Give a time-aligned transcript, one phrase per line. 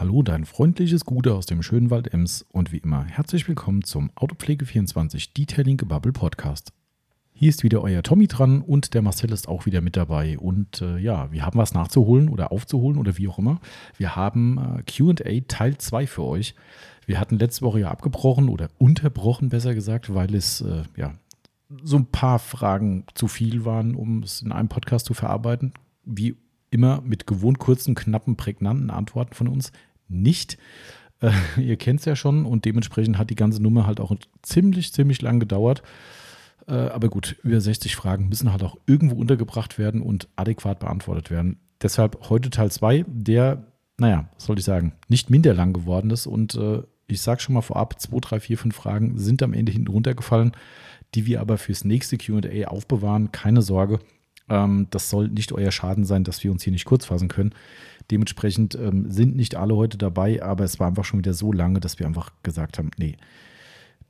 [0.00, 4.10] Hallo, dein freundliches Gute aus dem schönen Wald Ems und wie immer herzlich willkommen zum
[4.12, 6.72] Autopflege24 Detailing Gebubble Podcast.
[7.34, 10.38] Hier ist wieder euer Tommy dran und der Marcel ist auch wieder mit dabei.
[10.38, 13.60] Und äh, ja, wir haben was nachzuholen oder aufzuholen oder wie auch immer.
[13.98, 16.54] Wir haben äh, QA Teil 2 für euch.
[17.04, 21.12] Wir hatten letzte Woche ja abgebrochen oder unterbrochen, besser gesagt, weil es äh, ja
[21.82, 25.74] so ein paar Fragen zu viel waren, um es in einem Podcast zu verarbeiten.
[26.06, 26.36] Wie
[26.70, 29.72] immer mit gewohnt kurzen, knappen, prägnanten Antworten von uns
[30.10, 30.58] nicht.
[31.20, 34.92] Äh, ihr kennt es ja schon und dementsprechend hat die ganze Nummer halt auch ziemlich,
[34.92, 35.82] ziemlich lang gedauert.
[36.66, 41.30] Äh, aber gut, über 60 Fragen müssen halt auch irgendwo untergebracht werden und adäquat beantwortet
[41.30, 41.58] werden.
[41.82, 43.64] Deshalb heute Teil 2, der,
[43.96, 46.26] naja, was soll ich sagen, nicht minder lang geworden ist.
[46.26, 49.72] Und äh, ich sage schon mal vorab, 2, 3, 4, 5 Fragen sind am Ende
[49.72, 50.52] hinten runtergefallen,
[51.14, 53.32] die wir aber fürs nächste QA aufbewahren.
[53.32, 53.98] Keine Sorge,
[54.50, 57.54] ähm, das soll nicht euer Schaden sein, dass wir uns hier nicht kurz fassen können.
[58.10, 61.80] Dementsprechend ähm, sind nicht alle heute dabei, aber es war einfach schon wieder so lange,
[61.80, 63.16] dass wir einfach gesagt haben, nee,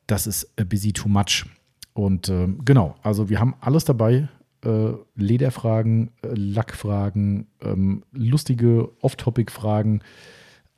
[0.07, 1.45] das ist a busy too much.
[1.93, 4.29] Und äh, genau, also wir haben alles dabei.
[4.65, 10.03] Äh, Lederfragen, äh, Lackfragen, ähm, lustige Off-Topic-Fragen,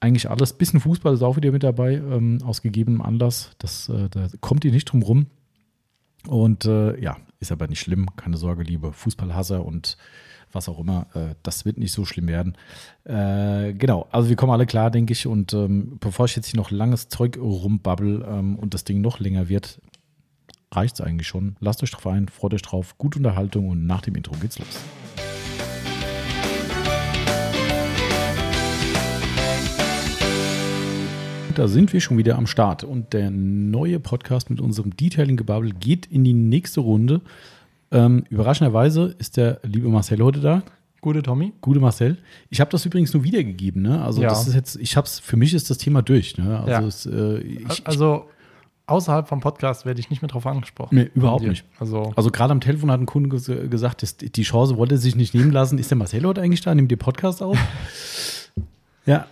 [0.01, 0.53] eigentlich alles.
[0.53, 3.53] Bisschen Fußball ist auch wieder mit dabei, ähm, aus gegebenem Anlass.
[3.59, 5.27] Das, äh, da kommt ihr nicht drum rum.
[6.27, 9.99] Und äh, ja, ist aber nicht schlimm, keine Sorge, liebe Fußballhasser und
[10.53, 11.07] was auch immer.
[11.15, 12.57] Äh, das wird nicht so schlimm werden.
[13.05, 15.27] Äh, genau, also wir kommen alle klar, denke ich.
[15.27, 19.19] Und ähm, bevor ich jetzt hier noch langes Zeug rumbabbel ähm, und das Ding noch
[19.19, 19.81] länger wird,
[20.71, 21.57] reicht es eigentlich schon.
[21.61, 24.81] Lasst euch drauf ein, freut euch drauf, gute Unterhaltung und nach dem Intro geht's los.
[31.55, 36.07] Da sind wir schon wieder am Start und der neue Podcast mit unserem Detailing-Gebubble geht
[36.07, 37.21] in die nächste Runde.
[37.91, 40.63] Ähm, überraschenderweise ist der liebe Marcel heute da.
[41.03, 41.53] Gute Tommy.
[41.61, 42.17] Gute Marcel.
[42.49, 43.83] Ich habe das übrigens nur wiedergegeben.
[43.83, 44.03] Ne?
[44.03, 44.29] Also Ja.
[44.31, 46.39] das ist jetzt, ich habe es, für mich ist das Thema durch.
[46.39, 46.59] Ne?
[46.59, 46.81] Also, Ja.
[46.83, 48.31] es, äh, ich, also
[48.87, 50.95] außerhalb vom Podcast werde ich nicht mehr drauf angesprochen.
[50.97, 51.65] Nee, überhaupt nicht.
[51.79, 54.99] Also Also gerade am Telefon hat ein Kunde ges gesagt, dass die Chance wollte er
[54.99, 55.79] sich nicht nehmen lassen.
[55.79, 56.75] Ist der Marcel heute eigentlich da?
[56.75, 57.59] Nimmt ihr Podcast auf?
[59.07, 59.27] ja.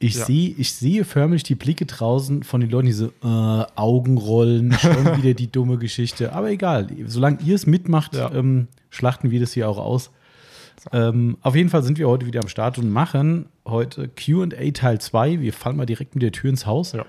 [0.00, 0.24] Ich, Ja.
[0.26, 4.92] sehe, ich sehe förmlich die Blicke draußen von den Leuten, die so äh, Augenrollen, schon
[5.22, 6.32] wieder die dumme Geschichte.
[6.32, 8.32] Aber egal, solange ihr es mitmacht, Ja.
[8.32, 10.10] ähm, schlachten wir das hier auch aus.
[10.92, 15.00] Ähm, auf jeden Fall sind wir heute wieder am Start und machen heute QA Teil
[15.00, 15.40] 2.
[15.40, 16.92] Wir fallen mal direkt mit der Tür ins Haus.
[16.92, 17.04] Ja.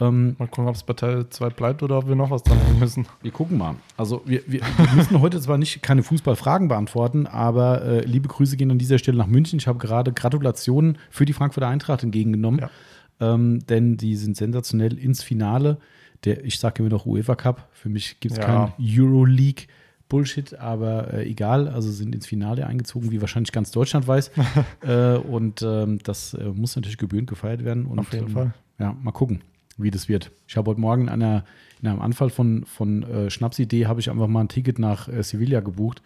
[0.00, 2.58] Ähm, mal gucken, ob es bei Teil 2 bleibt oder ob wir noch was dran
[2.58, 3.06] hängen müssen.
[3.22, 3.74] wir gucken mal.
[3.96, 8.56] Also wir, wir, wir müssen heute zwar nicht keine Fußballfragen beantworten, aber äh, liebe Grüße
[8.56, 9.58] gehen an dieser Stelle nach München.
[9.58, 13.34] Ich habe gerade Gratulationen für die Frankfurter Eintracht entgegengenommen, Ja.
[13.34, 15.78] ähm, denn die sind sensationell ins Finale.
[16.24, 17.68] Der, ich sage immer noch UEFA Cup.
[17.72, 18.44] Für mich gibt es Ja.
[18.44, 19.66] kein Euroleague.
[20.08, 21.68] Bullshit, aber äh, egal.
[21.68, 24.32] Also sind ins Finale eingezogen, wie wahrscheinlich ganz Deutschland weiß.
[24.82, 27.86] äh, und ähm, das äh, muss natürlich gebührend gefeiert werden.
[27.86, 28.54] Und, Auf jeden ähm, Fall.
[28.80, 29.40] Ja, mal gucken,
[29.82, 30.30] wie das wird.
[30.46, 31.44] Ich habe heute Morgen in, einer,
[31.82, 35.22] in einem Anfall von, von äh, Schnapsidee habe ich einfach mal ein Ticket nach äh,
[35.22, 36.02] Sevilla gebucht.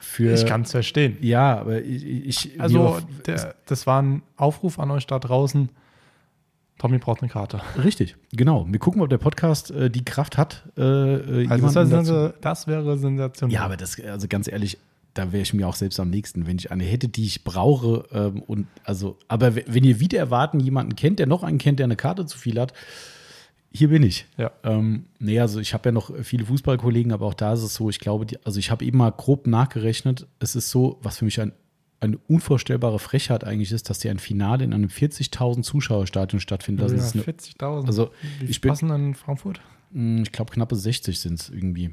[0.00, 1.16] Für, ich kann es verstehen.
[1.20, 2.04] Ja, aber ich.
[2.04, 5.70] ich Also, der, das war ein Aufruf an euch da draußen.
[6.78, 7.60] Tommy braucht eine Karte.
[7.82, 8.66] richtig, genau.
[8.68, 10.64] Wir gucken, ob der Podcast äh, die Kraft hat.
[10.76, 10.82] Äh,
[11.44, 13.54] äh, Also das, wäre, das wäre sensationell.
[13.54, 14.78] Ja, aber das, also ganz ehrlich,
[15.14, 18.04] da wäre ich mir auch selbst am nächsten, wenn ich eine hätte, die ich brauche.
[18.12, 21.84] Ähm, und also, aber wenn ihr wieder erwarten, jemanden kennt, der noch einen kennt, der
[21.84, 22.72] eine Karte zu viel hat,
[23.72, 24.26] hier bin ich.
[24.36, 24.52] Ja.
[24.62, 27.90] Ähm, nee, also ich habe ja noch viele Fußballkollegen, aber auch da ist es so,
[27.90, 31.24] ich glaube, die, also ich habe eben mal grob nachgerechnet, es ist so, was für
[31.24, 31.52] mich ein,
[32.00, 36.88] eine unvorstellbare Frechheit eigentlich ist, dass dir ein Finale in einem 40.000 Zuschauerstadion stattfindet.
[36.90, 37.86] ja, Das ist eine, 40.000.
[37.86, 38.10] also
[38.40, 39.60] Wie ich bin- passen in Frankfurt?
[39.90, 41.90] mh, ich glaube, knappe 60 sind es irgendwie.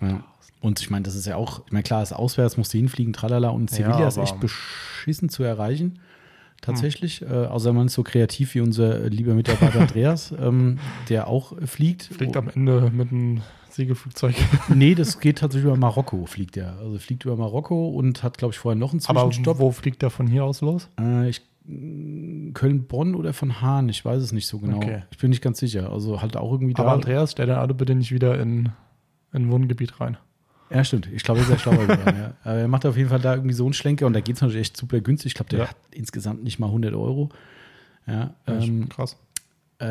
[0.00, 0.08] 60.000.
[0.08, 0.24] Ja.
[0.64, 3.12] Und ich meine, das ist ja auch, ich meine, klar, ist auswärts, musst du hinfliegen,
[3.12, 3.50] tralala.
[3.50, 5.98] Und Sevilla Ja, ist echt aber- beschissen zu erreichen.
[6.62, 7.20] Tatsächlich.
[7.20, 10.78] Äh, außer man ist so kreativ wie unser lieber Mitarbeiter Andreas, ähm,
[11.10, 12.04] der auch fliegt.
[12.04, 14.34] Fliegt am Ende mit einem Segelflugzeug.
[14.74, 16.78] Nee, das geht tatsächlich über Marokko, fliegt er.
[16.78, 19.58] Also fliegt über Marokko und hat, glaube ich, vorher noch einen Aber Zwischenstopp.
[19.58, 20.88] wo fliegt der von hier aus los?
[20.98, 24.78] Äh, ich, mh, Köln-Bonn oder von Hahn, ich weiß es nicht so genau.
[24.78, 25.02] Okay.
[25.10, 25.92] Ich bin nicht ganz sicher.
[25.92, 26.94] Also halt auch irgendwie Aber da.
[26.94, 28.70] Andreas, stell dann alle bitte nicht wieder in
[29.34, 30.16] in Wohngebiet rein.
[30.70, 31.08] Ja, stimmt.
[31.12, 32.16] Ich glaube, er ist sehr schlauer geworden.
[32.18, 32.34] Ja.
[32.42, 34.42] Aber er macht auf jeden Fall da irgendwie so einen Schlenker und da geht es
[34.42, 35.30] natürlich echt super günstig.
[35.30, 35.68] Ich glaube, der Ja.
[35.68, 37.28] hat insgesamt nicht mal 100 Euro.
[38.06, 39.16] Ja, Ja, ähm, krass.
[39.78, 39.84] äh,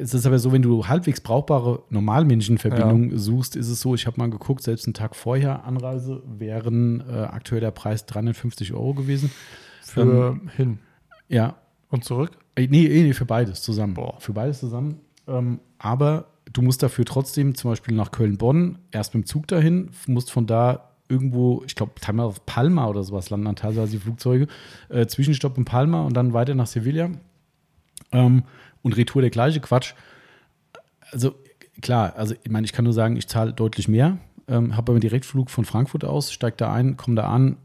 [0.00, 4.18] es ist aber so, wenn du halbwegs brauchbare Normalmenschenverbindungen suchst, ist es so, ich habe
[4.18, 9.30] mal geguckt, selbst einen Tag vorher Anreise wären äh, aktuell der Preis 350 Euro gewesen.
[9.82, 10.78] Für hin
[11.28, 11.56] Ja,
[11.90, 12.32] und zurück.
[12.56, 13.94] Äh, Nee, nee, für beides zusammen.
[13.94, 14.16] Boah.
[14.20, 15.00] Für beides zusammen.
[15.28, 19.90] Ähm, aber du musst dafür trotzdem zum Beispiel nach Köln-Bonn erst mit dem Zug dahin,
[20.06, 23.98] musst von da irgendwo, ich glaube, teilweise auf Palma oder sowas landen dann teilweise die
[23.98, 24.46] Flugzeuge.
[24.88, 27.10] Äh, Zwischenstopp in Palma und dann weiter nach Sevilla.
[28.10, 28.44] Ähm,
[28.82, 29.92] und Retour der gleiche Quatsch.
[31.12, 31.34] Also
[31.82, 34.18] klar, also ich meine, ich kann nur sagen, ich zahle deutlich mehr,
[34.48, 37.56] ähm, habe aber einen Direktflug von Frankfurt aus, steige da ein, komme da an.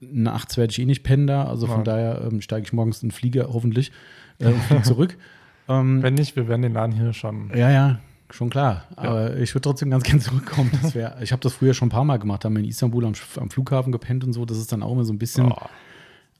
[0.00, 1.82] Nachts werde ich eh nicht pennen da, also von Ja.
[1.84, 3.92] daher ähm, steige ich morgens in den Flieger hoffentlich
[4.40, 5.16] äh, und fliege zurück.
[5.68, 7.50] ähm, Wenn nicht, wir werden den Laden hier schon.
[7.54, 7.98] ja, ja,
[8.30, 8.84] schon klar.
[8.96, 10.70] Aber ich würde trotzdem ganz gerne zurückkommen.
[10.82, 13.04] Das wär, ich habe das früher schon ein paar Mal gemacht, haben wir in Istanbul
[13.04, 14.44] am, am Flughafen gepennt und so.
[14.44, 15.52] Das ist dann auch immer so ein bisschen.
[15.52, 15.56] Oh,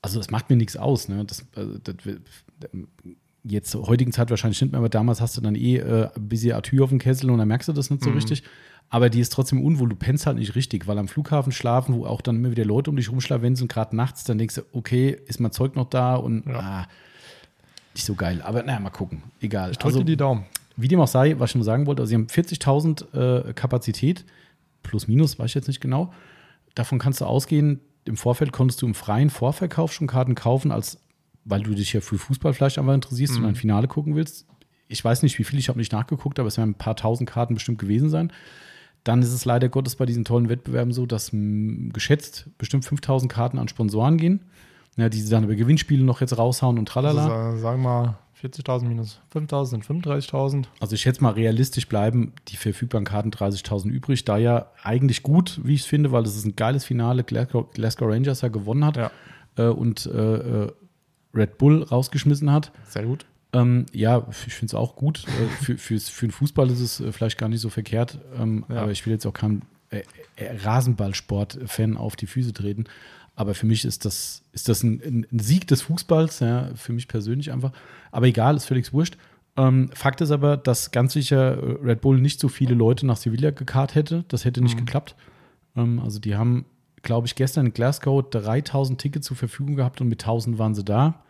[0.03, 1.09] Also das macht mir nichts aus.
[1.09, 1.25] Ne?
[1.25, 1.95] Das, also, das,
[3.45, 6.29] jetzt zur heutigen Zeit wahrscheinlich nicht mehr, aber damals hast du dann eh äh, ein
[6.29, 8.43] bisschen Atür auf dem Kessel und dann merkst du das nicht so richtig.
[8.89, 9.89] Aber die ist trotzdem unwohl.
[9.89, 12.91] Du pennst halt nicht richtig, weil am Flughafen schlafen, wo auch dann immer wieder Leute
[12.91, 16.15] um dich rumschlafen und gerade nachts, dann denkst du, okay, ist mein Zeug noch da
[16.15, 16.59] und Ja.
[16.61, 16.87] ah,
[17.95, 18.43] nicht so geil.
[18.43, 19.23] Aber naja, mal gucken.
[19.41, 19.73] Egal.
[19.73, 20.45] ich drücke dir die Daumen.
[20.77, 24.25] Wie dem auch sei, was ich nur sagen wollte, also sie haben 40.000 äh, Kapazität,
[24.83, 26.13] plus minus, weiß ich jetzt nicht genau.
[26.75, 30.99] Davon kannst du ausgehen, im Vorfeld konntest du im freien Vorverkauf schon Karten kaufen, als
[31.45, 34.47] weil du dich ja für Fußball vielleicht einfach interessierst und ein Finale gucken willst.
[34.89, 37.29] Ich weiß nicht, wie viel, ich habe nicht nachgeguckt, aber es werden ein paar tausend
[37.29, 38.33] Karten bestimmt gewesen sein.
[39.05, 43.31] Dann ist es leider Gottes bei diesen tollen Wettbewerben so, dass mh, geschätzt bestimmt 5000
[43.31, 44.45] Karten an Sponsoren gehen,
[44.97, 47.49] ja, die sie dann über Gewinnspiele noch jetzt raushauen und tralala.
[47.49, 50.67] Also, sagen wir mal 40.000 minus 5.000 sind 35.000.
[50.81, 54.25] Also ich schätze mal realistisch bleiben die verfügbaren Karten 30.000 übrig.
[54.25, 57.25] Da ja eigentlich gut, wie ich es finde, weil es ist ein geiles Finale.
[57.25, 59.11] Glasgow, Glasgow Rangers ja gewonnen hat Ja,
[59.57, 60.73] äh, und äh, äh,
[61.35, 62.73] Red Bull rausgeschmissen hat.
[62.89, 63.25] sehr gut.
[63.53, 65.25] Ähm, ja, ich finde es auch gut.
[65.27, 68.19] Äh, für, fürs, für den Fußball ist es äh, vielleicht gar nicht so verkehrt.
[68.39, 68.83] Ähm, Ja.
[68.83, 70.03] Aber ich will jetzt auch keinem äh,
[70.37, 72.85] äh, Rasenballsport-Fan auf die Füße treten.
[73.37, 77.07] Aber für mich ist das, ist das ein, ein Sieg des Fußballs, ja, für mich
[77.07, 77.73] persönlich einfach.
[78.11, 79.17] Aber egal, ist völlig wurscht.
[79.59, 83.19] Ähm, Fakt ist aber, dass ganz sicher äh, Red Bull nicht so viele Leute nach
[83.19, 84.25] Sevilla gekarrt hätte.
[84.29, 85.15] Das hätte nicht geklappt.
[85.77, 86.65] Ähm, also die haben,
[87.03, 90.85] glaube ich, gestern in Glasgow 3000 Tickets zur Verfügung gehabt und mit 1000 waren sie
[90.85, 91.23] da.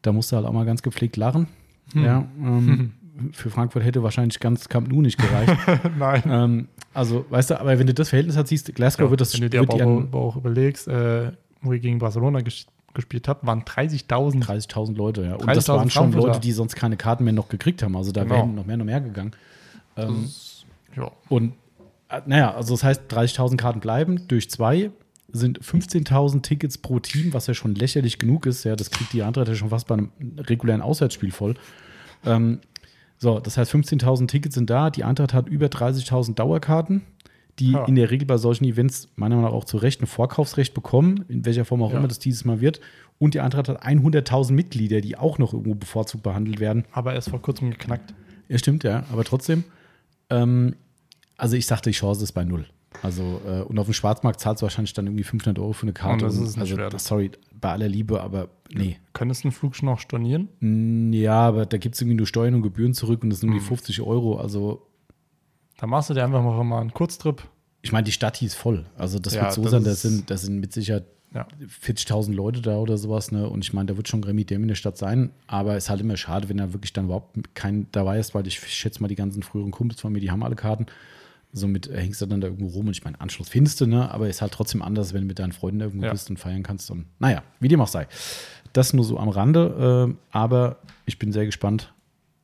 [0.00, 1.48] Da musste halt auch mal ganz gepflegt lachen.
[1.94, 2.92] Ja, ähm,
[3.32, 5.54] für Frankfurt hätte wahrscheinlich ganz Camp Nou nicht gereicht.
[5.98, 6.22] Nein.
[6.26, 9.42] ähm, also, weißt du, aber wenn du das Verhältnis hast, siehst, Glasgow wird das Wenn
[9.42, 13.62] du dir aber, aber auch überlegst, äh, wo ihr gegen Barcelona ges gespielt habt, waren
[13.62, 14.44] 30.000.
[14.44, 15.34] 30.000 Leute, ja.
[15.36, 16.12] Und 30.000 das waren schon.
[16.12, 17.96] Leute, die sonst keine Karten mehr noch gekriegt haben.
[17.96, 18.34] Also da Genau.
[18.34, 19.32] wären noch mehr, noch mehr gegangen.
[19.96, 20.28] Ähm,
[20.94, 21.10] Ja.
[21.30, 21.54] Und
[22.10, 24.90] äh, naja, also das heißt, 30.000 Karten bleiben durch zwei
[25.34, 28.64] sind 15.000 Tickets pro Team, was ja schon lächerlich genug ist.
[28.64, 31.54] Ja, das kriegt die Eintracht ja schon fast bei einem regulären Auswärtsspiel voll.
[32.26, 32.60] Ähm,
[33.22, 34.90] so, das heißt, 15.000 Tickets sind da.
[34.90, 37.02] Die Eintracht hat über 30.000 Dauerkarten,
[37.60, 37.84] die Ja.
[37.84, 41.24] in der Regel bei solchen Events meiner Meinung nach auch zu Recht ein Vorkaufsrecht bekommen,
[41.28, 41.98] in welcher Form auch Ja.
[41.98, 42.80] immer das dieses Mal wird.
[43.20, 46.84] Und die Eintracht hat 100.000 Mitglieder, die auch noch irgendwo bevorzugt behandelt werden.
[46.90, 48.12] Aber erst vor kurzem geknackt.
[48.48, 49.62] Ja, stimmt, ja, aber trotzdem.
[50.28, 50.74] Ähm,
[51.36, 52.66] also ich sagte, die Chance ist bei null.
[53.02, 55.92] Also, äh, und auf dem Schwarzmarkt zahlst du wahrscheinlich dann irgendwie 500 Euro für eine
[55.92, 56.24] Karte.
[56.26, 57.30] Und das ist nicht also, sorry,
[57.60, 58.98] bei aller Liebe, aber nee.
[59.12, 60.48] Könntest du einen Flug schon noch stornieren?
[60.60, 63.48] Mm, Ja, aber da gibt es irgendwie nur Steuern und Gebühren zurück und das sind
[63.50, 63.56] Mhm.
[63.56, 64.36] irgendwie 50 Euro.
[64.38, 64.86] Also,
[65.78, 67.42] Da machst du dir einfach mal einen Kurztrip.
[67.84, 68.86] ich meine, die Stadt hieß voll.
[68.96, 71.04] Also, das Ja, wird so das sein, da ist- sind, da sind mit Sicherheit
[71.34, 71.48] Ja.
[71.66, 73.32] 40.000 Leute da oder sowas.
[73.32, 73.48] Ne?
[73.48, 75.30] Und ich meine, da wird schon Remi Dem in der Stadt sein.
[75.48, 78.46] Aber es ist halt immer schade, wenn da wirklich dann überhaupt kein dabei ist, weil
[78.46, 80.86] ich schätze mal, die ganzen früheren Kumpels von mir, die haben alle Karten.
[81.54, 84.10] Somit äh, hängst du dann da irgendwo rum und ich meine, Anschluss findest du, ne?
[84.10, 86.12] aber ist halt trotzdem anders, wenn du mit deinen Freunden irgendwo Ja.
[86.12, 86.90] bist und feiern kannst.
[86.90, 88.06] Und naja, wie dem auch sei.
[88.72, 90.08] Das nur so am Rande.
[90.10, 91.92] Äh, aber ich bin sehr gespannt,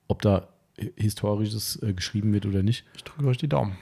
[0.09, 0.49] ob da
[0.79, 2.85] hi- Historisches äh, geschrieben wird oder nicht.
[2.97, 3.77] Ich drücke euch die Daumen.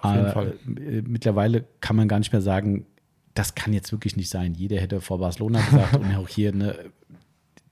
[0.00, 0.54] Auf jeden Fall.
[0.78, 2.84] äh, Mittlerweile kann man gar nicht mehr sagen,
[3.32, 4.54] das kann jetzt wirklich nicht sein.
[4.54, 6.76] Jeder hätte vor Barcelona gesagt und auch hier, ne,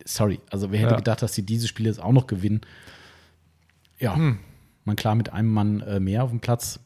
[0.06, 0.96] sorry, also wer hätte Ja.
[0.96, 2.62] gedacht, dass sie diese Spiele jetzt auch noch gewinnen?
[3.98, 4.38] Ja, Hm.
[4.84, 6.80] man klar mit einem Mann äh, mehr auf dem Platz.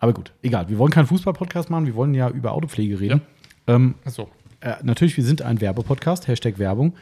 [0.00, 0.02] Ja.
[0.02, 0.68] Aber gut, egal.
[0.68, 3.20] Wir wollen keinen Fußball-Podcast machen, wir wollen ja über Autopflege reden.
[3.66, 4.28] Ähm, Achso.
[4.60, 6.94] äh, natürlich, wir sind ein Werbepodcast, Hashtag Werbung,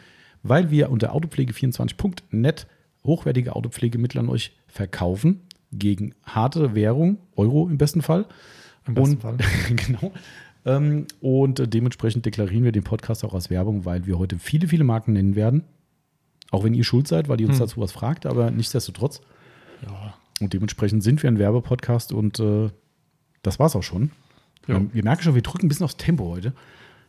[0.43, 2.67] weil wir unter autopflege24.net
[3.05, 8.26] hochwertige Autopflegemittel an euch verkaufen gegen harte Währung, Euro im besten Fall.
[8.87, 9.37] Im besten und, Fall.
[9.87, 10.12] genau.
[10.64, 14.85] Ähm, und dementsprechend deklarieren wir den Podcast auch als Werbung, weil wir heute viele, viele
[14.85, 15.62] Marken nennen werden.
[16.50, 17.67] Auch wenn ihr schuld seid, weil ihr uns Hm.
[17.67, 19.21] dazu was fragt, aber nichtsdestotrotz.
[19.87, 20.14] Ja.
[20.40, 22.71] Und dementsprechend sind wir ein Werbepodcast und äh,
[23.42, 24.11] das war's auch schon.
[24.66, 24.76] Ja.
[24.76, 26.52] Ähm, wir merken schon, wir drücken ein bisschen aufs Tempo heute.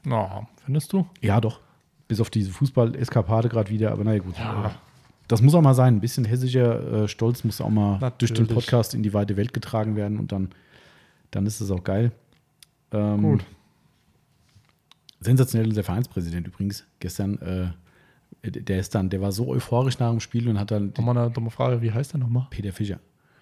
[0.04, 1.08] Na, findest du?
[1.22, 1.60] Ja, doch.
[2.08, 4.38] Bis auf diese Fußball-Eskapade gerade wieder, aber naja, gut.
[4.38, 4.72] Ja.
[5.28, 5.96] Das muss auch mal sein.
[5.96, 8.66] Ein bisschen hessischer äh, Stolz muss auch mal durch den Natürlich.
[8.66, 10.50] Podcast in die weite Welt getragen werden und dann,
[11.30, 12.12] dann ist es auch geil.
[12.92, 13.46] Ähm, Gut.
[15.20, 17.38] Sensationell der Vereinspräsident übrigens gestern.
[17.42, 17.72] Äh,
[18.42, 21.30] der ist dann, der war so euphorisch nach dem Spiel und hat dann Nochmal eine
[21.30, 21.82] dumme Frage.
[21.82, 22.48] Wie heißt der nochmal?
[22.50, 23.00] Peter Fischer.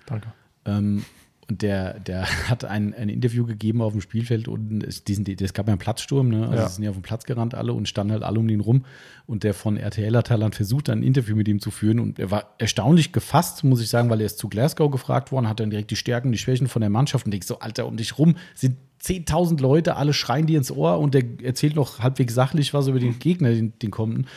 [0.08, 0.34] Danke.
[0.66, 1.06] Ähm,
[1.50, 5.54] Und der, der hat ein, ein Interview gegeben auf dem Spielfeld und es, diesen, es
[5.54, 6.48] gab ja einen Platzsturm, ne?
[6.48, 6.70] Also Ja.
[6.70, 8.86] sind ja auf den Platz gerannt alle und standen halt alle um ihn rum.
[9.26, 12.00] Und der von RTL hat Thailand versucht, ein Interview mit ihm zu führen.
[12.00, 15.48] Und er war erstaunlich gefasst, muss ich sagen, weil er ist zu Glasgow gefragt worden,
[15.48, 17.98] hat dann direkt die Stärken, die Schwächen von der Mannschaft und denkst so, Alter, um
[17.98, 22.34] dich rum sind 10.000 Leute, alle schreien dir ins Ohr und der erzählt noch halbwegs
[22.34, 24.28] sachlich was über den Gegner, den, den kommenden.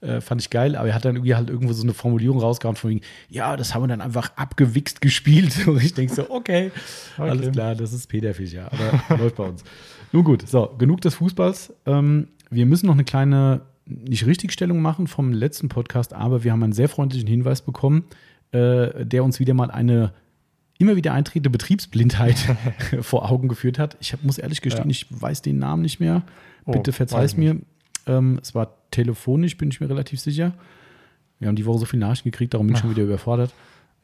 [0.00, 2.76] Äh, fand ich geil, aber er hat dann irgendwie halt irgendwo so eine Formulierung rausgehauen
[2.76, 5.54] von wegen, ja, das haben wir dann einfach abgewichst gespielt.
[5.66, 6.70] Und ich denke so, okay,
[7.16, 7.30] Okay.
[7.30, 9.64] alles klar, das ist Peter Fischer, aber läuft bei uns.
[10.12, 11.72] Nun gut, so, genug des Fußballs.
[11.86, 16.62] Ähm, wir müssen noch eine kleine, nicht Richtigstellung machen vom letzten Podcast, aber wir haben
[16.62, 18.04] einen sehr freundlichen Hinweis bekommen,
[18.52, 20.12] äh, der uns wieder mal eine
[20.78, 22.36] immer wieder eintretende Betriebsblindheit
[23.00, 23.96] vor Augen geführt hat.
[24.00, 24.90] Ich hab, muss ehrlich gestehen, Ja.
[24.90, 26.22] ich weiß den Namen nicht mehr.
[26.64, 27.56] Oh, Bitte weiß verzeih es ich mir.
[28.06, 30.52] Ähm, es war telefonisch, bin ich mir relativ sicher.
[31.38, 33.52] Wir haben die Woche so viele Nachrichten gekriegt, darum bin ich schon wieder überfordert.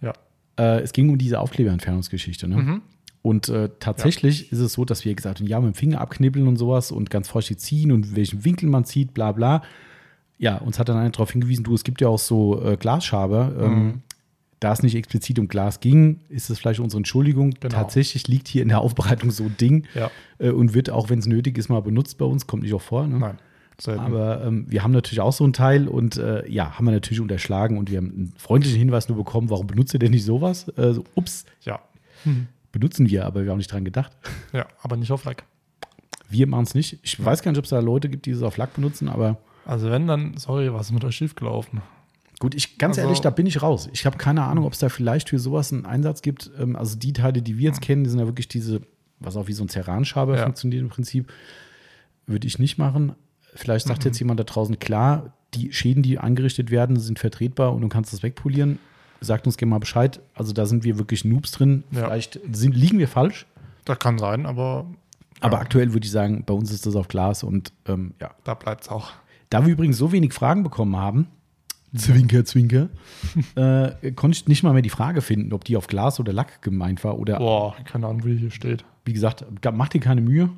[0.00, 0.12] Ja.
[0.58, 2.48] Äh, es ging um diese Aufkleberentfernungsgeschichte.
[2.48, 2.56] Ne?
[2.56, 2.82] Mhm.
[3.22, 6.48] Und äh, tatsächlich ist es so, dass wir gesagt haben, ja, mit dem Finger abknibbeln
[6.48, 9.62] und sowas und ganz vorsichtig ziehen und welchen Winkel man zieht, bla bla.
[10.38, 13.54] Ja, uns hat dann einer darauf hingewiesen, du, es gibt ja auch so äh, Glasschaber.
[13.60, 14.02] Ähm, Mhm.
[14.62, 17.50] Da es nicht explizit um Glas ging, ist es vielleicht unsere Entschuldigung.
[17.60, 17.74] Genau.
[17.74, 20.10] Tatsächlich liegt hier in der Aufbereitung so ein Ding Ja.
[20.38, 22.46] äh, und wird auch, wenn es nötig ist, mal benutzt bei uns.
[22.46, 23.06] Kommt nicht auch vor.
[23.06, 23.18] Ne?
[23.18, 23.38] Nein.
[23.80, 24.00] Selten.
[24.00, 27.20] Aber ähm, wir haben natürlich auch so ein Teil und äh, ja, haben wir natürlich
[27.20, 30.68] unterschlagen und wir haben einen freundlichen Hinweis nur bekommen, warum benutzt ihr denn nicht sowas?
[30.76, 31.80] Äh, so, ups, ja.
[32.70, 34.12] benutzen wir, aber wir haben nicht dran gedacht.
[34.52, 35.44] Ja, aber nicht auf Lack.
[36.28, 36.98] Wir machen es nicht.
[37.02, 39.38] Ich weiß gar nicht, ob es da Leute gibt, die es auf Lack benutzen, aber
[39.64, 41.80] Also wenn, dann, sorry, was ist mit euch schiefgelaufen?
[42.42, 43.88] Gut, ich ganz Also- ehrlich, da bin ich raus.
[43.92, 46.50] Ich habe keine Ahnung, ob es da vielleicht für sowas einen Einsatz gibt.
[46.58, 48.80] Ähm, also die Teile, die wir jetzt kennen, die sind ja wirklich diese,
[49.20, 50.42] was auch wie so ein Ceran-Schaber Ja.
[50.42, 51.32] funktioniert im Prinzip.
[52.26, 53.12] Würde ich nicht machen.
[53.54, 53.90] Vielleicht Mhm.
[53.90, 57.88] sagt jetzt jemand da draußen, klar, die Schäden, die angerichtet werden, sind vertretbar und du
[57.88, 58.78] kannst das wegpolieren.
[59.20, 60.20] Sagt uns gerne mal Bescheid.
[60.34, 61.84] Also da sind wir wirklich Noobs drin.
[61.92, 62.04] Ja.
[62.04, 63.46] Vielleicht sind, liegen wir falsch.
[63.84, 64.86] Das kann sein, aber
[65.40, 65.62] Aber Ja.
[65.62, 68.82] aktuell würde ich sagen, bei uns ist das auf Glas und ähm, ja, da bleibt
[68.84, 69.10] es auch.
[69.50, 71.26] Da wir übrigens so wenig Fragen bekommen haben,
[71.94, 72.88] Zwinker, Zwinker,
[73.54, 76.62] äh, konnte ich nicht mal mehr die Frage finden, ob die auf Glas oder Lack
[76.62, 77.18] gemeint war.
[77.18, 78.84] Oder Boah, keine Ahnung, wie hier steht.
[79.04, 80.50] wie gesagt, mach dir keine Mühe.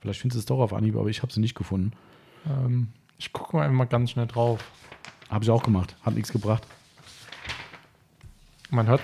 [0.00, 1.92] Vielleicht findest du es doch auf Anhieb, aber ich habe sie nicht gefunden.
[2.48, 4.64] Ähm, ich gucke mal einmal ganz schnell drauf.
[5.28, 5.96] Habe ich auch gemacht.
[6.02, 6.62] Hat nichts gebracht.
[8.70, 9.00] Man hört,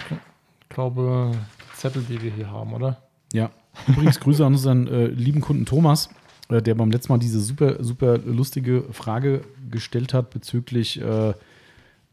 [0.69, 3.03] glaube die Zettel, die wir hier haben, oder?
[3.33, 3.51] Ja.
[3.89, 6.09] Übrigens Grüße an unseren äh, lieben Kunden Thomas,
[6.49, 11.35] äh, der beim letzten Mal diese super, super lustige Frage gestellt hat bezüglich, äh,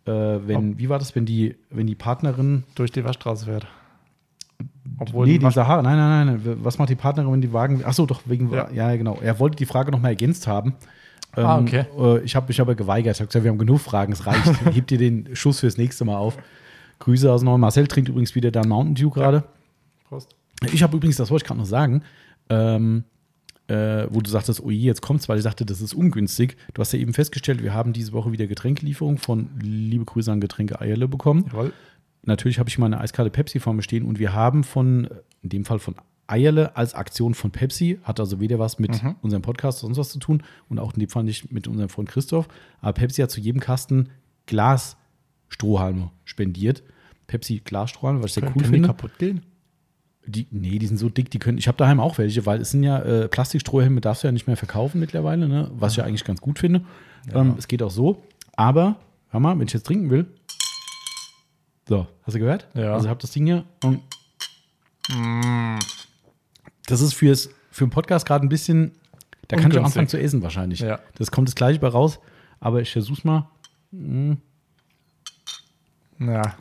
[0.06, 3.68] äh, wenn, wie war das, wenn die, wenn die Partnerin Durch die Waschstraße fährt.
[4.98, 5.82] Obwohl nee, die Wasch Sahara.
[5.82, 6.58] Nein, nein, nein.
[6.64, 7.82] Was macht die Partnerin, wenn die Wagen.
[7.86, 8.52] Ach so, doch, wegen.
[8.52, 8.96] Ja, Ja.
[8.96, 9.18] genau.
[9.22, 10.74] Er wollte die Frage nochmal ergänzt haben.
[11.34, 11.86] Ah, okay.
[11.98, 13.16] äh, ich habe mich aber geweigert.
[13.16, 14.66] Ich habe gesagt, wir haben genug Fragen, es reicht.
[14.74, 16.38] Hebt dir den Schuss fürs nächste Mal auf.
[17.00, 17.58] Grüße aus Neu.
[17.58, 19.44] Marcel trinkt übrigens wieder da Mountain Dew gerade.
[20.10, 20.36] Prost.
[20.74, 22.04] Ich habe übrigens, das wollte ich gerade noch sagen,
[22.50, 23.06] ähm,
[23.72, 26.58] äh, wo du sagtest, oh je, jetzt kommt's, weil ich dachte, das ist ungünstig.
[26.74, 30.42] Du hast ja eben festgestellt, wir haben diese Woche wieder Getränkelieferung von liebe Grüße an
[30.42, 31.46] Getränke Eierle bekommen.
[31.52, 31.74] Jawohl.
[32.24, 35.08] Natürlich habe ich mal eine eiskalte Pepsi vor mir stehen und wir haben von,
[35.42, 35.96] in dem Fall von
[36.28, 39.16] Eierle als Aktion von Pepsi, hat also weder was mit Mhm.
[39.22, 42.10] unserem Podcast sonst was zu tun und auch in dem Fall nicht mit unserem Freund
[42.10, 42.48] Christoph.
[42.80, 44.10] Aber Pepsi hat zu jedem Kasten
[44.46, 46.84] Glasstrohhalme spendiert.
[47.28, 48.88] Pepsi Glasstrohhalme, was ich sehr Können, cool können die finde.
[48.88, 49.42] kaputt gehen?
[50.26, 51.58] Die, nee, die sind so dick, die können.
[51.58, 54.48] Ich habe daheim auch welche, weil es sind ja äh, Plastikstrohhelme, darfst du ja nicht
[54.48, 55.72] mehr verkaufen mittlerweile, ne?
[55.74, 56.84] was ich ja eigentlich ganz gut finde.
[57.34, 58.24] Ähm, es geht auch so.
[58.56, 58.98] Aber,
[59.30, 60.28] hör mal, wenn ich jetzt trinken will.
[61.88, 62.68] So, hast du gehört?
[62.74, 62.94] Ja.
[62.94, 63.66] Also ich habe das Ding hier.
[63.84, 64.02] Und
[66.86, 68.92] Das ist fürs, für einen Podcast gerade ein bisschen.
[69.48, 70.80] Da kann ich auch anfangen zu essen wahrscheinlich.
[70.80, 71.00] Ja.
[71.16, 72.20] Das kommt das gleiche bei raus.
[72.60, 73.50] Aber ich versuch's mal.
[76.20, 76.56] Ja.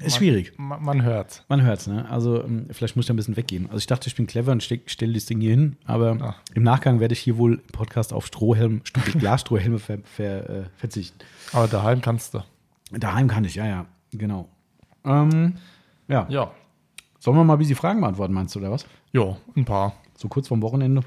[0.00, 0.52] Ist schwierig.
[0.56, 1.44] Man, man hört.
[1.48, 2.08] Man hört's, ne?
[2.08, 3.66] Also, ähm, vielleicht muss ich ein bisschen weggehen.
[3.66, 6.34] Also, ich dachte, ich bin clever und stelle das Ding hier hin, aber Ah.
[6.54, 8.82] im Nachgang werde ich hier wohl im Podcast auf Strohhelm,
[9.18, 11.18] Glasstrohhelme ver, ver, äh, verzichten.
[11.52, 12.44] Aber daheim kannst du.
[12.92, 14.48] Daheim kann ich, ja, ja, genau.
[15.04, 15.54] Ähm,
[16.06, 16.26] ja.
[16.30, 16.52] Ja.
[17.18, 18.86] Sollen wir mal ein bisschen Fragen beantworten, meinst du, oder was?
[19.12, 19.94] Jo, ein paar.
[20.16, 21.02] So kurz vorm Wochenende.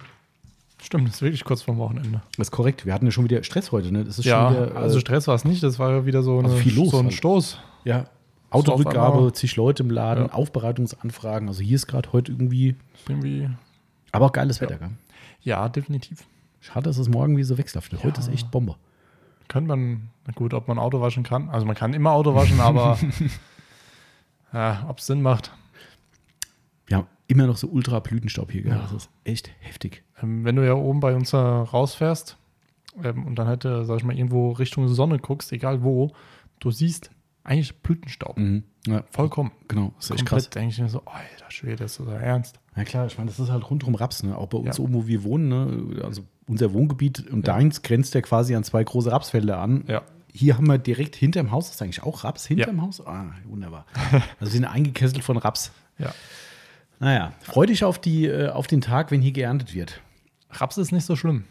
[0.82, 2.22] Stimmt, das ist wirklich kurz vorm Wochenende.
[2.38, 2.86] Das ist korrekt.
[2.86, 4.04] Wir hatten ja schon wieder Stress heute, ne?
[4.04, 4.76] Das ist Ja, schon wieder.
[4.76, 6.90] Äh, also Stress war es nicht, das war ja wieder so, eine, Also viel los
[6.92, 7.14] so ein halt.
[7.14, 7.58] Stoß.
[7.86, 8.06] ja.
[8.52, 10.34] Autorückgabe, zig Leute im Laden, Ja.
[10.34, 11.48] Aufbereitungsanfragen.
[11.48, 12.76] Also hier ist gerade heute irgendwie,
[13.08, 13.50] Irgendwie.
[14.12, 14.92] aber auch geiles Wetter, gell?
[15.42, 16.26] Ja, definitiv.
[16.60, 18.04] Schade, dass es morgen wie so wechselhaft wird.
[18.04, 18.76] Heute ist echt Bombe.
[19.48, 21.50] Könnte man, na gut, ob man Auto waschen kann.
[21.50, 22.98] Also man kann immer Auto waschen, aber
[24.54, 25.52] ja, ob es Sinn macht.
[26.86, 28.74] Wir haben immer noch so ultra Blütenstaub hier, gell?
[28.74, 28.82] Ja.
[28.82, 30.04] Das ist echt heftig.
[30.22, 32.38] Ähm, wenn du ja oben bei uns äh, rausfährst
[33.04, 36.12] ähm, und dann halt, äh, sag ich mal, irgendwo Richtung Sonne guckst, egal wo,
[36.60, 37.10] du siehst
[37.44, 38.38] eigentlich Blütenstaub.
[38.38, 38.64] Mhm.
[38.88, 39.52] Ja, Vollkommen.
[39.68, 39.94] genau.
[39.98, 40.44] Das ist echt krass.
[40.46, 42.60] Komplett denke ich mir so, alter Schwede, ist das so ernst?
[42.76, 44.36] Ja klar, ich meine, das ist halt rundum Raps, ne?
[44.38, 44.84] Auch bei uns Ja.
[44.84, 46.04] oben, wo wir wohnen, ne?
[46.04, 47.54] Also unser Wohngebiet und Ja.
[47.54, 49.84] deins grenzt ja quasi an zwei große Rapsfelder an.
[49.88, 50.02] Ja.
[50.34, 52.82] Hier haben wir direkt hinterm Haus, das ist eigentlich auch Raps hinterm Ja.
[52.84, 53.06] Haus?
[53.06, 53.86] Ah, wunderbar.
[54.12, 55.72] Also wir sind eingekesselt von Raps.
[56.00, 56.14] Ja.
[57.00, 60.02] Naja, freu dich auf, die, äh, auf den Tag, wenn hier geerntet wird.
[60.52, 61.46] Raps ist nicht so schlimm.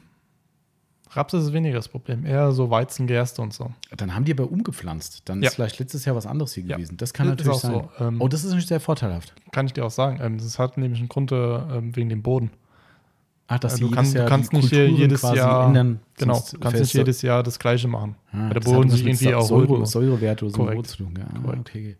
[1.12, 2.24] Raps ist weniger das Problem.
[2.24, 3.72] Eher so Weizen, Gerste und so.
[3.96, 5.22] Dann haben die aber umgepflanzt.
[5.28, 5.48] Dann Ja.
[5.48, 6.76] ist vielleicht letztes Jahr was anderes hier Ja.
[6.76, 6.96] gewesen.
[6.96, 7.72] Das kann Ist natürlich auch sein.
[7.98, 8.04] so.
[8.04, 9.34] Ähm, oh, das ist natürlich sehr vorteilhaft.
[9.52, 10.20] Kann ich dir auch sagen.
[10.22, 12.50] Ähm, das hat nämlich einen Grund äh, ähm, wegen dem Boden.
[13.48, 15.98] Ach, dass die du, kannst, Jahr du kannst nicht hier Kulturen jedes quasi Jahr ändern.
[16.18, 18.14] Genau, du kannst nicht jedes Jahr das Gleiche machen.
[18.30, 19.48] Ah, Weil der das Boden sich irgendwie erholt.
[19.48, 19.90] Säure, muss.
[19.90, 20.96] Säurewert oder so Korrekt.
[20.96, 21.14] tun.
[21.18, 21.96] Ja, ah, okay.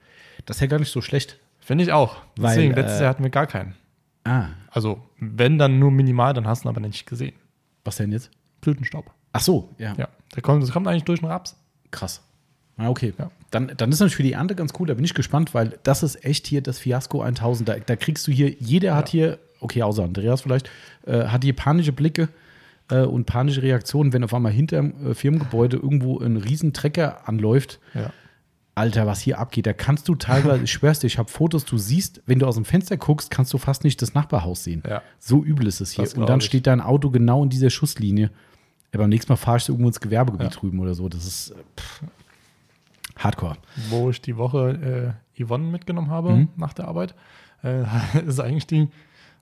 [0.47, 1.41] Das ist ja gar nicht so schlecht.
[1.59, 2.19] Finde ich auch.
[2.37, 3.75] Weil, Deswegen, letztes äh, Jahr hatten wir gar keinen.
[4.23, 7.35] Ah, Also, wenn dann nur minimal, dann hast du ihn aber nicht gesehen.
[7.85, 8.31] was denn jetzt?
[8.61, 9.11] Blütenstaub.
[9.33, 9.95] Ach so, ja.
[9.97, 11.57] Ja, der kommt, das kommt eigentlich durch den Raps.
[11.91, 12.23] Krass.
[12.77, 13.13] Ah, okay.
[13.19, 13.31] Ja.
[13.51, 14.87] Dann, dann ist natürlich für die Ernte ganz cool.
[14.87, 17.69] Da bin ich gespannt, weil das ist echt hier das Fiasko 1000.
[17.69, 20.71] Da, da kriegst du hier, jeder hat hier, okay, außer Andreas vielleicht,
[21.07, 22.29] äh, hat hier panische Blicke
[22.91, 27.81] äh, und panische Reaktionen, wenn auf einmal hinterm äh, Firmengebäude irgendwo ein Riesentrecker anläuft.
[27.95, 28.13] Ja.
[28.77, 31.77] Alter, was hier abgeht, da kannst du teilweise, ich schwör's dir, ich habe Fotos, du
[31.77, 34.83] siehst, wenn du aus dem Fenster guckst, kannst du fast nicht das Nachbarhaus sehen.
[34.89, 35.03] Ja.
[35.19, 36.09] So übel ist es hier.
[36.17, 36.47] Und dann ich.
[36.47, 38.31] steht dein Auto genau in dieser Schusslinie.
[38.93, 40.61] Ja, beim nächsten Mal fahrst du irgendwo ins Gewerbegebiet Ja.
[40.61, 41.09] drüben oder so.
[41.09, 42.03] Das ist äh, pff,
[43.17, 43.57] Hardcore.
[43.89, 46.49] Wo ich die Woche äh, Yvonne mitgenommen habe Mhm.
[46.57, 47.15] nach der Arbeit,
[47.63, 47.85] äh,
[48.27, 48.89] ist eigentlich die,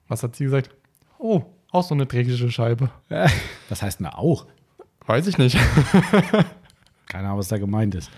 [0.08, 0.70] was hat sie gesagt?
[1.18, 2.90] Oh, auch so eine dreckige Scheibe.
[3.68, 4.46] Was heißt denn auch?
[5.06, 5.56] Weiß ich nicht.
[7.08, 8.10] Keine Ahnung, was da gemeint ist.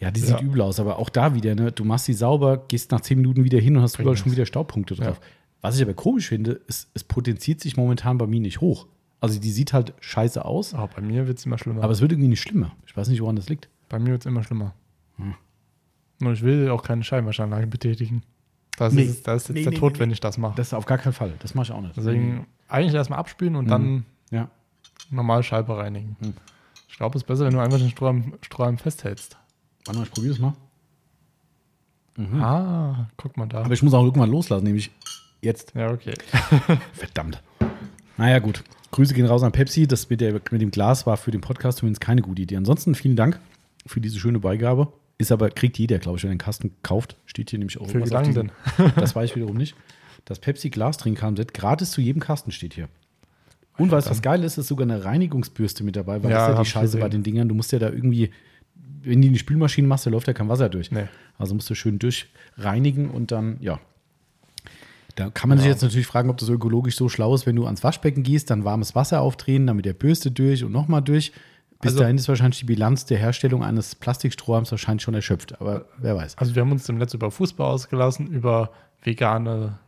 [0.00, 0.26] Ja, die Ja.
[0.26, 1.72] sieht übel aus, aber auch da wieder, ne?
[1.72, 4.46] Du machst sie sauber, gehst nach zehn Minuten wieder hin und hast überall schon wieder
[4.46, 5.20] Staubpunkte drauf.
[5.60, 8.86] Was ich aber komisch finde, ist, es potenziert sich momentan bei mir nicht hoch.
[9.20, 11.82] Also die sieht halt scheiße aus, Aber bei mir wird es immer schlimmer.
[11.82, 12.72] aber es wird irgendwie nicht schlimmer.
[12.86, 13.68] Ich weiß nicht, woran das liegt.
[13.88, 14.74] bei mir wird es immer schlimmer.
[15.16, 15.34] Hm.
[16.20, 18.22] Nur ich will auch keine Scheinwaschanlage betätigen.
[18.76, 19.02] Das Nee.
[19.04, 20.54] ist, das ist jetzt Nee, der nee, Tod, wenn ich das mache.
[20.56, 21.32] Das auf gar keinen Fall.
[21.40, 21.96] Das mache ich auch nicht.
[21.96, 24.48] Deswegen eigentlich erstmal abspülen und dann Ja.
[25.10, 26.16] normal Scheibe reinigen.
[26.20, 26.34] Hm.
[26.88, 29.36] Ich glaube, es ist besser, wenn du einfach den Strohhalm, Strohhalm festhältst.
[29.86, 30.54] Warte mal, ich probiere das mal.
[32.40, 33.62] Ah, guck mal da.
[33.64, 34.90] Aber ich muss auch irgendwann loslassen, nämlich
[35.40, 35.72] jetzt.
[35.74, 36.14] ja, okay.
[36.92, 37.42] Verdammt.
[38.16, 38.62] Naja, gut.
[38.94, 39.88] Grüße gehen raus an Pepsi.
[39.88, 42.56] Das mit, der, mit dem Glas war für den Podcast zumindest keine gute Idee.
[42.56, 43.40] Ansonsten vielen Dank
[43.86, 44.92] für diese schöne Beigabe.
[45.18, 47.16] Ist aber, kriegt jeder, glaube ich, wenn er einen Kasten kauft.
[47.26, 48.52] Steht hier nämlich auch Für wie lange denn?
[48.94, 49.74] Das weiß ich wiederum nicht.
[50.24, 52.88] Das Pepsi Glas-Trinkkartenset gratis zu jedem Kasten steht hier.
[53.76, 56.50] Und weißt du, was geil ist, ist sogar eine Reinigungsbürste mit dabei, weil Ja, das
[56.50, 57.48] ist ja die Scheiße bei den Dingern.
[57.48, 58.30] Du musst ja da irgendwie,
[59.02, 60.92] wenn die in die Spülmaschine machst, da läuft ja kein Wasser durch.
[60.92, 61.08] Nee.
[61.36, 63.80] Also musst du schön durchreinigen und dann, ja.
[65.14, 67.66] Da kann man sich jetzt natürlich fragen, ob das ökologisch so schlau ist, wenn du
[67.66, 71.32] ans Waschbecken gehst, dann warmes Wasser aufdrehen, dann mit der Bürste durch und nochmal durch.
[71.80, 75.60] Bis Also- dahin ist wahrscheinlich die Bilanz der Herstellung eines Plastikstrohhalms wahrscheinlich schon erschöpft.
[75.60, 76.38] Aber wer weiß.
[76.38, 78.70] Also wir haben uns im letzten über Fußball ausgelassen, über
[79.02, 79.78] vegane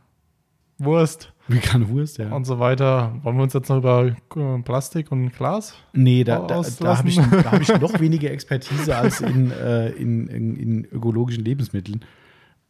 [0.77, 2.29] Wurst Vegane Wurst, ja.
[2.35, 3.15] und so weiter.
[3.23, 5.75] Wollen wir uns jetzt noch über äh, Plastik und Glas?
[5.93, 10.27] Nee, da, da, da habe ich, hab ich noch weniger Expertise als in, äh, in,
[10.27, 12.03] in, in ökologischen Lebensmitteln.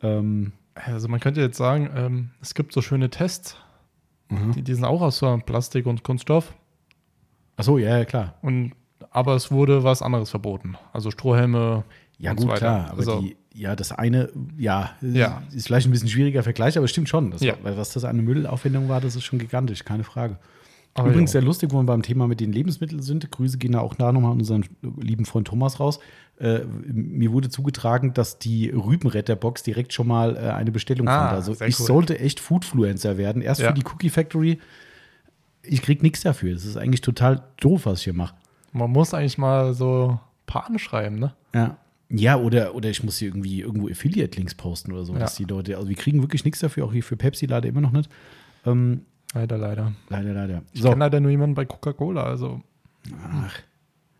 [0.03, 0.53] Ähm,
[0.85, 3.57] Also man könnte jetzt sagen, ähm, es gibt so schöne Tests,
[4.29, 4.51] Mhm.
[4.51, 6.53] die, die sind auch aus so Plastik und Kunststoff.
[7.55, 8.35] achso, ja, ja, klar.
[8.41, 8.73] Und,
[9.09, 10.75] aber es wurde was anderes verboten.
[10.93, 11.83] Also Strohhelme.
[12.19, 12.89] Ja, gut, so klar.
[12.89, 15.43] Aber also, die, ja, das eine, ja, Ja.
[15.53, 17.31] ist vielleicht ein bisschen schwieriger Vergleich, aber es stimmt schon.
[17.31, 17.53] Das, Ja.
[17.63, 20.37] Weil was das eine Müllaufwendung war, das ist schon gigantisch, keine Frage.
[20.93, 21.39] aber Übrigens ja.
[21.39, 23.29] sehr lustig, wo wir beim Thema mit den Lebensmitteln sind.
[23.31, 24.65] Grüße gehen da auch da nochmal an unseren
[24.99, 25.99] lieben Freund Thomas raus.
[26.39, 31.31] Äh, mir wurde zugetragen, dass die Rübenretterbox direkt schon mal äh, eine Bestellung Ah, fand.
[31.33, 31.85] Also ich cool.
[31.85, 33.41] sollte echt Foodfluencer werden.
[33.41, 33.69] Erst Ja.
[33.69, 34.59] für die Cookie Factory.
[35.63, 36.53] Ich krieg nichts dafür.
[36.53, 38.35] Das ist eigentlich total doof, was ich hier mache.
[38.71, 41.33] Man muss eigentlich mal so ein paar anschreiben, ne?
[41.55, 41.77] Ja.
[42.09, 45.19] Ja, oder, oder ich muss hier irgendwie irgendwo Affiliate-Links posten oder so, Ja.
[45.19, 47.81] dass die Leute, also wir kriegen wirklich nichts dafür, auch hier für Pepsi leider immer
[47.81, 48.09] noch nicht.
[48.65, 49.01] Ähm,
[49.33, 49.91] Leider, leider.
[50.09, 50.61] leider, leider.
[50.71, 52.23] Ich So, kenne leider nur jemanden bei Coca-Cola.
[52.23, 52.61] Also
[53.27, 53.53] ach.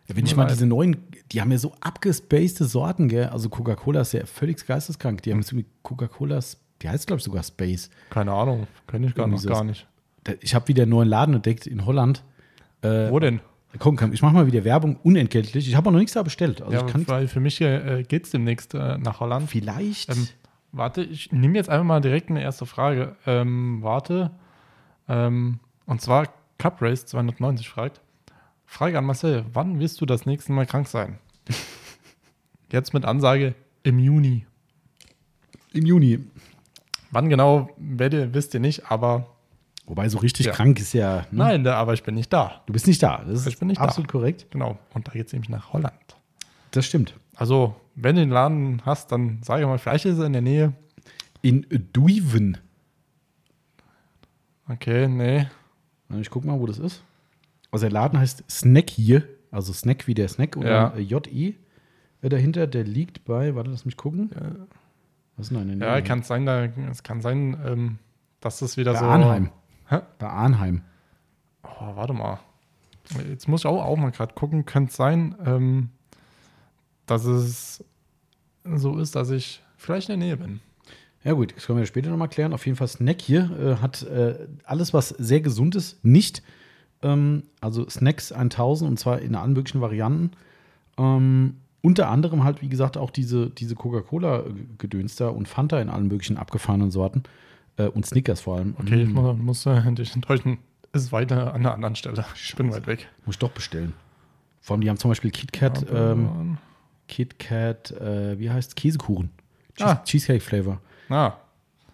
[0.07, 0.97] Ja, wenn ich mal diese neuen,
[1.31, 3.25] die haben ja so abgespacede Sorten, gell?
[3.25, 5.21] Also Coca-Cola ist ja völlig geisteskrank.
[5.23, 6.39] Die haben jetzt irgendwie Coca-Cola,
[6.81, 7.89] die heißt glaube ich sogar Space.
[8.09, 9.85] keine Ahnung, kenne ich gar, gar nicht.
[10.41, 12.23] Ich habe wieder einen neuen Laden entdeckt in Holland.
[12.81, 13.41] Äh, Wo denn?
[13.79, 15.67] komm, komm, ich mache mal wieder Werbung unentgeltlich.
[15.67, 16.61] Ich habe auch noch nichts da bestellt.
[16.61, 19.49] Also ja, ich kann weil für mich äh, geht es demnächst äh, nach Holland.
[19.49, 20.09] vielleicht.
[20.09, 20.27] Ähm,
[20.71, 23.15] warte, ich nehme jetzt einfach mal direkt eine erste Frage.
[23.25, 24.31] Ähm, warte.
[25.07, 28.01] Ähm, und zwar Cup Race 290 fragt.
[28.67, 31.17] Frage an Marcel, wann wirst du das nächste Mal krank sein?
[32.71, 34.45] Jetzt mit Ansage im Juni.
[35.73, 36.19] Im Juni.
[37.11, 39.33] Wann genau, werdet, wisst ihr nicht, aber
[39.85, 40.51] Wobei so richtig Ja.
[40.51, 41.19] krank ist ja.
[41.19, 41.25] ne?
[41.31, 42.61] nein, da, aber ich bin nicht da.
[42.65, 43.23] Du bist nicht da.
[43.25, 43.85] Das ist Ich bin nicht da.
[43.85, 44.47] absolut korrekt.
[44.51, 44.77] Genau.
[44.93, 45.93] Und da geht es nämlich nach Holland.
[46.71, 47.13] Das stimmt.
[47.35, 50.73] Also, wenn du den Laden hast, dann sage mal, vielleicht ist er in der Nähe.
[51.41, 52.57] In Duiven.
[54.67, 55.47] Okay, nee.
[56.19, 57.01] Ich guck mal, wo das ist.
[57.71, 60.93] Also der Laden heißt Snack hier, also Snack wie der Snack und Ja.
[60.95, 61.53] äh, JE
[62.21, 64.31] äh, dahinter, der liegt bei, warte, lass mich gucken.
[65.35, 67.99] Was ist denn der Ja, kann sein, da, es kann sein, ähm,
[68.39, 69.05] dass das wieder bei so.
[69.05, 69.51] Arnheim.
[69.89, 69.99] Hä?
[70.17, 70.81] Bei Arnheim.
[71.63, 72.39] Oh, warte mal.
[73.29, 74.65] Jetzt muss ich auch, auch mal gerade gucken.
[74.65, 75.89] Könnte sein, ähm,
[77.05, 77.83] dass es
[78.65, 80.59] so ist, dass ich vielleicht in der Nähe bin.
[81.23, 82.53] Ja gut, das können wir später nochmal klären.
[82.53, 86.41] Auf jeden Fall Snack hier äh, hat äh, alles, was sehr gesund ist, nicht.
[87.01, 90.31] Ähm, also Snacks 1000 und zwar in allen möglichen Varianten.
[90.97, 96.07] Ähm, unter anderem halt, wie gesagt, auch diese, diese Coca-Cola-Gedöns da und Fanta in allen
[96.07, 97.23] möglichen abgefahrenen Sorten.
[97.77, 98.75] Äh, und Snickers vor allem.
[98.79, 100.57] Okay, ich Mm, muss, muss äh, dich enttäuschen.
[100.93, 102.25] Ist weiter an einer anderen Stelle.
[102.35, 103.07] Ich bin weit weg.
[103.25, 103.93] muss ich doch bestellen.
[104.61, 106.57] Vor allem, die haben zum Beispiel KitKat, ähm,
[107.07, 109.29] KitKat, äh, wie heißt Käsekuchen.
[109.75, 110.03] Cheese, Ah.
[110.03, 110.79] Cheesecake Flavor.
[111.09, 111.33] ah,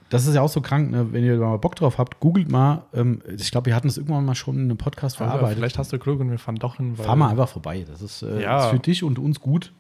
[0.10, 1.12] Das ist ja auch so krank, ne?
[1.12, 2.84] wenn ihr mal Bock drauf habt, googelt mal.
[2.94, 5.58] Ähm, ich glaube, wir hatten das irgendwann mal schon in einem Podcast aber verarbeitet.
[5.58, 6.96] vielleicht hast du Glück und wir fahren doch hin.
[6.96, 7.84] Fahr mal einfach vorbei.
[7.88, 8.66] Das ist, äh, Ja.
[8.66, 9.74] ist für dich und uns gut,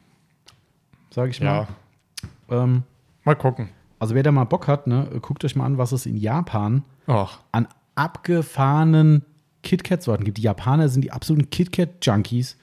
[1.11, 1.67] sage ich Ja,
[2.49, 2.63] mal.
[2.63, 2.83] Ähm,
[3.23, 3.69] mal gucken.
[3.99, 6.83] also wer da mal Bock hat, ne, guckt euch mal an, was es in Japan
[7.05, 9.23] Ach, an abgefahrenen
[9.61, 10.37] KitKat-Sorten gibt.
[10.39, 12.57] Die Japaner sind die absoluten KitKat-Junkies.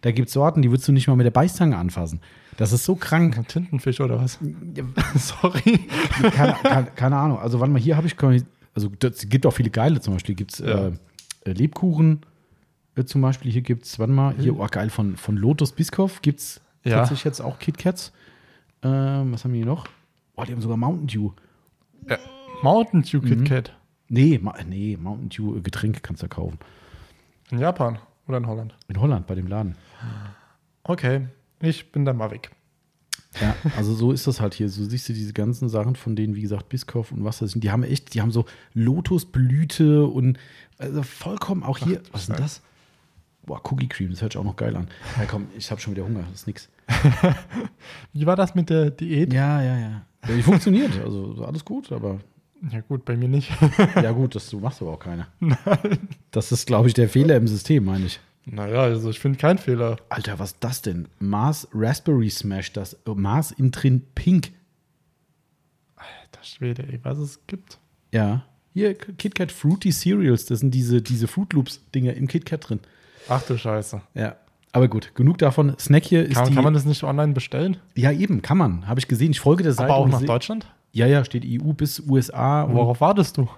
[0.00, 2.20] Da gibt es Sorten, die würdest du nicht mal mit der Beißzange anfassen.
[2.62, 3.36] Das ist so krank.
[3.36, 4.38] ein Tintenfisch oder was?
[5.16, 5.80] Sorry.
[6.32, 7.38] keine, keine, keine Ahnung.
[7.38, 8.16] Also, warte mal, hier habe ich.
[8.74, 10.00] Also, es gibt auch viele geile.
[10.00, 10.88] Zum Beispiel gibt es Ja.
[10.88, 10.92] äh,
[11.44, 12.20] äh, Lebkuchen.
[12.94, 16.22] Äh, zum Beispiel, hier gibt es, warte mal, hier, oh, geil, von, von Lotus Biscoff
[16.22, 16.98] gibt es Ja.
[16.98, 18.12] tatsächlich jetzt auch KitKats.
[18.82, 19.86] Ähm, was haben die hier noch?
[20.36, 21.30] Oh, die haben sogar Mountain Dew.
[22.08, 22.18] Ja.
[22.62, 23.26] Mountain Dew Mhm.
[23.28, 23.76] Kit Kat.
[24.08, 26.58] Nee, Ma nee, Mountain Dew äh, Getränk kannst du kaufen.
[27.50, 27.98] In Japan
[28.28, 28.74] oder in Holland.
[28.88, 29.74] In Holland bei dem Laden.
[30.84, 31.26] Okay,
[31.62, 32.50] ich bin dann mal weg.
[33.40, 34.68] Ja, also so ist das halt hier.
[34.68, 37.64] So siehst du diese ganzen Sachen von denen, wie gesagt, Biscoff und was das sind.
[37.64, 38.44] Die haben echt, die haben so
[38.74, 40.38] Lotusblüte und
[40.78, 42.02] also vollkommen auch hier.
[42.12, 42.60] was ist denn das?
[43.44, 44.88] Boah, Cookie Cream, das hört sich auch noch geil an.
[45.18, 46.68] Ja, komm, ich habe schon wieder Hunger, das ist nix.
[48.12, 49.32] Wie war das mit der Diät?
[49.32, 50.02] Ja, ja, ja.
[50.28, 52.20] ja die funktioniert, also so alles gut, aber
[52.70, 53.50] Ja, gut, bei mir nicht.
[53.96, 55.26] ja gut, das du machst aber auch keine.
[56.30, 58.20] Das ist, glaube ich, der Fehler im System, meine ich.
[58.44, 59.96] Naja, also ich finde keinen Fehler.
[60.08, 61.08] Alter, was ist das denn?
[61.18, 64.52] Mars Raspberry Smash, das Mars Intrin Pink.
[65.96, 67.78] Alter Schwede, ey, was es gibt.
[68.12, 68.44] Ja.
[68.74, 72.80] Hier, KitKat Fruity Cereals, das sind diese, diese Fruit Loops-Dinger im KitKat drin.
[73.28, 74.00] Ach du Scheiße.
[74.14, 74.36] Ja.
[74.72, 75.74] Aber gut, genug davon.
[75.78, 76.54] Snack hier ist Kann, die.
[76.54, 77.76] kann man das nicht online bestellen?
[77.94, 78.88] ja, eben, kann man.
[78.88, 79.30] Habe ich gesehen.
[79.30, 79.92] Ich folge der Seite.
[79.92, 80.66] Aber auch nach Deutschland?
[80.92, 82.66] Ja, ja, steht EU bis USA.
[82.70, 83.48] Worauf wartest du?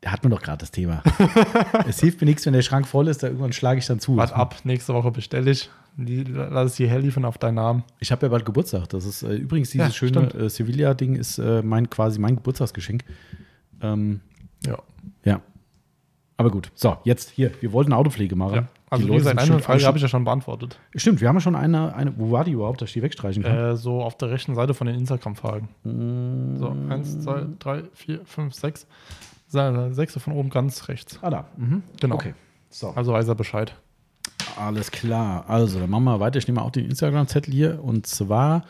[0.00, 1.02] Da hat man doch gerade das Thema.
[1.88, 4.16] es hilft mir nichts, wenn der Schrank voll ist, da irgendwann schlage ich dann zu.
[4.16, 5.70] Wart ab, nächste Woche bestelle ich.
[5.96, 7.84] Die, lass es hierher liefern auf deinen Namen.
[7.98, 8.88] Ich habe ja bald Geburtstag.
[8.88, 13.04] Das ist äh, übrigens dieses Ja, schöne äh, Sevilla-Ding ist äh, mein quasi mein Geburtstagsgeschenk.
[13.82, 14.20] Ähm,
[14.66, 14.78] Ja.
[15.24, 15.40] ja.
[16.36, 16.70] Aber gut.
[16.74, 17.50] So, jetzt hier.
[17.60, 18.54] Wir wollten Autopflege machen.
[18.54, 18.68] ja.
[18.88, 20.76] Also, Die Leute gesagt, eine Frage habe ich ja schon beantwortet.
[20.96, 22.18] Stimmt, wir haben ja schon eine, eine.
[22.18, 23.56] Wo war die überhaupt, dass ich die wegstreichen kann?
[23.56, 25.68] Äh, so auf der rechten Seite von den Instagram-Fragen.
[25.84, 26.56] Mm.
[26.56, 28.88] So, eins, zwei, drei, vier, fünf, sechs.
[29.50, 31.18] Se- Sechste von oben ganz rechts.
[31.22, 31.48] Ah, da.
[31.56, 31.82] Mhm.
[32.00, 32.14] Genau.
[32.14, 32.34] Okay.
[32.70, 32.90] So.
[32.90, 33.74] Also weiß er Bescheid.
[34.56, 35.48] Alles klar.
[35.48, 36.38] Also, dann machen wir weiter.
[36.38, 37.82] Ich nehme auch den Instagram-Zettel hier.
[37.82, 38.64] Und zwar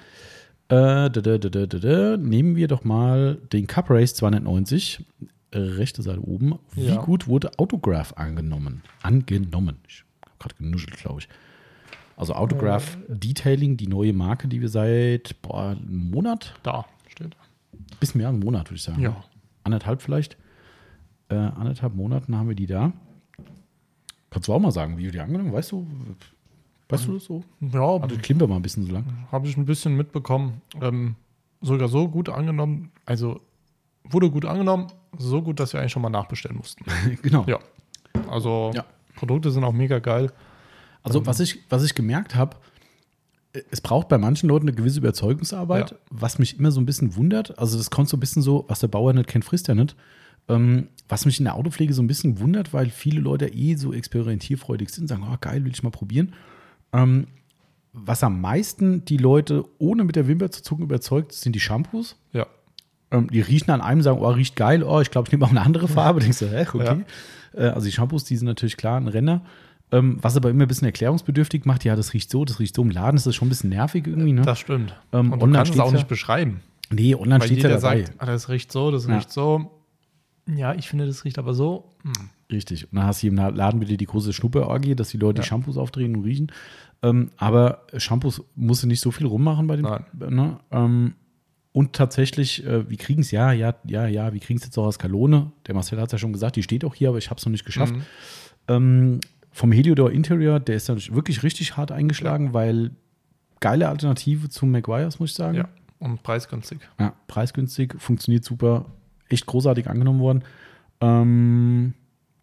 [0.68, 5.04] äh, da, da, da, nehmen wir doch mal den Cup Race 290.
[5.52, 6.58] äh, Rechte Seite oben.
[6.74, 6.96] Wie Ja.
[7.02, 8.82] gut wurde Autograph angenommen?
[9.02, 9.78] Angenommen.
[9.88, 11.28] Ich habe gerade genuschelt, glaube ich.
[12.16, 17.34] Also Autograph Detailing, die neue Marke, die wir seit boah, einem Monat, Da steht.
[17.98, 19.00] bis mehr als einen Monat, würde ich sagen.
[19.02, 19.24] Ja.
[19.64, 20.36] Anderthalb vielleicht.
[21.30, 22.92] Äh, anderthalb Monaten haben wir die da.
[24.30, 25.86] Kannst du auch mal sagen, wie wir die angenommen Weißt du,
[26.88, 27.42] weißt du das so?
[27.60, 29.04] Ja, Also klimper mal ein bisschen so lang.
[29.32, 30.60] habe ich ein bisschen mitbekommen.
[30.80, 31.16] Ähm,
[31.60, 32.90] sogar so gut angenommen.
[33.06, 33.40] Also
[34.04, 34.88] wurde gut angenommen.
[35.18, 36.84] So gut, dass wir eigentlich schon mal nachbestellen mussten.
[37.22, 37.44] genau.
[37.46, 37.58] Ja.
[38.28, 38.84] Also Ja.
[39.16, 40.32] Produkte sind auch mega geil.
[41.02, 42.56] Also was ich, was ich gemerkt habe,
[43.70, 45.96] es braucht bei manchen Leuten eine gewisse Überzeugungsarbeit, Ja.
[46.10, 47.58] was mich immer so ein bisschen wundert.
[47.58, 49.96] Also das kommt so ein bisschen so, was der Bauer nicht kennt, frisst er nicht.
[50.50, 53.92] Ähm, was mich in der Autopflege so ein bisschen wundert, weil viele Leute eh so
[53.92, 56.34] experimentierfreudig sind, sagen, oh, geil, will ich mal probieren.
[56.92, 57.26] Ähm,
[57.92, 62.16] was am meisten die Leute ohne mit der Wimper zu zucken überzeugt, sind die Shampoos.
[62.32, 62.46] Ja.
[63.10, 65.50] Ähm, die riechen an einem, sagen, oh, riecht geil, oh, ich glaube, ich nehme auch
[65.50, 66.20] eine andere Farbe.
[66.20, 67.04] Denkst du, hä, okay.
[67.54, 69.42] Äh, also die Shampoos, die sind natürlich klar ein Renner.
[69.92, 72.82] Ähm, was aber immer ein bisschen erklärungsbedürftig macht, ja, das riecht so, das riecht so.
[72.82, 74.42] Im Laden ist das schon ein bisschen nervig irgendwie, ne?
[74.42, 74.94] Das stimmt.
[75.12, 76.60] Ähm, Und du kannst es auch ja- nicht beschreiben.
[76.90, 78.02] nee, online Weil steht ja dabei.
[78.04, 79.16] sagt, ah, das riecht so, das Ja.
[79.16, 79.72] riecht so.
[80.56, 81.92] Ja, ich finde, das riecht aber so.
[82.02, 82.12] Hm.
[82.50, 82.84] Richtig.
[82.90, 85.42] Und dann hast du im Laden wieder die große Schnupperorgie, dass die Leute Ja.
[85.42, 86.50] die Shampoos aufdrehen und riechen.
[87.02, 89.84] Ähm, aber Shampoos musst du nicht so viel rummachen bei dem.
[89.84, 90.04] Nein.
[90.12, 90.60] Ne?
[90.70, 91.14] Ähm,
[91.72, 94.86] und tatsächlich, äh, wir kriegen es, ja, ja, ja, ja, wir kriegen es jetzt auch
[94.86, 95.52] aus Kalone.
[95.66, 97.46] Der Marcel hat es ja schon gesagt, die steht auch hier, aber ich habe es
[97.46, 97.94] noch nicht geschafft.
[97.94, 98.02] Mhm.
[98.68, 99.20] Ähm,
[99.52, 102.90] vom Heliodor Interior, der ist natürlich wirklich richtig hart eingeschlagen, weil
[103.60, 105.56] geile Alternative zum Maguires, muss ich sagen.
[105.58, 105.68] Ja.
[106.00, 106.80] Und preisgünstig.
[106.98, 108.86] Ja, preisgünstig, funktioniert super,
[109.32, 110.42] echt großartig angenommen worden.
[111.00, 111.94] Ähm,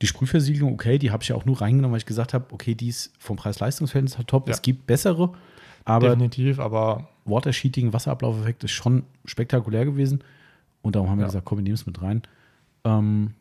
[0.02, 2.76] die Sprühversiegelung, okay, die habe ich ja auch nur reingenommen, weil ich gesagt habe, okay,
[2.76, 4.48] die ist vom Preis-Leistungs-Verhältnis top.
[4.48, 4.54] Ja.
[4.54, 5.34] Es gibt bessere,
[5.86, 10.24] aber Definitiv, aber Water Sheeting, Wasserablaufeffekt ist schon spektakulär gewesen.
[10.82, 11.28] Und darum haben wir Ja.
[11.28, 12.22] gesagt, komm, wir nehmen es mit rein.
[12.84, 13.34] Ähm,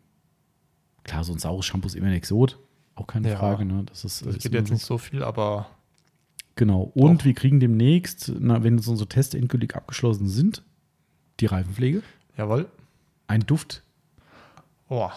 [1.05, 2.59] klar, so ein saures Shampoo ist immer ein Exot.
[2.95, 3.37] Auch keine Ja.
[3.37, 3.65] Frage.
[3.65, 3.83] Ne?
[3.87, 5.67] Das ist, es ist geht jetzt nicht so viel, aber
[6.59, 6.91] Genau.
[6.95, 7.25] Und Doch.
[7.27, 10.63] wir kriegen demnächst, na, wenn jetzt unsere Tests endgültig abgeschlossen sind,
[11.39, 12.03] die Reifenpflege.
[12.39, 12.67] jawohl.
[13.29, 13.83] Ein Duft
[14.89, 15.11] Oh.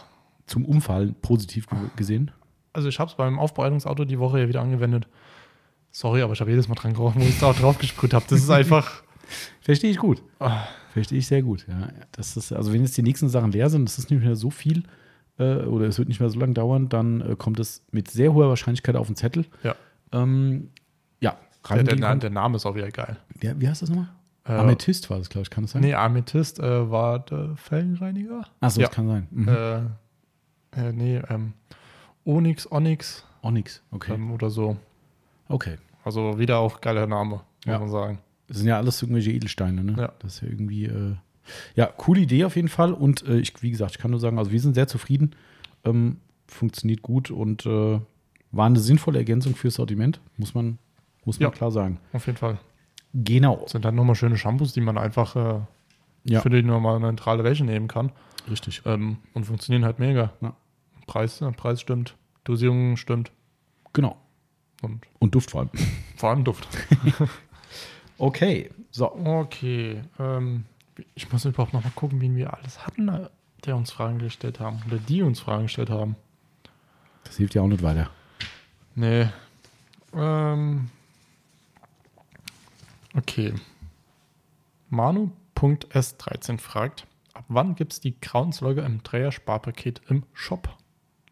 [0.47, 2.31] zum Umfallen positiv ge gesehen.
[2.73, 5.07] Also ich habe es beim Aufbereitungsauto die Woche ja wieder angewendet.
[5.91, 8.25] Sorry, aber ich habe jedes Mal dran gerochen, wo ich es da drauf gesprüht habe.
[8.29, 9.03] Das ist einfach.
[9.61, 10.23] Verstehe ich gut.
[10.39, 11.65] Ah, Verstehe ich sehr gut.
[11.67, 14.35] Ja, das ist, also wenn jetzt die nächsten Sachen leer sind, das ist nicht mehr
[14.35, 14.83] so viel
[15.37, 18.33] äh, oder es wird nicht mehr so lange dauern, dann äh, kommt es mit sehr
[18.33, 19.45] hoher Wahrscheinlichkeit auf den Zettel.
[19.63, 19.75] ja.
[20.11, 20.69] Ähm,
[21.21, 21.37] ja,
[21.69, 23.17] Der, der, der, der Name ist auch wieder geil.
[23.35, 24.09] wie, wie heißt das nochmal?
[24.49, 25.81] Äh, Amethyst war das, glaube ich, kann das sein?
[25.81, 28.45] Nee, Amethyst äh, war der Felgenreiniger.
[28.59, 28.87] Achso, ja.
[28.87, 29.27] das kann sein.
[29.31, 29.47] Mhm.
[29.47, 29.77] Äh,
[30.75, 31.53] äh, nee, ähm,
[32.25, 34.13] Onyx, Onyx Onyx, okay.
[34.13, 34.75] ähm, oder so.
[35.47, 35.77] okay.
[36.03, 37.79] Also wieder auch geiler Name, muss Ja.
[37.79, 38.19] man sagen.
[38.47, 39.95] Das sind ja alles irgendwelche Edelsteine, ne?
[39.97, 40.13] Ja.
[40.19, 41.15] Das ist ja irgendwie, äh,
[41.75, 42.93] ja, coole Idee auf jeden Fall.
[42.93, 45.35] Und äh, ich, wie gesagt, ich kann nur sagen, also wir sind sehr zufrieden.
[45.85, 50.79] Ähm, funktioniert gut und war eine sinnvolle Ergänzung fürs Sortiment, muss man,
[51.25, 51.55] muss man Ja.
[51.55, 51.99] klar sagen.
[52.11, 52.57] Auf jeden Fall.
[53.13, 53.57] Genau.
[53.63, 55.59] Das sind dann nochmal schöne Shampoos, die man einfach äh,
[56.25, 58.11] Ja, für die nochmal eine neutrale Wäsche nehmen kann.
[58.49, 58.81] richtig.
[58.85, 60.31] Ähm, und funktionieren halt mega.
[60.41, 60.53] Ja.
[61.07, 63.31] Preis, äh, Preis stimmt, Dosierung stimmt
[63.93, 64.15] Genau.
[64.83, 65.69] und Und Duft vor allem.
[66.17, 66.67] vor allem Duft.
[68.17, 68.69] Okay.
[68.91, 69.15] So.
[69.15, 70.65] Okay, ähm,
[71.15, 73.29] ich muss überhaupt nochmal gucken, wen wir alles hatten, äh,
[73.65, 76.15] der uns Fragen gestellt haben oder die uns Fragen gestellt haben.
[77.23, 78.09] Das hilft ja auch nicht weiter.
[78.95, 79.29] Nee.
[80.13, 80.89] Ähm,
[83.19, 83.53] okay.
[84.89, 90.77] Manu.s13 fragt, ab wann gibt es die Grauenslogger im Dreier-Sparpaket im Shop?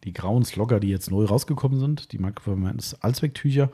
[0.04, 2.42] Die grauen Slogger, die jetzt neu rausgekommen sind, die Marke
[2.78, 3.72] ist Allzwecktücher.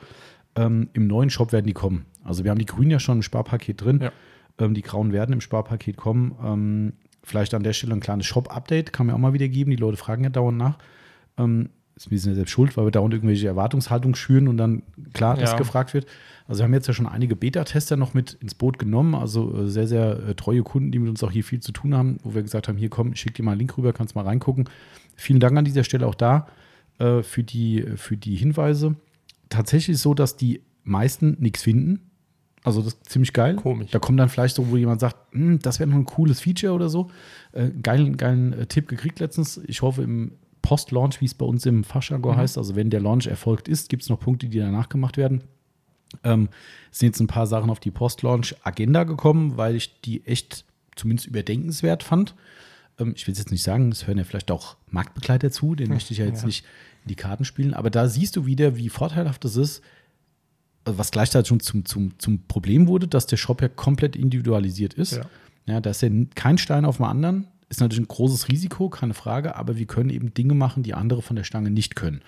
[0.56, 2.06] Ähm, Im neuen Shop werden die kommen.
[2.22, 4.00] Also wir haben die grünen ja schon im Sparpaket drin.
[4.00, 4.12] Ja.
[4.58, 6.34] Ähm, die grauen werden im Sparpaket kommen.
[6.42, 9.70] Ähm, vielleicht an der Stelle ein kleines Shop-Update kann man auch mal wieder geben.
[9.70, 10.78] Die Leute fragen ja dauernd nach.
[11.96, 15.36] Ist ein bisschen ja selbst schuld, weil wir dauernd irgendwelche Erwartungshaltung schüren und dann klar,
[15.36, 15.56] dass Ja.
[15.56, 16.06] gefragt wird.
[16.48, 19.68] Also wir haben jetzt ja schon einige Beta-Tester noch mit ins Boot genommen, also äh,
[19.68, 22.34] sehr, sehr äh, treue Kunden, die mit uns auch hier viel zu tun haben, wo
[22.34, 24.68] wir gesagt haben, hier komm, ich schick dir mal einen Link rüber, kannst mal reingucken.
[25.14, 26.48] Vielen Dank an dieser Stelle auch da
[26.98, 28.96] äh, für, die, für die Hinweise.
[29.48, 32.00] Tatsächlich ist es so, dass die meisten nichts finden.
[32.64, 33.56] Also das ist ziemlich geil.
[33.56, 33.90] Komisch.
[33.90, 36.72] Da kommt dann vielleicht so, wo jemand sagt, "Hm, das wäre noch ein cooles Feature
[36.72, 37.10] oder so.
[37.52, 39.60] Äh, geilen geilen äh, Tipp gekriegt letztens.
[39.66, 40.32] Ich hoffe im
[40.64, 42.38] Post-Launch, wie es bei uns im Fachjargon Mhm.
[42.40, 45.42] heißt, also wenn der Launch erfolgt ist, gibt es noch Punkte, die danach gemacht werden.
[46.22, 46.48] Ähm,
[46.90, 50.64] es sind jetzt ein paar Sachen auf die Post-Launch-Agenda gekommen, weil ich die echt
[50.96, 52.34] zumindest überdenkenswert fand.
[52.98, 55.90] Ähm, ich will es jetzt nicht sagen, es hören ja vielleicht auch Marktbegleiter zu, den
[55.90, 56.46] möchte ich ja jetzt Ja.
[56.46, 56.64] nicht
[57.04, 59.82] in die Karten spielen, aber da siehst du wieder, wie vorteilhaft es ist,
[60.86, 65.12] was gleichzeitig schon zum, zum, zum Problem wurde, dass der Shop ja komplett individualisiert ist.
[65.16, 65.22] Ja.
[65.66, 67.48] Ja, da ist ja kein Stein auf dem anderen.
[67.68, 71.22] Ist natürlich ein großes Risiko, keine Frage, aber wir können eben Dinge machen, die andere
[71.22, 72.20] von der Stange nicht können.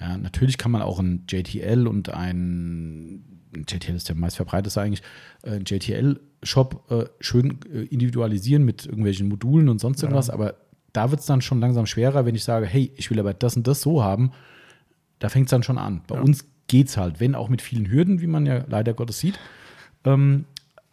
[0.00, 3.24] Ja, natürlich kann man auch ein JTL und ein
[3.68, 5.02] JTL ist der meist verbreiteste eigentlich,
[5.42, 10.56] äh, ein JTL-Shop äh, schön äh, individualisieren mit irgendwelchen Modulen und sonst irgendwas, aber
[10.92, 13.56] da wird es dann schon langsam schwerer, wenn ich sage, hey, ich will aber das
[13.56, 14.32] und das so haben,
[15.18, 16.02] da fängt es dann schon an.
[16.06, 16.22] Bei Ja.
[16.22, 19.38] uns geht es halt, wenn auch mit vielen Hürden, wie man ja leider Gottes sieht.
[20.04, 20.44] Ähm,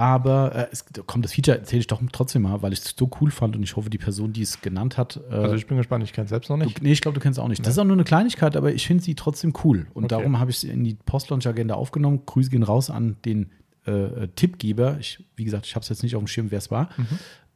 [0.02, 3.08] aber äh, es kommt das Feature, erzähle ich doch trotzdem mal, weil ich es so
[3.22, 5.78] cool fand und ich hoffe, die Person, die es genannt hat, äh, Also ich bin
[5.78, 6.82] gespannt, ich kenne es selbst noch du, nicht.
[6.82, 7.64] nee, ich glaube, du kennst es auch nicht.
[7.64, 9.86] Das ist auch nur eine Kleinigkeit, aber ich finde sie trotzdem cool.
[9.94, 10.16] Und Okay.
[10.16, 12.22] darum habe ich sie in die Post-Launch-Agenda aufgenommen.
[12.26, 13.52] Grüße gehen raus an den
[13.86, 14.98] äh, äh, Tippgeber.
[15.00, 16.90] Ich, wie gesagt, ich habe es jetzt nicht auf dem Schirm, wer es war.
[16.98, 17.06] Mhm.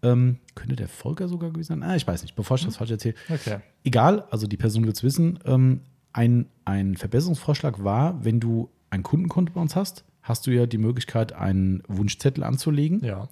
[0.03, 1.83] Ähm, könnte der Volker sogar gewesen sein?
[1.83, 3.15] Ah, ich weiß nicht, bevor ich das falsch erzähle.
[3.27, 3.57] Okay.
[3.83, 5.39] Egal, also die Person wird es wissen.
[5.45, 5.81] Ähm,
[6.13, 10.79] ein, ein Verbesserungsvorschlag war, wenn du ein Kundenkonto bei uns hast, hast du ja die
[10.79, 13.03] Möglichkeit, einen Wunschzettel anzulegen.
[13.05, 13.29] Ja.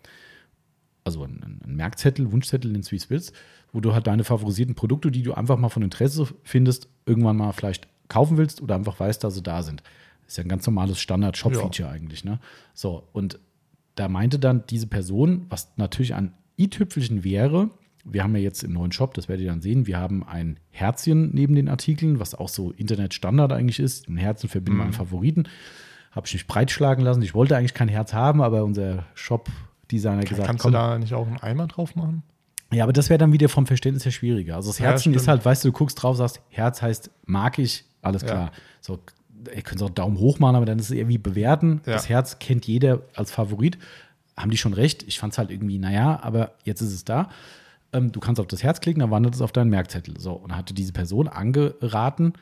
[1.03, 3.33] Also einen, einen Merkzettel, Wunschzettel, wie es willst,
[3.73, 7.51] wo du halt deine favorisierten Produkte, die du einfach mal von Interesse findest, irgendwann mal
[7.51, 9.81] vielleicht kaufen willst oder einfach weißt, dass sie da sind.
[10.27, 12.23] ist ja ein ganz normales Standard-Shop-Feature eigentlich.
[12.23, 12.39] Ne?
[12.73, 13.39] So, und
[13.95, 17.71] da meinte dann diese Person, was natürlich ein i-Tüpfelchen wäre,
[18.05, 20.59] wir haben ja jetzt im neuen Shop, das werdet ihr dann sehen, wir haben ein
[20.69, 24.07] Herzchen neben den Artikeln, was auch so Internetstandard eigentlich ist.
[24.09, 24.93] Ein Herzen verbinden Mhm.
[24.93, 25.43] Favoriten.
[26.15, 27.21] Habe ich mich breitschlagen lassen.
[27.21, 31.13] Ich wollte eigentlich kein Herz haben, aber unser Shop-Designer gesagt, Kannst komm, du da nicht
[31.13, 32.23] auch einen Eimer drauf machen?
[32.71, 34.55] ja, aber das wäre dann wieder vom Verständnis her schwieriger.
[34.55, 35.27] Also das Ja, Herzen ist stimmt.
[35.29, 38.27] halt, weißt du, du guckst drauf, sagst, Herz heißt mag ich, alles Ja.
[38.27, 38.51] klar.
[38.81, 38.99] So,
[39.55, 41.81] ihr könnt auch Daumen hoch machen, aber dann ist es eher wie bewerten.
[41.85, 41.93] Ja.
[41.93, 43.77] Das Herz kennt jeder als Favorit.
[44.37, 45.03] Haben die schon recht?
[45.03, 47.29] Ich fand es halt irgendwie, naja, aber jetzt ist es da.
[47.91, 50.19] Ähm, du kannst auf das Herz klicken, dann wandert es auf deinen Merkzettel.
[50.19, 52.33] So, und hatte diese Person angeraten,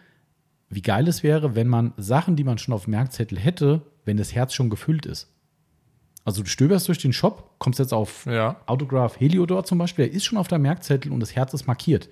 [0.71, 4.17] wie geil es wäre, wenn man Sachen, die man schon auf dem Merkzettel hätte, wenn
[4.17, 5.27] das Herz schon gefüllt ist.
[6.23, 8.57] Also du stöberst durch den Shop, kommst jetzt auf Ja.
[8.67, 12.09] Autograph Heliodor zum Beispiel, der ist schon auf deinem Merkzettel und das Herz ist markiert.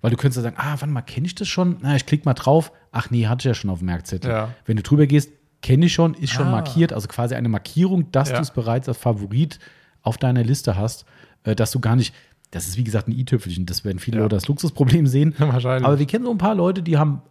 [0.00, 1.76] Weil du könntest ja sagen, ah, warte mal, kenne ich das schon?
[1.80, 2.72] Na, ich klicke mal drauf.
[2.90, 4.30] Ach nee, hatte ich ja schon auf dem Merkzettel.
[4.30, 4.54] Ja.
[4.66, 5.30] Wenn du drüber gehst,
[5.62, 6.50] kenne ich schon, ist schon Ah.
[6.50, 6.92] markiert.
[6.92, 8.36] Also quasi eine Markierung, dass Ja.
[8.36, 9.60] du es bereits als Favorit
[10.02, 11.04] auf deiner Liste hast,
[11.44, 12.12] äh, dass du gar nicht,
[12.50, 14.24] das ist wie gesagt ein i-Tüpfelchen, das werden viele Ja.
[14.24, 15.34] Leute als Luxusproblem sehen.
[15.38, 15.86] Wahrscheinlich.
[15.86, 17.22] Aber wir kennen so ein paar Leute, die haben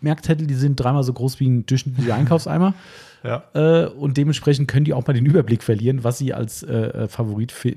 [0.00, 2.74] Merkzettel, die sind dreimal so groß wie ein durchschnittlicher Einkaufseimer.
[3.24, 3.44] ja.
[3.54, 7.08] Äh, und dementsprechend können die auch mal den Überblick verlieren, was sie als äh, äh,
[7.08, 7.70] Favorit äh,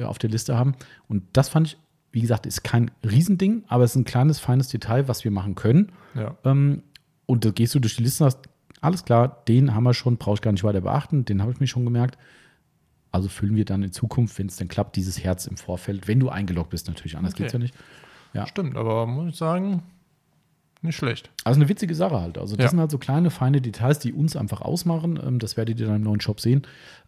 [0.00, 0.74] äh, auf der Liste haben.
[1.08, 1.76] Und das fand ich,
[2.12, 5.54] wie gesagt, ist kein Riesending, aber es ist ein kleines, feines Detail, was wir machen
[5.54, 5.92] können.
[6.14, 6.36] ja.
[6.44, 6.82] Ähm,
[7.26, 8.40] und da gehst du durch die Liste und hast,
[8.82, 11.60] alles klar, den haben wir schon, brauche ich gar nicht weiter beachten, den habe ich
[11.60, 12.18] mir schon gemerkt.
[13.12, 16.18] Also füllen wir dann in Zukunft, wenn es denn klappt, dieses Herz im Vorfeld, wenn
[16.20, 17.44] du eingeloggt bist, natürlich, anders Okay.
[17.44, 17.74] geht's ja nicht.
[18.34, 18.46] Ja.
[18.46, 19.82] Stimmt, aber muss ich sagen,
[20.82, 21.30] nicht schlecht.
[21.44, 22.38] Also eine witzige Sache halt.
[22.38, 22.70] Also das Ja.
[22.70, 25.18] sind halt so kleine, feine Details, die uns einfach ausmachen.
[25.24, 26.62] Ähm, das werdet ihr dann im neuen Shop sehen.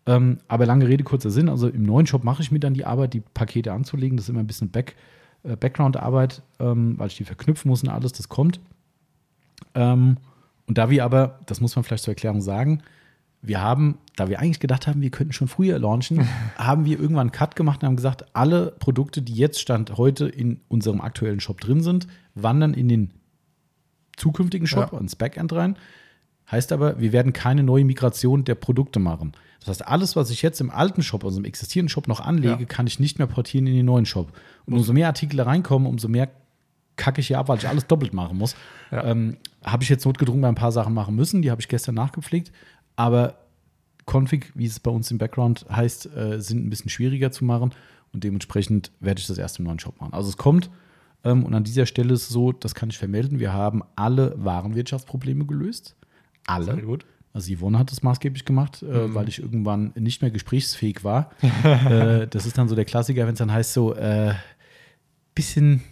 [0.07, 1.49] Ähm, aber lange Rede, kurzer Sinn.
[1.49, 4.17] Also im neuen Shop mache ich mir dann die Arbeit, die Pakete anzulegen.
[4.17, 4.95] Das ist immer ein bisschen Back,
[5.43, 8.61] äh, Background-Arbeit, ähm, weil ich die verknüpfen muss und alles, das kommt.
[9.77, 10.19] Und
[10.69, 12.81] da wir aber, das muss man vielleicht zur Erklärung sagen,
[13.43, 17.23] wir haben, da wir eigentlich gedacht haben, wir könnten schon früher launchen, haben wir irgendwann
[17.29, 21.41] einen Cut gemacht und haben gesagt, alle Produkte, die jetzt Stand heute in unserem aktuellen
[21.41, 23.11] Shop drin sind, wandern in den
[24.17, 24.99] zukünftigen Shop, Ja.
[24.99, 25.77] ins Backend rein.
[26.51, 29.33] Heißt aber, wir werden keine neue Migration der Produkte machen.
[29.61, 32.61] Das heißt, alles, was ich jetzt im alten Shop, also im existierenden Shop noch anlege,
[32.61, 32.67] Ja.
[32.67, 34.31] kann ich nicht mehr portieren in den neuen Shop.
[34.67, 36.29] Und umso mehr Artikel reinkommen, umso mehr
[36.97, 38.55] kacke ich hier ab, weil ich alles doppelt machen muss.
[38.93, 39.05] Ja.
[39.05, 41.41] Ähm, habe ich jetzt notgedrungen bei ein paar Sachen machen müssen.
[41.43, 42.53] Die habe ich gestern nachgepflegt.
[42.95, 43.39] Aber
[44.07, 47.73] Config, wie es bei uns im Background heißt, äh, sind ein bisschen schwieriger zu machen.
[48.13, 50.13] Und dementsprechend werde ich das erst im neuen Shop machen.
[50.13, 50.69] Also es kommt.
[51.25, 54.35] Ähm, und an dieser Stelle ist es so, das kann ich vermelden, wir haben alle
[54.37, 55.97] Warenwirtschaftsprobleme gelöst.
[56.47, 56.67] Alle.
[56.75, 57.07] Sehr gut.
[57.33, 61.31] Also Yvonne hat das maßgeblich gemacht, äh, weil ich irgendwann nicht mehr gesprächsfähig war.
[61.65, 64.35] äh, das ist dann so der Klassiker, wenn es dann heißt so, äh,
[65.35, 65.83] bisschen,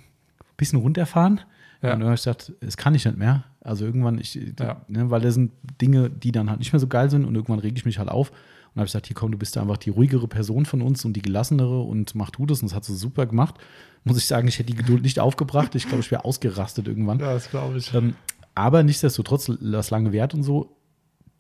[0.57, 1.41] bisschen runterfahren.
[1.83, 1.95] Ja.
[1.95, 3.43] Und dann habe ich gesagt, es kann ich nicht mehr.
[3.61, 4.83] Also irgendwann, ich, Ja.
[4.87, 7.59] ne, weil das sind Dinge, die dann halt nicht mehr so geil sind und irgendwann
[7.59, 8.31] rege ich mich halt auf.
[8.75, 11.13] Und habe ich gesagt, hier komm, du bist einfach die ruhigere Person von uns und
[11.13, 12.63] die gelassenere und mach du das.
[12.63, 13.57] Und das hat sie super gemacht.
[14.05, 15.75] Muss ich sagen, ich hätte die Geduld nicht aufgebracht.
[15.75, 17.19] Ich glaube, ich wäre ausgerastet irgendwann.
[17.19, 17.93] Ja, das glaube ich.
[17.95, 18.15] Ähm,
[18.55, 20.77] aber nichtsdestotrotz, das lange Wert und so,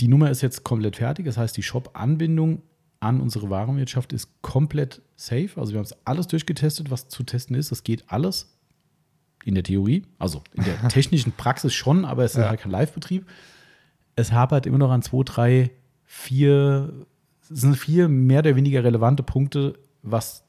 [0.00, 1.24] die Nummer ist jetzt komplett fertig.
[1.26, 2.62] Das heißt, die Shop-Anbindung
[3.00, 5.50] an unsere Warenwirtschaft ist komplett safe.
[5.56, 7.70] Also wir haben es alles durchgetestet, was zu testen ist.
[7.72, 8.56] Das geht alles
[9.44, 12.48] in der Theorie, also in der technischen Praxis schon, aber es ist Ja.
[12.50, 13.26] halt kein Live-Betrieb.
[14.14, 15.70] Es hapert immer noch an zwei, drei,
[16.04, 16.92] vier,
[17.52, 20.44] sind vier mehr oder weniger relevante Punkte, was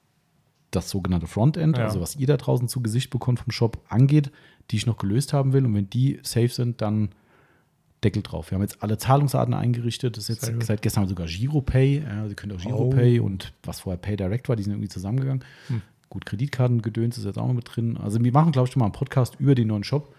[0.71, 1.83] das sogenannte Frontend, Ja.
[1.85, 4.31] also was ihr da draußen zu Gesicht bekommt vom Shop, angeht,
[4.71, 5.65] die ich noch gelöst haben will.
[5.65, 7.09] Und wenn die safe sind, dann
[8.03, 8.49] Deckel drauf.
[8.51, 10.17] Wir haben jetzt alle Zahlungsarten eingerichtet.
[10.17, 12.03] Das ist jetzt seit gestern haben wir sogar Giropay.
[12.03, 15.43] Ja, Sie können auch Giropay und was vorher PayDirect war, die sind irgendwie zusammengegangen.
[15.67, 15.81] Hm.
[16.09, 17.97] Gut, Kreditkartengedöns ist jetzt auch noch mit drin.
[17.97, 20.13] Also wir machen, glaube ich, schon mal einen Podcast über den neuen Shop.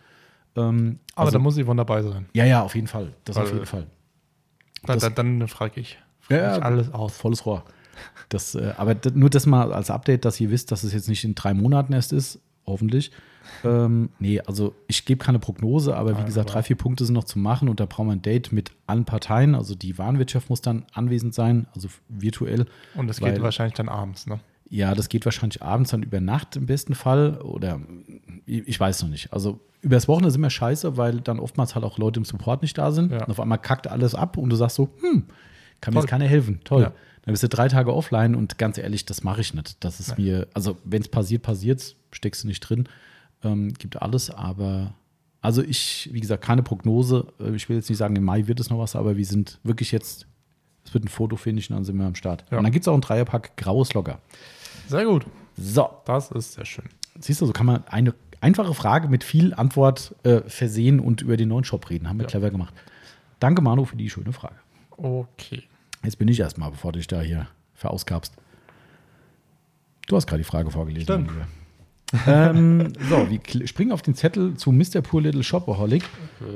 [0.57, 2.27] Ähm, Aber also, da muss Yvonne dabei sein.
[2.33, 3.13] ja, ja, auf jeden Fall.
[3.25, 3.87] Das auf Weil- jeden Fall.
[4.85, 5.99] Dann, Das- dann, dann frage ich.
[6.31, 7.17] Ja, alles aus.
[7.17, 7.65] Volles Rohr.
[8.29, 11.25] Das, äh, aber nur das mal als Update, dass ihr wisst, dass es jetzt nicht
[11.25, 13.13] in drei Monaten erst ist, hoffentlich.
[13.63, 17.15] Ähm, nee, also ich gebe keine Prognose, aber wie Nein, gesagt, drei, vier Punkte sind
[17.15, 19.55] noch zu machen und da brauchen wir ein Date mit allen Parteien.
[19.55, 22.67] Also die Warenwirtschaft muss dann anwesend sein, also virtuell.
[22.95, 24.41] Und das Weil- geht wahrscheinlich dann abends, ne?
[24.71, 27.79] Ja, das geht wahrscheinlich abends dann über Nacht im besten Fall oder
[28.47, 29.33] ich weiß noch nicht.
[29.33, 32.77] Also übers Wochenende ist immer scheiße, weil dann oftmals halt auch Leute im Support nicht
[32.77, 33.13] da sind.
[33.13, 33.23] Ja.
[33.25, 35.25] Und auf einmal kackt alles ab und du sagst so, hm,
[35.85, 36.61] kann mir jetzt keiner helfen.
[36.65, 36.83] Toll.
[36.83, 36.93] Ja.
[37.23, 39.83] Dann bist du drei Tage offline und ganz ehrlich, das mache ich nicht.
[39.83, 42.87] Das ist mir, also wenn es passiert, passiert steckst du nicht drin.
[43.43, 44.95] Ähm, gibt alles, aber
[45.41, 47.27] also ich, wie gesagt, keine Prognose.
[47.41, 49.59] Äh, Ich will jetzt nicht sagen, im Mai wird es noch was, aber wir sind
[49.63, 50.27] wirklich jetzt,
[50.85, 52.45] es wird ein Foto finishen, dann sind wir am Start.
[52.51, 52.59] Ja.
[52.59, 54.19] Und dann gibt es auch ein Dreierpack graues Locker.
[54.89, 55.25] Sehr gut.
[55.57, 56.85] So, Das ist sehr schön.
[57.21, 61.37] siehst du, so kann man eine einfache Frage mit viel Antwort äh, versehen und über
[61.39, 62.09] den neuen Shop reden.
[62.09, 62.29] Haben wir Ja.
[62.31, 62.75] clever gemacht.
[63.41, 64.57] Danke, Manu, für die schöne Frage.
[64.91, 65.63] Okay.
[66.05, 68.35] Jetzt bin ich erstmal, bevor du dich da hier verausgabst.
[70.07, 71.05] Du hast gerade die Frage vorgelesen.
[71.05, 71.31] Stimmt.
[72.27, 75.01] ähm, so, wir springen auf den Zettel zu Mr.
[75.03, 76.05] Poor Little Shopaholic.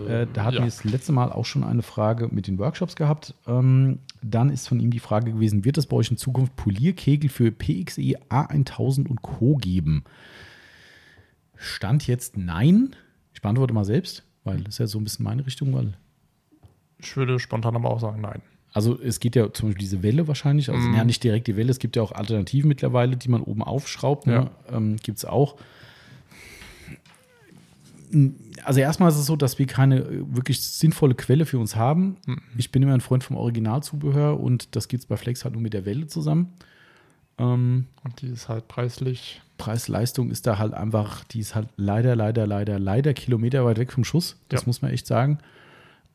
[0.09, 0.63] Äh, da hatten ja.
[0.63, 3.35] wir das letzte Mal auch schon eine Frage mit den Workshops gehabt.
[3.47, 7.31] Ähm, dann ist von ihm die Frage gewesen, wird es bei euch in Zukunft Polierkegel
[7.31, 9.57] für PXE A1000 und Co.
[9.57, 10.05] geben?
[11.57, 12.95] Stand jetzt nein.
[13.33, 15.95] Ich beantworte mal selbst, weil das ist ja so ein bisschen meine Richtung, weil
[16.99, 18.43] Ich würde spontan aber auch sagen, nein.
[18.73, 20.95] Also es geht ja zum Beispiel diese Welle wahrscheinlich, also Mhm.
[20.95, 24.27] ja nicht direkt die Welle, es gibt ja auch Alternativen mittlerweile, die man oben aufschraubt,
[24.27, 24.51] ne?
[24.71, 25.57] ähm, gibt es auch.
[28.65, 32.17] Also erstmal ist es so, dass wir keine äh, wirklich sinnvolle Quelle für uns haben.
[32.27, 32.41] Mhm.
[32.57, 35.63] Ich bin immer ein Freund vom Originalzubehör und das gibt es bei Flex halt nur
[35.63, 36.53] mit der Welle zusammen.
[37.37, 39.43] Ähm, Und die ist halt preislich.
[39.59, 43.93] Preis-Leistung ist da halt einfach, die ist halt leider, leider, leider, leider Kilometer weit weg
[43.93, 44.37] vom Schuss.
[44.49, 44.67] Das Ja.
[44.69, 45.39] muss man echt sagen.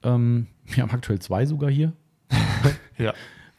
[0.01, 1.93] Ähm, wir haben aktuell zwei sogar hier,
[2.97, 3.13] Ja.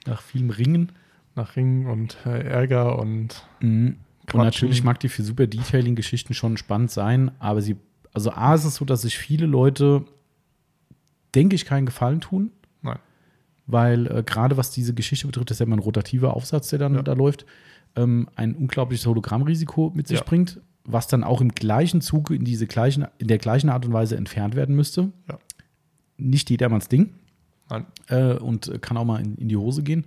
[0.07, 0.93] nach vielem Ringen.
[1.37, 3.97] Nach Ring und äh, Ärger und Mhm.
[4.33, 7.77] Und natürlich mag die für super Detailing-Geschichten schon spannend sein, aber sie,
[8.15, 10.07] also A ist es so, dass sich viele Leute,
[11.35, 12.51] denke ich, keinen Gefallen tun,
[12.81, 12.99] nein.
[13.67, 16.79] weil äh, gerade was diese Geschichte betrifft, das ist ja immer ein rotativer Aufsatz, der
[16.79, 17.03] dann Ja.
[17.03, 17.45] da läuft,
[17.97, 20.25] ähm, ein unglaubliches Hologrammrisiko mit sich Ja.
[20.25, 23.93] bringt, was dann auch im gleichen Zuge in diese gleichen, in der gleichen Art und
[23.93, 25.11] Weise entfernt werden müsste.
[25.29, 25.39] Ja.
[26.17, 27.13] Nicht jedermanns Ding
[27.75, 27.87] Nein.
[28.09, 30.05] äh, und kann auch mal in, in die Hose gehen.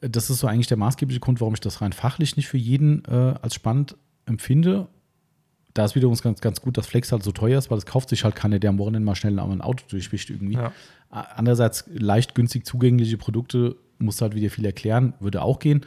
[0.00, 2.58] Äh, Das ist so eigentlich der maßgebliche Grund, warum ich das rein fachlich nicht für
[2.58, 3.96] jeden äh, als spannend
[4.26, 4.88] empfinde.
[5.74, 8.08] Da ist wiederum ganz, ganz gut, dass Flex halt so teuer ist, weil es kauft
[8.08, 10.54] sich halt keiner, der am Wochenende mal schnell ein Auto durchwischt irgendwie.
[10.54, 10.72] Ja.
[11.10, 15.84] Andererseits leicht günstig zugängliche Produkte muss halt wieder viel erklären, würde auch gehen.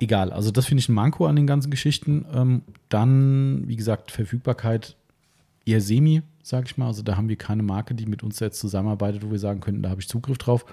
[0.00, 2.24] Egal, also das finde ich ein Manko an den ganzen Geschichten.
[2.32, 4.96] Ähm, dann, wie gesagt, Verfügbarkeit
[5.68, 6.86] eher semi, sage ich mal.
[6.86, 9.82] Also da haben wir keine Marke, die mit uns jetzt zusammenarbeitet, wo wir sagen könnten,
[9.82, 10.64] da habe ich Zugriff drauf.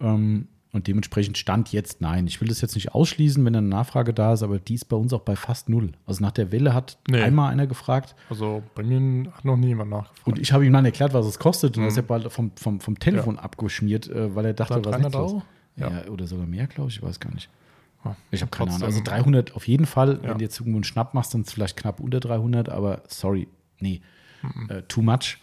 [0.00, 2.26] Ähm, und dementsprechend stand jetzt nein.
[2.26, 4.96] Ich will das jetzt nicht ausschließen, wenn eine Nachfrage da ist, aber die ist bei
[4.96, 5.92] uns auch bei fast null.
[6.04, 7.22] Also nach der Welle hat Nee.
[7.22, 10.26] einmal einer gefragt Also bei mir hat noch niemand nachgefragt.
[10.26, 11.76] und ich habe ihm dann erklärt, was es kostet.
[11.76, 11.86] Und Mhm.
[11.86, 14.96] er ist ja bald vom, vom, vom Telefon abgeschmiert, äh, weil er dachte, Dann was
[14.96, 15.42] ist 300 los?
[15.76, 15.90] Ja.
[15.90, 16.08] Ja.
[16.10, 16.96] oder sogar mehr, glaube ich.
[16.96, 17.48] Ich weiß gar nicht.
[18.02, 18.82] Ah, Ich habe keine Ahnung.
[18.82, 20.18] Also 300 auf jeden Fall.
[20.24, 20.30] Ja.
[20.30, 22.68] Wenn du jetzt irgendwo einen Schnapp machst, dann ist es vielleicht knapp unter 300.
[22.68, 23.46] Aber sorry,
[23.78, 24.00] nee,
[24.54, 24.70] Mhm.
[24.70, 25.38] äh, too much.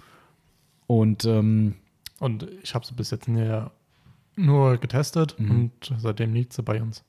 [0.87, 1.75] Und ähm,
[2.19, 3.71] Und ich habe sie bis jetzt nur,
[4.35, 5.51] nur getestet Mhm.
[5.51, 7.03] und seitdem liegt sie bei uns.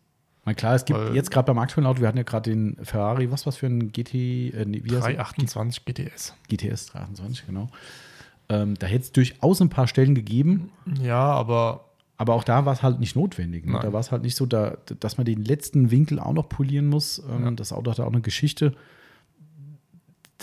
[0.45, 2.77] mal klar, es gibt Weil- jetzt gerade beim aktuellen Auto, wir hatten ja gerade den
[2.85, 4.15] Ferrari, was was für ein GT,
[4.53, 5.15] äh, nee, wie heißt er?
[5.15, 6.35] 328 GTS.
[6.49, 7.69] GTS 328, genau.
[8.49, 10.71] Ähm, da hätte es durchaus ein paar Stellen gegeben,
[11.01, 11.85] Ja, aber
[12.19, 13.67] Aber auch da war es halt nicht notwendig.
[13.67, 13.79] Ne?
[13.83, 16.87] Da war es halt nicht so, da, dass man den letzten Winkel auch noch polieren
[16.89, 17.19] muss.
[17.21, 17.51] Ähm, Ja.
[17.53, 18.75] Das Auto hatte auch eine Geschichte.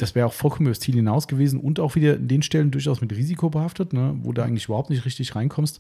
[0.02, 2.72] Das wäre auch vollkommen über das Ziel hinaus gewesen und auch wieder in den Stellen
[2.72, 4.16] durchaus mit Risiko behaftet, ne?
[4.22, 5.80] wo du eigentlich überhaupt nicht richtig reinkommst.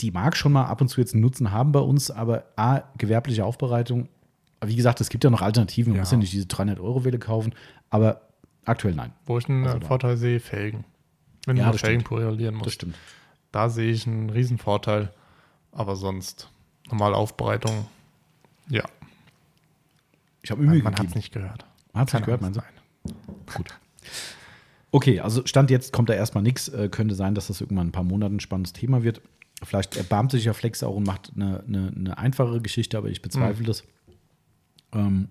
[0.00, 2.82] Die mag schon mal ab und zu jetzt einen Nutzen haben bei uns, aber A,
[2.98, 4.08] gewerbliche Aufbereitung.
[4.64, 5.92] Wie gesagt, es gibt ja noch Alternativen.
[5.92, 6.02] Man Ja.
[6.02, 7.54] muss ja nicht diese 300-Euro-Welle kaufen,
[7.90, 8.22] aber
[8.64, 9.12] aktuell nein.
[9.26, 10.84] wo ich einen Also Vorteil sehe, Felgen.
[11.46, 12.66] Wenn Ja, du das Felgen polieren musst.
[12.66, 12.96] Das stimmt.
[13.52, 15.12] Da sehe ich einen riesen Vorteil.
[15.70, 16.50] Aber sonst,
[16.90, 17.86] normale Aufbereitung,
[18.68, 18.82] ja,
[20.42, 21.64] Ich habe Mühe man hat es nicht gehört.
[21.92, 22.62] Man hat es nicht gehört, meinst du?
[22.62, 22.70] nein.
[23.54, 23.68] Gut.
[24.92, 26.68] Okay, also Stand jetzt kommt da erstmal nichts.
[26.68, 29.20] Äh, könnte sein, dass das irgendwann in ein paar Monaten ein spannendes Thema wird.
[29.62, 33.22] Vielleicht erbarmt sich ja Flex auch und macht eine, eine, eine einfachere Geschichte, aber ich
[33.22, 33.66] bezweifle Mhm.
[33.66, 33.84] das.
[34.92, 35.28] Ähm,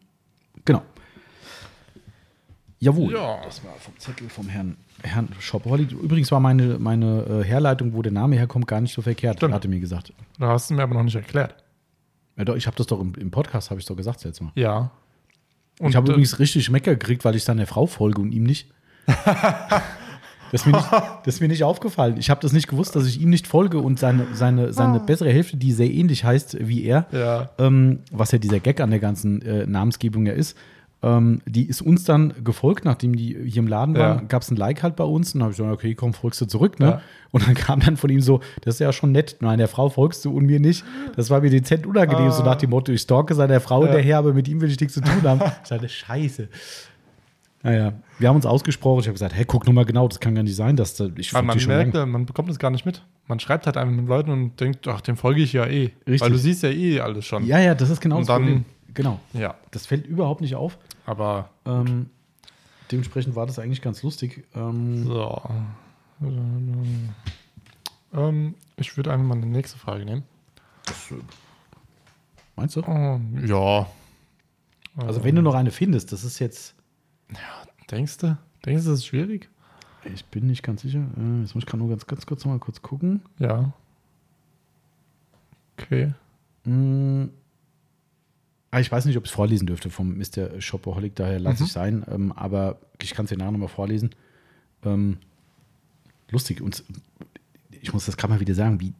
[0.65, 0.81] genau.
[2.79, 3.13] Jawohl.
[3.13, 3.41] Ja.
[3.43, 5.91] Das war vom Zettel vom Herrn, Herrn Shopaholic.
[5.91, 9.53] Übrigens war meine, meine äh, Herleitung, wo der Name herkommt, gar nicht so verkehrt, Stimmt.
[9.53, 10.13] hat er mir gesagt.
[10.37, 11.55] Da hast du mir aber noch nicht erklärt.
[12.37, 14.51] Ja, doch, ich habe das doch im, im Podcast, habe ich doch gesagt jetzt mal.
[14.55, 14.91] Ja.
[15.79, 18.43] Und ich habe äh, übrigens richtig Mecker gekriegt, weil ich seiner Frau folge und ihm
[18.43, 18.67] nicht.
[19.07, 22.17] das, ist mir nicht das ist mir nicht aufgefallen.
[22.17, 25.31] Ich habe das nicht gewusst, dass ich ihm nicht folge und seine, seine, seine bessere
[25.31, 27.49] Hälfte, die sehr ähnlich heißt wie er, Ja.
[27.59, 30.57] ähm, was ja dieser Gag an der ganzen äh, Namensgebung ja ist,
[31.03, 34.23] ähm, die ist uns dann gefolgt, nachdem die hier im Laden waren, Ja.
[34.27, 36.41] gab es ein Like halt bei uns und dann habe ich gesagt, okay, komm, folgst
[36.41, 36.85] du zurück, ne?
[36.85, 37.01] Ja.
[37.31, 39.89] Und dann kam dann von ihm so, das ist ja schon nett, nein, der Frau
[39.89, 40.83] folgst du und mir nicht.
[41.15, 42.31] Das war mir dezent unangenehm, Ah.
[42.31, 43.87] so nach dem Motto, ich stalke seiner Frau Ja.
[43.91, 45.41] hinterher, aber mit ihm will ich nichts zu tun haben.
[45.63, 46.47] Ich dachte, scheiße.
[47.63, 50.35] Naja, wir haben uns ausgesprochen, ich habe gesagt, hey, guck nur mal genau, das kann
[50.35, 53.01] gar nicht sein, dass da, ich folge man merkt, man bekommt es gar nicht mit.
[53.27, 55.91] Man schreibt halt einfach mit Leuten und denkt, ach, dem folge ich ja eh.
[56.05, 56.21] Richtig.
[56.21, 57.43] Weil du siehst ja eh alles schon.
[57.47, 58.65] Ja, ja, das ist genau Und das dann- Problem.
[58.95, 59.55] Genau, Ja.
[59.71, 60.77] das fällt überhaupt nicht auf.
[61.05, 62.09] Aber Ähm,
[62.91, 64.45] dementsprechend war das eigentlich ganz lustig.
[64.55, 65.41] Ähm, so.
[68.13, 70.23] Ähm, ich würde einfach mal eine nächste Frage nehmen.
[72.55, 72.81] meinst du?
[72.87, 73.87] Oh, ja.
[74.97, 76.73] Also wenn du noch eine findest, das ist jetzt,
[77.91, 78.37] Denkst du?
[78.65, 79.49] Denkst du, das ist schwierig?
[80.05, 80.99] ich bin nicht ganz sicher.
[81.17, 83.21] Äh, Jetzt muss ich gerade nur ganz, ganz kurz noch mal kurz gucken.
[83.39, 83.73] Ja.
[85.77, 86.13] Okay.
[86.63, 87.25] Mm.
[88.75, 90.59] Ah, ich weiß nicht, ob ich es vorlesen dürfte vom Mr.
[90.59, 91.65] Shopaholic, daher lasse Mhm.
[91.67, 92.05] ich sein.
[92.11, 94.09] Ähm, aber ich kann es dir nachher nochmal vorlesen.
[94.83, 95.15] Ähm,
[96.29, 96.59] lustig.
[96.61, 96.83] Und
[97.71, 98.91] ich muss das gerade mal wieder sagen, wie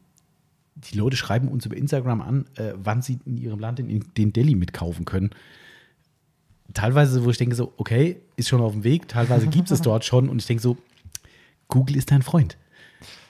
[0.76, 4.05] die Leute schreiben uns über Instagram an, äh, wann sie in ihrem Land in, in
[4.15, 5.32] den Delhi mitkaufen können.
[6.73, 9.09] Teilweise, wo ich denke so, okay, ist schon auf dem Weg.
[9.09, 10.30] Teilweise gibt es dort schon.
[10.30, 10.78] Und ich denke so,
[11.67, 12.55] Google ist dein Freund.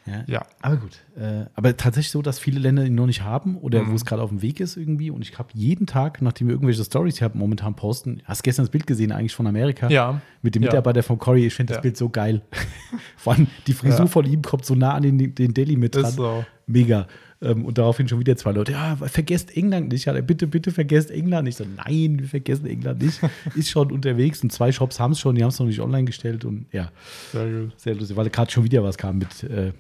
[0.06, 0.46] Ja, Ja.
[0.62, 1.00] aber gut.
[1.18, 3.92] Äh, aber tatsächlich so, dass viele Länder ihn noch nicht haben oder Mhm.
[3.92, 5.10] wo es gerade auf dem Weg ist irgendwie.
[5.10, 8.72] Und ich habe jeden Tag, nachdem wir irgendwelche Stories hier momentan posten, hast gestern das
[8.72, 10.22] Bild gesehen eigentlich von Amerika Ja.
[10.42, 10.68] mit dem Ja.
[10.70, 11.48] Mitarbeiter von Corey.
[11.48, 11.82] Ich finde das.
[11.82, 12.42] Bild so geil.
[13.18, 16.06] Vor allem die Frisur von ihm kommt so nah an den, den Delhi mit dran.
[16.06, 16.46] Ist so.
[16.68, 17.08] Mega.
[17.42, 20.06] Ähm, und daraufhin schon wieder zwei Leute, ja, vergesst England nicht.
[20.06, 21.58] Ja, bitte, bitte vergesst England nicht.
[21.58, 23.20] So, nein, wir vergessen England nicht.
[23.56, 26.06] Ist schon unterwegs und zwei Shops haben es schon, die haben es noch nicht online
[26.06, 26.92] gestellt und ja,
[27.34, 27.74] Sehr gut.
[27.80, 29.74] sehr lustig, weil gerade schon wieder was kam mit äh,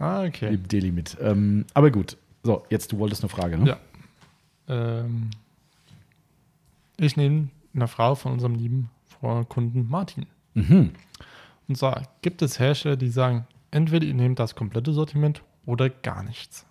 [0.00, 0.52] Ah, okay.
[0.54, 1.16] im Daily mit.
[1.20, 2.16] Ähm, aber gut.
[2.42, 3.68] So, jetzt du wolltest eine Frage, ne?
[3.68, 3.78] Ja.
[4.66, 5.30] Ähm,
[6.96, 8.90] ich nehme eine Frage von unserem lieben
[9.48, 10.26] Kunden Martin.
[10.54, 10.92] Mhm.
[11.68, 16.22] Und zwar gibt es Hersteller, die sagen, entweder ihr nehmt das komplette Sortiment oder gar
[16.22, 16.64] nichts.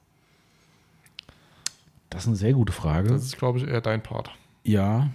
[2.10, 3.10] Das ist eine sehr gute Frage.
[3.10, 4.32] Das ist, glaube ich, eher dein Part.
[4.64, 5.10] ja.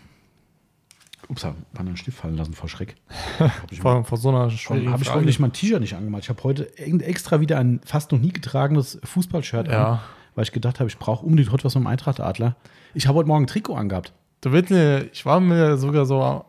[1.29, 2.97] Ups, hab einen Stift fallen lassen vor Schreck.
[3.81, 6.25] Vor, vor so einer schwierigen habe ich nicht mein T-Shirt nicht angemalt?
[6.25, 10.03] Ich habe heute extra wieder ein fast noch nie getragenes Fußballshirt an, Ja.
[10.35, 12.57] weil ich gedacht habe, ich brauche unbedingt heute was mit dem Eintracht-Adler.
[12.95, 14.13] Ich habe heute Morgen ein Trikot angehabt.
[14.43, 16.45] Du willst mir, ich war mir sogar so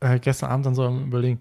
[0.00, 1.40] äh, gestern Abend dann so am überlegen,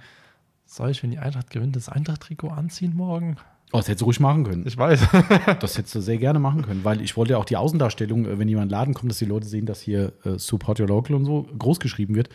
[0.66, 3.38] soll ich, wenn die Eintracht gewinnt, das Eintracht-Trikot anziehen morgen?
[3.74, 4.66] Oh, das hättest du ruhig machen können.
[4.66, 5.02] Ich weiß.
[5.60, 8.40] Das hättest du sehr gerne machen können, weil ich wollte ja auch die Außendarstellung, äh,
[8.40, 10.88] wenn jemand in den Laden kommt, dass die Leute sehen, dass hier äh, Support Your
[10.88, 12.30] Local und so groß geschrieben wird.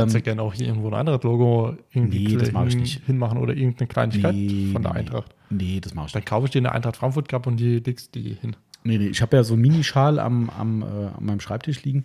[0.00, 3.04] Kannst ja gerne auch hier irgendwo ein Eintracht-Logo irgendwie Nee, das mach ich nicht.
[3.06, 4.34] hinmachen oder irgendeine Kleinigkeit
[4.72, 5.34] von der nee, Eintracht.
[5.50, 6.28] Nee, das mache ich Dann nicht.
[6.28, 8.56] kaufe ich dir eine Eintracht Frankfurt Cup und die legst die hin.
[8.84, 12.04] Nee, nee, ich habe ja so einen Minischal am, am, äh, an meinem Schreibtisch liegen.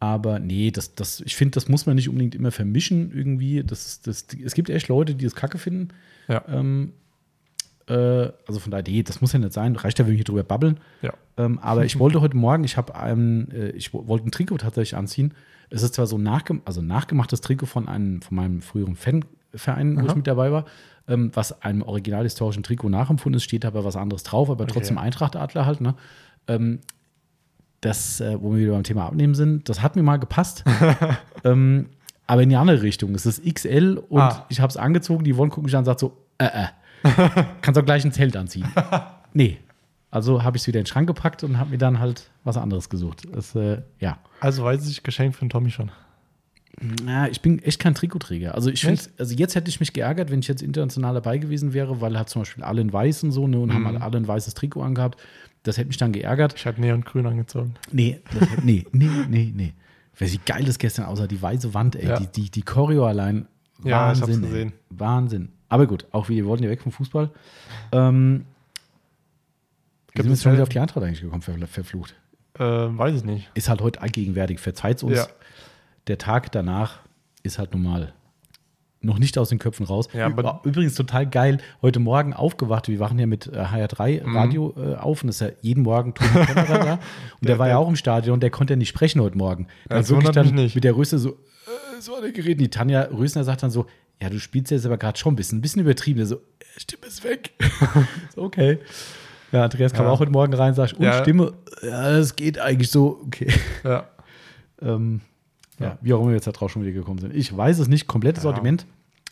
[0.00, 3.62] Aber nee, das, das, ich finde, das muss man nicht unbedingt immer vermischen irgendwie.
[3.62, 5.88] Das, das, es gibt echt Leute, die das kacke finden.
[6.26, 6.42] Ja.
[6.48, 6.92] Ähm, äh,
[7.94, 9.74] also von daher, nee, das muss ja nicht sein.
[9.76, 10.78] Reicht ja, wenn wir hier drüber babbeln.
[11.02, 11.12] Ja.
[11.36, 14.58] Ähm, aber ich wollte heute Morgen, ich habe ein, äh, ich wo- wollte ein Trikot
[14.58, 15.34] tatsächlich anziehen.
[15.70, 20.00] Es ist zwar so ein nachgem also nachgemachtes Trikot von einem, von meinem früheren Fanverein,
[20.02, 20.64] wo ich mit dabei war,
[21.08, 24.72] ähm, was einem original historischen Trikot nachempfunden ist, steht aber was anderes drauf, aber Okay.
[24.74, 25.94] trotzdem Eintracht-Adler halt, ne?
[26.48, 26.80] Ähm,
[27.80, 30.64] das, äh, wo wir wieder beim Thema Abnehmen sind, das hat mir mal gepasst.
[31.44, 31.86] ähm,
[32.26, 33.14] aber in die andere Richtung.
[33.14, 34.46] Es ist XL und Ah.
[34.50, 35.24] ich habe es angezogen.
[35.24, 36.66] Die Yvonne guckt mich an und sagt so, äh, äh.
[37.62, 38.66] Kannst auch gleich ein Zelt anziehen.
[39.32, 39.58] nee.
[40.10, 42.56] Also habe ich es wieder in den Schrank gepackt und habe mir dann halt was
[42.56, 43.22] anderes gesucht.
[43.32, 44.18] Das, äh, ja.
[44.40, 45.90] Also weiß ich, Geschenk für den Tommy schon.
[47.04, 48.54] Na, ich bin echt kein Trikotträger.
[48.54, 51.74] Also ich finde, also jetzt hätte ich mich geärgert, wenn ich jetzt international dabei gewesen
[51.74, 53.86] wäre, weil halt zum Beispiel alle in weiß und so, ne, und haben Mhm.
[53.88, 55.20] halt alle ein weißes Trikot angehabt.
[55.62, 56.54] Das hätte mich dann geärgert.
[56.56, 57.74] Ich habe Neongrün angezogen.
[57.92, 59.74] Nee, hätte- nee, nee, nee, nee.
[60.18, 62.08] Wie geil das gestern aussah, die weiße Wand, ey.
[62.08, 62.18] Ja.
[62.18, 63.46] Die, die, die Choreo allein.
[63.84, 64.22] Ja, ich Wahnsinn.
[64.22, 64.40] hab's ey.
[64.48, 64.72] gesehen.
[64.90, 65.48] Wahnsinn.
[65.70, 67.30] Aber gut, auch wir wollten ja weg vom Fußball.
[67.92, 68.44] Ähm,
[70.14, 72.14] sind wir es jetzt schon wieder auf die Eintracht eigentlich gekommen, ver verflucht?
[72.58, 73.50] Äh, weiß ich nicht.
[73.54, 74.58] Ist halt heute allgegenwärtig.
[74.60, 75.16] Verzeiht uns.
[75.16, 75.26] Ja.
[76.08, 76.98] Der Tag danach
[77.42, 78.12] ist halt normal.
[79.02, 80.08] Noch nicht aus den Köpfen raus.
[80.12, 81.58] Ja, Ü- Übrigens total geil.
[81.80, 82.88] Heute Morgen aufgewacht.
[82.88, 84.36] Wir wachen ja mit äh, HR3 Mhm.
[84.36, 86.92] Radio äh, auf und das ist ja jeden Morgen Tobi Kämmerer da.
[86.94, 87.00] Und
[87.42, 88.40] der, Der- war ja auch im Stadion.
[88.40, 89.68] Der konnte ja nicht sprechen heute Morgen.
[89.88, 90.74] Das hat wirklich dann nicht.
[90.74, 92.60] mit der Röste so, äh, so an der Gerät.
[92.60, 93.86] Die Tanja Rösner sagt dann so,
[94.22, 96.24] ja, du spielst jetzt aber gerade schon ein bisschen, ein bisschen übertrieben.
[96.26, 96.40] So, äh,
[96.78, 97.52] Stimme ist weg.
[98.34, 98.78] so, okay.
[99.52, 100.12] Ja, Andreas kam Ja.
[100.12, 101.20] auch heute Morgen rein und sagt, und Ja.
[101.22, 103.20] Stimme, ja, das geht eigentlich so.
[103.26, 103.52] Okay.
[103.84, 104.08] Ja.
[104.82, 105.20] Ähm,
[105.78, 105.88] ja.
[105.88, 105.98] Ja.
[106.00, 107.34] wie auch immer wir jetzt da drauf schon wieder gekommen sind.
[107.34, 108.06] Ich weiß es nicht.
[108.06, 108.48] Komplettes Ja.
[108.50, 108.86] Sortiment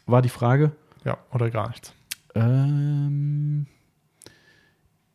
[0.04, 0.72] war die Frage.
[1.06, 1.94] Ja, oder gar nichts.
[2.34, 3.64] Ähm,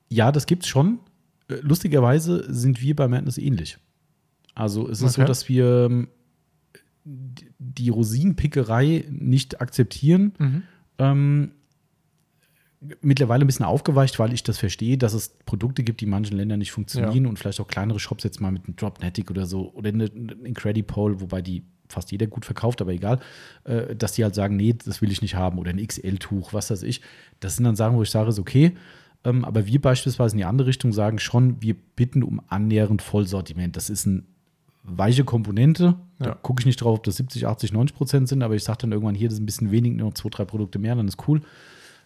[0.10, 1.00] ja, das gibt's schon.
[1.50, 3.78] Äh, Lustigerweise sind wir bei Madness ähnlich.
[4.56, 5.28] Also es ist so, Okay.
[5.28, 6.08] dass wir ähm,
[7.06, 10.34] die- Rosinenpickerei nicht akzeptieren.
[11.00, 11.52] Ähm,
[13.02, 16.36] mittlerweile ein bisschen aufgeweicht, weil ich das verstehe, dass es Produkte gibt, die in manchen
[16.36, 19.72] Ländern nicht funktionieren und vielleicht auch kleinere Shops jetzt mal mit einem Dropnetic oder so
[19.74, 23.20] oder eine, Incredipole, wobei die fast jeder gut verkauft, aber egal,
[23.66, 26.72] äh, dass die halt sagen, nee, das will ich nicht haben oder ein XL-Tuch, was
[26.72, 27.02] weiß ich.
[27.40, 28.74] Das sind dann Sachen, wo ich sage, ist okay.
[29.24, 33.78] Ähm, aber wir beispielsweise in die andere Richtung sagen schon, wir bitten um annähernd Vollsortiment.
[33.78, 34.24] Das ist eine
[34.84, 35.96] weiche Komponente.
[36.20, 36.36] Da Ja.
[36.36, 38.92] gucke ich nicht drauf, ob das 70, 80, 90 Prozent sind, aber ich sage dann
[38.92, 41.42] irgendwann hier, das ist ein bisschen wenig, nur zwei, drei Produkte mehr, dann ist cool.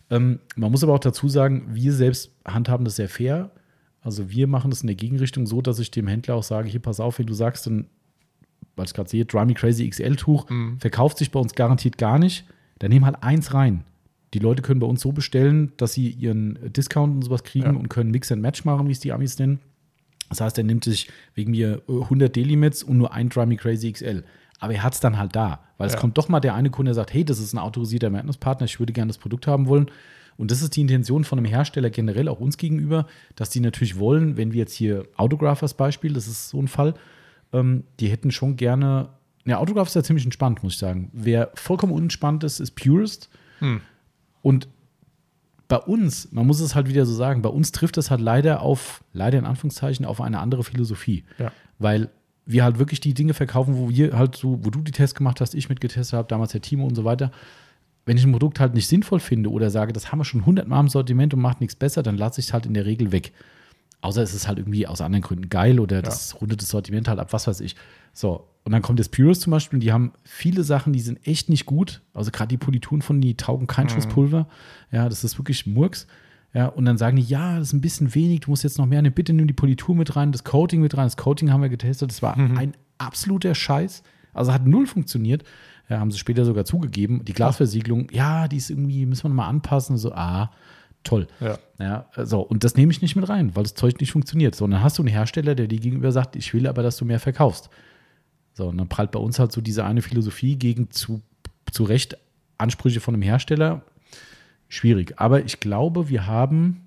[0.10, 3.52] Ähm, man muss aber auch dazu sagen, wir selbst handhaben das sehr fair.
[4.02, 6.80] Also wir machen das in der Gegenrichtung so, dass ich dem Händler auch sage, hier
[6.80, 7.88] pass auf, wenn du sagst, dann,
[8.76, 10.80] weil ich gerade sehe, Dry Me Crazy XL-Tuch Mhm.
[10.80, 12.46] verkauft sich bei uns garantiert gar nicht,
[12.80, 13.84] dann nehmen halt eins rein.
[14.34, 17.72] Die Leute können bei uns so bestellen, dass sie ihren Discount und sowas kriegen Ja.
[17.72, 19.60] und können Mix and Match machen, wie es die Amis nennen.
[20.30, 23.56] Das heißt, er nimmt sich wegen mir äh, 100 D-Limits und nur ein Drive Me
[23.58, 24.24] Crazy XL.
[24.60, 26.00] Aber er hat es dann halt da, weil es Ja.
[26.00, 28.80] kommt doch mal der eine Kunde, der sagt, hey, das ist ein autorisierter Maintenance-Partner, ich
[28.80, 29.92] würde gerne das Produkt haben wollen.
[30.36, 33.98] Und das ist die Intention von einem Hersteller generell auch uns gegenüber, dass die natürlich
[33.98, 36.94] wollen, wenn wir jetzt hier Autograph als Beispiel, das ist so ein Fall,
[37.54, 39.10] ähm, die hätten schon gerne,
[39.46, 41.10] ja, Autograph ist ja ziemlich entspannt, muss ich sagen.
[41.14, 43.30] Wer vollkommen unentspannt ist, ist Purist.
[43.60, 43.82] Hm.
[44.42, 44.68] Und
[45.68, 48.62] bei uns, man muss es halt wieder so sagen, bei uns trifft es halt leider
[48.62, 51.26] auf, leider in Anführungszeichen, auf eine andere Philosophie.
[51.38, 51.52] Ja.
[51.80, 52.10] Weil
[52.46, 55.42] wir halt wirklich die Dinge verkaufen, wo wir halt so, wo du die Tests gemacht
[55.42, 57.32] hast, ich mitgetestet habe, damals der Timo und so weiter.
[58.06, 60.80] Wenn ich ein Produkt halt nicht sinnvoll finde oder sage, das haben wir schon hundertmal
[60.80, 63.34] im Sortiment und macht nichts besser, dann lasse ich es halt in der Regel weg.
[64.00, 67.20] Außer es ist halt irgendwie aus anderen Gründen geil oder das rundet das Sortiment halt
[67.20, 67.76] ab, was weiß ich.
[68.18, 71.50] So, und dann kommt das Purist zum Beispiel, die haben viele Sachen, die sind echt
[71.50, 72.02] nicht gut.
[72.16, 74.48] Also gerade die Polituren von, die taugen kein Schuss Pulver.
[74.92, 76.08] Ja, das ist wirklich Murks.
[76.52, 78.88] Ja, und dann sagen die, ja, das ist ein bisschen wenig, du musst jetzt noch
[78.88, 81.06] mehr, ne, bitte nimm die Politur mit rein, das Coating mit rein.
[81.06, 84.02] Das Coating haben wir getestet, das war ein absoluter Scheiß.
[84.34, 85.44] Also hat null funktioniert.
[85.88, 87.24] Ja, haben sie später sogar zugegeben.
[87.24, 89.96] Die Glasversiegelung, ja, die ist irgendwie, müssen wir noch mal anpassen.
[89.98, 90.52] So, ah,
[91.04, 91.28] toll.
[91.40, 91.60] Ja.
[91.80, 94.56] Ja, so, und das nehme ich nicht mit rein, weil das Zeug nicht funktioniert.
[94.56, 96.98] So, und dann hast du einen Hersteller, der dir gegenüber sagt, ich will aber, dass
[96.98, 97.70] du mehr verkaufst.
[98.58, 101.22] So, und dann prallt bei uns halt so diese eine Philosophie gegen zu,
[101.72, 102.18] zu Recht
[102.58, 103.84] Ansprüche von einem Hersteller.
[104.68, 105.14] Schwierig.
[105.18, 106.82] Aber ich glaube, wir haben,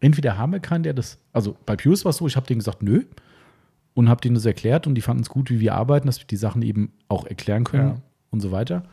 [0.00, 2.58] entweder haben wir keinen, der das, also bei Pius war es so, ich habe denen
[2.58, 3.04] gesagt, nö,
[3.94, 6.26] und habe denen das erklärt und die fanden es gut, wie wir arbeiten, dass wir
[6.26, 8.02] die Sachen eben auch erklären können Ja.
[8.30, 8.84] und so weiter.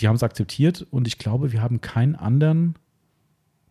[0.00, 2.74] Die haben es akzeptiert und ich glaube, wir haben keinen anderen,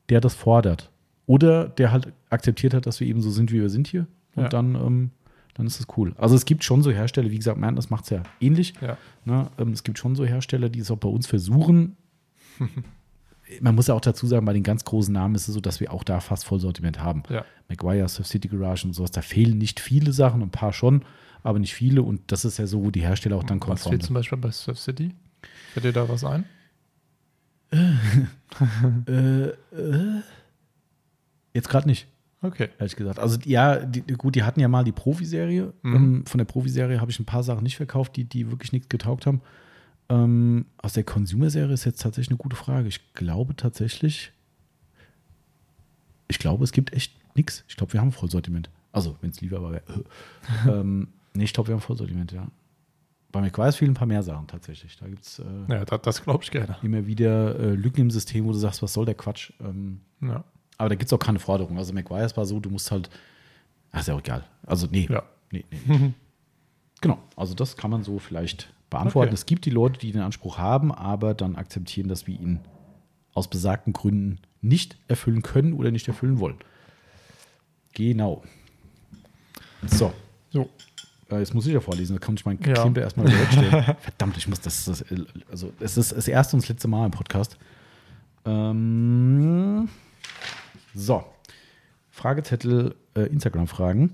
[0.07, 0.91] der das fordert.
[1.25, 4.07] Oder der halt akzeptiert hat, dass wir eben so sind, wie wir sind hier.
[4.35, 4.49] Und Ja.
[4.49, 5.11] dann, ähm,
[5.59, 6.13] dann ist es cool.
[6.17, 8.73] Also es gibt schon so Hersteller, wie gesagt, man, das macht es ja ähnlich.
[8.81, 8.97] Ja.
[9.25, 9.51] Ne?
[9.57, 11.97] Ähm, es gibt schon so Hersteller, die es auch bei uns versuchen.
[13.61, 15.79] Man muss ja auch dazu sagen, bei den ganz großen Namen ist es so, dass
[15.79, 17.23] wir auch da fast Vollsortiment haben.
[17.29, 17.43] Ja.
[17.67, 21.03] McGuire, Surf City Garage und sowas, da fehlen nicht viele Sachen, ein paar schon,
[21.41, 22.03] aber nicht viele.
[22.03, 24.37] Und das ist ja so, wo die Hersteller auch dann Was konform fehlt zum Beispiel
[24.37, 25.15] bei Surf City?
[25.73, 26.45] Fällt dir da was ein?
[29.07, 30.21] Äh, äh,
[31.53, 32.07] jetzt gerade nicht.
[32.41, 32.69] Okay.
[32.79, 33.19] ehrlich gesagt.
[33.19, 35.73] Also ja, die, gut, die hatten ja mal die Profiserie.
[35.81, 35.95] Mhm.
[35.95, 38.87] Ähm, von der Profiserie habe ich ein paar Sachen nicht verkauft, die, die wirklich nichts
[38.89, 39.41] getaugt haben.
[40.07, 42.87] Ähm, aus der Consumer-Serie ist jetzt tatsächlich eine gute Frage.
[42.87, 44.31] Ich glaube tatsächlich,
[46.27, 47.63] ich glaube, es gibt echt nichts.
[47.67, 48.69] Ich glaube, wir haben Vollsortiment.
[48.91, 49.83] Also, wenn es lieber wäre.
[50.67, 52.47] ähm, nee, ich glaube, wir haben Vollsortiment, ja.
[53.31, 54.97] Bei McQuarrie fehlen ein paar mehr Sachen tatsächlich.
[54.97, 56.77] Da gibt es äh, Ja, das, das glaube ich gerne.
[56.81, 59.51] immer wieder äh, Lücken im System, wo du sagst, was soll der Quatsch?
[59.59, 60.43] Ähm, Ja.
[60.79, 61.77] Aber da gibt es auch keine Forderung.
[61.77, 63.09] Also McGuire war so, du musst halt.
[63.91, 64.45] Ach, ist ja auch egal.
[64.65, 65.07] Also, nee.
[65.09, 65.23] Ja.
[65.51, 66.13] Nee, nee.
[67.01, 67.19] genau.
[67.35, 69.29] Also, das kann man so vielleicht beantworten.
[69.29, 69.35] Okay.
[69.35, 72.59] Es gibt die Leute, die den Anspruch haben, aber dann akzeptieren, dass wir ihn
[73.33, 76.57] aus besagten Gründen nicht erfüllen können oder nicht erfüllen wollen.
[77.93, 78.43] Genau.
[79.85, 80.13] So.
[80.49, 80.69] So.
[81.29, 82.73] Äh, Jetzt muss ich ja vorlesen, da kann ich meinen Ja.
[82.73, 83.83] Klimper erstmal wieder wegstellen.
[83.99, 85.03] Verdammt, ich muss das, das.
[85.51, 87.57] Also, es ist das erste und das letzte Mal im Podcast.
[88.45, 89.89] Ähm,
[90.93, 91.23] so.
[92.09, 94.11] Fragezettel, äh, Instagram-Fragen.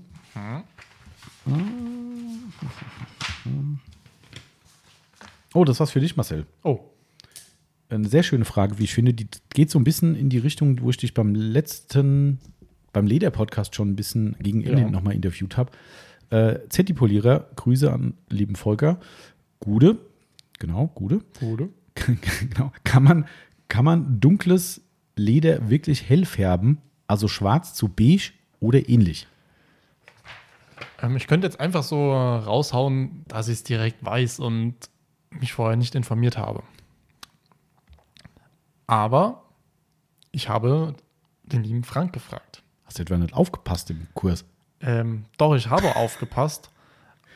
[5.54, 6.46] Oh, das war's für dich, Marcel.
[6.62, 6.80] Oh.
[7.88, 9.14] Eine sehr schöne Frage, wie ich finde.
[9.14, 12.40] Die geht so ein bisschen in die Richtung, wo ich dich beim letzten,
[12.92, 14.90] beim Leder-Podcast schon ein bisschen gegen Ende Ja.
[14.90, 15.70] nochmal interviewt habe.
[16.30, 18.98] Äh, Zetti-Polierer, Grüße an lieben Volker.
[19.60, 19.96] Gude,
[20.58, 21.20] genau, Gude.
[21.38, 21.68] Gute.
[21.94, 22.72] genau.
[22.82, 23.26] Kann man,
[23.68, 24.82] kann man dunkles
[25.16, 29.26] Leder wirklich hell färben, also schwarz zu beige oder ähnlich?
[31.02, 34.74] Ähm, ich könnte jetzt einfach so raushauen, dass ich es direkt weiß und
[35.30, 36.62] mich vorher nicht informiert habe.
[38.86, 39.42] Aber
[40.32, 40.94] ich habe
[41.44, 42.62] den lieben Frank gefragt.
[42.84, 44.44] Hast du etwa nicht aufgepasst im Kurs?
[44.80, 46.70] Ähm, doch, ich habe aufgepasst,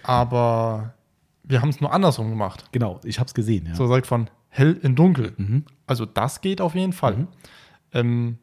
[0.02, 0.94] aber
[1.42, 2.64] wir haben es nur andersrum gemacht.
[2.72, 3.66] Genau, ich habe es gesehen.
[3.66, 3.74] Ja.
[3.74, 5.32] So sagt von hell in dunkel.
[5.36, 5.64] Mhm.
[5.86, 7.16] Also das geht auf jeden Fall.
[7.16, 7.28] Mhm.
[7.92, 8.38] Ähm,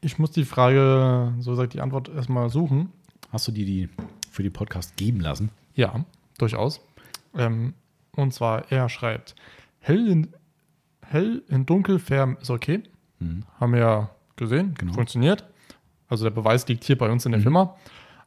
[0.00, 2.92] ich muss die Frage, so sagt die Antwort, erstmal suchen.
[3.32, 3.88] Hast du dir die
[4.30, 5.50] für den Podcast geben lassen?
[5.74, 6.04] Ja,
[6.38, 6.80] durchaus.
[7.36, 7.74] Ähm,
[8.12, 9.34] und zwar, er schreibt,
[9.80, 10.28] hell in,
[11.02, 12.82] hell in dunkel färben ist okay.
[13.18, 13.44] Mhm.
[13.58, 14.92] Haben wir ja gesehen, Genau.
[14.92, 15.44] funktioniert.
[16.08, 17.76] Also der Beweis liegt hier bei uns in der Firma.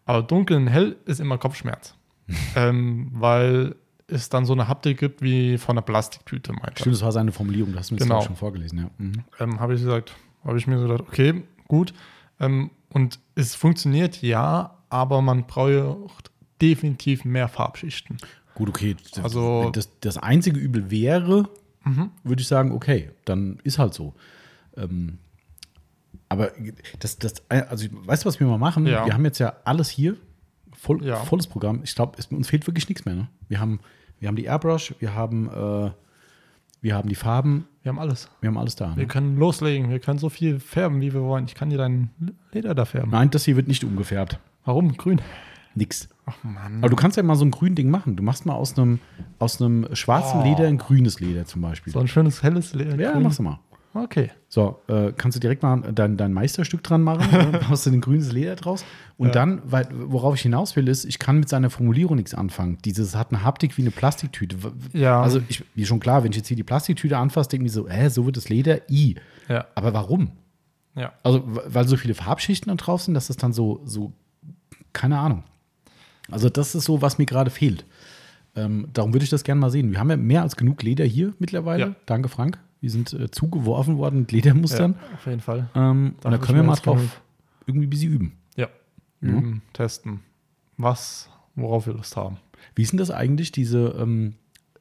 [0.05, 1.95] Aber dunkel in hell ist immer Kopfschmerz.
[2.55, 3.75] ähm, weil
[4.12, 6.78] es dann so eine Haptik gibt wie von einer Plastiktüte, meint er.
[6.78, 8.22] Stimmt, das war seine Formulierung, du hast mir das Genau.
[8.22, 8.80] schon vorgelesen.
[8.80, 8.89] Ja.
[8.97, 9.24] Mhm.
[9.39, 11.93] ähm, habe ich gesagt, habe ich mir so gedacht, okay, gut.
[12.39, 16.32] Ähm, und es funktioniert ja, aber man braucht
[16.62, 18.18] definitiv mehr Farbschichten.
[18.55, 18.95] Gut, okay.
[19.24, 21.49] Also- Wenn das, das einzige Übel wäre,
[21.84, 22.12] Mhm.
[22.24, 24.14] würde ich sagen, okay, dann ist halt so.
[24.78, 25.18] Ähm,
[26.30, 26.51] Aber
[26.99, 28.86] das, das, also weißt du, was wir mal machen?
[28.88, 29.05] Ja.
[29.05, 30.16] Wir haben jetzt ja alles hier,
[30.72, 31.18] voll, Ja.
[31.18, 31.82] volles Programm.
[31.84, 33.16] Ich glaube, uns fehlt wirklich nichts mehr.
[33.16, 33.28] Ne?
[33.49, 33.80] Wir, haben,
[34.22, 35.91] wir haben die Airbrush, wir haben, äh,
[36.82, 38.30] wir haben die Farben, Wir haben alles.
[38.39, 38.95] wir haben alles da.
[38.95, 39.07] Wir Ne?
[39.07, 39.89] können loslegen.
[39.89, 41.45] Wir können so viel färben, wie wir wollen.
[41.45, 42.09] Ich kann dir dein
[42.53, 43.11] Leder da färben.
[43.11, 44.39] Nein, das hier wird nicht umgefärbt.
[44.63, 44.95] Warum?
[44.95, 45.19] Grün.
[45.74, 46.09] Nix.
[46.26, 46.78] Ach Mann.
[46.80, 48.15] Aber du kannst ja mal so ein grün Ding machen.
[48.15, 48.99] Du machst mal aus einem,
[49.39, 50.43] aus einem schwarzen Oh.
[50.43, 51.91] Leder ein grünes Leder zum Beispiel.
[51.93, 52.95] So ein schönes helles Leder.
[52.99, 53.24] ja, grün.
[53.24, 53.59] machst du mal.
[53.93, 54.32] Okay.
[54.53, 58.33] So, äh, kannst du direkt mal dein, dein Meisterstück dran machen, machst du ein grünes
[58.33, 58.83] Leder draus.
[59.17, 59.31] Und Ja.
[59.31, 62.77] dann, weil, worauf ich hinaus will, ist, ich kann mit seiner Formulierung nichts anfangen.
[62.83, 64.57] Dieses hat eine Haptik wie eine Plastiktüte.
[64.91, 65.21] Ja.
[65.21, 67.81] Also, ich, wie schon klar, wenn ich jetzt hier die Plastiktüte anfasse, denke ich mir
[67.81, 69.15] so, hä, so wird das Leder, i.
[69.47, 69.67] Ja.
[69.73, 70.31] Aber warum?
[70.95, 71.13] Ja.
[71.23, 74.11] Also, weil so viele Farbschichten dann drauf sind, dass das dann so, so,
[74.91, 75.43] keine Ahnung.
[76.29, 77.85] Also, das ist so, was mir gerade fehlt.
[78.57, 79.91] Ähm, darum würde ich das gerne mal sehen.
[79.91, 81.81] Wir haben ja mehr als genug Leder hier mittlerweile.
[81.85, 81.95] Ja.
[82.05, 82.59] Danke, Frank.
[82.82, 84.95] Wir sind äh, zugeworfen worden mit Ledermustern.
[84.99, 85.15] ja.
[85.15, 85.69] Auf jeden Fall.
[85.75, 87.21] Ähm, und da können wir mal jetzt drauf
[87.67, 88.38] irgendwie ein bisschen üben.
[88.55, 88.67] Ja.
[89.21, 90.21] Üben, testen.
[90.77, 92.38] Was, worauf wir Lust haben.
[92.75, 94.34] Wie ist denn das eigentlich, diese, ähm,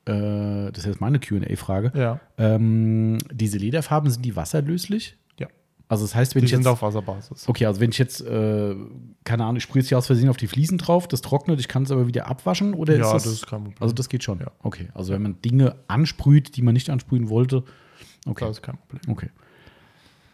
[0.07, 2.21] äh, das ist jetzt meine QA-Frage, Ja.
[2.39, 5.19] ähm, diese Lederfarben, sind die wasserlöslich?
[5.39, 5.49] Ja.
[5.89, 7.47] Also das heißt, wenn Die ich jetzt, sind auf Wasserbasis.
[7.49, 8.75] okay, also wenn ich jetzt, äh,
[9.25, 11.69] keine Ahnung, ich sprühe jetzt hier aus Versehen auf die Fliesen drauf, das trocknet, ich
[11.69, 13.83] kann es aber wieder abwaschen oder ja, ist das, ist kein Problem.
[13.83, 14.41] also das geht schon?
[14.41, 14.51] Ja.
[14.63, 17.65] Okay, also wenn man Dinge ansprüht, die man nicht ansprühen wollte,
[18.27, 18.47] okay.
[18.47, 19.01] das ist kein Problem.
[19.09, 19.31] Okay.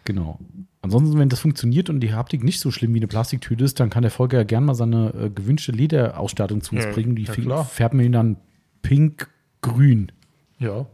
[0.04, 0.38] Genau.
[0.82, 3.90] Ansonsten, wenn das funktioniert und die Haptik nicht so schlimm wie eine Plastiktüte ist, dann
[3.90, 7.16] kann der Volker ja gern mal seine äh, gewünschte Lederausstattung zu uns Ja, bringen.
[7.16, 8.36] Die ja, färben wir ihn dann
[8.82, 10.12] pink-grün.
[10.58, 10.86] Ja.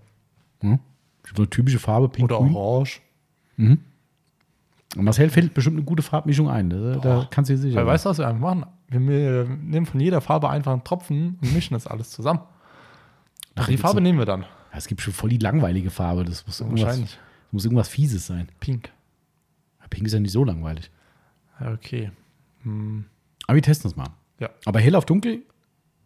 [0.61, 0.79] Hm?
[1.35, 2.55] So eine typische Farbe Oder pink-grün.
[2.55, 3.01] orange.
[4.97, 6.71] Und Marcel fällt bestimmt eine gute Farbmischung ein.
[6.71, 7.95] Da, da kannst du dir sicher Weil sein.
[7.95, 8.67] weißt du, was wir einfach machen?
[8.89, 12.41] Wir, nehmen von jeder Farbe einfach einen Tropfen und mischen das alles zusammen.
[13.55, 14.45] Ach, die Farbe nehmen wir dann.
[14.73, 16.25] Ja, es gibt schon voll die langweilige Farbe.
[16.25, 17.19] Das muss irgendwas, Wahrscheinlich.
[17.51, 18.49] muss irgendwas Fieses sein.
[18.59, 18.91] Pink.
[19.81, 20.91] Ja, Pink ist ja nicht so langweilig.
[21.61, 22.11] Ja, okay.
[22.63, 23.05] Hm.
[23.47, 24.09] Aber wir testen das mal.
[24.41, 24.51] Ja.
[24.65, 25.43] Aber hell auf dunkel,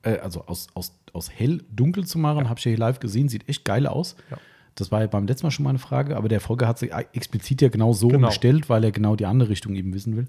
[0.02, 3.28] äh, also aus, aus, aus hell dunkel zu machen, habe ich ja hier live gesehen,
[3.28, 4.16] sieht echt geil aus.
[4.30, 4.38] Ja.
[4.74, 6.92] Das war ja beim letzten Mal schon mal eine Frage, aber der Folger hat sich
[6.92, 8.28] explizit ja genau so Genau.
[8.28, 10.26] gestellt, weil er genau die andere Richtung eben wissen will.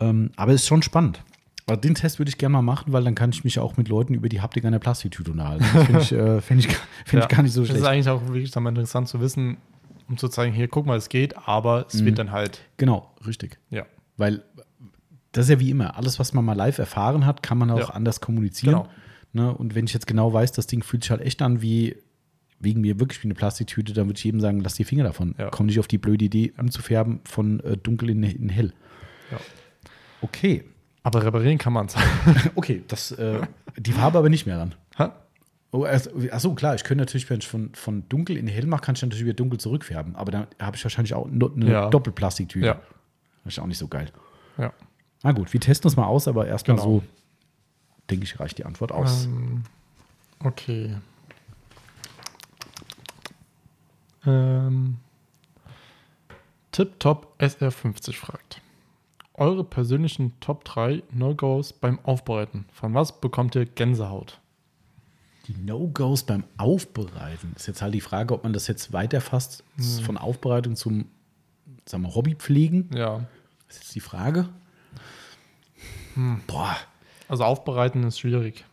[0.00, 1.22] Ähm, aber es ist schon spannend.
[1.72, 3.88] Aber den Test würde ich gerne mal machen, weil dann kann ich mich auch mit
[3.88, 5.64] Leuten über die Haptik einer Plastiktüte unterhalten.
[5.72, 7.86] Das finde ich, äh, find ich, find ich gar nicht so Das ist schlecht.
[7.90, 9.56] eigentlich auch wirklich dann mal interessant zu wissen,
[10.08, 12.04] um zu zeigen, hier, guck mal, es geht, aber es Mhm.
[12.06, 13.58] wird dann halt, Genau, richtig.
[13.70, 13.84] ja.
[14.16, 14.42] Weil
[15.32, 17.78] das ist ja wie immer, alles, was man mal live erfahren hat, kann man auch
[17.78, 17.88] Ja.
[17.90, 18.74] anders kommunizieren.
[18.74, 18.88] Genau.
[19.32, 19.54] Ne?
[19.56, 21.96] Und wenn ich jetzt genau weiß, das Ding fühlt sich halt echt an wie
[22.60, 25.34] wegen mir wirklich wie eine Plastiktüte, dann würde ich jedem sagen, lass die Finger davon.
[25.38, 25.48] Ja.
[25.50, 28.72] Komm nicht auf die blöde Idee, umzufärben von äh, dunkel in, in hell.
[29.32, 29.38] Ja.
[30.20, 30.64] Okay.
[31.04, 31.96] Aber reparieren kann man es.
[32.54, 33.40] Okay, das, äh,
[33.76, 34.74] die Farbe aber nicht mehr dann.
[35.74, 38.82] Oh, erst, achso, klar, ich könnte natürlich, wenn ich von, von dunkel in hell mache,
[38.82, 40.14] kann ich natürlich wieder dunkel zurückfärben.
[40.16, 41.88] Aber dann habe ich wahrscheinlich auch eine Ja.
[41.88, 42.66] Doppelplastiktüte.
[42.66, 42.74] Ja.
[43.44, 44.10] Das ist auch nicht so geil.
[44.58, 44.72] ja.
[45.24, 46.88] Na gut, wir testen das mal aus, aber erstmal Genau.
[46.98, 47.02] so,
[48.10, 49.24] denke ich, reicht die Antwort aus.
[49.26, 49.62] Ähm,
[50.44, 50.96] okay.
[54.26, 54.98] Ähm,
[56.72, 58.60] TipTop SR50 fragt.
[59.34, 62.66] Eure persönlichen Top 3 No-Gos beim Aufbereiten.
[62.72, 64.40] Von was bekommt ihr Gänsehaut?
[65.48, 67.52] Die No-Gos beim Aufbereiten.
[67.56, 69.84] Ist jetzt halt die Frage, ob man das jetzt weiterfasst Hm.
[70.04, 71.06] von Aufbereitung zum
[71.86, 72.90] sagen wir, Hobbypflegen.
[72.94, 73.24] Ja.
[73.66, 74.48] Das ist jetzt die Frage.
[76.14, 76.40] Hm.
[76.46, 76.76] Boah.
[77.28, 78.64] Also aufbereiten ist schwierig.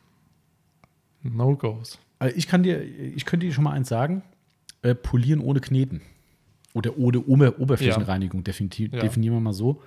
[1.23, 1.99] No-Gos.
[2.19, 4.23] Also ich kann dir, ich könnte dir schon mal eins sagen:
[4.81, 6.01] äh, Polieren ohne Kneten.
[6.73, 8.99] Oder ohne Ober Oberflächenreinigung, definitiv, Ja.
[8.99, 9.81] definieren wir mal so.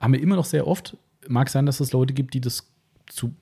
[0.00, 0.96] Haben wir immer noch sehr oft.
[1.28, 2.68] Mag sein, dass es Leute gibt, die das
[3.06, 3.34] zu,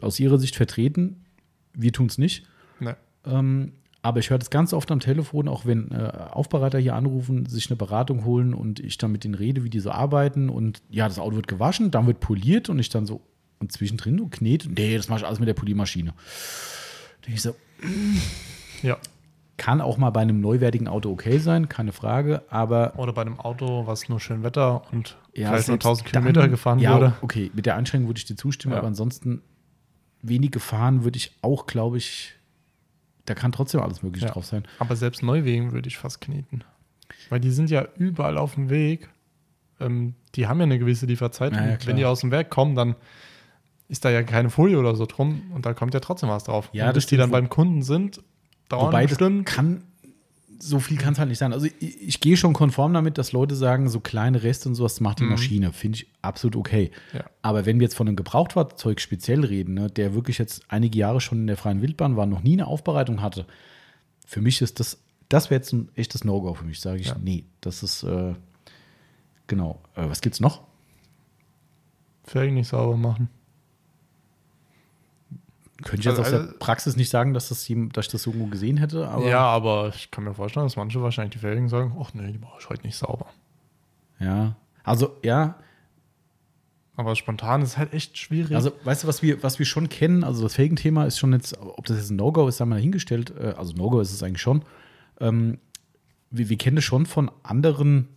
[0.00, 1.24] aus ihrer Sicht vertreten.
[1.72, 2.46] Wir tun es nicht.
[2.80, 2.96] Ne.
[3.24, 3.72] Ähm,
[4.02, 7.68] aber ich höre das ganz oft am Telefon, auch wenn äh, Aufbereiter hier anrufen, sich
[7.68, 10.48] eine Beratung holen und ich dann mit denen rede, wie die so arbeiten.
[10.48, 13.20] Und ja, das Auto wird gewaschen, dann wird poliert und ich dann so,
[13.58, 16.14] und zwischendrin du knet, nee, das mache ich alles mit der Poliermaschine.
[17.24, 17.54] Denke ich so,
[18.82, 18.98] Ja.
[19.58, 23.38] Kann auch mal bei einem neuwertigen Auto okay sein, keine Frage, aber Oder bei einem
[23.38, 26.94] Auto, was nur schön Wetter und ja, vielleicht nur selbst 1000 dann- Kilometer gefahren ja,
[26.94, 27.12] wurde.
[27.20, 28.78] okay, mit der Einschränkung würde ich dir zustimmen, Ja.
[28.78, 29.42] aber ansonsten
[30.22, 32.32] wenig gefahren würde ich auch, glaube ich,
[33.26, 34.32] da kann trotzdem alles Mögliche Ja.
[34.32, 34.64] drauf sein.
[34.78, 36.64] Aber selbst Neuwegen würde ich fast kneten.
[37.28, 39.10] Weil die sind ja überall auf dem Weg.
[39.80, 41.52] Ähm, die haben ja eine gewisse Lieferzeit.
[41.52, 42.96] Ja, ja, wenn die aus dem Werk kommen, dann
[43.88, 46.68] ist da ja keine Folie oder so drum und da kommt ja trotzdem was drauf.
[46.72, 48.20] Ja, und bis die dann beim Kunden sind,
[48.68, 49.46] dauern Wobei das bestimmt.
[49.46, 49.82] kann,
[50.60, 51.52] so viel kann es halt nicht sein.
[51.52, 55.00] Also ich, ich gehe schon konform damit, dass Leute sagen, so kleine Reste und sowas
[55.00, 55.30] macht die Mhm.
[55.30, 55.72] Maschine.
[55.72, 56.90] Finde ich absolut okay.
[57.12, 57.24] Ja.
[57.42, 61.20] Aber wenn wir jetzt von einem Gebrauchtfahrzeug speziell reden, ne, der wirklich jetzt einige Jahre
[61.20, 63.46] schon in der freien Wildbahn war, noch nie eine Aufbereitung hatte,
[64.26, 64.98] für mich ist das,
[65.28, 66.80] das wäre jetzt ein echtes No-Go für mich.
[66.80, 67.16] Sage ich, Ja.
[67.22, 68.34] nee, das ist, äh,
[69.46, 69.80] Genau.
[69.94, 70.60] Äh, was gibt's noch?
[72.24, 73.30] Felgen nicht sauber machen.
[75.82, 77.58] Könnte ich jetzt Also- aus der also- Praxis nicht sagen, dass, das,
[77.92, 81.00] dass ich das irgendwo gesehen hätte, aber ja, aber ich kann mir vorstellen, dass manche
[81.02, 83.26] wahrscheinlich die Felgen sagen, ach nee, die mache ich heute nicht sauber.
[84.18, 84.56] ja.
[84.84, 85.56] Also, ja,
[86.96, 88.56] Aber spontan ist halt echt schwierig.
[88.56, 90.24] Also, weißt du, was wir, was wir schon kennen?
[90.24, 92.80] Also, das Felgenthema ist schon jetzt, ob das jetzt ein No-Go ist, sagen wir mal
[92.80, 93.32] hingestellt.
[93.38, 94.62] Äh, Also, No-Go ist es eigentlich schon.
[95.20, 95.58] Ähm,
[96.30, 98.08] wir, wir kennen das schon von anderen,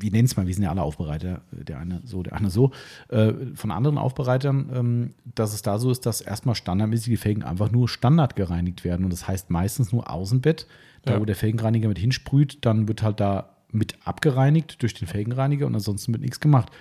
[0.00, 2.72] wie nennen es mal, wir sind ja alle Aufbereiter, der eine so, der andere so,
[3.08, 7.42] äh, von anderen Aufbereitern, ähm, dass es da so ist, dass erstmal standardmäßig die Felgen
[7.42, 9.04] einfach nur standard gereinigt werden.
[9.04, 10.66] Und das heißt meistens nur Außenbett,
[11.02, 11.20] da Ja.
[11.20, 15.74] wo der Felgenreiniger mit hinsprüht, dann wird halt da mit abgereinigt durch den Felgenreiniger und
[15.74, 16.72] ansonsten wird nichts gemacht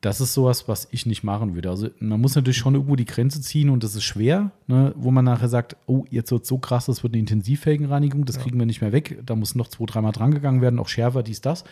[0.00, 1.68] das ist sowas, was ich nicht machen würde.
[1.68, 5.10] Also man muss natürlich schon irgendwo die Grenze ziehen und das ist schwer, ne, wo
[5.10, 8.66] man nachher sagt, oh, jetzt wird so krass, das wird eine Intensivfelgenreinigung, das kriegen wir
[8.66, 9.20] nicht mehr weg.
[9.26, 11.64] Da muss noch zwei, dreimal drangegangen werden, auch schärfer, dies, das.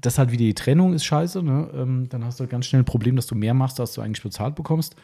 [0.00, 1.42] Das halt wieder die Trennung ist scheiße.
[1.42, 1.70] Ne?
[1.74, 4.22] Ähm, dann hast du ganz schnell ein Problem, dass du mehr machst, als du eigentlich
[4.22, 4.96] bezahlt bekommst.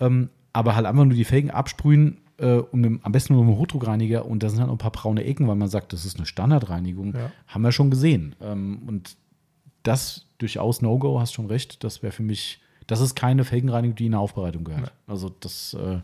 [0.00, 3.54] Ähm, aber halt einfach nur die Felgen absprühen äh, und mit, am besten nur mit
[3.54, 6.04] dem Hochdruckreiniger und da sind halt noch ein paar braune Ecken, weil man sagt, das
[6.04, 7.14] ist eine Standardreinigung.
[7.14, 7.32] Ja.
[7.46, 8.34] Haben wir schon gesehen.
[8.40, 9.16] Ähm, und
[9.82, 11.84] das durchaus No-Go, hast schon recht.
[11.84, 14.92] Das wäre für mich, das ist keine Felgenreinigung, die in eine Aufbereitung gehört.
[15.06, 16.00] Also das, äh,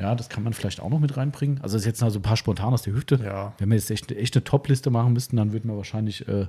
[0.00, 1.60] ja, das kann man vielleicht auch noch mit reinbringen.
[1.62, 3.20] Also das ist jetzt also ein paar spontan aus der Hüfte.
[3.22, 3.54] Ja.
[3.58, 6.46] Wenn wir jetzt echt, echt eine Top-Liste machen müssten, dann würden wir wahrscheinlich äh,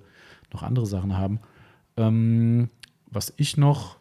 [0.54, 1.40] noch andere Sachen haben.
[1.98, 2.70] Ähm,
[3.08, 3.98] was ich noch,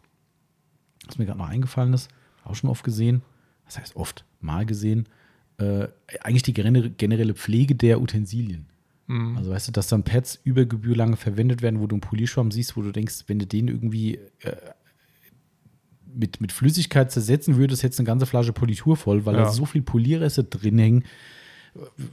[1.06, 2.08] was mir gerade noch eingefallen ist,
[2.44, 3.22] auch schon oft gesehen,
[3.66, 5.06] das heißt oft, mal gesehen,
[5.58, 5.88] äh,
[6.20, 8.66] eigentlich die gener- generelle Pflege der Utensilien.
[9.08, 9.36] Mhm.
[9.36, 12.50] Also weißt du, dass dann Pads über Gebühr lange verwendet werden, wo du einen Polierschwamm
[12.50, 14.56] siehst, wo du denkst, wenn du den irgendwie äh,
[16.14, 19.42] mit, mit Flüssigkeit zersetzen würdest, hättest du eine ganze Flasche Politur voll, weil Ja.
[19.44, 21.04] da so viel Polierreste drin hängen.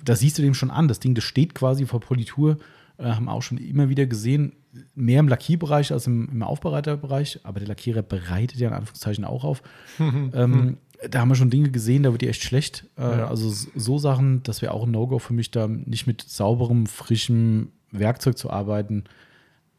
[0.03, 0.87] Da siehst du dem schon an.
[0.87, 2.57] Das Ding, das steht quasi vor Politur.
[2.97, 4.53] Äh, haben auch schon immer wieder gesehen,
[4.93, 7.39] mehr im Lackierbereich als im, im Aufbereiterbereich.
[7.43, 9.61] Aber der Lackierer bereitet ja in Anführungszeichen auch auf.
[9.99, 10.77] ähm,
[11.09, 12.85] da haben wir schon Dinge gesehen, da wird die echt schlecht.
[12.97, 13.27] Äh, Ja.
[13.27, 17.71] Also so Sachen, das wäre auch ein No-Go für mich, da nicht mit sauberem, frischem
[17.91, 19.03] Werkzeug zu arbeiten.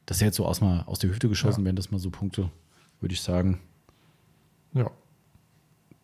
[0.05, 1.67] Das ist jetzt so aus, mal aus der Hüfte geschossen, Ja.
[1.67, 2.51] wären das mal so Punkte,
[3.01, 3.61] würde ich sagen.
[4.75, 4.91] ja,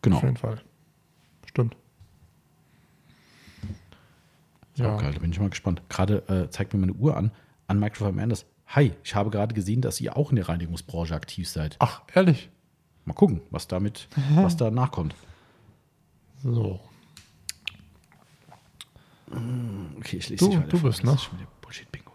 [0.01, 0.17] Genau.
[0.17, 0.59] auf jeden Fall.
[1.45, 1.75] Stimmt.
[4.75, 4.85] Ja.
[4.85, 5.81] Ja, geil, da bin ich mal gespannt.
[5.89, 7.31] Gerade äh, zeigt mir meine Uhr an,
[7.67, 8.45] an Microphone Anders.
[8.67, 11.75] Hi, ich habe gerade gesehen, dass ihr auch in der Reinigungsbranche aktiv seid.
[11.79, 12.49] ach, ehrlich.
[13.05, 15.13] Mal gucken, was damit, was da nachkommt.
[16.41, 16.79] So.
[19.99, 21.17] Okay, ich lese Du- nicht du bist, ne?
[21.61, 22.11] Bullshit-Bingo.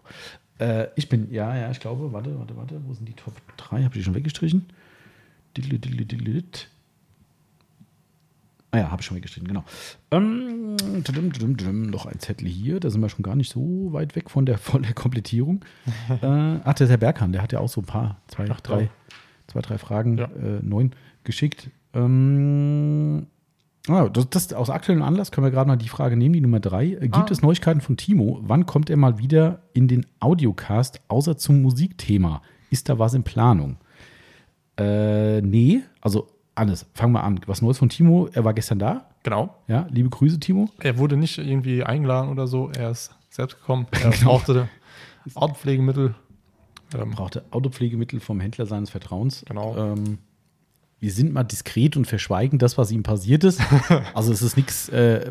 [0.58, 3.76] Äh, ich bin, ja, ja, ich glaube, warte, warte, warte, wo sind die Top 3?
[3.84, 4.66] Habe ich die schon weggestrichen?
[5.56, 6.60] Diddle, diddle, diddle, diddle.
[8.70, 9.64] Ah ja, habe ich schon weggestrichen, genau.
[10.10, 13.88] Ähm, tudum, tudum, tudum, noch ein Zettel hier, da sind wir schon gar nicht so
[13.92, 15.64] weit weg von der, von der Komplettierung.
[16.22, 18.60] äh, ach, der ist Herr Berghahn, der hat ja auch so ein paar, zwei, Ach,
[18.60, 18.88] drei, ja.
[19.46, 20.24] zwei, drei Fragen, Ja.
[20.26, 20.92] äh, neun
[21.24, 21.70] geschickt.
[21.94, 23.26] Ähm,
[23.88, 26.60] ah, das, das aus aktuellem Anlass können wir gerade mal die Frage nehmen, die Nummer
[26.60, 26.88] drei.
[26.88, 27.26] Äh, Gibt Ah.
[27.30, 28.40] es Neuigkeiten von Timo?
[28.42, 32.42] Wann kommt er mal wieder in den Audiocast, außer zum Musikthema?
[32.70, 33.78] Ist da was in Planung?
[34.78, 36.28] Äh, nee, also
[36.58, 36.86] alles.
[36.94, 37.40] Fangen wir an.
[37.46, 38.28] Was Neues von Timo?
[38.32, 39.06] Er war gestern da.
[39.22, 39.54] Genau.
[39.68, 40.68] Ja, liebe Grüße, Timo.
[40.80, 42.70] Er wurde nicht irgendwie eingeladen oder so.
[42.76, 43.86] Er ist selbst gekommen.
[43.92, 44.24] Er Genau.
[44.32, 44.68] brauchte
[45.34, 46.14] Ortpflegemittel.
[46.98, 49.44] Ähm, Brauchte Autopflegemittel vom Händler seines Vertrauens.
[49.46, 49.76] Genau.
[49.76, 50.18] Ähm,
[51.00, 53.60] wir sind mal diskret und verschweigen das, was ihm passiert ist.
[54.14, 55.30] also es ist nichts äh,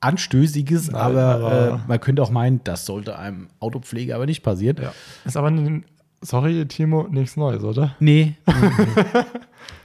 [0.00, 4.42] Anstößiges, Nein, aber, aber- äh, man könnte auch meinen, das sollte einem Autopfleger aber nicht
[4.42, 4.76] passieren.
[4.82, 4.92] ja.
[5.24, 5.84] Ist aber, ein,
[6.20, 7.94] sorry, Timo, nichts Neues, oder?
[8.00, 8.34] Nee.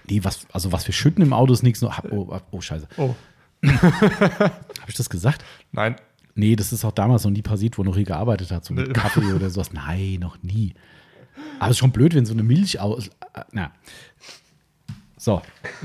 [0.09, 1.81] nee, was, also was wir schütten im Auto ist nichts.
[1.81, 2.87] nur- Oh, oh, scheiße.
[2.97, 3.15] Oh,
[3.65, 4.51] Habe
[4.87, 5.43] ich das gesagt?
[5.71, 5.95] nein.
[6.35, 8.87] Nee, das ist auch damals noch nie passiert, wo noch hier gearbeitet hat, so mit
[8.87, 8.93] Nee.
[8.93, 9.71] Kaffee oder sowas.
[9.71, 10.73] Nein, noch nie.
[11.59, 13.09] Aber es ist schon blöd, wenn so eine Milch aus.
[13.35, 13.71] äh, Na.
[15.15, 15.43] So.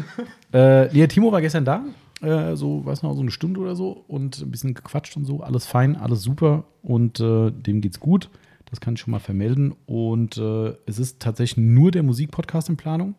[0.54, 1.84] äh, nee, Timo war gestern da.
[2.22, 5.42] Äh, so, weiß noch, so eine Stunde oder so und ein bisschen gequatscht und so.
[5.42, 8.30] Alles fein, alles super und äh, dem geht's gut.
[8.70, 9.74] Das kann ich schon mal vermelden.
[9.84, 13.14] Und äh, es ist tatsächlich nur der Musikpodcast in Planung.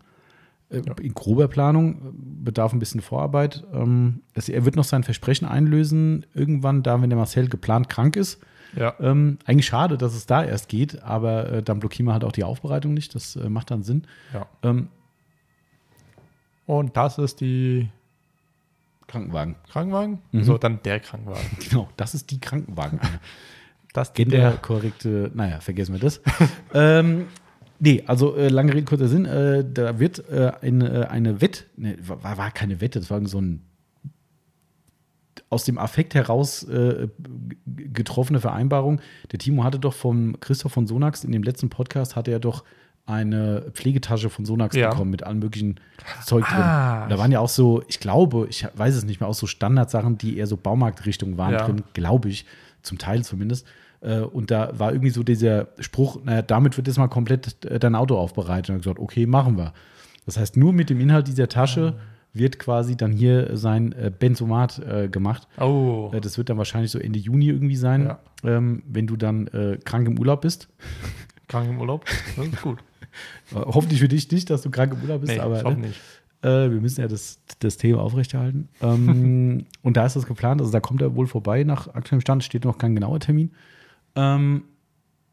[0.70, 2.00] Äh, In grober Planung, äh,
[2.46, 3.64] bedarf ein bisschen Vorarbeit.
[3.74, 8.16] Ähm, es, er wird noch sein Versprechen einlösen, irgendwann da, wenn der Marcel geplant krank
[8.16, 8.40] ist.
[8.76, 8.94] Ja.
[9.00, 12.32] Ähm, eigentlich schade, dass es da erst geht, aber äh, dann blockieren wir halt auch
[12.32, 13.16] die Aufbereitung nicht.
[13.16, 14.04] Das äh, macht dann Sinn.
[14.34, 14.46] ja.
[14.62, 14.90] Ähm,
[16.68, 17.90] Und das ist die
[19.08, 19.56] Krankenwagen.
[19.72, 20.20] Krankenwagen?
[20.32, 20.44] Mhm.
[20.44, 21.46] So, dann der Krankenwagen.
[21.70, 23.00] Genau, das ist die Krankenwagen.
[23.92, 26.22] Das Genderkorrekte, naja, vergessen wir das.
[26.76, 27.26] ähm,
[27.80, 29.26] nee, also äh, lange Rede, kurzer Sinn.
[29.26, 33.40] Äh, da wird äh, eine, eine Wett, ne, war, war keine Wette, das war so
[33.42, 33.62] ein
[35.50, 37.08] aus dem Affekt heraus äh,
[37.66, 39.02] getroffene Vereinbarung.
[39.32, 42.64] Der Timo hatte doch vom Christoph von Sonax in dem letzten Podcast hatte er doch
[43.08, 44.92] eine Pflegetasche von Sonax Ja.
[44.92, 45.80] bekommen mit allem möglichen
[46.24, 46.58] Zeug drin.
[46.62, 47.08] Ah.
[47.08, 50.20] Da waren ja auch so, ich glaube, ich weiß es nicht mehr, auch so Standardsachen,
[50.20, 51.66] die eher so Baumarktrichtung waren Ja.
[51.66, 52.46] drin, glaube ich,
[52.84, 53.66] zum Teil zumindest.
[54.02, 57.80] Äh, Und da war irgendwie so dieser Spruch, naja, damit wird jetzt mal komplett äh,
[57.80, 58.70] dein Auto aufbereitet.
[58.70, 59.74] Und ich gesagt, okay, machen wir.
[60.26, 61.96] Das heißt, nur mit dem Inhalt dieser Tasche
[62.34, 64.82] wird quasi dann hier sein äh, Benzomat
[65.12, 65.48] gemacht.
[65.60, 66.12] Oh.
[66.22, 68.20] Das wird dann wahrscheinlich so Ende Juni irgendwie sein, Ja.
[68.44, 69.50] ähm, wenn du dann
[69.84, 70.70] krank im Urlaub bist.
[71.48, 72.06] Krank im Urlaub.
[72.36, 72.78] Das ist gut.
[73.56, 76.00] Hoffentlich für dich nicht, dass du krank im Urlaub bist, Nee, aber ich ne, nicht.
[76.44, 78.70] äh, wir müssen ja das, das Thema aufrechterhalten.
[78.84, 82.44] Ähm, und da ist das geplant, also da kommt er wohl vorbei nach aktuellem Stand,
[82.44, 83.52] steht noch kein genauer Termin.
[84.20, 84.64] Ähm,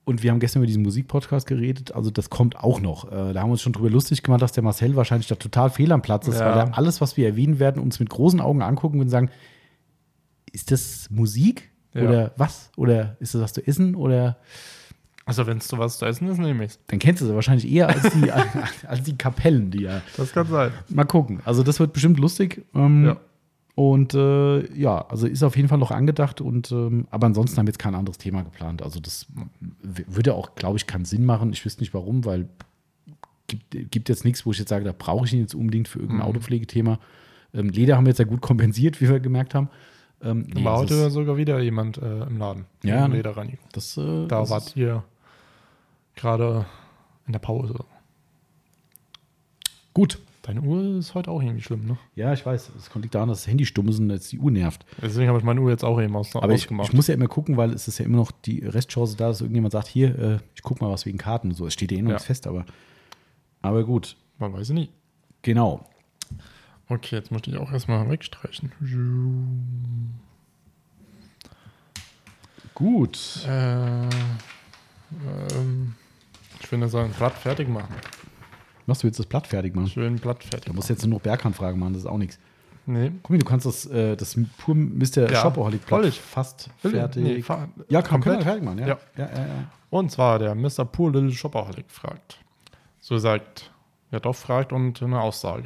[0.05, 3.11] und wir haben gestern über diesen Musikpodcast geredet, also das kommt auch noch.
[3.11, 5.69] Äh, da haben wir uns schon drüber lustig gemacht, dass der Marcel wahrscheinlich da total
[5.71, 6.47] fehl am Platz ist, Ja.
[6.47, 9.31] weil er alles, was wir erwähnen werden, uns mit großen Augen angucken und sagen,
[10.53, 11.71] ist das Musik?
[11.93, 12.03] Ja.
[12.03, 12.71] Oder was?
[12.77, 13.95] Oder ist das was zu essen?
[13.97, 14.37] Oder
[15.25, 16.79] Also, wenn es zu was zu essen ist, nehme ich es.
[16.87, 18.31] dann kennst du sie wahrscheinlich eher als die,
[18.87, 20.03] als die Kapellen, die ja.
[20.17, 20.71] Das kann sein.
[20.89, 21.41] Mal gucken.
[21.45, 22.65] Also das wird bestimmt lustig.
[22.77, 23.17] Ähm, Ja.
[23.77, 27.67] Und äh, ja, also ist auf jeden Fall noch angedacht und ähm, aber ansonsten haben
[27.67, 28.81] wir jetzt kein anderes Thema geplant.
[28.83, 29.27] Also das
[29.83, 31.53] würde auch, glaube ich, keinen Sinn machen.
[31.53, 32.49] Ich wüsste nicht warum, weil
[33.49, 35.99] gibt, gibt jetzt nichts, wo ich jetzt sage, da brauche ich ihn jetzt unbedingt für
[35.99, 36.31] irgendein Mhm.
[36.31, 36.99] Autopflegethema.
[37.53, 39.69] Ähm, Leder haben wir jetzt ja gut kompensiert, wie wir gemerkt haben.
[40.23, 42.65] Ähm, nee, War heute sogar wieder jemand äh, im Laden.
[42.83, 43.19] Ja, Im ne?
[43.19, 43.67] Lederreinigung.
[43.73, 45.05] das, äh, Da das wart ihr
[46.15, 46.65] gerade
[47.27, 47.75] in der Pause.
[49.93, 50.19] gut.
[50.47, 51.99] Deine Uhr ist heute auch irgendwie schlimm, ne?
[52.15, 52.71] Ja, ich weiß.
[52.79, 54.87] Es liegt daran, dass das Handy stumm ist und jetzt die Uhr nervt.
[55.03, 56.89] Deswegen habe ich meine Uhr jetzt auch eben aus, Aber ich, ausgemacht.
[56.89, 59.41] ich muss ja immer gucken, weil es ist ja immer noch die Restchance da, dass
[59.41, 61.51] irgendjemand sagt, hier, äh, ich guck mal was wegen Karten.
[61.53, 62.15] So, es steht ja eh noch Ja.
[62.15, 62.65] nichts fest, aber,
[63.61, 64.17] aber gut.
[64.39, 64.91] Man weiß es nie.
[65.43, 65.85] Genau.
[66.89, 68.71] Okay, jetzt muss ich auch erstmal wegstreichen.
[72.75, 73.45] Gut.
[73.49, 74.09] Äh,
[75.57, 75.95] ähm,
[76.61, 77.95] ich würde sagen, Blatt fertig machen.
[78.87, 79.89] Machst du jetzt das Blatt fertig machen?
[79.89, 82.39] Schön Blatt fertig Da musst du jetzt nur noch Berghandfragen machen, das ist auch nichts.
[82.89, 85.29] Nee, Guck mal, du kannst das, äh, das pur Mr.
[85.31, 87.23] Ja, Shopaholic voll Blatt fast fertig.
[87.23, 88.45] Nee, fa- ja, komplett.
[88.45, 88.87] fertig machen, ja.
[88.89, 88.99] Ja.
[89.17, 89.71] Ja, ja, ja.
[89.91, 90.85] Und zwar der Mr.
[90.85, 92.39] Poor Little Shopaholic fragt.
[93.01, 93.73] So sagt,
[94.11, 95.65] wer doch fragt und eine Aussage.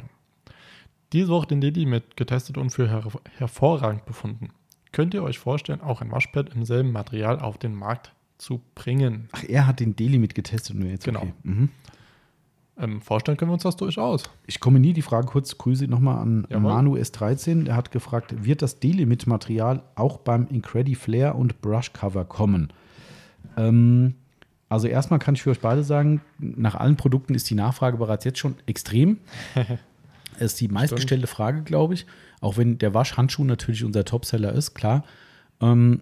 [1.13, 3.03] Diese Woche den Lady mit getestet und für her
[3.37, 4.49] hervorragend befunden.
[4.91, 9.29] Könnt ihr euch vorstellen, auch ein Waschpad im selben Material auf den Markt zu bringen?
[9.33, 11.21] Ach, er hat den Daily mit getestet und wir jetzt Genau.
[11.21, 11.33] okay.
[11.43, 11.69] Mhm.
[12.81, 14.23] Ähm, vorstellen können wir uns das durchaus.
[14.47, 16.71] Ich kombiniere die Frage kurz, Grüße nochmal an Jawohl.
[16.71, 17.65] Manu S13.
[17.65, 22.73] Der hat gefragt, wird das Delimit-Material auch beim Incredi Flare und Brush Cover kommen?
[23.55, 24.15] Ähm,
[24.67, 28.25] also erstmal kann ich für euch beide sagen, nach allen Produkten ist die Nachfrage bereits
[28.25, 29.19] jetzt schon extrem.
[30.39, 32.07] ist die meistgestellte Frage, glaube ich.
[32.39, 35.03] Auch wenn der Waschhandschuh natürlich unser Topseller ist, klar.
[35.61, 36.01] Ähm,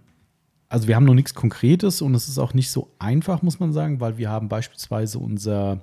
[0.69, 3.73] also wir haben noch nichts Konkretes und es ist auch nicht so einfach, muss man
[3.73, 5.81] sagen, weil wir haben beispielsweise unser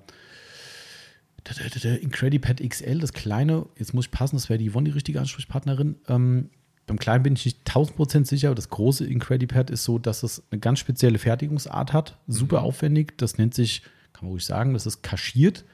[2.03, 5.97] Incredipad XL, das kleine, jetzt muss ich passen, das wäre die Yvonne die richtige Ansprechpartnerin.
[6.09, 6.51] Ähm,
[6.87, 10.43] beim kleinen bin ich nicht 1000% sicher, aber das große Incredipad ist so, dass es
[10.51, 13.19] eine ganz spezielle Fertigungsart hat, super aufwendig.
[13.19, 13.83] Das nennt sich,
[14.13, 15.65] kann man ruhig sagen, das ist kaschiert.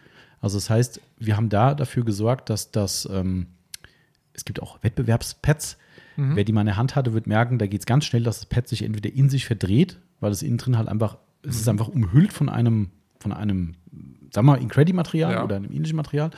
[0.41, 3.47] Also das heißt, wir haben da dafür gesorgt, dass das, ähm,
[4.33, 5.77] es gibt auch Wettbewerbspads.
[6.17, 8.41] Wer die mal in der Hand hatte, wird merken, da geht es ganz schnell, dass
[8.41, 11.69] das Pad sich entweder in sich verdreht, weil es innen drin halt einfach, es ist
[11.69, 13.77] einfach umhüllt von einem, von einem,
[14.37, 15.45] wir mal, Incredi-Material Ja.
[15.45, 16.31] oder einem ähnlichen Material.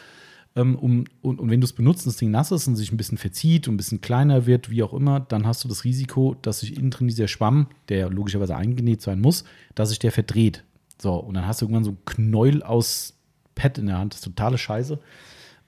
[0.56, 2.92] Ähm, um, und, und wenn du es benutzt und das Ding nass ist und sich
[2.92, 5.82] ein bisschen verzieht und ein bisschen kleiner wird, wie auch immer, dann hast du das
[5.84, 10.12] Risiko, dass sich innen drin dieser Schwamm, der logischerweise eingenäht sein muss, dass sich der
[10.12, 10.62] verdreht.
[11.02, 13.14] So, und dann hast du irgendwann so ein Knäuel aus
[13.56, 14.12] Pad in der Hand.
[14.12, 14.98] Das ist totale Scheiße.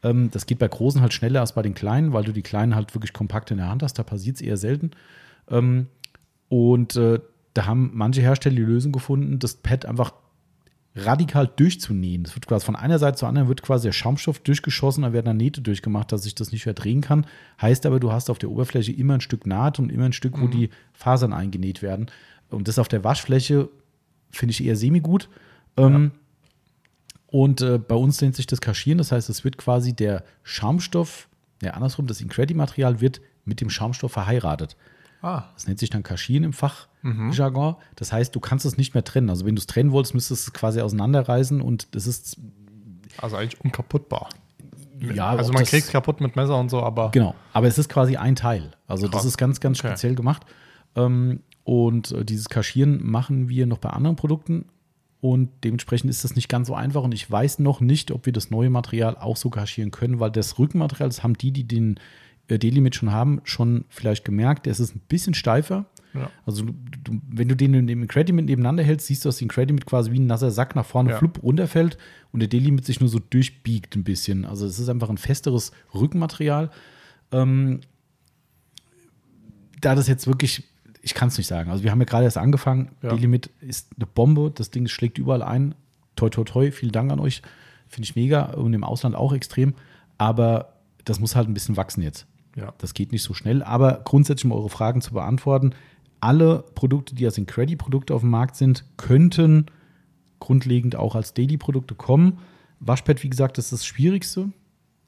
[0.05, 2.77] Ähm, das geht bei großen halt schneller als bei den kleinen, weil du die kleinen
[2.77, 3.99] halt wirklich kompakt in der Hand hast.
[3.99, 4.93] Da passiert es eher selten.
[5.51, 5.89] Ähm,
[6.49, 7.19] und äh,
[7.55, 10.13] da haben manche Hersteller die Lösung gefunden, das Pad einfach
[10.97, 12.25] radikal durchzunähen.
[12.25, 15.27] Das wird quasi von einer Seite zur anderen wird quasi der Schaumstoff durchgeschossen, da werden
[15.27, 17.27] dann Nähte durchgemacht, dass sich das nicht verdrehen kann.
[17.61, 20.41] Heißt aber, du hast auf der Oberfläche immer ein Stück Naht und immer ein Stück,
[20.41, 22.07] wo die Fasern eingenäht werden.
[22.49, 23.69] Und das auf der Waschfläche
[24.31, 25.29] finde ich eher semi-gut.
[25.77, 26.13] Ähm,
[27.29, 31.29] Und äh, bei uns nennt sich das Kaschieren, das heißt, es wird quasi der Schaumstoff,
[31.61, 34.77] ja andersrum, das Incredi-Material wird mit dem Schaumstoff verheiratet.
[35.27, 37.77] Ah, Das nennt sich dann Kaschieren im Fachjargon.
[37.97, 39.29] Das heißt, du kannst es nicht mehr trennen.
[39.31, 42.39] Also wenn du es trennen wolltest, müsstest du es quasi auseinanderreißen und das ist
[43.19, 44.29] also eigentlich unkaputtbar.
[45.01, 47.89] ja, also man kriegt es kaputt mit Messer und so, aber Genau, aber es ist
[47.89, 48.71] quasi ein Teil.
[48.87, 49.23] Also Krass.
[49.23, 49.89] das ist ganz, ganz Okay.
[49.89, 50.45] speziell gemacht.
[50.95, 54.67] Ähm, und äh, dieses Kaschieren machen wir noch bei anderen Produkten.
[55.21, 57.03] Und dementsprechend ist das nicht ganz so einfach.
[57.03, 60.31] Und ich weiß noch nicht, ob wir das neue Material auch so kaschieren können, weil
[60.31, 61.99] das Rückenmaterial, das haben die, die den
[62.49, 65.87] D-Limit schon haben, schon vielleicht gemerkt, es ist ein bisschen steifer.
[66.15, 66.31] Ja.
[66.47, 66.73] Also du,
[67.29, 70.19] wenn du den in dem Credit nebeneinander hältst, siehst du, dass den Credit quasi wie
[70.21, 71.19] ein nasser Sack nach vorne Ja.
[71.19, 71.99] flupp runterfällt
[72.33, 74.45] und der D-Limit sich nur so durchbiegt ein bisschen.
[74.45, 76.71] Also es ist einfach ein festeres Rückenmaterial.
[77.33, 77.81] Ähm,
[79.81, 80.65] da das jetzt wirklich,
[81.03, 81.71] ich kann es nicht sagen.
[81.71, 82.93] Also wir haben ja gerade erst angefangen.
[83.03, 83.11] Ja.
[83.11, 84.53] D-Limit ist eine Bombe.
[84.55, 85.75] Das Ding schlägt überall ein.
[86.15, 86.71] Toi, toi, toi.
[86.71, 87.43] Vielen Dank an euch.
[87.89, 88.53] Finde ich mega.
[88.55, 89.75] Und im Ausland auch extrem.
[90.17, 90.73] Aber
[91.05, 92.27] das muss halt ein bisschen wachsen jetzt.
[92.57, 92.73] Ja.
[92.79, 93.63] Das geht nicht so schnell.
[93.63, 95.75] Aber grundsätzlich, um eure Fragen zu beantworten,
[96.21, 99.67] alle Produkte, die als Incredi-Produkte auf dem Markt sind, könnten
[100.41, 102.39] grundlegend auch als Daily-Produkte kommen.
[102.81, 104.51] Waschpad, wie gesagt, ist das Schwierigste.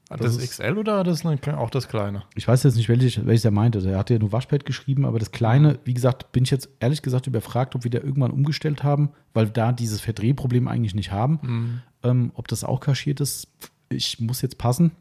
[0.09, 2.23] Das, Das ist XL oder das auch das kleine?
[2.35, 3.79] Ich weiß jetzt nicht, welches, welches er meinte.
[3.87, 7.03] Er hatte ja nur Waschpad geschrieben, aber das kleine, wie gesagt, bin ich jetzt ehrlich
[7.03, 11.11] gesagt überfragt, ob wir da irgendwann umgestellt haben, weil wir da dieses Verdrehproblem eigentlich nicht
[11.11, 11.81] haben.
[12.01, 13.49] Ähm, ob das auch kaschiert ist,
[13.89, 14.91] ich muss jetzt passen.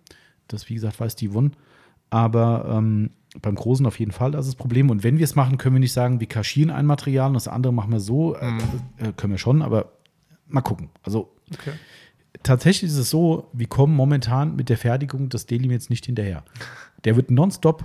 [0.47, 1.53] Das, wie gesagt, weiß die Won.
[2.11, 3.11] Aber ähm,
[3.43, 4.91] beim Großen auf jeden Fall, das ist das Problem.
[4.91, 7.49] Und wenn wir es machen, können wir nicht sagen, wir kaschieren ein Material und das
[7.49, 8.35] andere machen wir so.
[8.37, 8.49] Äh,
[8.99, 9.93] äh, können wir schon, aber
[10.49, 10.89] mal gucken.
[11.03, 11.73] Also Okay.
[12.43, 16.43] tatsächlich ist es so, wir kommen momentan mit der Fertigung des Delimits nicht hinterher.
[17.05, 17.85] Der wird nonstop,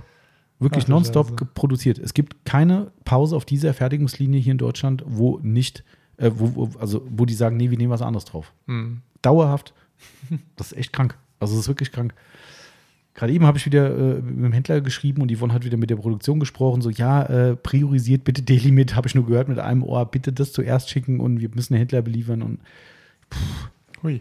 [0.58, 1.98] wirklich Ach nonstop ge- produziert.
[1.98, 5.84] Es gibt keine Pause auf dieser Fertigungslinie hier in Deutschland, wo nicht,
[6.16, 8.52] äh, wo, wo, also wo die sagen, nee, wir nehmen was anderes drauf.
[8.66, 9.02] Hm.
[9.22, 9.74] Dauerhaft.
[10.56, 11.16] Das ist echt krank.
[11.40, 12.14] Also es ist wirklich krank.
[13.14, 15.88] Gerade eben habe ich wieder äh, mit dem Händler geschrieben und Yvonne hat wieder mit
[15.88, 16.82] der Produktion gesprochen.
[16.82, 20.52] So, ja, äh, priorisiert bitte Delimit, habe ich nur gehört mit einem Ohr, bitte das
[20.52, 22.58] zuerst schicken und wir müssen den Händler beliefern und
[24.02, 24.20] Hui.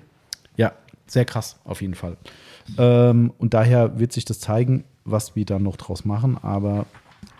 [0.57, 0.73] ja,
[1.07, 2.17] sehr krass, auf jeden Fall.
[2.77, 6.37] Ähm, und daher wird sich das zeigen, was wir dann noch draus machen.
[6.41, 6.85] Aber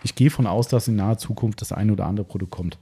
[0.02, 2.78] ich gehe von aus, dass in naher Zukunft das eine oder andere Produkt kommt.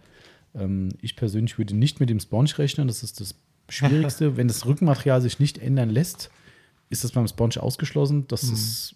[0.54, 2.88] Ähm, ich persönlich würde nicht mit dem Sponge rechnen.
[2.88, 3.34] Das ist das
[3.68, 4.36] Schwierigste.
[4.36, 6.30] Wenn das Rückenmaterial sich nicht ändern lässt,
[6.92, 8.26] ist das beim Sponge ausgeschlossen.
[8.28, 8.94] Das, ist,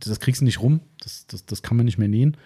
[0.00, 0.80] das kriegst du nicht rum.
[1.02, 2.36] Das, das, das kann man nicht mehr nähen.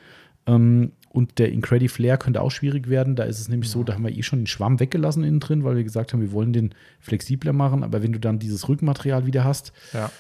[0.47, 3.17] Ähm, und der Incredi Flare könnte auch schwierig werden.
[3.17, 5.65] Da ist es nämlich so, da haben wir eh schon den Schwamm weggelassen innen drin,
[5.65, 7.83] weil wir gesagt haben, wir wollen den flexibler machen.
[7.83, 10.11] Aber wenn du dann dieses Rückenmaterial wieder hast, Ja.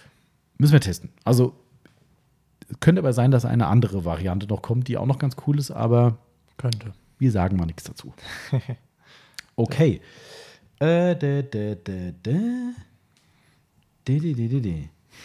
[0.59, 1.11] müssen wir testen.
[1.25, 1.55] Also
[2.81, 5.71] könnte aber sein, dass eine andere Variante noch kommt, die auch noch ganz cool ist,
[5.71, 6.19] aber
[6.57, 6.93] Könnte.
[7.19, 8.13] wir sagen mal nichts dazu.
[9.59, 10.03] Okay.
[10.81, 12.13] Äh, dä, dä, dä,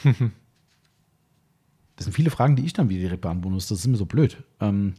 [2.02, 3.68] Das sind viele Fragen, die ich dann wieder direkt beantworten muss.
[3.68, 4.42] Das ist mir so blöd.
[4.60, 4.96] Ähm,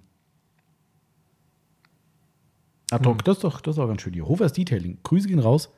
[2.93, 4.13] ah, doch, das, ist doch, das ist auch ganz schön.
[4.13, 4.29] Hier.
[4.29, 4.99] Hofers Detailing.
[5.03, 5.71] Grüße gehen raus.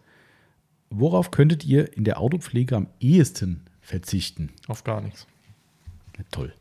[0.91, 4.53] Worauf könntet ihr in der Autopflege am ehesten verzichten?
[4.69, 5.27] Auf gar nichts.
[6.19, 6.53] Ja, toll.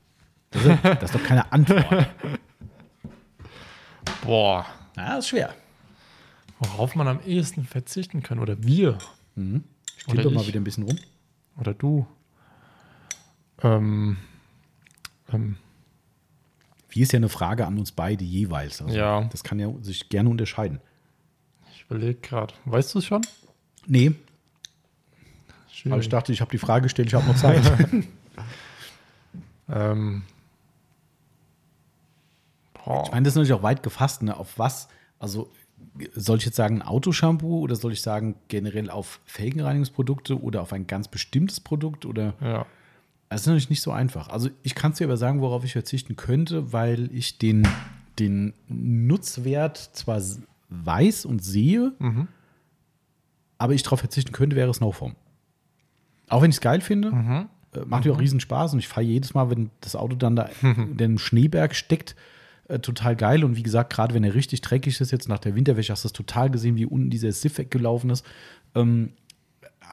[0.52, 2.10] Das ist, das ist doch keine Antwort.
[4.24, 4.66] Boah.
[4.96, 5.54] Das ist schwer.
[6.60, 8.39] Worauf man am ehesten verzichten kann.
[8.39, 8.98] Oder wir.
[9.36, 10.48] Ich tippe Oder mal ich.
[10.48, 10.98] wieder ein bisschen rum.
[11.58, 12.06] Oder du.
[13.62, 14.18] Ähm,
[15.32, 15.58] ähm,
[16.89, 18.82] Wie ist ja eine Frage an uns beide jeweils.
[18.82, 19.24] Also Ja.
[19.32, 20.80] Das kann ja sich gerne unterscheiden.
[21.74, 22.54] ich überlege gerade.
[22.66, 23.22] Weißt du es schon?
[23.86, 25.99] Nee, weil Schwierig.
[26.06, 27.62] ich dachte, ich habe die Frage gestellt, ich habe noch Zeit.
[29.70, 30.24] Ähm,
[32.76, 34.36] ich meine, das ist natürlich auch weit gefasst, ne?
[34.36, 34.89] Auf was?
[35.18, 35.49] Also,
[36.16, 40.88] soll ich jetzt sagen Autoshampoo oder soll ich sagen generell auf Felgenreinigungsprodukte oder auf ein
[40.88, 42.66] ganz bestimmtes Produkt oder ja.
[43.30, 44.30] Das ist natürlich nicht so einfach.
[44.30, 47.68] Also ich kann es dir aber sagen, worauf ich verzichten könnte, weil ich den,
[48.20, 50.22] den Nutzwert zwar
[50.70, 52.28] weiß und sehe, Mhm.
[53.58, 55.16] aber ich darauf verzichten könnte, wäre Snowform.
[56.30, 57.50] Auch wenn ich es geil finde, Mhm.
[57.74, 60.36] äh, macht mir auch riesen Spaß und ich fahre jedes Mal, wenn das Auto dann
[60.36, 62.16] da in dem Schneeberg steckt,
[62.68, 63.43] äh, total geil.
[63.43, 66.07] Und wie gesagt, gerade wenn er richtig dreckig ist, jetzt nach der Winterwäsche, hast du
[66.09, 68.26] das total gesehen, wie unten dieser Siff weggelaufen ist.
[68.76, 69.14] Ähm,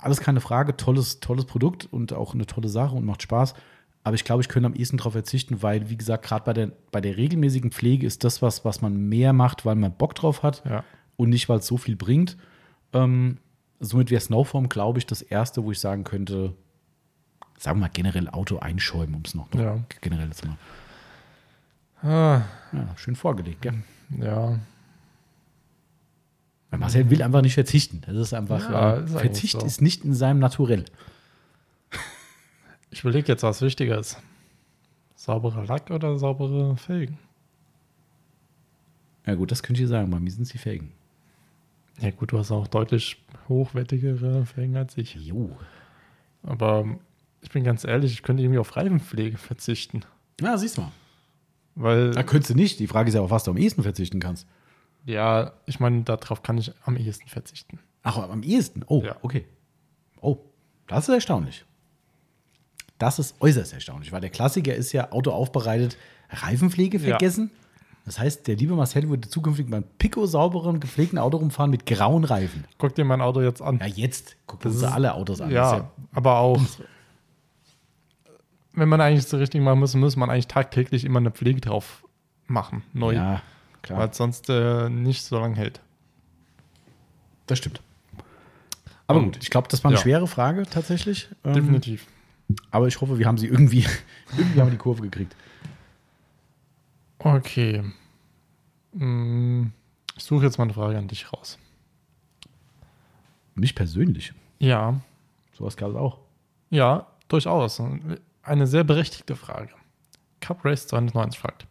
[0.00, 3.54] alles keine Frage, tolles, tolles Produkt und auch eine tolle Sache und macht Spaß.
[4.02, 6.72] Aber ich glaube, ich könnte am ehesten darauf verzichten, weil, wie gesagt, gerade bei der,
[6.90, 10.42] bei der regelmäßigen Pflege ist das was, was man mehr macht, weil man Bock drauf
[10.42, 10.84] hat Ja.
[11.16, 12.38] und nicht, weil es so viel bringt.
[12.94, 13.36] Ähm,
[13.78, 16.54] somit wäre Snowform, glaube ich, das erste, wo ich sagen könnte,
[17.58, 19.78] sagen wir mal generell Auto einschäumen, um es noch, noch Ja.
[20.00, 20.58] generell zu machen.
[22.02, 23.74] Ah, Ja, schön vorgelegt, gell?
[24.18, 24.58] ja.
[26.70, 28.00] Weil Marcel will einfach nicht verzichten.
[28.06, 29.66] Das ist einfach, Ja, äh, ist Verzicht so.
[29.66, 30.84] ist nicht in seinem Naturell.
[32.90, 34.18] Ich überlege jetzt, was wichtiger ist.
[35.16, 37.18] Sauberer Lack oder saubere Felgen?
[39.26, 40.92] Ja gut, das könnt ihr sagen, bei mir sind sie Felgen.
[42.00, 45.14] Ja gut, du hast auch deutlich hochwertigere Felgen als ich.
[45.16, 45.56] Jo.
[46.42, 46.84] Aber
[47.42, 50.02] ich bin ganz ehrlich, ich könnte irgendwie auf Reifenpflege verzichten.
[50.40, 50.92] Ja, siehst du mal.
[51.82, 52.78] Weil, Da könntest du nicht.
[52.78, 54.46] Die Frage ist ja, auf was du am ehesten verzichten kannst.
[55.06, 57.78] ja, ich meine, darauf kann ich am ehesten verzichten.
[58.02, 58.82] Ach, am ehesten.
[58.86, 59.16] Oh, Ja.
[59.22, 59.46] okay.
[60.20, 60.38] Oh,
[60.86, 61.64] das ist erstaunlich.
[62.98, 65.96] Das ist äußerst erstaunlich, weil der Klassiker ist ja Auto aufbereitet,
[66.28, 67.10] Reifenpflege Ja.
[67.10, 67.50] vergessen.
[68.04, 72.24] Das heißt, der liebe Marcel würde zukünftig beim pico sauberen, gepflegten Auto rumfahren mit grauen
[72.24, 72.64] Reifen.
[72.78, 73.78] Guck dir mein Auto jetzt an.
[73.78, 75.50] Ja, jetzt gucken Das uns alle Autos an.
[75.50, 76.60] Ja, ist aber auch,
[78.72, 82.06] wenn man eigentlich so richtig machen muss, muss man eigentlich tagtäglich immer eine Pflege drauf
[82.46, 83.40] machen, neu, ja, weil
[83.82, 84.10] klar.
[84.10, 85.80] es sonst äh, nicht so lange hält.
[87.46, 87.80] Das stimmt.
[89.06, 90.02] Aber Und- gut, ich glaube, das war eine ja.
[90.02, 91.28] schwere Frage tatsächlich.
[91.44, 92.06] Ähm, Definitiv.
[92.70, 93.84] Aber ich hoffe, wir haben sie irgendwie,
[94.36, 95.34] irgendwie haben wir die Kurve gekriegt.
[97.18, 97.82] Okay.
[98.92, 99.66] Mm,
[100.16, 101.58] Ich suche jetzt mal eine Frage an dich raus.
[103.54, 104.32] Mich persönlich.
[104.58, 105.00] Ja,
[105.56, 106.18] Sowas gab es auch.
[106.70, 107.80] ja, durchaus.
[108.50, 109.70] Eine sehr berechtigte Frage.
[110.40, 111.68] Cup Race 290 fragt: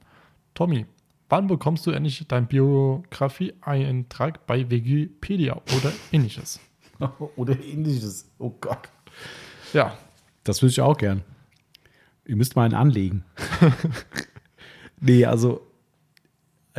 [0.53, 0.85] Tommy,
[1.27, 6.61] wann bekommst du endlich dein Biografie-Eintrag bei Wikipedia oder ähnliches?
[7.35, 8.31] Oder ähnliches.
[8.37, 8.87] Oh Gott.
[9.73, 9.97] Ja,
[10.45, 11.21] Das würde ich auch gern.
[12.25, 13.25] Ihr müsst mal einen anlegen.
[15.01, 15.68] nee, also,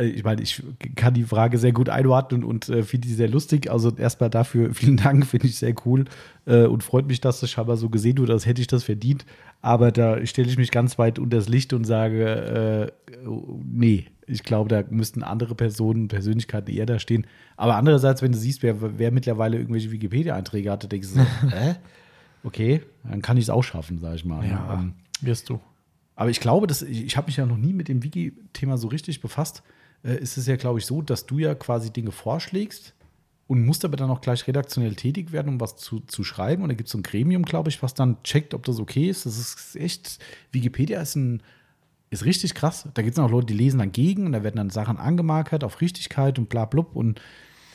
[0.03, 0.61] ich meine, ich
[0.95, 3.69] kann die Frage sehr gut einordnen und äh, finde die sehr lustig.
[3.71, 6.05] Also erstmal dafür vielen Dank, finde ich sehr cool
[6.45, 9.25] äh, und freut mich, dass das scheinbar so gesehen wird, als hätte ich das verdient.
[9.61, 13.27] Aber da stelle ich mich ganz weit unter das Licht und sage, äh,
[13.63, 17.27] nee, ich glaube, da müssten andere Personen, Persönlichkeiten eher da stehen.
[17.57, 21.75] Aber andererseits, wenn du siehst, wer, wer mittlerweile irgendwelche Wikipedia-Einträge hatte, denkst du so, hä?
[22.43, 24.43] Okay, dann kann ich es auch schaffen, sage ich mal.
[24.47, 25.59] ja, Ähm, wirst du.
[26.15, 28.87] aber ich glaube, dass ich, ich habe mich ja noch nie mit dem Wiki-Thema so
[28.87, 29.61] richtig befasst.
[30.03, 32.93] Äh, ist es ja, glaube ich, so, dass du ja quasi Dinge vorschlägst
[33.47, 36.63] und musst aber dann auch gleich redaktionell tätig werden, um was zu, zu schreiben.
[36.63, 39.09] Und da gibt es so ein Gremium, glaube ich, was dann checkt, ob das okay
[39.09, 39.25] ist.
[39.25, 40.19] Das ist echt,
[40.51, 41.43] Wikipedia ist ein
[42.11, 42.87] ist richtig krass.
[42.93, 45.63] Da gibt es auch Leute, die lesen dann gegen und da werden dann Sachen angemarkert
[45.63, 46.95] auf Richtigkeit und bla blub.
[46.95, 47.21] Und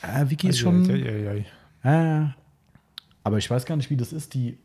[0.02, 0.88] äh, Wiki ist schon.
[0.90, 1.44] Ei, ei,
[1.82, 2.22] ei.
[2.22, 2.28] Äh,
[3.24, 4.34] aber ich weiß gar nicht, wie das ist.
[4.34, 4.58] Die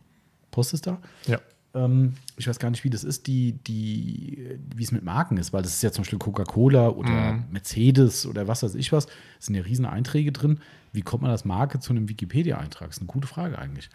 [0.52, 1.02] Post ist da.
[1.26, 1.40] Ja.
[1.74, 5.54] Ähm, ich weiß gar nicht, wie das ist, die, die, wie es mit Marken ist,
[5.54, 7.46] weil das ist ja zum Beispiel Coca-Cola oder Mhm.
[7.52, 9.06] Mercedes oder was weiß ich was.
[9.40, 10.60] Es sind ja riesen Einträge drin.
[10.92, 12.88] Wie kommt man als Marke zu einem Wikipedia-Eintrag?
[12.90, 13.90] Das ist eine gute Frage eigentlich.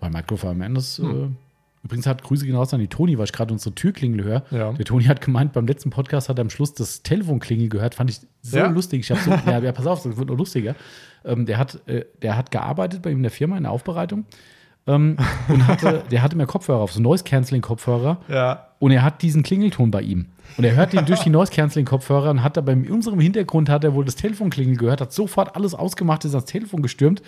[0.00, 1.06] Weil Microfarm Mendes, Hm.
[1.34, 4.44] äh, übrigens hat Grüße gehen raus an die Toni, weil ich gerade unsere Türklingel höre.
[4.50, 4.72] Ja.
[4.74, 7.94] Der Toni hat gemeint, beim letzten Podcast hat er am Schluss das Telefonklingel gehört.
[7.94, 8.66] Fand ich so Ja?
[8.66, 9.00] lustig.
[9.00, 10.74] Ich habe so, ja, ja, pass auf, das wird noch lustiger.
[11.24, 14.26] Ähm, der, hat, äh, der hat gearbeitet bei ihm in der Firma in der Aufbereitung.
[14.86, 15.16] Ähm,
[15.48, 18.18] und hatte, der hatte mehr Kopfhörer auf, so Noise-Canceling-Kopfhörer.
[18.28, 18.68] Ja.
[18.78, 20.26] Und er hat diesen Klingelton bei ihm.
[20.56, 23.94] Und er hört den durch die Noise-Canceling-Kopfhörer und hat da bei unserem Hintergrund hat er
[23.94, 27.22] wohl das Telefonklingel gehört, hat sofort alles ausgemacht, ist ans Telefon gestürmt.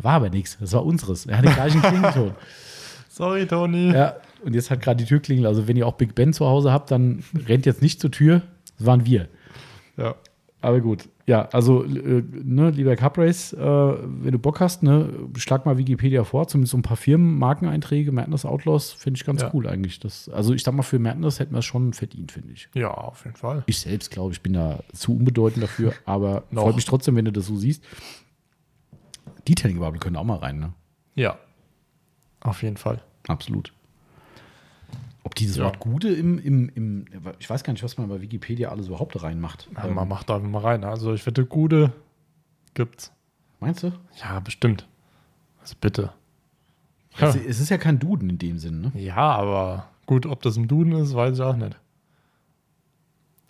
[0.00, 1.26] War aber nichts, das war unseres.
[1.26, 2.32] Er hat den gleichen Klingelton.
[3.08, 3.92] Sorry, Toni.
[3.92, 4.14] Ja,
[4.44, 5.46] und jetzt hat gerade die Türklingel.
[5.46, 8.42] Also, wenn ihr auch Big Ben zu Hause habt, dann rennt jetzt nicht zur Tür.
[8.76, 9.26] Das waren wir.
[9.96, 10.14] Ja.
[10.60, 11.08] Aber gut.
[11.26, 16.24] Ja, also, äh, ne, lieber Cuprace, äh, wenn du Bock hast, ne, schlag mal Wikipedia
[16.24, 19.50] vor, zumindest so ein paar Firmen, Markeneinträge, Madness Outlaws, finde ich ganz Ja.
[19.52, 20.00] cool eigentlich.
[20.00, 22.68] Das, also, ich sag mal, für Madness hätten wir es schon verdient, finde ich.
[22.74, 23.62] Ja, auf jeden Fall.
[23.66, 27.32] Ich selbst glaube, ich bin da zu unbedeutend dafür, aber freut mich trotzdem, wenn du
[27.32, 27.84] das so siehst.
[29.46, 30.72] Detailing Bubble können auch mal rein, ne?
[31.14, 31.38] Ja.
[32.40, 33.02] Auf jeden Fall.
[33.28, 33.72] Absolut.
[35.28, 35.64] Ob dieses Ja.
[35.64, 37.04] Wort Gute im, im, im,
[37.38, 39.68] ich weiß gar nicht, was man bei Wikipedia alles überhaupt reinmacht.
[39.76, 40.84] Ja, Ähm, man macht da einfach mal rein.
[40.84, 41.92] Also ich wette, gute
[42.72, 43.12] gibt's.
[43.60, 43.92] meinst du?
[44.22, 44.88] Ja, bestimmt.
[45.60, 46.14] Also bitte.
[47.18, 48.92] Es, es ist ja kein Duden in dem Sinn, ne?
[48.94, 51.78] Ja, aber gut, ob das im Duden ist, weiß ich auch nicht.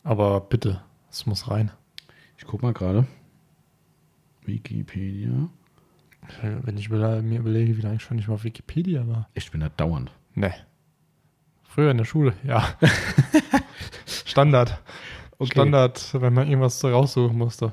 [0.03, 1.71] Aber bitte, es muss rein.
[2.39, 3.07] Ich guck mal gerade.
[4.45, 5.49] Wikipedia.
[6.43, 9.29] Wenn ich mir überlege, wie lange ich schon nicht mal auf Wikipedia war.
[9.35, 10.11] Ich bin da dauernd.
[10.35, 10.53] Nee.
[11.79, 12.71] Früher in der Schule, ja.
[14.25, 14.83] Standard.
[15.39, 15.53] Okay.
[15.53, 17.73] Standard, wenn man irgendwas so raussuchen musste.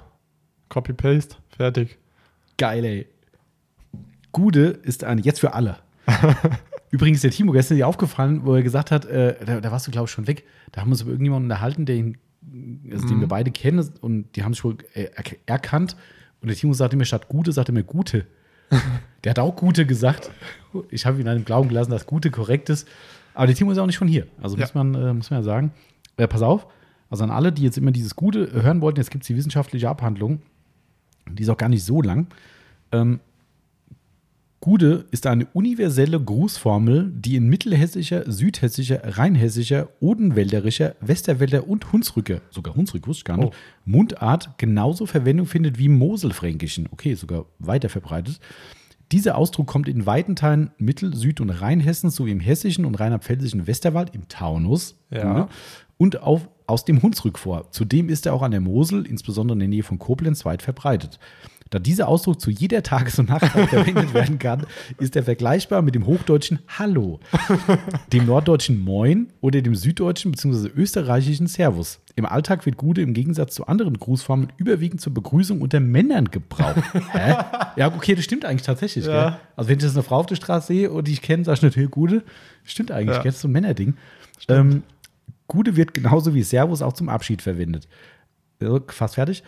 [0.70, 1.98] Copy-Paste, fertig.
[2.60, 3.08] Geil, ey.
[4.32, 5.80] Gude ist eine, jetzt für alle.
[6.92, 9.92] Übrigens, der Timo gestern dir aufgefallen, wo er gesagt hat, äh, da, da warst du,
[9.92, 10.44] glaube ich, schon weg.
[10.72, 12.20] Da haben wir uns über irgendjemanden unterhalten, der ihn,
[12.92, 15.96] also den wir beide kennen und die haben sich wohl äh, erk- erkannt.
[16.44, 18.28] Und der Timo sagte mir statt Gute, sagte mir Gute.
[19.24, 20.30] der hat auch Gute gesagt.
[20.92, 22.88] Ich habe ihn einem Glauben gelassen, dass Gute korrekt ist.
[23.36, 24.28] Aber der Timo ist auch nicht von hier.
[24.42, 24.64] Also Ja.
[24.64, 25.72] muss, man, äh, muss man ja sagen.
[26.18, 26.66] Äh, pass auf,
[27.10, 29.90] also an alle, die jetzt immer dieses Gute hören wollten, jetzt gibt es die wissenschaftliche
[29.90, 30.42] Abhandlung.
[31.32, 32.28] Die ist auch gar nicht so lang.
[32.92, 33.20] Ähm,
[34.62, 42.76] Gude ist eine universelle Grußformel, die in mittelhessischer, südhessischer, rheinhessischer, odenwälderischer, westerwälder und Hunsrücker, sogar
[42.76, 43.56] Hunsrück wusste ich gar nicht, Oh.
[43.86, 46.88] Mundart genauso Verwendung findet wie im Moselfränkischen.
[46.92, 48.40] Okay, sogar weiter verbreitet.
[49.16, 53.66] Dieser Ausdruck kommt in weiten Teilen Mittel-, Süd- und Rheinhessens sowie im hessischen und rheinland-pfälzischen
[53.66, 55.32] Westerwald, im Taunus Ja.
[55.32, 55.48] Gude,
[55.96, 57.72] und auf, aus dem Hunsrück vor.
[57.72, 61.18] Zudem ist er auch an der Mosel, insbesondere in der Nähe von Koblenz, weit verbreitet.
[61.72, 64.66] Da dieser Ausdruck zu jeder Tages- und Nachtzeit verwendet werden kann,
[65.00, 67.20] ist er vergleichbar mit dem hochdeutschen Hallo,
[68.14, 70.70] dem norddeutschen Moin oder dem süddeutschen bzw.
[70.76, 72.00] österreichischen Servus.
[72.16, 76.82] Im Alltag wird Gude im Gegensatz zu anderen Grußformen überwiegend zur Begrüßung unter Männern gebraucht.
[77.12, 77.36] Hä?
[77.76, 79.06] Ja, okay, das stimmt eigentlich tatsächlich.
[79.06, 79.40] Ja.
[79.56, 81.56] Also wenn ich jetzt eine Frau auf der Straße sehe und die ich kenne, sag
[81.56, 82.24] ich nicht, hey, Gude.
[82.64, 83.24] Stimmt eigentlich, Ja.
[83.24, 83.30] gell?
[83.32, 83.96] das ist so ein Männerding.
[84.48, 84.84] Ähm,
[85.48, 87.88] Gude wird genauso wie Servus auch zum Abschied verwendet.
[88.88, 89.44] Fast fertig.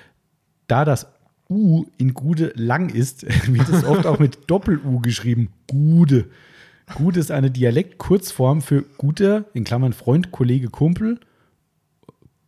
[0.67, 1.07] Da das
[1.49, 5.49] U in Gude lang ist, wird es oft auch mit Doppel-U geschrieben.
[5.67, 6.29] Gude.
[6.95, 11.19] Gude ist eine Dialektkurzform für guter, in Klammern Freund, Kollege, Kumpel.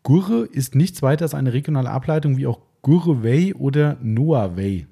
[0.04, 4.88] Gurre ist nichts weiter als eine regionale Ableitung wie auch Gurre Way oder Noah Way.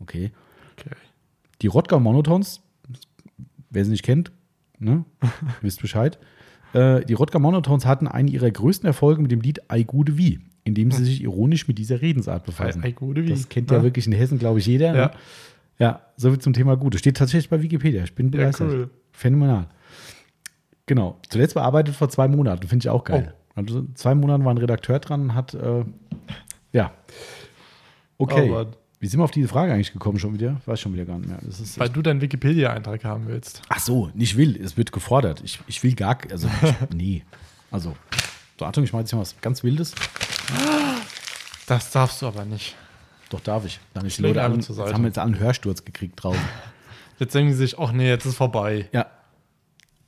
[0.00, 0.32] Okay.
[0.78, 0.94] Okay.
[1.62, 2.62] Die Rottgau Monotons,
[3.70, 4.32] wer sie nicht kennt,
[4.78, 5.04] ne,
[5.60, 6.18] wisst Bescheid.
[6.72, 10.40] Äh, die Rottgau Monotons hatten einen ihrer größten Erfolge mit dem Lied Ei Gude Wie,
[10.66, 12.82] in dem sie sich ironisch mit dieser Redensart befassen.
[12.82, 13.76] Das kennt ne?
[13.76, 14.94] ja wirklich in Hessen, glaube ich, jeder.
[14.94, 15.06] Ja.
[15.06, 15.10] Ne?
[15.78, 16.98] Ja, soviel zum Thema Gude.
[16.98, 18.02] Steht tatsächlich bei Wikipedia.
[18.02, 18.72] Ich bin Ja, begeistert.
[18.72, 18.90] cool.
[19.12, 19.68] Phänomenal.
[20.86, 21.20] Genau.
[21.28, 22.66] Zuletzt bearbeitet vor zwei Monaten.
[22.66, 23.32] Finde ich auch geil.
[23.32, 23.52] Oh.
[23.54, 25.84] Also zwei Monaten war ein Redakteur dran, hat, äh,
[26.72, 26.92] ja.
[28.18, 28.50] Okay.
[28.50, 28.66] Oh.
[28.98, 30.60] Wie sind wir auf diese Frage eigentlich gekommen schon wieder?
[30.66, 31.38] Weiß schon wieder gar nicht mehr.
[31.76, 33.62] Weil du deinen Wikipedia-Eintrag haben willst.
[33.68, 34.60] Ach so, nicht will.
[34.60, 35.42] Es wird gefordert.
[35.44, 37.22] Ich, ich will gar, also ich, nee.
[37.70, 37.94] Also,
[38.58, 39.94] so Achtung, ich mache jetzt mal was ganz Wildes.
[41.66, 42.74] Das darfst du aber nicht.
[43.30, 43.80] Doch darf ich.
[43.92, 46.40] Dann ist die Schläge Leute alle jetzt haben wir jetzt einen Hörsturz gekriegt draußen.
[47.18, 48.90] Jetzt denken sie sich, ach nee, jetzt ist vorbei.
[48.92, 49.06] Ja.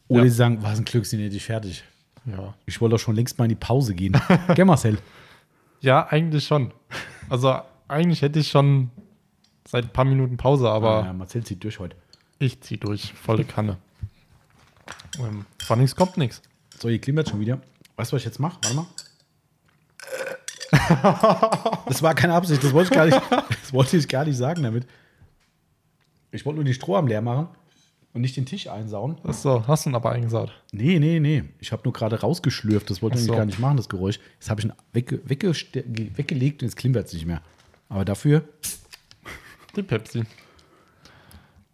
[0.09, 0.29] Oder Ja.
[0.29, 1.83] sie sagen, was ein Glück, sind endlich fertig.
[2.27, 2.53] Ja.
[2.66, 4.15] Ich wollte doch schon längst mal in die Pause gehen.
[4.55, 4.99] Gell, Marcel?
[5.81, 6.70] Ja, eigentlich schon.
[7.31, 7.59] Also
[7.89, 8.91] eigentlich hätte ich schon
[9.66, 11.97] seit ein paar Minuten Pause, aber Ah, ja, Marcel zieht durch heute.
[12.39, 13.15] ich zieh durch.
[13.15, 13.79] Volle Kanne.
[15.19, 16.43] Ähm, von nichts kommt nichts.
[16.79, 17.59] So, ihr klimpert schon wieder.
[17.99, 18.57] Weißt du, was ich jetzt mache?
[18.62, 18.87] Warte mal.
[21.87, 23.20] Das war keine Absicht, das wollte ich gar nicht,
[23.62, 24.87] das wollte ich gar nicht sagen damit.
[26.31, 27.49] Ich wollte nur den Strohhalm leer machen
[28.12, 29.16] und nicht den Tisch einsauen.
[29.25, 30.53] Achso, hast du ihn aber eingesaut.
[30.73, 31.45] Nee, nee, nee.
[31.59, 32.91] Ich habe nur gerade rausgeschlürft.
[32.91, 33.35] Das wollte ich so.
[33.35, 34.20] gar nicht machen, das Geräusch.
[34.35, 37.41] Jetzt habe ich ihn wegge weggeste- ge- weggelegt und jetzt klimpert es nicht mehr.
[37.89, 38.45] Aber dafür,
[39.77, 40.25] Die Pepsi.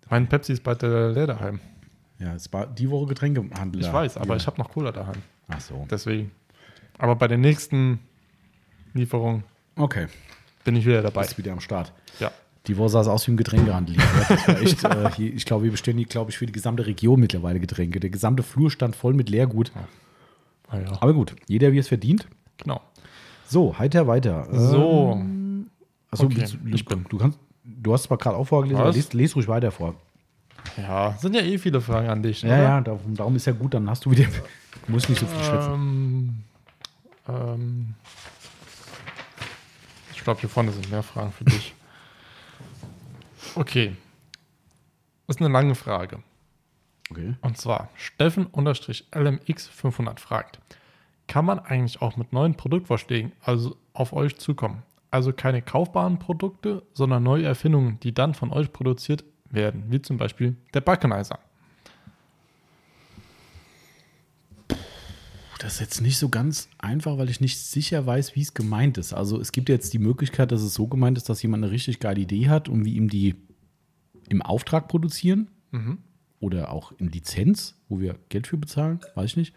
[0.09, 1.59] Mein Pepsi ist bei der Lederheim.
[2.21, 3.81] ja, es war die Woche Getränkehandel.
[3.83, 4.37] Ich weiß, aber Ja.
[4.37, 5.23] ich habe noch Cola daheim.
[5.49, 5.87] Ach so.
[5.91, 6.31] Deswegen.
[6.99, 7.99] Aber bei der nächsten
[8.93, 9.43] Lieferung
[9.77, 10.07] Okay,
[10.65, 11.23] bin ich wieder dabei.
[11.25, 11.93] ist wieder am Start.
[12.21, 12.31] Ja.
[12.67, 13.97] Die Woche sah es aus wie ein Getränkehandel.
[14.63, 17.61] echt, äh, hier, ich glaube, wir bestellen hier, glaube ich, für die gesamte Region mittlerweile
[17.61, 18.01] Getränke.
[18.01, 19.73] Der gesamte Flur stand voll mit Leergut.
[20.69, 20.93] Ah, ja.
[21.03, 22.27] Aber gut, jeder wie es verdient.
[22.57, 22.81] Genau.
[23.47, 24.47] So, heiter weiter.
[24.51, 25.21] So.
[26.11, 28.97] Achso, okay, du, du kannst, du hast zwar gerade auch vorgelesen, aber Was?
[28.97, 29.95] les, les ruhig weiter vor.
[30.77, 32.43] Ja, sind ja eh viele Fragen an dich.
[32.43, 32.63] Ja, oder?
[32.63, 35.45] ja, darum, darum ist ja gut, dann hast du wieder, du musst nicht so viel
[35.45, 35.73] schwätzen.
[35.73, 36.43] Ähm,
[37.29, 37.95] ähm,
[40.13, 41.75] ich glaube, hier vorne sind mehr Fragen für dich.
[43.57, 43.95] Okay.
[45.29, 46.25] Das ist eine lange Frage.
[47.09, 47.37] Okay.
[47.41, 50.59] Und zwar Steffen-LMX500 fragt:
[51.29, 54.83] Kann man eigentlich auch mit neuen Produktvorschlägen also auf euch zukommen?
[55.13, 59.23] Also keine kaufbaren Produkte, sondern neue Erfindungen, die dann von euch produziert
[59.55, 61.39] werden, wie zum Beispiel der Backenizer.
[65.59, 68.99] Das ist jetzt nicht so ganz einfach, weil ich nicht sicher weiß, wie es gemeint
[68.99, 69.15] ist.
[69.15, 72.01] Also es gibt jetzt die Möglichkeit, dass es so gemeint ist, dass jemand eine richtig
[72.01, 73.35] geile Idee hat und wir ihm die
[74.29, 75.99] im Auftrag produzieren Mhm.
[76.39, 79.55] oder auch in Lizenz, wo wir Geld für bezahlen, weiß ich nicht.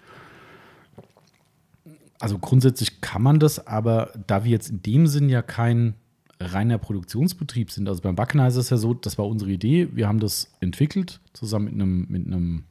[2.19, 5.93] Also grundsätzlich kann man das, aber da wir jetzt in dem Sinn ja kein
[6.39, 10.07] reiner Produktionsbetrieb sind, also beim Backenizer ist es ja so, das war unsere Idee, wir
[10.07, 12.63] haben das entwickelt, zusammen mit einem, mit einem,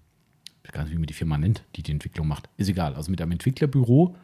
[0.63, 2.95] ich weiß gar nicht, wie man die Firma nennt, die die Entwicklung macht, ist egal,
[2.95, 4.17] also mit einem Entwicklerbüro.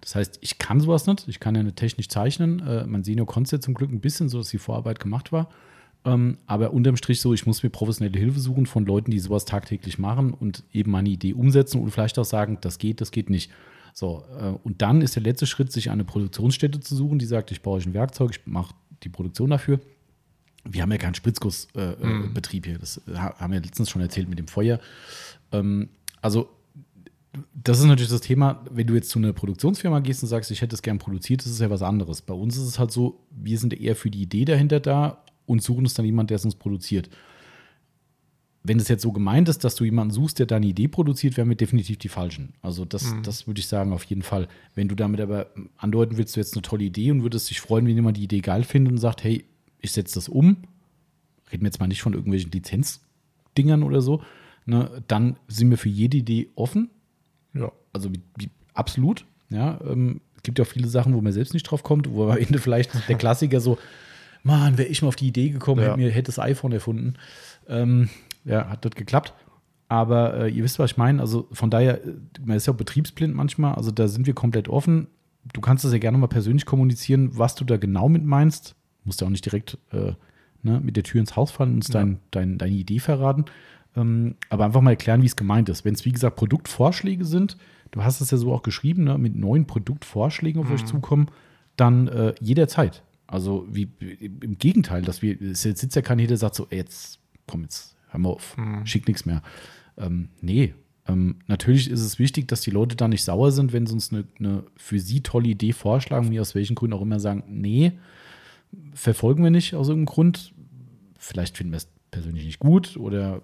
[0.00, 3.26] Das heißt, ich kann sowas nicht, ich kann ja nicht technisch zeichnen, äh, mein Senior
[3.26, 5.50] konnte es ja zum Glück ein bisschen, so dass die Vorarbeit gemacht war.
[6.04, 9.44] Ähm, aber unterm Strich so, ich muss mir professionelle Hilfe suchen von Leuten, die sowas
[9.44, 13.28] tagtäglich machen und eben meine Idee umsetzen und vielleicht auch sagen, das geht, das geht
[13.28, 13.50] nicht.
[13.92, 17.50] So, äh, und dann ist der letzte Schritt, sich eine Produktionsstätte zu suchen, die sagt,
[17.50, 19.80] ich baue euch ein Werkzeug, ich mache die Produktion dafür.
[20.64, 22.78] Wir haben ja keinen Spritzgussbetrieb äh, äh, Betrieb hier.
[22.78, 24.78] Das äh, ha- haben wir letztens schon erzählt mit dem Feuer.
[25.52, 25.88] Ähm,
[26.20, 26.50] also,
[27.54, 30.60] das ist natürlich das Thema, wenn du jetzt zu einer Produktionsfirma gehst und sagst, ich
[30.62, 32.22] hätte es gern produziert, das ist ja was anderes.
[32.22, 35.62] Bei uns ist es halt so, wir sind eher für die Idee dahinter da und
[35.62, 37.08] suchen uns dann jemanden, der es uns produziert.
[38.62, 41.48] Wenn es jetzt so gemeint ist, dass du jemanden suchst, der deine Idee produziert, wären
[41.48, 42.52] wir definitiv die Falschen.
[42.60, 44.48] Also das, das würde ich sagen, auf jeden Fall.
[44.74, 45.46] Wenn du damit aber
[45.78, 48.40] andeuten willst, du jetzt eine tolle Idee und würdest dich freuen, wenn jemand die Idee
[48.40, 49.44] geil findet und sagt, hey,
[49.78, 50.58] ich setze das um,
[51.50, 54.22] reden wir jetzt mal nicht von irgendwelchen Lizenzdingern oder so,
[54.66, 56.90] ne, dann sind wir für jede Idee offen
[57.54, 57.72] Ja.
[57.94, 59.24] also wie, wie, absolut.
[59.48, 62.28] Ja, ähm, es gibt ja auch viele Sachen, wo man selbst nicht drauf kommt, wo
[62.28, 63.78] am Ende vielleicht der Klassiker so,
[64.42, 65.88] Mann, wäre ich mal auf die Idee gekommen, Ja.
[65.88, 67.14] hätte mir hätte das iPhone erfunden.
[67.68, 68.08] Ähm,
[68.44, 69.34] ja, hat das geklappt.
[69.88, 71.20] Aber äh, ihr wisst, was ich meine.
[71.20, 72.14] Also von daher, äh,
[72.44, 73.74] man ist ja auch betriebsblind manchmal.
[73.74, 75.08] Also da sind wir komplett offen.
[75.52, 78.76] Du kannst das ja gerne mal persönlich kommunizieren, was du da genau mit meinst.
[79.04, 80.12] Musst ja auch nicht direkt äh,
[80.62, 81.94] ne, mit der Tür ins Haus fallen und uns Ja.
[81.94, 83.46] dein, dein, deine Idee verraten.
[83.96, 85.84] Ähm, aber einfach mal erklären, wie es gemeint ist.
[85.84, 87.56] Wenn es, wie gesagt, Produktvorschläge sind,
[87.90, 91.28] du hast es ja so auch geschrieben, ne, mit neuen Produktvorschlägen auf euch zukommen,
[91.76, 93.02] dann äh, jederzeit.
[93.26, 96.78] Also wie im Gegenteil, dass wir, es sitzt ja keiner hier, der sagt so, ey,
[96.78, 97.18] jetzt
[97.48, 99.42] komm jetzt, hör mal auf, schick nichts mehr.
[99.96, 100.74] Ähm, nee,
[101.08, 104.12] ähm, natürlich ist es wichtig, dass die Leute da nicht sauer sind, wenn sie uns
[104.12, 107.92] eine, eine für sie tolle Idee vorschlagen, wie aus welchen Gründen auch immer sagen, nee,
[108.94, 110.52] verfolgen wir nicht aus irgendeinem Grund.
[111.18, 113.42] Vielleicht finden wir es persönlich nicht gut oder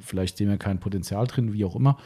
[0.00, 1.98] vielleicht sehen wir kein Potenzial drin, wie auch immer.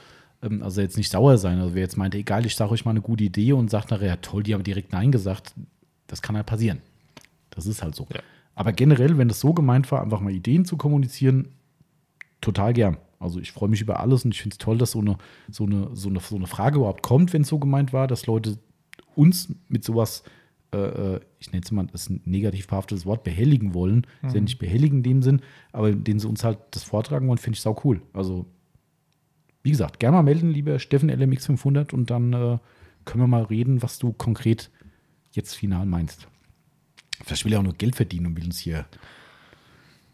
[0.42, 1.58] Ähm, also jetzt nicht sauer sein.
[1.58, 4.06] Also wer jetzt meinte, egal, ich sage euch mal eine gute Idee und sagt nachher,
[4.06, 5.54] ja toll, die haben direkt Nein gesagt,
[6.06, 6.80] das kann halt passieren.
[7.50, 8.06] Das ist halt so.
[8.12, 8.20] Ja.
[8.54, 11.48] Aber generell, wenn das so gemeint war, einfach mal Ideen zu kommunizieren,
[12.40, 12.98] total gern.
[13.18, 15.18] Also ich freue mich über alles und ich finde es toll, dass so eine,
[15.50, 18.26] so, eine, so, eine, so eine Frage überhaupt kommt, wenn es so gemeint war, dass
[18.26, 18.58] Leute
[19.14, 20.22] uns mit sowas,
[20.72, 24.06] äh, äh, ich nenne es mal, das ist ein negativ behaftetes Wort, behelligen wollen.
[24.22, 25.42] Ist ja nicht behelligen in dem Sinn,
[25.72, 28.00] aber denen sie uns halt das vortragen wollen, finde ich sau cool.
[28.14, 28.46] Also,
[29.62, 32.58] wie gesagt, gerne mal melden, lieber Steffen LMX 500 und dann äh,
[33.04, 34.70] können wir mal reden, was du konkret
[35.32, 36.26] jetzt final meinst.
[37.22, 38.86] Vielleicht will er auch nur Geld verdienen und will uns hier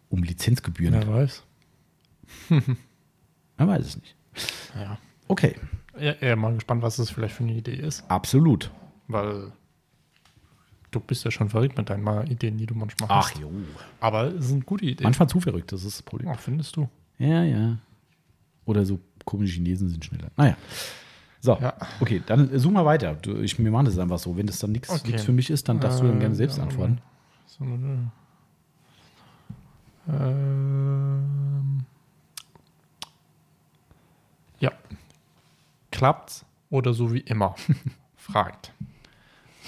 [0.09, 0.95] um Lizenzgebühren.
[0.95, 1.46] Wer weiß.
[2.51, 4.15] Man weiß es nicht.
[4.75, 4.99] Ja.
[5.29, 5.57] Okay,
[5.99, 8.05] Eher, eher mal gespannt, was das vielleicht für eine Idee ist.
[8.11, 8.71] absolut.
[9.09, 9.53] Weil
[10.91, 13.39] du bist ja schon verrückt mit deinen mal Ideen, die du manchmal Ach hast.
[13.39, 13.51] jo.
[14.01, 15.05] Aber es sind gute Ideen.
[15.05, 16.31] Manchmal zu verrückt, das ist das Problem.
[16.35, 16.89] Ach, findest du?
[17.19, 17.79] Ja, ja.
[18.67, 20.31] Oder so komische Chinesen sind schneller.
[20.37, 20.57] Naja.
[21.41, 21.75] So, Ja.
[22.01, 23.15] okay, dann äh, such mal weiter.
[23.15, 24.37] Du, ich, mir macht es einfach so.
[24.37, 25.17] Wenn das dann nichts Okay.
[25.19, 26.99] für mich ist, dann darfst du dann Äh, gerne selbst ja, antworten.
[27.47, 28.11] So, ne.
[34.59, 34.73] Ja.
[35.91, 37.55] Klappt's oder so wie immer?
[38.17, 38.73] Fragt.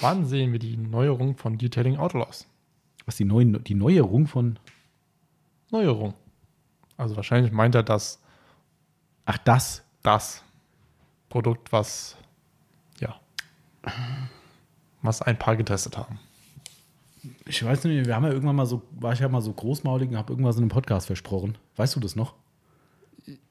[0.01, 2.47] Wann sehen wir die Neuerung von Detailing Outlaws?
[3.05, 4.59] Was die, neuen, die Neuerung von.
[5.71, 6.13] Neuerung.
[6.97, 8.19] Also wahrscheinlich meint er das,
[9.25, 9.83] Ach, das.
[10.03, 10.43] das
[11.29, 12.17] Produkt, was
[12.99, 13.19] ja,
[15.01, 16.19] was ein paar getestet haben.
[17.45, 20.09] Ich weiß nicht, wir haben ja irgendwann mal so, war ich ja mal so großmaulig
[20.09, 21.57] und habe irgendwas in einem Podcast versprochen.
[21.75, 22.33] Weißt du das noch?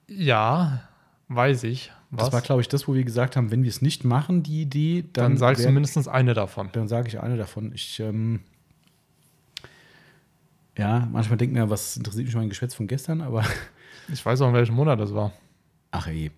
[0.09, 0.88] Ja,
[1.29, 1.93] weiß ich.
[2.11, 2.25] Was?
[2.27, 4.63] Das war, glaube ich, das, wo wir gesagt haben, wenn wir es nicht machen, die
[4.63, 6.71] Idee, dann, Dann sagst du wär- mindestens eine davon.
[6.73, 7.73] Dann sage ich eine davon.
[7.75, 8.41] Ich, ähm,
[10.77, 13.45] ja, manchmal denkt mir, was interessiert mich mein Geschwätz von gestern, aber
[14.13, 15.33] Ich weiß auch, in welchem Monat das war.
[15.91, 16.31] ach ey.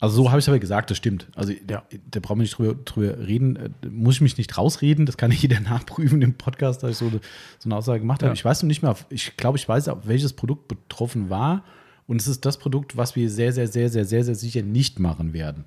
[0.00, 1.28] Also so habe ich es aber gesagt, das stimmt.
[1.34, 1.82] Also Ja.
[2.10, 3.56] da brauchen wir nicht drüber, drüber reden.
[3.56, 7.06] Äh, muss ich mich nicht rausreden, das kann jeder nachprüfen im Podcast, dass ich so
[7.06, 7.20] eine,
[7.58, 8.28] so eine Aussage gemacht habe.
[8.30, 8.32] Ja.
[8.34, 11.62] Ich weiß noch nicht mehr, ich glaube, ich weiß, auf welches Produkt betroffen war.
[12.06, 15.00] Und es ist das Produkt, was wir sehr, sehr, sehr, sehr, sehr, sehr sicher nicht
[15.00, 15.64] machen werden.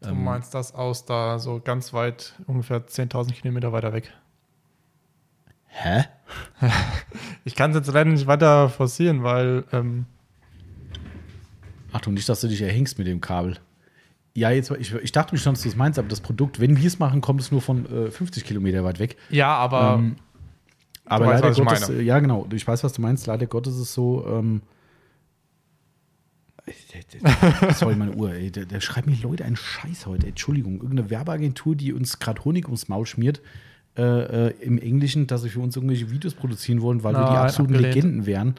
[0.00, 4.12] Du meinst das aus da so ganz weit, ungefähr 10.000 Kilometer weiter weg.
[5.66, 6.04] Hä?
[7.44, 10.04] Ich kann es jetzt leider nicht weiter forcieren, weil ähm,
[11.90, 13.56] Achtung, nicht, dass du dich erhängst mit dem Kabel.
[14.34, 16.76] Ja, jetzt, ich, ich dachte mir schon, dass du es meinst, aber das Produkt, wenn
[16.76, 19.16] wir es machen, kommt es nur von äh, 50 Kilometer weit weg.
[19.30, 20.16] ja, aber Ähm,
[21.06, 23.26] Aber weißt, leider Gottes, äh, ja genau, ich weiß, was du meinst.
[23.26, 24.62] Leider Gottes ist es so, ähm,
[27.74, 30.26] sorry, meine Uhr, ey, der, der schreibt mir Leute einen Scheiß heute.
[30.26, 33.40] Entschuldigung, irgendeine Werbeagentur, die uns gerade Honig ums Maul schmiert,
[33.96, 37.36] äh, äh, im Englischen, dass sie für uns irgendwelche Videos produzieren wollen, weil wir die
[37.36, 37.94] absoluten abgelehnt.
[37.94, 38.54] Legenden wären.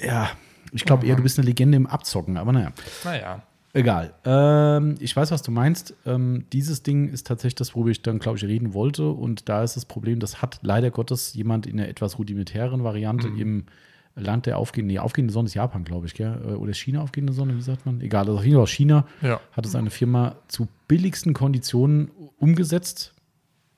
[0.00, 0.30] Ja,
[0.72, 2.72] ich glaube eher, du bist eine Legende im Abzocken, aber naja.
[3.04, 3.42] naja.
[3.72, 4.14] Egal.
[4.24, 5.94] Ähm, ich weiß, was du meinst.
[6.04, 9.08] Ähm, dieses Ding ist tatsächlich das, worüber ich dann, glaube ich, reden wollte.
[9.10, 13.28] Und da ist das Problem, das hat leider Gottes jemand in einer etwas rudimentären Variante
[13.28, 13.66] im
[14.16, 16.40] Land der aufgehenden, nee, aufgehende Sonne ist Japan, glaube ich, gell?
[16.44, 18.00] Äh, Oder China aufgehende Sonne, wie sagt man?
[18.00, 19.40] Egal, also auf jeden Fall aus China Ja.
[19.52, 23.14] hat es eine Firma zu billigsten Konditionen umgesetzt.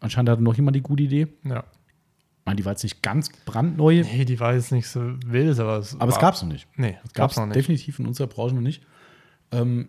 [0.01, 1.29] Anscheinend hatte noch jemand die gute Idee.
[1.45, 1.65] Ja.
[2.41, 5.61] Ich meine, die war jetzt nicht ganz brandneu, Nee, die war jetzt nicht so wild,
[5.61, 6.67] aber es aber es war- gab es noch nicht.
[6.77, 7.55] Nee, es gab es noch nicht.
[7.55, 8.83] definitiv in unserer Branche noch nicht.
[9.53, 9.89] Ähm,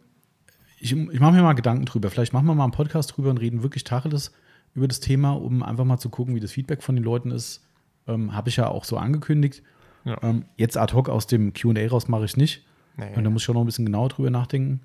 [0.80, 2.12] ich ich mache mir mal Gedanken drüber.
[2.12, 4.32] Vielleicht machen wir mal einen Podcast drüber und reden wirklich Tacheles
[4.76, 7.62] über das Thema, um einfach mal zu gucken, wie das Feedback von den Leuten ist.
[8.08, 9.64] Ähm, Habe ich ja auch so angekündigt.
[10.06, 10.18] Ja.
[10.22, 12.66] Ähm, jetzt ad hoc aus dem QA raus mache ich nicht.
[12.98, 13.16] Nee.
[13.16, 14.82] Und da muss ich schon noch ein bisschen genauer drüber nachdenken.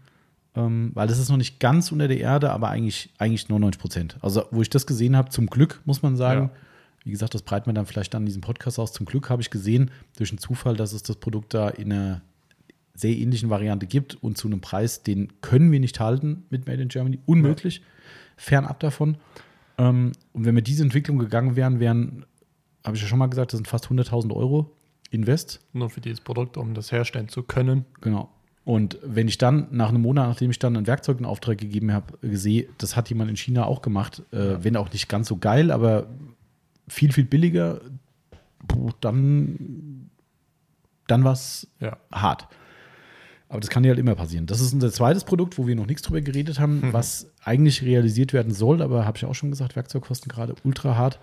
[0.55, 4.17] Ähm, weil das ist noch nicht ganz unter der Erde, aber eigentlich, eigentlich 99 Prozent.
[4.21, 6.51] Also, wo ich das gesehen habe, zum Glück, muss man sagen.
[6.53, 6.61] Ja.
[7.05, 8.93] Wie gesagt, das breiten wir dann vielleicht in diesem Podcast aus.
[8.93, 12.23] Zum Glück habe ich gesehen, durch einen Zufall, dass es das Produkt da in einer
[12.95, 16.83] sehr ähnlichen Variante gibt und zu einem Preis, den können wir nicht halten mit Made
[16.83, 17.21] in Germany.
[17.25, 17.83] Unmöglich.
[18.37, 19.17] Fernab davon.
[19.79, 22.27] Ähm, und wenn wir diese Entwicklung gegangen wären, wären
[22.85, 24.75] habe ich ja schon mal gesagt, das sind fast 100.000 Euro
[25.11, 25.61] Invest.
[25.73, 27.85] Nur für dieses Produkt, um das herstellen zu können.
[28.01, 28.29] Genau.
[28.65, 31.91] Und wenn ich dann nach einem Monat, nachdem ich dann ein Werkzeug in Auftrag gegeben
[31.93, 35.37] habe, sehe, das hat jemand in China auch gemacht, äh, wenn auch nicht ganz so
[35.39, 36.07] geil, aber
[36.87, 37.81] viel, viel billiger,
[39.01, 40.11] dann,
[41.07, 41.97] dann war es Ja.
[42.13, 42.49] hart.
[43.49, 44.45] Aber das kann ja halt immer passieren.
[44.45, 46.93] Das ist unser zweites Produkt, wo wir noch nichts drüber geredet haben, Mhm.
[46.93, 51.19] was eigentlich realisiert werden soll, aber habe ich auch schon gesagt, Werkzeugkosten gerade ultra hart.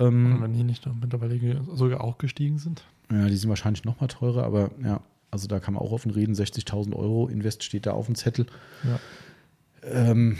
[0.00, 1.38] Ähm, Und wenn die nicht noch mittlerweile
[1.74, 2.84] sogar auch gestiegen sind.
[3.12, 5.00] ja, die sind wahrscheinlich noch mal teurer, aber ja,
[5.30, 6.34] also da kann man auch offen reden.
[6.34, 8.46] 60.000 Euro Invest steht da auf dem Zettel.
[8.84, 8.98] Ja.
[9.82, 10.36] Ähm,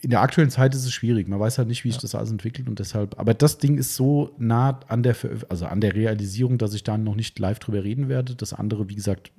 [0.00, 1.28] in der aktuellen Zeit ist es schwierig.
[1.28, 2.02] Man weiß halt nicht, wie sich Ja.
[2.02, 3.18] das alles entwickelt und deshalb.
[3.18, 5.16] Aber das Ding ist so nah an der,
[5.48, 8.34] also an der Realisierung, dass ich da noch nicht live drüber reden werde.
[8.36, 9.32] Das andere, wie gesagt,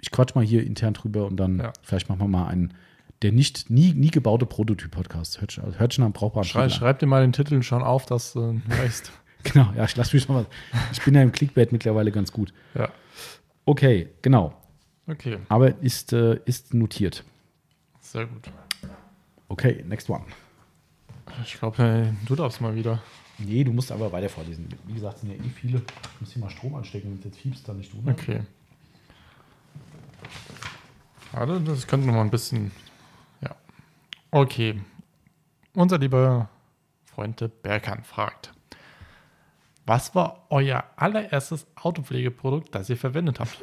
[0.00, 1.72] ich quatsch mal hier intern drüber und dann Ja.
[1.82, 2.72] vielleicht machen wir mal einen,
[3.22, 5.40] der nicht nie, nie gebaute Prototyp-Podcast.
[5.40, 8.32] Hört, schon- hört schon am brauchbaren Schrei, schreib dir mal den Titel schon auf, dass
[8.34, 9.10] du äh, weißt.
[9.44, 10.46] Genau, ja, ich lass mich schon mal.
[10.92, 12.52] Ich bin ja im Clickbait mittlerweile ganz gut.
[12.74, 12.88] ja.
[13.64, 14.54] Okay, genau.
[15.06, 17.22] Okay, Aber ist, äh, ist notiert.
[18.00, 18.50] sehr gut.
[19.48, 20.24] Okay, next one.
[21.44, 23.02] Ich glaube, du darfst mal wieder.
[23.38, 24.68] Nee, du musst aber weiter vorlesen.
[24.86, 25.78] Wie gesagt, es sind ja eh viele.
[26.14, 27.98] Ich muss hier mal Strom anstecken, wenn es jetzt fiebst, dann nicht du.
[28.00, 28.12] ne?
[28.12, 28.40] Okay.
[31.32, 32.70] Warte, das könnte noch mal ein bisschen.
[34.30, 34.80] Okay.
[35.74, 36.48] Unser lieber
[37.04, 38.52] Freund Berkan fragt:
[39.86, 43.58] Was war euer allererstes Autopflegeprodukt, das ihr verwendet habt?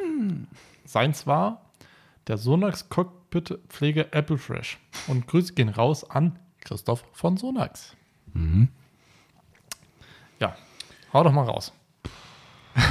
[0.85, 1.61] Seins war
[2.27, 4.79] der Sonax Cockpit Pflege Apple Fresh.
[5.07, 7.95] Und Grüße gehen raus an Christoph von Sonax.
[10.39, 10.55] Ja,
[11.13, 11.71] hau doch mal raus.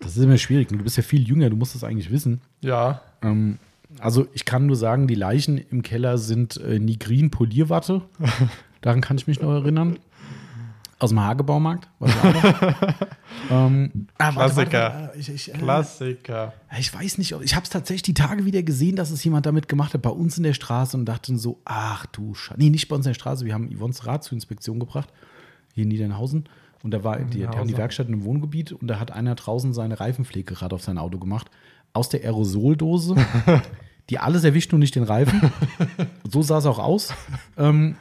[0.00, 0.68] Das ist immer schwierig.
[0.68, 2.40] Du bist ja viel jünger, du musst das eigentlich wissen.
[2.60, 3.58] Ja, Ähm,
[3.98, 8.02] also ich kann nur sagen, die Leichen im Keller sind äh, Nigrin Polierwatte.
[8.80, 9.98] Daran kann ich mich noch erinnern.
[11.00, 11.88] Aus dem Hagebaumarkt.
[13.50, 14.78] Ähm, ah, warte, Klassiker.
[14.78, 16.52] warte, warte, ich, ich, äh, Klassiker.
[16.78, 19.68] Ich weiß nicht, ich habe es tatsächlich die Tage wieder gesehen, dass es jemand damit
[19.68, 22.58] gemacht hat, bei uns in der Straße und dachte so, ach du Scheiße.
[22.58, 25.12] Nee, nicht bei uns in der Straße, wir haben Yvonne's Rad zur Inspektion gebracht,
[25.72, 26.48] hier in Niedernhausen.
[26.82, 27.76] Und da war die, die haben die.
[27.76, 31.50] Werkstatt im Wohngebiet und da hat einer draußen seine Reifenpflege gerade auf sein Auto gemacht.
[31.98, 33.16] Aus der Aerosoldose,
[34.10, 35.50] die alles erwischt und nicht den Reifen.
[36.30, 37.12] so sah es auch aus.
[37.56, 37.96] Ähm,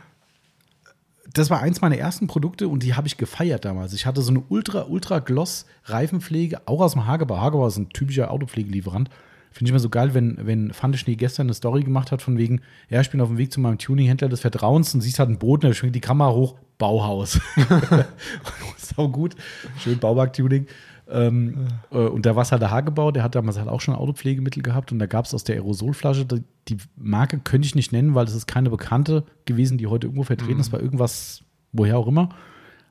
[1.34, 3.94] das war eins meiner ersten Produkte und die habe ich gefeiert damals.
[3.94, 7.38] Ich hatte so eine ultra, ultra gloss Reifenpflege, auch aus dem Hagebau.
[7.40, 9.10] Hagebau ist ein typischer Autopflegelieferant.
[9.52, 12.38] Finde ich immer so geil, wenn, wenn Fante Schnee gestern eine Story gemacht hat, von
[12.38, 15.30] wegen, ja, ich bin auf dem Weg zu meinem Tuninghändler des Vertrauens und siehst halt
[15.30, 17.40] einen Boden, da schwingt die Kamera hoch, Bauhaus.
[18.78, 19.36] Sau gut.
[19.80, 20.68] Schön Baumarkt-Tuning.
[21.10, 23.96] Ähm, äh, und da war es halt der Hagebau, der hat damals halt auch schon
[23.96, 27.92] Autopflegemittel gehabt und da gab es aus der Aerosolflasche, die, die Marke könnte ich nicht
[27.92, 31.98] nennen, weil das ist keine bekannte gewesen, die heute irgendwo vertreten ist, war irgendwas, woher
[31.98, 32.30] auch immer.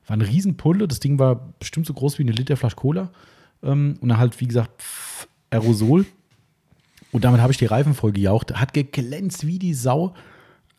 [0.07, 3.11] War eine Riesenpulle, das Ding war bestimmt so groß wie eine Literflasche Cola.
[3.61, 6.05] Ähm, und dann halt, wie gesagt, pff, Aerosol.
[7.11, 8.55] Und damit habe ich die Reifen voll gejaucht.
[8.55, 10.13] Hat geglänzt wie die Sau.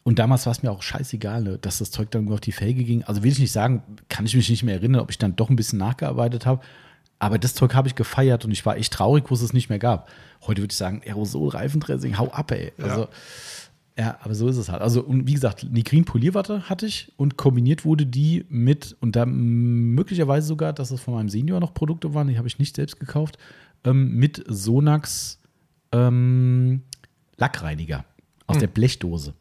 [0.02, 2.52] Und damals war es mir auch scheißegal, ne, dass das Zeug dann nur auf die
[2.52, 3.02] Felge ging.
[3.04, 5.50] Also will ich nicht sagen, kann ich mich nicht mehr erinnern, ob ich dann doch
[5.50, 6.62] ein bisschen nachgearbeitet habe.
[7.18, 9.68] Aber das Zeug habe ich gefeiert und ich war echt traurig, wo es es nicht
[9.68, 10.08] mehr gab.
[10.46, 12.72] Heute würde ich sagen, Aerosol, Reifendressing, hau ab, ey.
[12.80, 13.08] Also,
[13.98, 14.16] ja.
[14.20, 14.82] aber so ist es halt.
[14.82, 19.26] Also, und wie gesagt, Nigrin Polierwatte hatte ich und kombiniert wurde die mit, und da
[19.26, 23.00] möglicherweise sogar, dass es von meinem Senior noch Produkte waren, die habe ich nicht selbst
[23.00, 23.36] gekauft,
[23.84, 25.40] ähm, mit Sonax
[25.90, 26.82] ähm,
[27.36, 28.04] Lackreiniger
[28.46, 29.34] aus der Blechdose.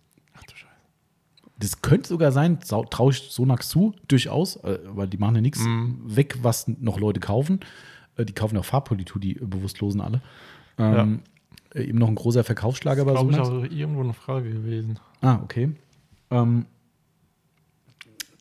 [1.60, 5.60] Das könnte sogar sein, traue ich Sonax zu, durchaus, äh, weil die machen ja nichts
[6.06, 7.60] weg, was noch Leute kaufen.
[8.16, 10.22] Äh, die kaufen auch Farbpolitur, die Bewusstlosen alle.
[10.78, 11.22] Ähm,
[11.74, 13.50] äh, eben noch ein großer Verkaufsschlager bei Glaube ich Sonax.
[13.52, 15.00] auch irgendwo eine Frage gewesen.
[15.22, 15.72] Ah, okay.
[16.30, 16.66] Ähm,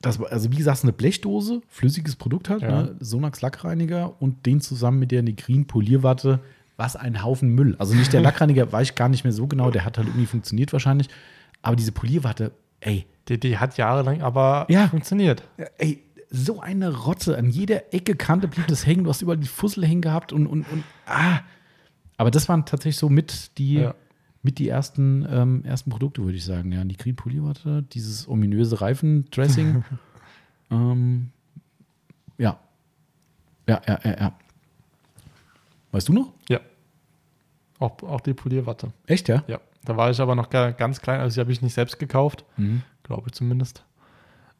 [0.02, 2.82] das also wie gesagt, es ist eine Blechdose, flüssiges Produkt halt, Ja.
[2.82, 2.96] ne?
[3.00, 6.40] Sonax Lackreiniger und den zusammen mit der Nigrin Polierwatte,
[6.76, 7.74] was ein Haufen Müll.
[7.78, 10.26] Also nicht der Lackreiniger, weiß ich gar nicht mehr so genau, der hat halt irgendwie
[10.26, 11.08] funktioniert wahrscheinlich,
[11.62, 12.52] aber diese Polierwatte,
[12.86, 14.88] ey, Die, die hat jahrelang aber Ja.
[14.88, 15.42] funktioniert.
[15.78, 19.46] ey, so eine Rotze, an jeder Ecke, Kante blieb das hängen, du hast überall die
[19.48, 21.40] Fussel hängen gehabt und, und, und ah.
[22.16, 23.94] Aber das waren tatsächlich so mit die, Ja.
[24.42, 26.72] mit die ersten, ähm, ersten Produkte, würde ich sagen.
[26.72, 29.84] Ja, die Green Polierwatte, dieses ominöse Reifendressing.
[30.70, 31.30] ähm,
[32.38, 32.58] ja.
[33.68, 34.38] Ja, ja, ja, ja.
[35.92, 36.32] Weißt du noch?
[36.48, 36.60] Ja.
[37.78, 38.92] Auch, auch die Polierwatte.
[39.06, 39.42] Echt, ja?
[39.48, 39.60] Ja.
[39.86, 42.44] Da war ich aber noch ga- ganz klein, also die habe ich nicht selbst gekauft,
[42.58, 42.82] Mhm.
[43.02, 43.84] glaube ich zumindest.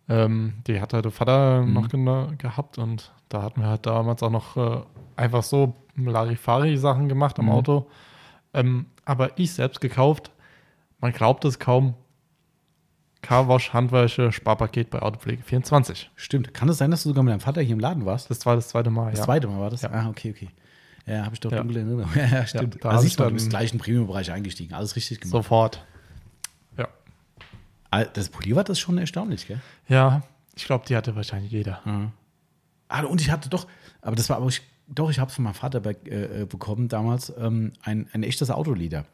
[0.08, 4.22] Ähm, die hat halt der Vater noch gena- gehabt und da hatten wir halt damals
[4.22, 4.80] auch noch äh,
[5.16, 7.52] einfach so Larifari-Sachen gemacht am Mhm.
[7.52, 7.90] Auto.
[8.54, 10.30] Ähm, aber ich selbst gekauft,
[11.00, 11.94] man glaubt es kaum,
[13.22, 16.10] Carwash Handwäsche Sparpaket bei Autopflege 24.
[16.14, 16.54] Stimmt.
[16.54, 18.30] Kann es sein, dass du sogar mit deinem Vater hier im Laden warst?
[18.30, 19.24] Das war das zweite Mal, Das ja.
[19.24, 19.82] zweite Mal war das?
[19.82, 19.90] Ja.
[19.92, 20.50] Ah, okay, okay.
[21.06, 21.58] Ja, habe ich doch Ja.
[21.58, 22.10] dunkle Erinnerung.
[22.16, 22.74] Ja, stimmt.
[22.76, 24.74] Ja, da hab siehst ich du, du dann- bist gleich im Premium-Bereich eingestiegen.
[24.74, 25.32] Alles richtig gemacht.
[25.32, 25.84] Sofort.
[26.76, 26.88] Ja.
[27.90, 29.60] Ah, Das Polierbad ist schon erstaunlich, gell?
[29.88, 30.22] Ja,
[30.54, 31.80] ich glaube, die hatte wahrscheinlich jeder.
[32.88, 33.66] Ah, und ich hatte doch,
[34.02, 36.44] aber das war aber ich, doch, ich habe es von meinem Vater bei, äh, äh,
[36.46, 39.04] bekommen damals, ähm, ein, ein echtes Autoleder.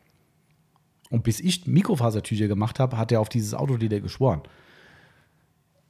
[1.10, 4.40] Und bis ich Mikrofasertücher gemacht habe, hat er auf dieses Autoleder geschworen.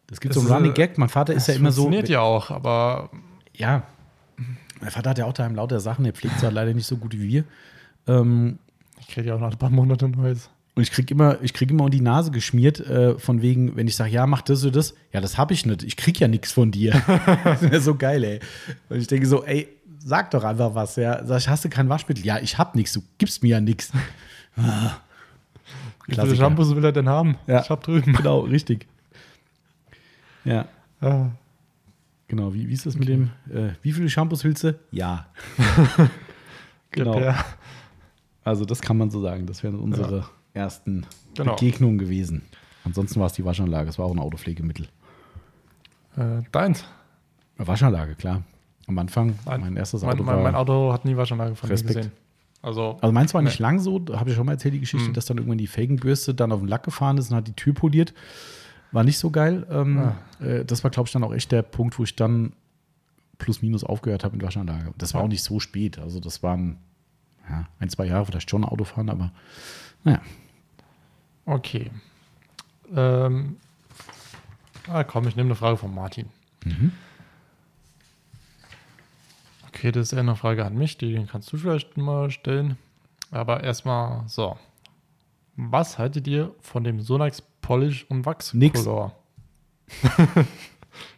[0.08, 0.98] Das gibt Das so einen ist, Running äh, Gag.
[0.98, 1.82] Mein Vater ist Das ja immer so.
[1.82, 3.10] funktioniert ja auch, aber
[3.54, 3.84] Ja.
[4.82, 6.96] Mein Vater hat ja auch daheim lauter Sachen, der pflegt es halt leider nicht so
[6.96, 7.44] gut wie wir.
[8.08, 8.58] Ähm,
[9.00, 10.50] ich kriege ja auch nach ein paar Monaten neues.
[10.74, 13.86] und ich krieg immer, ich krieg immer um die Nase geschmiert, äh, von wegen, wenn
[13.86, 15.84] ich sage, ja, mach das oder das, ja, das habe ich nicht.
[15.84, 16.92] Ich krieg ja nichts von dir.
[17.44, 18.40] das wäre so geil, ey.
[18.88, 19.68] Und ich denke so, ey,
[20.04, 21.24] sag doch einfach was, ja.
[21.24, 22.24] Sag ich, hast du kein Waschmittel?
[22.26, 23.92] Ja, ich hab nichts, du gibst mir ja nichts.
[24.54, 24.98] Ah.
[26.06, 26.36] Wie viele.
[26.36, 27.38] Shampoos will er denn haben?
[27.46, 27.62] Ja.
[27.62, 28.12] Ich hab drüben.
[28.12, 28.86] Genau, richtig.
[30.44, 30.66] Ja,
[31.00, 31.30] Ah,
[32.32, 32.54] genau.
[32.54, 34.74] Wie, wie ist das mit dem, äh, wie viele Shampoos willst du?
[34.90, 35.26] Ja.
[36.90, 37.20] genau.
[37.20, 37.44] ja.
[38.42, 39.46] Also das kann man so sagen.
[39.46, 41.54] Das wären unsere ersten Genau.
[41.54, 42.42] Begegnungen gewesen.
[42.84, 43.88] Ansonsten war es die Waschanlage.
[43.88, 44.86] Es war auch ein Autopflegemittel.
[46.16, 46.84] Äh, deins.
[47.56, 48.42] Waschanlage, klar.
[48.86, 50.42] Am Anfang, Mein- mein erstes Mein, Auto mein, war...
[50.42, 51.94] mein Auto hat nie Waschanlage von Respekt.
[51.94, 52.12] mir gesehen.
[52.60, 55.08] Also, also meins war nicht lang so, da habe ich schon mal erzählt, die Geschichte,
[55.08, 55.14] Mhm.
[55.14, 57.74] dass dann irgendwann die Felgenbürste dann auf den Lack gefahren ist und hat die Tür
[57.74, 58.14] poliert.
[58.92, 59.66] War nicht so geil.
[59.70, 60.44] Ähm, Ah.
[60.44, 62.52] äh, das war, glaube ich, dann auch echt der Punkt, wo ich dann
[63.38, 64.92] plus minus aufgehört habe mit Waschanlage.
[64.98, 65.98] Das war auch nicht so spät.
[65.98, 66.78] Also das waren
[67.48, 69.32] ja, ein, zwei Jahre vielleicht schon Autofahren, aber
[70.04, 70.20] naja.
[71.46, 71.90] okay.
[72.94, 73.56] Ähm,
[74.88, 76.26] ah, komm, ich nehme eine Frage von Martin.
[76.64, 76.92] Mhm.
[79.68, 82.76] Okay, das ist eher eine Frage an mich, die kannst du vielleicht mal stellen.
[83.30, 84.56] Aber erstmal so.
[85.56, 88.84] Was haltet ihr von dem Sonax Polish und Wachs Nix.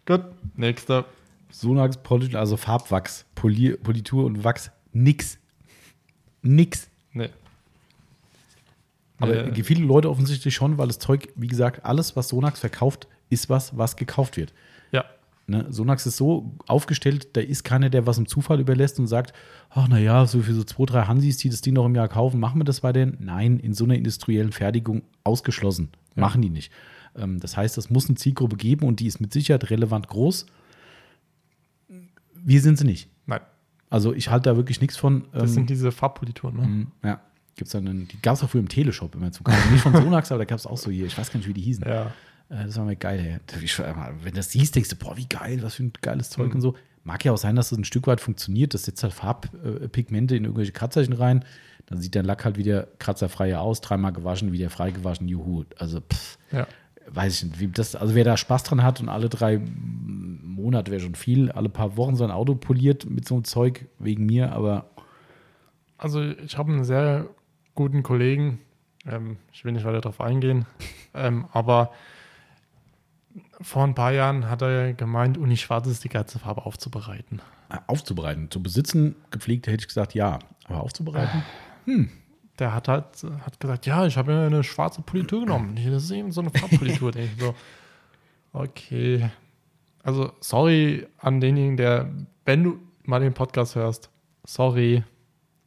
[0.07, 0.25] Gut,
[0.57, 1.05] nächster.
[1.51, 5.39] Sonax Polish, also Farbwachs, Polier, Politur und Wachs, nix.
[6.43, 6.89] Nix.
[7.13, 7.31] Nee.
[9.19, 13.07] Aber Äh, viele Leute offensichtlich schon, weil das Zeug, wie gesagt, alles, was Sonax verkauft,
[13.31, 14.53] ist was, was gekauft wird.
[14.93, 15.05] ja,
[15.47, 15.67] Ne?
[15.71, 19.33] Sonax ist so aufgestellt, da ist keiner, der was im Zufall überlässt und sagt,
[19.71, 22.41] ach naja, so für so zwei, drei Hansis, die das Ding noch im Jahr kaufen,
[22.41, 23.19] machen wir das bei denen?
[23.21, 25.91] Nein, in so einer industriellen Fertigung ausgeschlossen.
[26.17, 26.21] Ja.
[26.21, 26.71] Machen die nicht.
[27.17, 30.47] Ähm, das heißt, es muss eine Zielgruppe geben und die ist mit Sicherheit relevant groß.
[32.35, 33.09] Wir sind sie nicht.
[33.27, 33.41] nein.
[33.91, 35.27] Also ich halte da wirklich nichts von.
[35.33, 36.67] Das ähm, sind diese Farbpolituren, ne?
[36.67, 37.21] Mhm, Ja.
[37.57, 39.71] Gibt's dann einen, die gab es auch früher im Teleshop immer zu kaufen.
[39.73, 41.07] Nicht von Sonax, aber da gab es auch so hier.
[41.07, 41.85] Ich weiß gar nicht, wie die hießen.
[41.87, 42.07] Ja.
[42.49, 43.61] Äh, Das war mir geil, ey.
[44.23, 46.55] Wenn du das siehst, denkst du, boah, wie geil, was für ein geiles Zeug Mhm.
[46.57, 46.75] und so.
[47.05, 48.75] Mag ja auch sein, dass das ein Stück weit funktioniert.
[48.75, 51.45] Das setzt halt Farbpigmente in irgendwelche Kratzerchen rein.
[51.87, 55.65] Dann sieht der Lack halt wieder kratzerfreier aus, dreimal gewaschen, wieder frei gewaschen, juhu.
[55.79, 56.67] Also, pff, Ja.
[57.09, 60.91] weiß ich nicht, wie das, also wer da Spaß dran hat und alle drei Monate
[60.91, 64.53] wäre schon viel, alle paar Wochen sein Auto poliert mit so einem Zeug wegen mir,
[64.53, 64.87] aber
[65.99, 67.27] Also ich habe einen sehr
[67.75, 68.61] guten Kollegen,
[69.07, 70.65] ähm, ich will nicht weiter darauf eingehen,
[71.13, 71.93] ähm, aber
[73.61, 77.41] vor ein paar Jahren hat er gemeint, Uni Schwarz ist die geilste Farbe aufzubereiten.
[77.71, 78.51] äh, aufzubereiten.
[78.51, 80.39] Zu besitzen, gepflegt, hätte ich gesagt, ja.
[80.67, 81.43] Aber aufzubereiten?
[82.59, 83.05] Der hat halt
[83.45, 85.77] hat gesagt, ja, ich habe mir eine schwarze Politur genommen.
[85.91, 87.13] Das ist eben so eine Farbpolitur.
[87.13, 87.55] Denke ich so,
[88.53, 89.31] okay.
[90.03, 92.11] Also sorry an denjenigen, der,
[92.45, 94.11] wenn du mal den Podcast hörst,
[94.45, 95.03] sorry,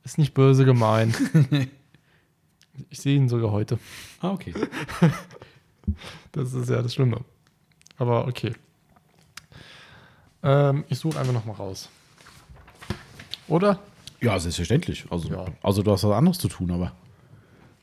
[0.03, 1.19] ist nicht böse gemeint.
[2.89, 3.79] ich sehe ihn sogar heute.
[4.21, 4.53] Ah, okay.
[6.33, 7.21] Das ist ja das Schlimme.
[7.97, 8.53] Aber okay.
[10.43, 11.89] Ähm, ich suche einfach nochmal raus.
[13.47, 13.79] Oder?
[14.21, 15.05] Ja, selbstverständlich.
[15.09, 15.45] Also, Ja.
[15.63, 16.91] also du hast was anderes zu tun, aber.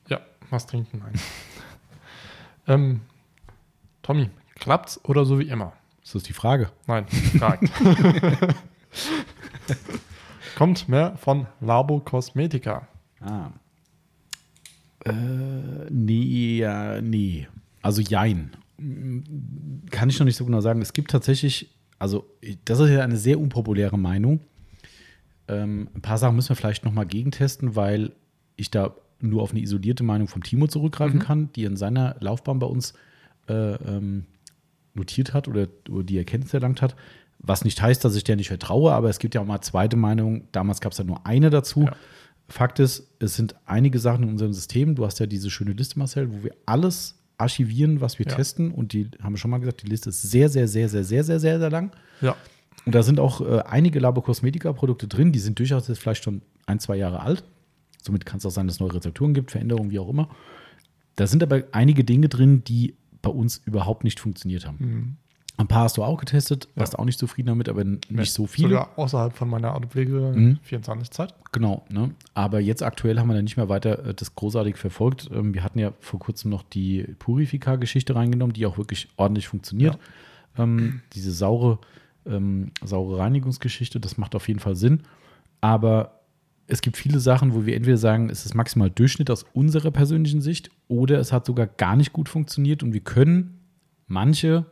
[0.09, 0.21] Ja,
[0.51, 1.13] was trinken, nein.
[2.67, 3.01] ähm,
[4.03, 5.73] Tommy, klappt's oder so wie immer?
[6.03, 6.71] Ist das die Frage?
[6.87, 7.07] Nein,
[7.39, 7.71] fragt.
[10.57, 12.87] Kommt mehr von Labo Cosmetica.
[13.21, 13.49] Ah.
[15.05, 15.13] Äh,
[15.91, 17.49] nee, ja, nee.
[17.83, 18.55] Also jein.
[19.91, 20.83] Kann ich noch nicht so genau sagen.
[20.83, 22.27] Es gibt tatsächlich, also
[22.65, 24.41] das ist ja eine sehr unpopuläre Meinung.
[25.49, 28.13] Ähm, ein paar Sachen müssen wir vielleicht noch mal gegentesten, weil
[28.57, 32.59] ich da nur auf eine isolierte Meinung vom Timo zurückgreifen kann, die in seiner Laufbahn
[32.59, 32.95] bei uns
[33.49, 34.27] äh, ähm,
[34.95, 36.95] notiert hat oder, oder die Erkenntnis erlangt hat.
[37.39, 39.97] Was nicht heißt, dass ich der nicht vertraue, aber es gibt ja auch mal zweite
[39.97, 40.49] Meinung.
[40.53, 41.83] Damals gab es ja nur eine dazu.
[41.83, 41.97] Ja.
[42.49, 44.95] Fakt ist, es sind einige Sachen in unserem System.
[44.95, 48.35] Du hast ja diese schöne Liste, Marcel, wo wir alles archivieren, was wir Ja.
[48.35, 48.71] testen.
[48.71, 51.25] Und die haben wir schon mal gesagt, die Liste ist sehr, sehr, sehr, sehr, sehr,
[51.25, 51.93] sehr, sehr, sehr lang.
[52.21, 52.37] Ja,
[52.87, 56.23] Und da sind auch äh, einige Labo Cosmetica Produkte drin, die sind durchaus jetzt vielleicht
[56.25, 57.43] schon ein, zwei Jahre alt.
[58.03, 60.29] Somit kann es auch sein, dass es neue Rezepturen gibt, Veränderungen, wie auch immer.
[61.17, 64.77] Da sind aber einige Dinge drin, die bei uns überhaupt nicht funktioniert haben.
[64.81, 65.17] Mhm.
[65.57, 66.81] Ein paar hast du auch getestet, Ja.
[66.81, 68.71] warst auch nicht zufrieden damit, aber nicht so viele.
[68.71, 70.59] Sogar außerhalb von meiner Autopflege Mhm.
[70.63, 71.33] 24 Zeit.
[71.53, 72.11] Genau, ne?
[72.35, 75.31] aber jetzt aktuell haben wir da nicht mehr weiter äh, das großartig verfolgt.
[75.33, 79.97] Ähm, wir hatten ja vor kurzem noch die Purifica-Geschichte reingenommen, die auch wirklich ordentlich funktioniert.
[80.59, 81.79] Ähm, diese saure,
[82.27, 85.03] ähm, saure Reinigungsgeschichte, das macht auf jeden Fall Sinn.
[85.61, 86.21] Aber
[86.67, 90.41] es gibt viele Sachen, wo wir entweder sagen, es ist maximal Durchschnitt aus unserer persönlichen
[90.41, 93.61] Sicht oder es hat sogar gar nicht gut funktioniert und wir können
[94.09, 94.67] manche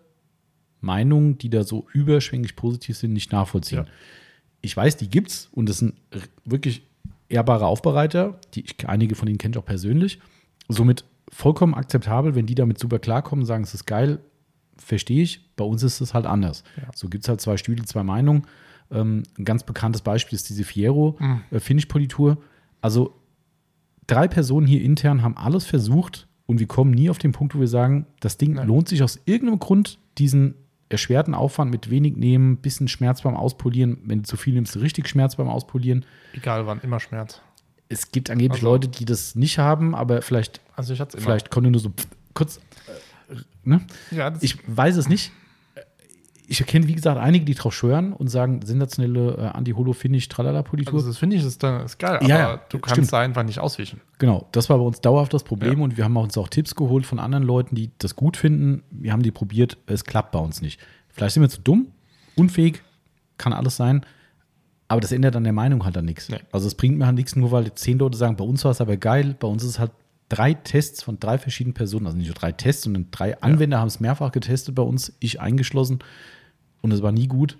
[0.82, 3.78] Meinungen, die da so überschwänglich positiv sind, nicht nachvollziehen.
[3.78, 3.86] Ja.
[4.60, 5.94] Ich weiß, die gibt's und das sind
[6.44, 6.82] wirklich
[7.28, 8.38] ehrbare Aufbereiter.
[8.54, 10.18] Die, ich, einige von denen kenne ich auch persönlich.
[10.68, 14.18] Somit vollkommen akzeptabel, wenn die damit super klarkommen, sagen, es ist geil,
[14.76, 15.54] verstehe ich.
[15.56, 16.62] Bei uns ist es halt anders.
[16.76, 16.90] Ja.
[16.94, 18.42] So gibt es halt zwei Stühle, zwei Meinungen.
[18.90, 21.40] Ähm, ein ganz bekanntes Beispiel ist diese Fiero Mhm.
[21.50, 22.38] äh, Finish-Politur.
[22.80, 23.14] Also
[24.06, 27.60] drei Personen hier intern haben alles versucht und wir kommen nie auf den Punkt, wo
[27.60, 28.66] wir sagen, das Ding Nein.
[28.68, 30.54] lohnt sich aus irgendeinem Grund, diesen
[30.92, 33.98] erschwerten Aufwand mit wenig nehmen, bisschen Schmerz beim Auspolieren.
[34.04, 36.04] Wenn du zu viel nimmst, richtig Schmerz beim Auspolieren.
[36.34, 37.40] Egal wann, immer Schmerz.
[37.88, 41.22] Es gibt angeblich Also- Leute, die das nicht haben, aber vielleicht, Also ich immer.
[41.24, 41.92] vielleicht konnte nur so
[42.34, 42.58] kurz.
[43.28, 43.80] Äh, ne?
[44.10, 45.32] Ja, Ich weiß es nicht.
[46.48, 50.94] Ich kenne, wie gesagt, einige, die drauf schwören und sagen, sensationelle äh, Anti-Holo-Finish-Tralala-Politur.
[50.94, 53.12] also das finde ich, das ist, dann, ist geil, aber Ja, ja, du kannst stimmt.
[53.12, 54.00] da einfach nicht auswischen.
[54.18, 55.84] Genau, das war bei uns dauerhaft das Problem Ja.
[55.84, 58.82] und wir haben uns auch Tipps geholt von anderen Leuten, die das gut finden.
[58.90, 60.80] Wir haben die probiert, es klappt bei uns nicht.
[61.08, 61.88] Vielleicht sind wir zu dumm,
[62.36, 62.82] unfähig,
[63.38, 64.04] kann alles sein,
[64.88, 66.28] aber das ändert an der Meinung halt dann nichts.
[66.28, 66.40] Nee.
[66.50, 68.80] Also es bringt mir halt nichts, nur weil zehn Leute sagen, bei uns war es
[68.80, 69.92] aber geil, bei uns ist es halt
[70.32, 73.88] drei Tests von drei verschiedenen Personen, also nicht nur drei Tests, sondern drei Anwender haben
[73.88, 75.98] es mehrfach getestet bei uns, ich eingeschlossen
[76.80, 77.58] und es war nie gut.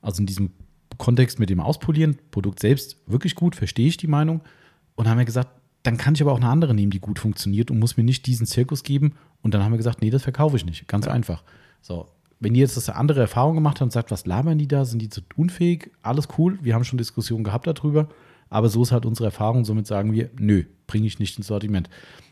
[0.00, 0.52] Also in diesem
[0.96, 4.42] Kontext mit dem Auspolieren, Produkt selbst wirklich gut, verstehe ich die Meinung.
[4.94, 5.48] Und haben wir gesagt,
[5.82, 8.26] dann kann ich aber auch eine andere nehmen, die gut funktioniert und muss mir nicht
[8.26, 9.14] diesen Zirkus geben.
[9.42, 10.86] Und dann haben wir gesagt, nee, das verkaufe ich nicht.
[10.86, 11.42] Ganz einfach.
[11.82, 12.06] So,
[12.38, 14.84] wenn ihr jetzt das eine andere Erfahrung gemacht habt und sagt, was labern die da,
[14.84, 16.60] sind die zu unfähig, alles cool.
[16.62, 18.08] Wir haben schon Diskussionen gehabt darüber.
[18.54, 19.64] Aber so ist halt unsere Erfahrung.
[19.64, 21.90] Somit sagen wir, nö, bringe ich nicht ins Sortiment.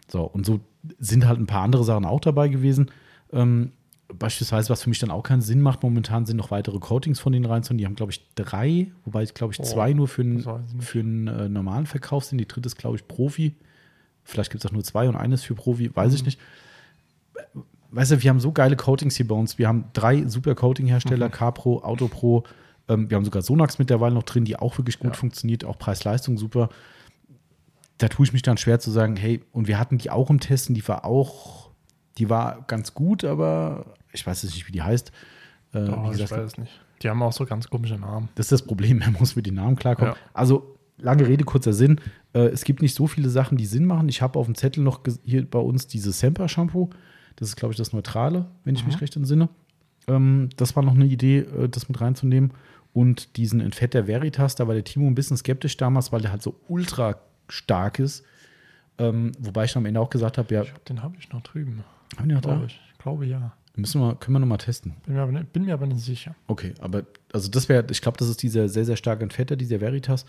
[0.09, 0.61] So, und so
[1.01, 2.90] sind halt ein paar andere Sachen auch dabei gewesen.
[3.32, 3.73] Ähm,
[4.15, 7.32] beispielsweise, was für mich dann auch keinen Sinn macht, momentan sind noch weitere Coatings von
[7.32, 7.78] denen reinzuholen.
[7.78, 10.44] Die haben, glaube ich, drei, wobei ich, glaube ich, Oh, zwei nur für, einen-
[10.81, 12.39] für einen äh, normalen Verkauf sind.
[12.39, 13.57] Die dritte ist, glaube ich, Profi.
[14.23, 16.16] Vielleicht gibt es auch nur zwei und eines für Profi, weiß Mhm.
[16.16, 16.40] ich nicht.
[17.90, 19.59] Weißt du, wir haben so geile Coatings hier bei uns.
[19.59, 21.32] Wir haben drei super Coating-Hersteller, Mhm.
[21.32, 22.44] Capro, Autopro.
[22.89, 25.17] Ähm, wir haben sogar Sonax mittlerweile noch drin, die auch wirklich gut Ja.
[25.19, 26.69] funktioniert, auch Preis-Leistung super.
[27.99, 30.41] Da tue ich mich dann schwer zu sagen, hey, und wir hatten die auch im
[30.41, 31.71] Testen, die war auch,
[32.19, 35.13] die war ganz gut, aber ich weiß jetzt nicht, wie die heißt.
[35.73, 36.73] Äh, Oh, wie ich gesagt, weiß es nicht.
[37.03, 38.29] Die haben auch so ganz komische Namen.
[38.35, 40.15] das ist das Problem, man muss mit den Namen klarkommen.
[40.15, 40.21] Ja.
[40.35, 42.01] Also, lange Rede, kurzer Sinn.
[42.33, 44.09] Äh, es gibt nicht so viele Sachen, die Sinn machen.
[44.09, 46.91] Ich habe auf dem Zettel noch hier bei uns dieses Semper-Shampoo.
[47.37, 49.49] Das ist, glaube ich, das Neutrale, wenn ich mich recht entsinne.
[50.09, 52.53] Ähm, das war noch eine Idee, äh, das mit reinzunehmen.
[52.93, 56.43] Und diesen Entfetter Veritas, da war der Timo ein bisschen skeptisch damals, weil der halt
[56.43, 57.16] so ultra
[57.48, 58.24] stark ist.
[58.98, 61.31] Ähm, wobei ich dann am Ende auch gesagt habe, ja, Ich glaub, den habe ich
[61.32, 61.82] noch drüben.
[62.19, 62.51] haben die noch da?
[62.51, 62.81] Glaube ich.
[62.93, 63.52] Ich glaube ja.
[63.74, 64.94] Müssen wir, können wir noch mal testen.
[65.06, 66.35] Bin mir aber nicht, bin mir aber nicht sicher.
[66.47, 69.81] Okay, aber also das wäre, ich glaube, das ist dieser sehr, sehr starke Entfetter, dieser
[69.81, 70.27] Veritas,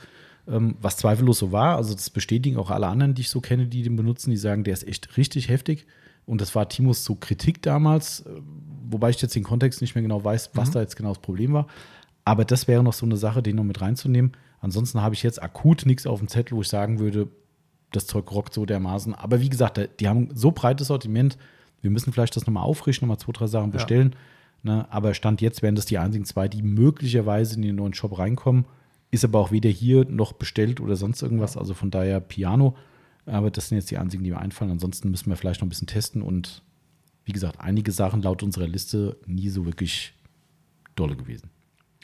[0.47, 1.75] ähm, was zweifellos so war.
[1.75, 4.63] Also das bestätigen auch alle anderen, die ich so kenne, die den benutzen, die sagen,
[4.63, 5.85] der ist echt richtig heftig.
[6.25, 8.29] Und das war Timos so Kritik damals, äh,
[8.89, 11.51] wobei ich jetzt den Kontext nicht mehr genau weiß, was da jetzt genau das Problem
[11.51, 11.67] war.
[12.25, 14.31] Aber das wäre noch so eine Sache, den noch mit reinzunehmen.
[14.61, 17.27] Ansonsten habe ich jetzt akut nichts auf dem Zettel, wo ich sagen würde,
[17.91, 19.13] das Zeug rockt so dermaßen.
[19.13, 21.37] Aber wie gesagt, die haben so breites Sortiment.
[21.81, 23.73] Wir müssen vielleicht das nochmal auffrischen, nochmal zwei, drei Sachen Ja.
[23.73, 24.15] bestellen.
[24.63, 24.87] Ne?
[24.89, 28.65] Aber Stand jetzt wären das die einzigen zwei, die möglicherweise in den neuen Shop reinkommen.
[29.11, 31.57] Ist aber auch weder hier noch bestellt oder sonst irgendwas.
[31.57, 32.75] Also von daher Piano.
[33.25, 34.71] Aber das sind jetzt die einzigen, die mir einfallen.
[34.71, 36.21] Ansonsten müssen wir vielleicht noch ein bisschen testen.
[36.21, 36.63] Und
[37.25, 40.13] wie gesagt, einige Sachen laut unserer Liste nie so wirklich
[40.95, 41.49] dolle gewesen.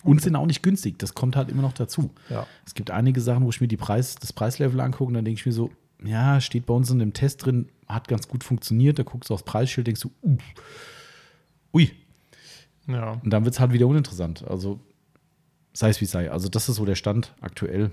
[0.04, 0.98] Und sind auch nicht günstig.
[1.00, 2.12] Das kommt halt immer noch dazu.
[2.30, 2.48] Ja.
[2.66, 5.40] Es gibt einige Sachen, wo ich mir die Preis, das Preislevel angucke und dann denke
[5.40, 5.72] ich mir so,
[6.04, 8.98] ja, steht bei uns in dem Test drin, hat ganz gut funktioniert.
[8.98, 10.38] Da guckst du aufs Preisschild, denkst du, uh,
[11.74, 11.92] ui.
[12.88, 13.20] Ja.
[13.24, 14.48] Und dann wird es halt wieder uninteressant.
[14.48, 14.80] Also
[15.74, 16.32] sei es wie sei.
[16.32, 17.92] Also das ist so der Stand aktuell.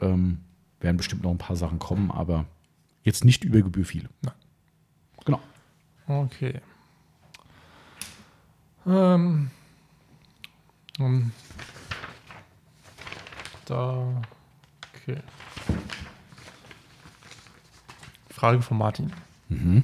[0.00, 0.38] Ähm,
[0.80, 2.46] werden bestimmt noch ein paar Sachen kommen, aber
[3.02, 4.08] jetzt nicht über Gebühr viele.
[4.22, 4.34] Nein.
[5.24, 5.40] Genau.
[6.06, 6.60] Okay.
[8.86, 9.50] Ähm,
[10.98, 11.32] um,
[13.66, 14.22] da.
[14.94, 15.18] Okay.
[18.30, 19.12] Frage von Martin.
[19.48, 19.82] Mhm.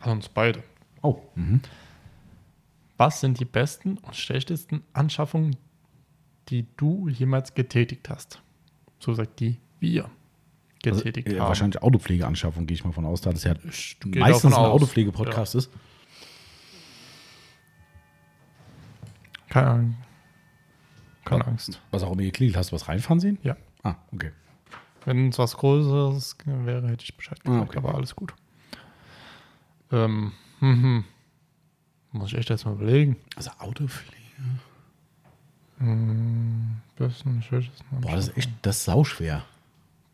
[0.00, 0.62] An uns beide.
[1.02, 1.60] Oh, mhm.
[2.96, 5.56] Was sind die besten und schlechtesten Anschaffungen,
[6.48, 8.40] die du jemals getätigt hast?
[8.98, 10.08] So sagt die wir
[10.82, 11.48] getätigt also, haben.
[11.48, 14.58] wahrscheinlich Autopflegeanschaffung, gehe ich mal von aus, da das ja gehe meistens ein.
[14.58, 15.70] Autopflege-Podcast ist.
[19.52, 19.94] Keine,
[21.26, 21.80] keine Angst.
[21.90, 22.56] Was auch immer geklingelt.
[22.56, 23.38] Hast du was reinfahren sehen?
[23.42, 23.56] Ja.
[23.82, 24.32] Ah, okay.
[25.04, 27.76] Wenn es was Größeres wäre, hätte ich Bescheid gesagt, Ah, okay.
[27.78, 28.32] aber alles gut.
[29.90, 31.04] Ähm, hm, hm.
[32.12, 33.16] Muss ich echt erstmal überlegen.
[33.36, 34.22] Also Autopflege.
[35.78, 39.44] Hm, besten, schlechtesten Boah, das ist echt, das ist sauschwer.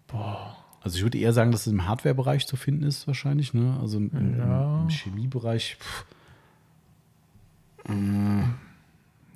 [0.06, 0.56] Boah.
[0.81, 3.78] Also ich würde eher sagen, dass es im Hardware-Bereich zu finden ist wahrscheinlich, ne?
[3.81, 4.81] Also im, Ja.
[4.82, 5.77] im Chemiebereich.
[5.78, 6.06] Pff.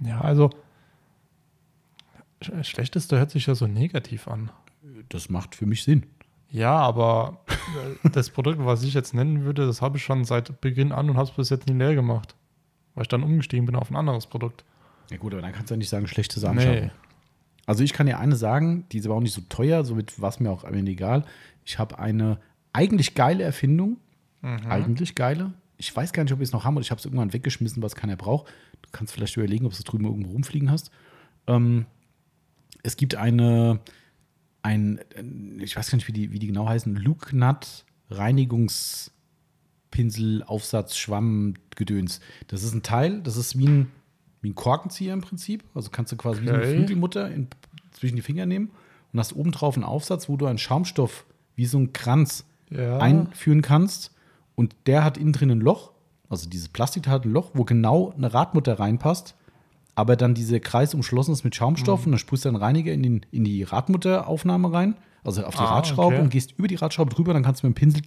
[0.04, 0.50] Ja, also
[2.42, 4.50] sch- schlechteste hört sich ja so negativ an.
[5.08, 6.04] Das macht für mich Sinn.
[6.50, 7.40] Ja, aber
[8.04, 11.08] äh, das Produkt, was ich jetzt nennen würde, das habe ich schon seit Beginn an
[11.08, 12.34] und habe es bis jetzt nie leer gemacht.
[12.94, 14.64] Weil ich dann umgestiegen bin auf ein anderes Produkt.
[15.10, 16.84] Ja gut, aber dann kannst du ja nicht sagen, schlechtes Anschaffen.
[16.86, 16.90] Nee.
[17.64, 20.28] Also ich kann dir eine sagen, die ist aber auch nicht so teuer, somit war
[20.28, 21.24] es mir auch am Ende egal.
[21.64, 22.38] Ich habe eine
[22.72, 23.98] eigentlich geile Erfindung.
[24.68, 25.52] Eigentlich geile.
[25.82, 27.82] Ich weiß gar nicht, ob wir es noch haben oder ich habe es irgendwann weggeschmissen,
[27.82, 28.46] was keiner braucht.
[28.82, 30.92] Du kannst vielleicht überlegen, ob du es drüben irgendwo rumfliegen hast.
[31.48, 31.86] Ähm,
[32.84, 33.80] es gibt eine,
[34.62, 35.24] ein, äh,
[35.64, 42.20] ich weiß gar nicht, wie die, wie die genau heißen, Lugnut Reinigungspinsel, Aufsatz, Schwamm, Gedöns.
[42.46, 43.90] Das ist ein Teil, das ist wie ein,
[44.40, 45.64] wie ein Korkenzieher im Prinzip.
[45.74, 46.76] Also kannst du quasi wie so eine Okay.
[46.76, 47.48] Flügelmutter in,
[47.90, 48.70] zwischen die Finger nehmen
[49.12, 51.26] und hast obendrauf einen Aufsatz, wo du einen Schaumstoff
[51.56, 52.98] wie so einen Kranz Ja.
[52.98, 54.11] einführen kannst.
[54.54, 55.92] Und der hat innen drin ein Loch,
[56.28, 59.34] also dieses Plastik hat ein Loch, wo genau eine Radmutter reinpasst,
[59.94, 62.06] aber dann dieser Kreis umschlossen ist mit Schaumstoff Mhm.
[62.06, 65.60] und dann sprühst du einen Reiniger in, den, in die Radmutteraufnahme rein, also auf die
[65.60, 66.22] Ah, Radschraube okay.
[66.24, 68.02] und gehst über die Radschraube drüber, dann kannst du mit dem Pinsel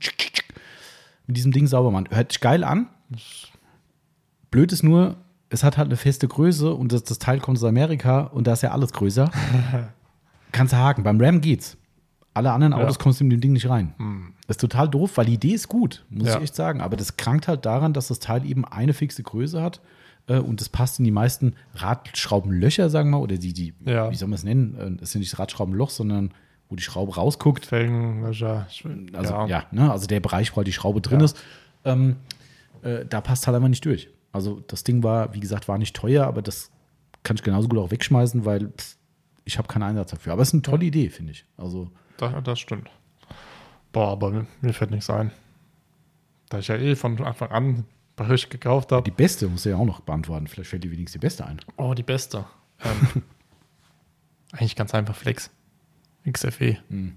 [1.28, 2.08] mit diesem Ding sauber machen.
[2.12, 2.88] Hört sich geil an.
[4.52, 5.18] Blöd ist nur,
[5.50, 8.54] es hat halt eine feste Größe und das, das Teil kommt aus Amerika und da
[8.54, 9.30] ist ja alles größer.
[10.52, 11.04] Kannst du haken.
[11.04, 11.78] Beim Ram geht's.
[12.36, 12.80] Alle anderen Ja.
[12.84, 13.94] Autos kommst du mit dem Ding nicht rein.
[13.98, 14.34] Hm.
[14.48, 16.38] Das ist total doof, weil die Idee ist gut, muss Ja.
[16.38, 16.82] ich echt sagen.
[16.82, 19.82] Aber das krankt halt daran, dass das Teil eben eine fixe Größe hat
[20.28, 24.12] äh, und das passt in die meisten Radschraubenlöcher, sagen wir mal, oder die, die Ja.
[24.12, 24.76] wie soll man es nennen?
[24.76, 26.32] Äh, Das ist ja nicht Radschraubenloch, sondern
[26.70, 27.66] wo die Schraube rausguckt.
[27.66, 28.68] Felgenlöcher.
[29.14, 29.92] Also ja, ne?
[29.92, 31.38] also der Bereich, wo halt die Schraube drin ist,
[31.84, 32.16] ähm,
[32.82, 34.10] äh, da passt halt einfach nicht durch.
[34.32, 36.72] Also das Ding war, wie gesagt, war nicht teuer, aber das
[37.24, 38.98] kann ich genauso gut auch wegschmeißen, weil pff,
[39.46, 40.34] ich habe keinen Einsatz dafür.
[40.34, 41.46] Aber es ist eine tolle Idee, finde ich.
[41.56, 42.90] Also Das, das stimmt.
[43.92, 45.32] Boah, aber mir, mir fällt nichts ein.
[46.50, 47.86] Da ich ja eh von Anfang an
[48.16, 49.04] bei euch gekauft habe.
[49.04, 50.48] die beste musst du ja auch noch beantworten.
[50.48, 51.60] Vielleicht fällt dir wenigstens die beste ein.
[51.78, 52.46] Oh, die beste.
[52.84, 53.24] Ähm,
[54.52, 55.50] eigentlich ganz einfach Flex.
[56.30, 56.78] XFE.
[56.90, 57.16] Hm.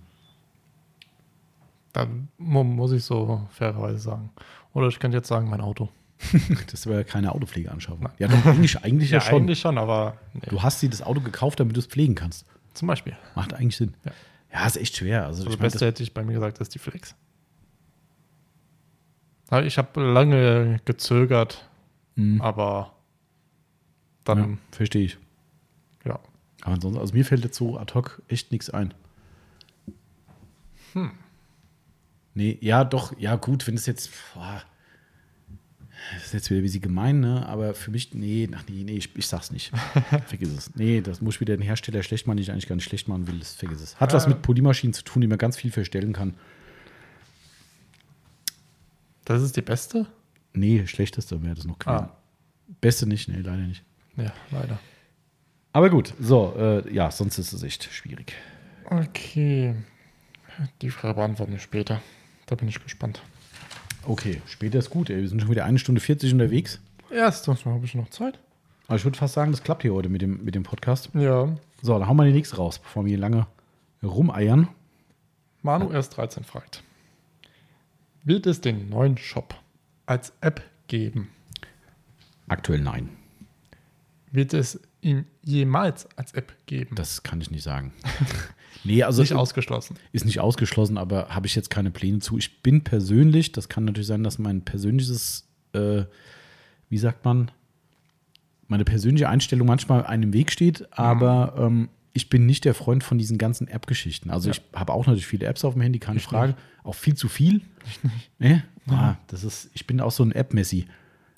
[1.93, 4.31] Dann mu muss ich so fairerweise sagen.
[4.73, 5.89] Oder ich könnte jetzt sagen, mein Auto.
[6.71, 8.09] Das wäre keine Autopflege anschaffen.
[8.19, 9.43] Ja, doch, eigentlich, eigentlich ja, schon.
[9.43, 10.49] eigentlich schon, aber nee.
[10.49, 12.45] Du hast dir das Auto gekauft, damit du es pflegen kannst.
[12.75, 13.17] zum Beispiel.
[13.35, 13.95] Macht eigentlich Sinn.
[14.05, 14.13] Ja.
[14.53, 15.27] Ja, ist echt schwer.
[15.27, 17.15] Also, Also ich das mein, Beste hätte ich bei mir gesagt, das ist die Flex.
[19.65, 21.67] Ich habe lange gezögert,
[22.17, 22.41] Mhm.
[22.43, 22.93] aber
[24.25, 25.19] das, ja, dann, verstehe ich.
[26.05, 26.19] ja.
[26.63, 28.93] Aber ansonsten, also mir fällt jetzt so ad hoc echt nichts ein.
[30.93, 31.13] Hm.
[32.35, 34.11] Nee, ja, doch, ja, gut, wenn es jetzt.
[34.35, 34.63] Boah,
[36.15, 37.47] das ist jetzt wieder ein bisschen gemein, ne?
[37.47, 39.73] Aber für mich, nee, ach nee, nee, ich, ich sag's nicht.
[40.27, 40.75] vergiss es.
[40.75, 43.27] Nee, das muss wieder den Hersteller schlecht machen, den ich eigentlich gar nicht schlecht machen
[43.27, 43.39] will.
[43.39, 43.99] Das vergiss es.
[44.01, 44.31] Hat was Ja.
[44.31, 46.35] mit Polymaschinen zu tun, die man ganz viel verstellen kann.
[49.25, 50.07] Das ist die beste?
[50.55, 52.05] Nee, schlechteste wäre das noch gewesen.
[52.07, 52.17] Ah.
[52.81, 53.83] Beste nicht, nee, leider nicht.
[54.17, 54.79] Ja, leider.
[55.73, 58.35] Aber gut, so, äh, ja, sonst ist es echt schwierig.
[58.87, 59.75] Okay.
[60.83, 62.01] Die Frage beantworten wir später.
[62.47, 63.23] Da bin ich gespannt.
[64.09, 65.21] Okay, später ist gut, ey.
[65.21, 66.81] Wir sind schon wieder eine Stunde 40 unterwegs.
[67.11, 68.39] Erst habe ich noch Zeit.
[68.87, 71.11] Aber ich würde fast sagen, das klappt hier heute mit dem, mit dem Podcast.
[71.13, 71.55] Ja.
[71.83, 73.47] So, dann hauen wir die nächste raus, bevor wir hier lange
[74.03, 74.69] rumeiern.
[75.61, 76.83] Manu erst 13 fragt.
[78.25, 79.55] Wird es den neuen Shop
[80.07, 81.29] als App geben?
[82.49, 83.11] Aktuell nein.
[84.33, 86.97] Wird es ihn jemals als App geben?
[86.97, 87.93] Das kann ich nicht sagen.
[88.85, 89.97] nee, also nicht ausgeschlossen.
[90.13, 92.39] ist nicht ausgeschlossen, aber habe ich jetzt keine Pläne zu.
[92.39, 96.03] Ich bin persönlich, das kann natürlich sein, dass mein persönliches, äh,
[96.89, 97.51] wie sagt man,
[98.67, 103.05] meine persönliche Einstellung manchmal einem im Weg steht, aber ähm, ich bin nicht der Freund
[103.05, 104.31] von diesen ganzen App-Geschichten.
[104.31, 104.55] Also Ja.
[104.57, 106.55] ich habe auch natürlich viele Apps auf dem Handy, keine Ich Frage.
[106.85, 107.61] Auch viel zu viel.
[108.39, 108.63] Nee?
[108.89, 110.87] Ah, das ist, ich bin auch so ein App-Messi.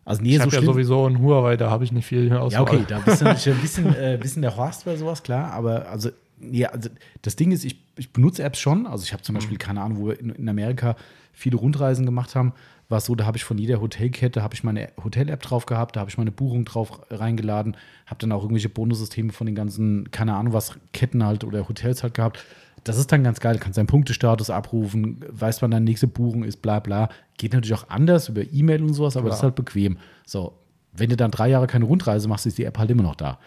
[0.05, 2.53] Also nee, Ich so habe ja sowieso einen Huawei, da habe ich nicht viel Auswahl.
[2.53, 5.53] Ja, okay, da bist du natürlich ein bisschen, äh, bisschen der Horst bei sowas, klar.
[5.53, 6.11] Aber also,
[6.41, 6.89] ja, also
[7.23, 8.87] das Ding ist, ich, ich benutze Apps schon.
[8.87, 10.97] Also ich habe zum Beispiel, keine Ahnung, wo wir in, in Amerika
[11.33, 12.53] viele Rundreisen gemacht haben,
[12.89, 15.95] war es so, da habe ich von jeder Hotelkette, habe ich meine Hotel-App drauf gehabt,
[15.95, 17.77] da habe ich meine Buchung drauf reingeladen,
[18.07, 22.03] habe dann auch irgendwelche Bonussysteme von den ganzen, keine Ahnung was, Ketten halt oder Hotels
[22.03, 22.45] halt gehabt.
[22.83, 26.43] Das ist dann ganz geil, du kannst deinen Punktestatus abrufen, weißt, wann deine nächste Buchung
[26.43, 27.11] ist, bla bla.
[27.39, 29.51] Geht natürlich auch anders über E-Mail und sowas, aber das ist Klar.
[29.51, 29.99] halt bequem.
[30.27, 30.55] So,
[30.93, 33.39] wenn du dann drei Jahre keine Rundreise machst, ist die App halt immer noch da.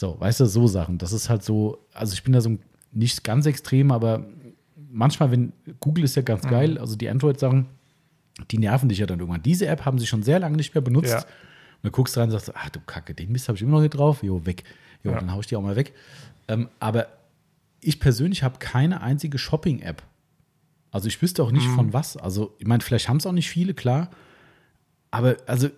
[0.00, 0.96] So, weißt du, so Sachen.
[0.98, 2.56] Das ist halt so, also ich bin da so
[2.92, 4.24] nicht ganz extrem, aber
[4.92, 6.50] manchmal, wenn Google ist ja ganz Mhm.
[6.50, 7.66] geil, also die Android-Sachen,
[8.52, 9.42] die nerven dich ja dann irgendwann.
[9.42, 11.10] Diese App haben sie schon sehr lange nicht mehr benutzt.
[11.10, 11.18] Ja.
[11.18, 11.24] Und
[11.82, 13.80] dann guckst du rein und sagst, ach du Kacke, den Mist habe ich immer noch
[13.80, 14.22] nicht drauf.
[14.22, 14.62] Jo, weg.
[15.02, 15.18] Jo, Ja.
[15.18, 15.92] dann hau ich die auch mal weg.
[16.46, 17.08] Ähm, aber
[17.80, 20.04] ich persönlich habe keine einzige Shopping-App.
[20.92, 21.74] Also ich wüsste auch nicht Mhm.
[21.74, 22.16] von was.
[22.16, 24.10] Also ich meine, vielleicht haben es auch nicht viele, klar.
[25.10, 25.70] Aber also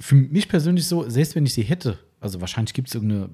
[0.00, 3.28] für mich persönlich so, selbst wenn ich sie hätte, also wahrscheinlich gibt es irgendeine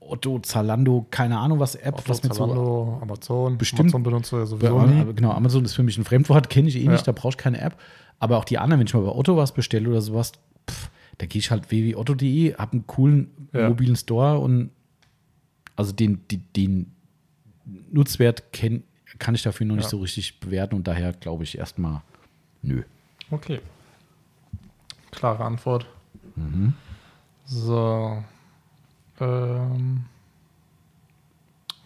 [0.00, 3.58] Otto, Zalando, keine Ahnung was App, Otto, was mit so Zalando, Amazon.
[3.58, 3.80] Bestimmt.
[3.80, 5.00] Amazon benutzt du ja ja, sowieso nie.
[5.00, 6.92] aber genau, Amazon ist für mich ein Fremdwort, kenne ich eh Ja.
[6.92, 7.76] nicht, da brauche ich keine App.
[8.18, 10.32] Aber auch die anderen, wenn ich mal bei Otto was bestelle oder sowas,
[10.68, 13.68] pff, da gehe ich halt www.otto.de, habe einen coolen Ja.
[13.68, 14.70] mobilen Store und
[15.76, 16.94] also den, die, den
[17.92, 18.82] Nutzwert kenn,
[19.18, 19.90] kann ich dafür noch nicht Ja.
[19.90, 22.02] so richtig bewerten und daher glaube ich erstmal,
[22.62, 22.82] nö.
[23.30, 23.60] Okay.
[25.10, 25.86] Klare Antwort.
[26.34, 26.74] Mhm.
[27.48, 28.22] So.
[29.20, 30.04] Ähm,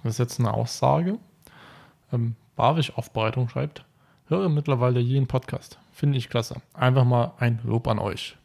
[0.02, 1.18] das ist jetzt eine Aussage.
[2.12, 3.84] Ähm, Barwig Aufbereitung schreibt:
[4.26, 5.78] Höre mittlerweile jeden Podcast.
[5.92, 6.56] Finde ich klasse.
[6.74, 8.36] Einfach mal ein Lob an euch.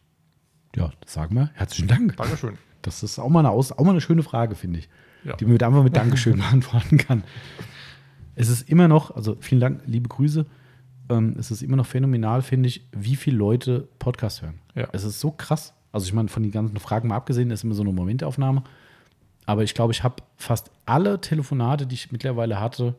[0.76, 2.18] Ja, sag mal, herzlichen Dank.
[2.18, 2.58] Dankeschön.
[2.84, 4.90] Das ist auch mal eine, Aus auch mal eine schöne Frage, finde ich.
[5.24, 5.36] Ja.
[5.36, 7.24] Die man mit einfach mit Dankeschön beantworten kann.
[8.36, 10.46] Es ist immer noch, also vielen Dank, liebe Grüße.
[11.10, 14.60] Ähm, es ist immer noch phänomenal, finde ich, wie viele Leute Podcast hören.
[14.76, 14.88] Ja.
[14.92, 15.74] Es ist so krass.
[15.92, 18.64] Also ich meine, von den ganzen Fragen mal abgesehen, ist immer so eine Momentaufnahme.
[19.46, 22.96] Aber ich glaube, ich habe fast alle Telefonate, die ich mittlerweile hatte,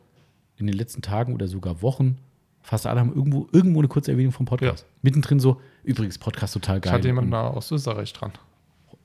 [0.57, 2.17] in den letzten Tagen oder sogar Wochen,
[2.61, 4.85] fast alle haben irgendwo, irgendwo eine kurze Erwähnung vom Podcast.
[5.01, 6.93] Mittendrin so, übrigens, Podcast total Ich geil.
[6.93, 8.33] hatte jemanden aus Österreich dran.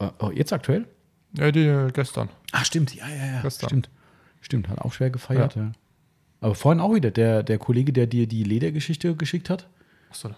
[0.01, 0.86] äh, oh, jetzt aktuell?
[1.36, 2.28] Ja, die äh, gestern.
[2.52, 3.43] Ach, stimmt, ja, ja, ja.
[3.43, 3.69] Gestern.
[3.69, 3.90] Stimmt.
[4.40, 5.73] Stimmt, hat auch schwer gefeiert, ja.
[6.40, 9.69] Aber vorhin auch wieder, der, der Kollege, der dir die Ledergeschichte geschickt hat,
[10.11, 10.31] Achso.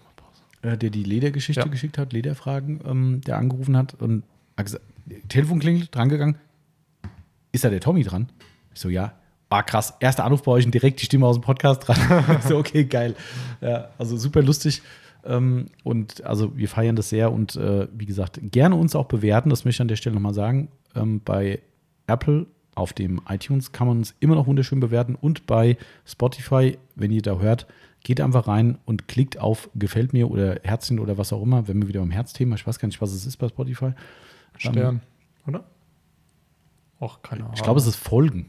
[0.63, 1.67] Äh, der die Ledergeschichte Ja.
[1.69, 4.25] geschickt hat, Lederfragen, ähm, der angerufen hat und
[4.57, 4.85] hat gesagt,
[5.29, 6.37] Telefon klingelt, drangegangen.
[7.53, 8.29] Ist da der Tommy dran?
[8.75, 9.13] Ich so, ja.
[9.49, 9.95] Ah, krass.
[10.01, 12.41] Erster Anruf bei euch und direkt die Stimme aus dem Podcast dran.
[12.49, 13.15] so, okay, geil.
[13.61, 14.83] Ja, also super lustig.
[15.25, 19.51] Ähm, und also wir feiern das sehr und äh, wie gesagt, gerne uns auch bewerten,
[19.51, 20.69] das möchte ich an der Stelle nochmal sagen.
[20.95, 21.61] Ähm, bei
[22.07, 27.11] Apple auf dem iTunes kann man uns immer noch wunderschön bewerten und bei Spotify, wenn
[27.13, 27.67] ihr da hört,
[28.07, 31.83] geht einfach rein und klickt auf Gefällt mir oder Herzchen oder was auch immer, wenn
[31.83, 33.95] wir wieder beim Herzthema, ich weiß gar nicht, was es ist bei Spotify.
[34.57, 35.01] Stern,
[35.49, 35.65] oder?
[37.01, 37.55] Och, keine Ahnung.
[37.57, 38.47] Ich glaube, es ist Folgen.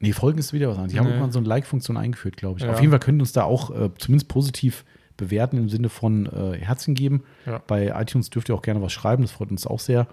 [0.00, 0.92] Nee, Folgen ist wieder was anderes.
[0.92, 1.12] Die haben Nee.
[1.12, 2.64] irgendwann so eine Like-Funktion eingeführt, glaube ich.
[2.66, 2.72] Ja.
[2.72, 4.84] Auf jeden Fall könnt ihr uns da auch äh, zumindest positiv
[5.16, 7.22] bewerten im Sinne von äh, Herzchen geben.
[7.46, 7.62] Ja.
[7.64, 10.08] Bei iTunes dürft ihr auch gerne was schreiben, das freut uns auch sehr.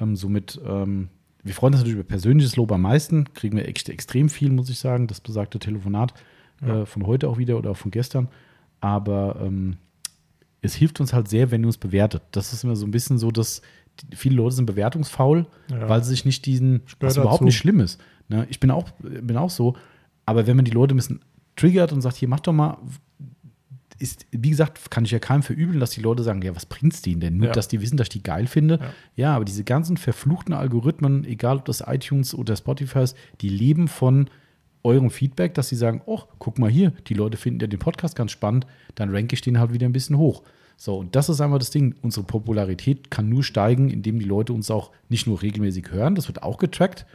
[0.00, 1.08] Ähm, somit, ähm,
[1.44, 3.32] wir freuen uns natürlich über persönliches Lob am meisten.
[3.34, 6.12] Kriegen wir echt extrem viel, muss ich sagen, das besagte Telefonat
[6.64, 6.82] Ja.
[6.82, 8.28] äh, von heute auch wieder oder auch von gestern.
[8.80, 9.76] Aber ähm,
[10.60, 12.22] es hilft uns halt sehr, wenn ihr uns bewertet.
[12.32, 13.62] Das ist immer so ein bisschen so, dass
[14.14, 15.88] viele Leute sind bewertungsfaul, Ja.
[15.88, 17.44] weil sie sich nicht diesen, Stört was überhaupt dazu.
[17.44, 18.00] nicht schlimm ist.
[18.28, 18.46] Ne?
[18.48, 19.76] Ich bin auch, bin auch so,
[20.24, 21.20] aber wenn man die Leute ein bisschen
[21.56, 22.78] triggert und sagt, hier, mach doch mal,
[23.98, 27.02] ist, wie gesagt, kann ich ja keinem verübeln, dass die Leute sagen, ja, was bringt's
[27.02, 27.36] denen denn?
[27.36, 27.52] Nur, Ja.
[27.52, 28.78] dass die wissen, dass ich die geil finde.
[28.80, 28.92] Ja.
[29.16, 29.36] Ja.
[29.36, 34.28] aber diese ganzen verfluchten Algorithmen, egal ob das iTunes oder Spotify ist, die leben von
[34.84, 38.16] eurem Feedback, dass sie sagen, oh, guck mal hier, die Leute finden ja den Podcast
[38.16, 40.42] ganz spannend, dann ranke ich den halt wieder ein bisschen hoch.
[40.76, 41.94] So, und das ist einfach das Ding.
[42.02, 46.26] Unsere Popularität kann nur steigen, indem die Leute uns auch nicht nur regelmäßig hören, das
[46.26, 47.06] wird auch getrackt.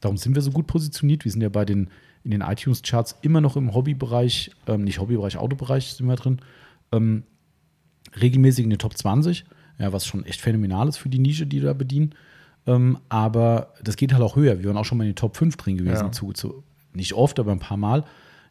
[0.00, 1.24] Darum sind wir so gut positioniert.
[1.24, 1.88] Wir sind ja bei den,
[2.22, 6.38] in den iTunes-Charts immer noch im Hobbybereich, ähm, nicht Hobbybereich, Autobereich sind wir drin.
[6.92, 7.24] Ähm,
[8.20, 9.44] regelmäßig in den Top 20,
[9.78, 12.14] ja, was schon echt phänomenal ist für die Nische, die wir da bedienen.
[12.66, 14.58] Ähm, aber das geht halt auch höher.
[14.60, 16.12] Wir waren auch schon mal in den Top 5 drin gewesen, Ja.
[16.12, 16.62] zu, zu,
[16.96, 18.04] nicht oft, aber ein paar Mal.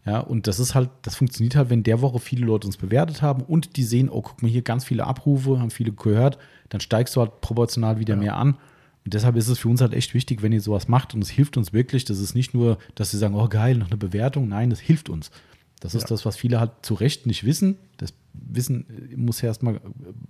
[0.05, 3.21] Ja, und das ist halt, das funktioniert halt, wenn der Woche viele Leute uns bewertet
[3.23, 6.37] haben und die sehen, oh, guck mal hier, ganz viele Abrufe, haben viele gehört,
[6.69, 8.19] dann steigst du halt proportional wieder Ja.
[8.19, 8.57] mehr an.
[9.03, 11.29] Und deshalb ist es für uns halt echt wichtig, wenn ihr sowas macht und es
[11.29, 12.05] hilft uns wirklich.
[12.05, 14.47] Das ist nicht nur, dass sie sagen, oh geil, noch eine Bewertung.
[14.47, 15.31] Nein, das hilft uns.
[15.79, 16.07] Das ist Ja.
[16.09, 17.77] das, was viele halt zu Recht nicht wissen.
[17.97, 18.85] Das Wissen
[19.15, 19.79] muss ja erstmal äh,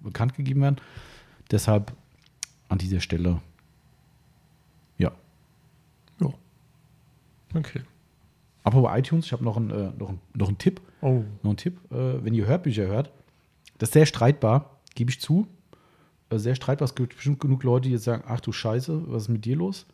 [0.03, 0.77] bekannt gegeben werden.
[1.51, 1.93] Deshalb
[2.69, 3.41] an dieser Stelle,
[4.97, 5.11] ja.
[6.21, 6.29] Ja.
[7.53, 7.81] Okay.
[8.65, 10.81] Apropos iTunes, ich habe noch, einen, äh, noch, einen, noch einen Tipp.
[11.01, 11.23] Oh.
[11.43, 13.11] Noch ein Tipp, äh, wenn ihr Hörbücher hört,
[13.77, 15.47] das ist sehr streitbar, gebe ich zu.
[16.29, 16.85] Äh, sehr streitbar.
[16.87, 19.55] Es gibt bestimmt genug Leute, die jetzt sagen, ach du Scheiße, was ist mit dir
[19.55, 19.85] los?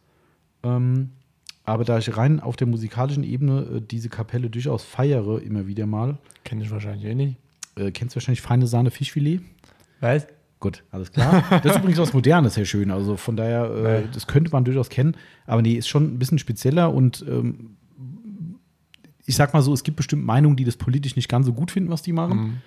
[0.63, 1.09] Ähm,
[1.63, 5.85] aber da ich rein auf der musikalischen Ebene äh, diese Kapelle durchaus feiere, immer wieder
[5.85, 7.37] mal, Kenne ich wahrscheinlich eh nicht.
[7.75, 9.41] äh, kennst du wahrscheinlich feine Sahne Fischfilet?
[9.99, 10.27] Was?
[10.61, 11.43] Gut, alles klar.
[11.63, 12.91] Das ist übrigens was Modernes, sehr schön.
[12.91, 15.15] Also von daher, äh, das könnte man durchaus kennen.
[15.47, 17.77] Aber nee, ist schon ein bisschen spezieller und ähm,
[19.25, 21.71] ich sag mal so, es gibt bestimmt Meinungen, die das politisch nicht ganz so gut
[21.71, 22.37] finden, was die machen.
[22.37, 22.57] Mhm.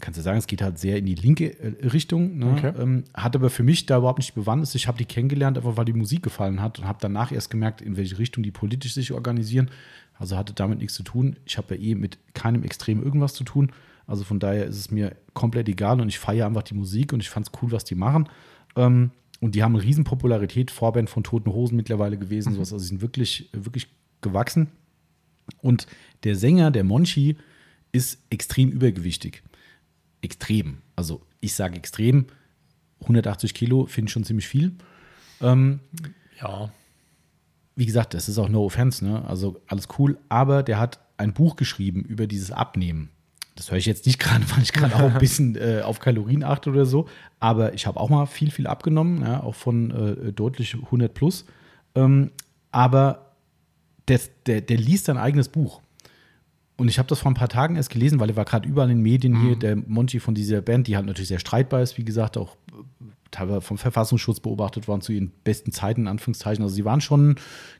[0.00, 2.38] kannst du sagen, es geht halt sehr in die linke äh, Richtung.
[2.38, 2.52] Ne?
[2.56, 2.72] Okay.
[2.78, 4.74] Ähm, hat aber für mich da überhaupt nicht Bewandtnis.
[4.74, 7.82] Ich habe die kennengelernt, einfach weil die Musik gefallen hat und habe danach erst gemerkt,
[7.82, 9.70] in welche Richtung die politisch sich organisieren.
[10.14, 11.36] Also hatte damit nichts zu tun.
[11.44, 13.72] Ich habe ja eh mit keinem Extrem irgendwas zu tun.
[14.06, 17.20] Also von daher ist es mir komplett egal und ich feiere einfach die Musik und
[17.20, 18.28] ich fand es cool, was die machen.
[18.76, 22.52] Ähm, und die haben eine riesen Popularität, Vorband von Toten Hosen mittlerweile gewesen.
[22.54, 22.72] Sowas.
[22.72, 23.88] Also sie sind wirklich, wirklich
[24.20, 24.68] gewachsen.
[25.62, 25.86] Und
[26.24, 27.36] der Sänger, der Monchi,
[27.92, 29.42] ist extrem übergewichtig.
[30.22, 30.78] Extrem.
[30.96, 32.26] Also ich sage extrem.
[33.02, 34.72] 180 Kilo finde ich schon ziemlich viel.
[35.40, 35.80] Ähm,
[36.40, 36.70] Ja.
[37.76, 39.24] wie gesagt, das ist auch no offense, ne?
[39.26, 40.18] Also alles cool.
[40.28, 43.10] Aber der hat ein Buch geschrieben über dieses Abnehmen.
[43.56, 46.44] Das höre ich jetzt nicht gerade, weil ich gerade auch ein bisschen äh, auf Kalorien
[46.44, 47.08] achte oder so.
[47.40, 49.90] Aber ich habe auch mal viel, viel abgenommen, ja, auch von
[50.28, 51.46] äh, deutlich 100 plus.
[51.94, 52.30] Ähm,
[52.70, 53.29] aber
[54.10, 55.80] der, der, der liest sein eigenes Buch.
[56.76, 58.90] Und ich habe das vor ein paar Tagen erst gelesen, weil er war gerade überall
[58.90, 61.98] in den Medien hier, der Monchi von dieser Band, die halt natürlich sehr streitbar ist,
[61.98, 66.62] wie gesagt, auch äh, teilweise vom Verfassungsschutz beobachtet worden zu ihren besten Zeiten, in Anführungszeichen.
[66.62, 67.36] Also sie waren schon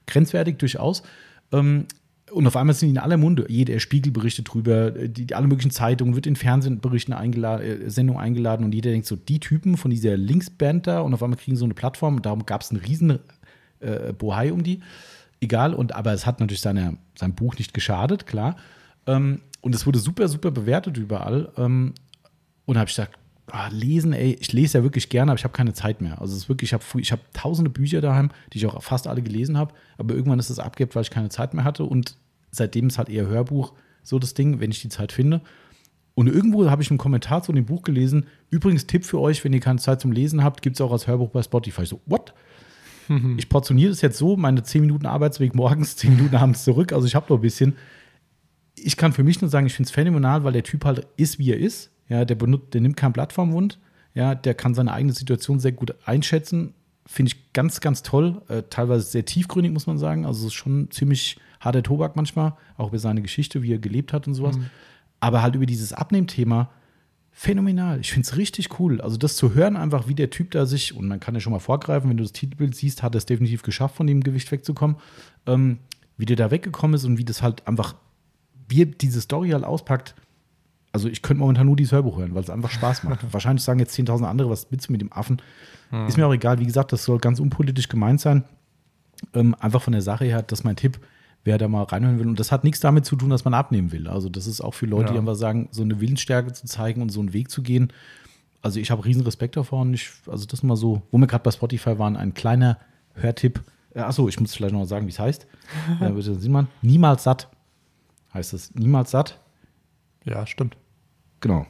[0.06, 1.02] grenzwertig durchaus.
[1.50, 1.86] Ähm,
[2.30, 3.46] und auf einmal sind die in aller Munde.
[3.48, 8.22] Jeder Spiegel berichtet drüber, die, die alle möglichen Zeitungen, wird in Fernsehberichten eingeladen, äh, Sendungen
[8.22, 11.56] eingeladen und jeder denkt so, die Typen von dieser Linksband da und auf einmal kriegen
[11.56, 13.18] so eine Plattform und darum gab es einen riesen
[13.80, 14.80] äh, Bohai um die.
[15.40, 18.56] Egal, und aber es hat natürlich seine, sein Buch nicht geschadet, klar.
[19.06, 21.50] Ähm, und es wurde super, super bewertet überall.
[21.56, 21.94] Ähm,
[22.66, 23.18] und habe ich gesagt,
[23.52, 26.20] ah, lesen, ey, ich lese ja wirklich gerne, aber ich habe keine Zeit mehr.
[26.20, 29.06] Also es ist wirklich, ich habe ich hab tausende Bücher daheim, die ich auch fast
[29.06, 32.16] alle gelesen habe, aber irgendwann ist es abgehebt, weil ich keine Zeit mehr hatte und
[32.50, 33.72] seitdem ist halt eher Hörbuch
[34.02, 35.40] so das Ding, wenn ich die Zeit finde.
[36.14, 38.26] Und irgendwo habe ich einen Kommentar zu dem Buch gelesen.
[38.50, 41.06] Übrigens, Tipp für euch, wenn ihr keine Zeit zum Lesen habt, gibt es auch als
[41.06, 41.82] Hörbuch bei Spotify.
[41.82, 42.34] Ich so, what?
[43.36, 46.92] Ich portioniere das jetzt so, meine 10 Minuten Arbeitsweg morgens, 10 Minuten abends zurück.
[46.92, 47.76] Also ich habe noch ein bisschen.
[48.76, 51.38] Ich kann für mich nur sagen, ich finde es phänomenal, weil der Typ halt ist,
[51.38, 51.90] wie er ist.
[52.08, 53.78] Ja, der, benutzt, der nimmt kein Blatt vom Mund.
[54.14, 56.74] Ja, der kann seine eigene Situation sehr gut einschätzen.
[57.06, 58.42] Finde ich ganz, ganz toll.
[58.48, 60.24] Äh, teilweise sehr tiefgründig, muss man sagen.
[60.24, 64.12] Also es ist schon ziemlich harter Tobak manchmal, auch über seine Geschichte, wie er gelebt
[64.12, 64.58] hat und sowas.
[65.20, 66.70] Aber halt über dieses Abnehmthema
[67.32, 68.00] phänomenal.
[68.00, 69.00] Ich finde es richtig cool.
[69.00, 71.52] Also das zu hören, einfach wie der Typ da sich, und man kann ja schon
[71.52, 74.50] mal vorgreifen, wenn du das Titelbild siehst, hat er es definitiv geschafft, von dem Gewicht
[74.50, 74.96] wegzukommen.
[75.46, 75.78] Ähm,
[76.16, 77.94] wie der da weggekommen ist und wie das halt einfach,
[78.68, 80.14] wie diese Story halt auspackt.
[80.92, 83.20] Also ich könnte momentan nur dieses Hörbuch hören, weil es einfach Spaß macht.
[83.32, 85.40] Wahrscheinlich sagen jetzt 10.000 andere, was willst du mit dem Affen?
[86.08, 86.58] Ist mir auch egal.
[86.58, 88.44] Wie gesagt, das soll ganz unpolitisch gemeint sein.
[89.34, 91.00] Ähm, einfach von der Sache her, das ist mein Tipp,
[91.44, 92.28] wer da mal reinhören will.
[92.28, 94.08] Und das hat nichts damit zu tun, dass man abnehmen will.
[94.08, 95.20] Also das ist auch für Leute, die Ja.
[95.20, 97.92] einfach sagen, so eine Willensstärke zu zeigen und so einen Weg zu gehen.
[98.62, 101.42] Also ich habe riesen Respekt davor und ich, also das mal so, wo wir gerade
[101.42, 102.78] bei Spotify waren, ein kleiner
[103.14, 103.62] Hörtipp.
[103.94, 105.46] Äh, achso, ich muss vielleicht noch mal sagen, wie es heißt.
[106.00, 106.68] bitte sieht man.
[106.82, 107.48] Niemals satt
[108.34, 108.74] heißt es.
[108.74, 109.38] Niemals satt.
[110.24, 110.76] Ja, stimmt.
[111.40, 111.66] Genau.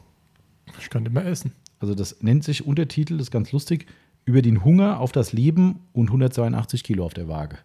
[0.78, 1.52] Ich könnte mehr essen.
[1.78, 3.86] Also das nennt sich Untertitel, das ist ganz lustig,
[4.24, 7.59] über den Hunger auf das Leben und 182 Kilo auf der Waage.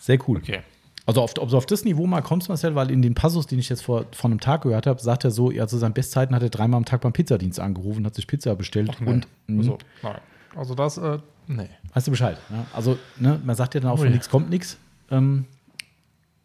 [0.00, 0.38] Sehr cool.
[0.38, 0.60] Okay.
[1.06, 3.58] Also auf, ob du auf das Niveau mal kommst, Marcel, weil in den Passus, den
[3.58, 6.34] ich jetzt vor, vor einem Tag gehört habe, sagt er so, ja, zu seinen Bestzeiten
[6.34, 9.10] hat er dreimal am Tag beim Pizzadienst angerufen, hat sich Pizza bestellt nee.
[9.10, 10.18] und Also, nein.
[10.56, 11.68] Also das, äh, nee.
[11.94, 12.38] weißt du Bescheid.
[12.50, 12.66] Ne?
[12.72, 14.12] Also ne, man sagt ja dann auch, Oh von ja.
[14.12, 14.76] nichts kommt nichts.
[15.10, 15.44] Ähm,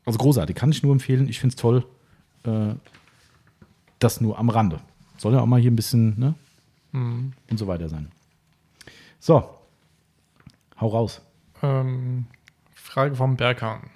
[0.06, 1.27] also großartig, kann ich nur empfehlen.
[1.27, 1.86] Ich finde es toll.
[2.44, 2.76] Äh,
[3.99, 4.80] das nur am Rande.
[5.18, 6.34] Soll ja auch mal hier ein bisschen ne,
[6.91, 7.34] Mhm.
[7.49, 8.11] und so weiter sein.
[9.19, 9.44] So,
[10.80, 11.22] hau raus.
[11.64, 12.26] Ähm,
[12.86, 13.90] Frage vom Berghahn.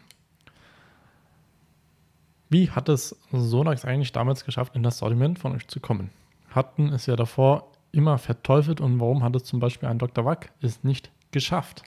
[2.49, 6.09] Wie hat es Sonax eigentlich damals geschafft, in das Sortiment von euch zu kommen?
[6.49, 10.25] Hatten es ja davor immer verteufelt und warum hat es zum Beispiel ein Dr.
[10.25, 11.83] Wack es nicht geschafft?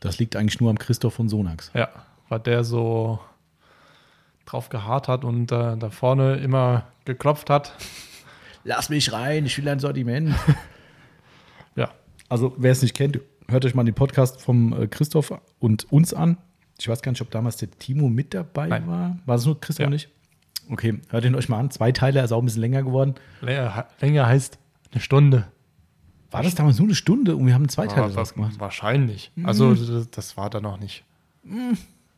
[0.00, 1.70] Das liegt eigentlich nur am Christoph von Sonax.
[1.74, 1.90] Ja,
[2.30, 3.20] weil der so
[4.46, 7.74] drauf geharrt hat und äh, da vorne immer geklopft hat.
[8.64, 10.34] Lass mich rein, ich will ein Sortiment.
[11.76, 11.90] Ja,
[12.28, 16.14] Also, wer es nicht kennt, hört euch mal den Podcast vom äh, Christoph und uns
[16.14, 16.36] an.
[16.78, 18.86] Ich weiß gar nicht, ob damals der Timo mit dabei Nein.
[18.86, 19.18] war.
[19.26, 19.90] War es nur Christoph Ja.
[19.90, 20.08] nicht?
[20.70, 21.70] Okay, hört ihn euch mal an.
[21.70, 23.14] Zwei Teile, ist auch ein bisschen länger geworden.
[23.40, 24.58] länger, heißt
[24.92, 25.46] eine Stunde.
[26.30, 28.56] War das damals nur eine Stunde und wir haben zwei Teile draus gemacht?
[28.58, 29.32] Wahrscheinlich.
[29.44, 31.04] Also das, das war da noch nicht.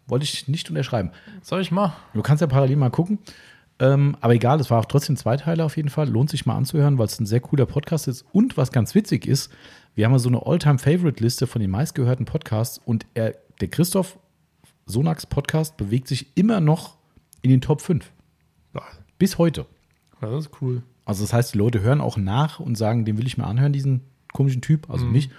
[0.07, 1.11] Wollte ich nicht unterschreiben.
[1.43, 1.93] Soll ich mal?
[2.13, 3.19] Du kannst ja parallel mal gucken.
[3.79, 6.09] Ähm, aber egal, es war auch trotzdem zwei Teile auf jeden Fall.
[6.09, 8.27] Lohnt sich mal anzuhören, weil es ein sehr cooler Podcast ist.
[8.33, 9.51] Und was ganz witzig ist,
[9.95, 14.19] wir haben ja so eine All-Time-Favorite-Liste von den meistgehörten Podcasts und er, der Christoph
[14.87, 16.97] Sonax Podcast bewegt sich immer noch
[17.43, 18.11] in den Top 5.
[18.75, 18.83] Ja,
[19.19, 19.67] Bis heute.
[20.21, 20.83] das ist cool.
[21.05, 23.73] Also das heißt, die Leute hören auch nach und sagen, den will ich mir anhören,
[23.73, 24.03] diesen
[24.33, 25.31] komischen Typ, also mich.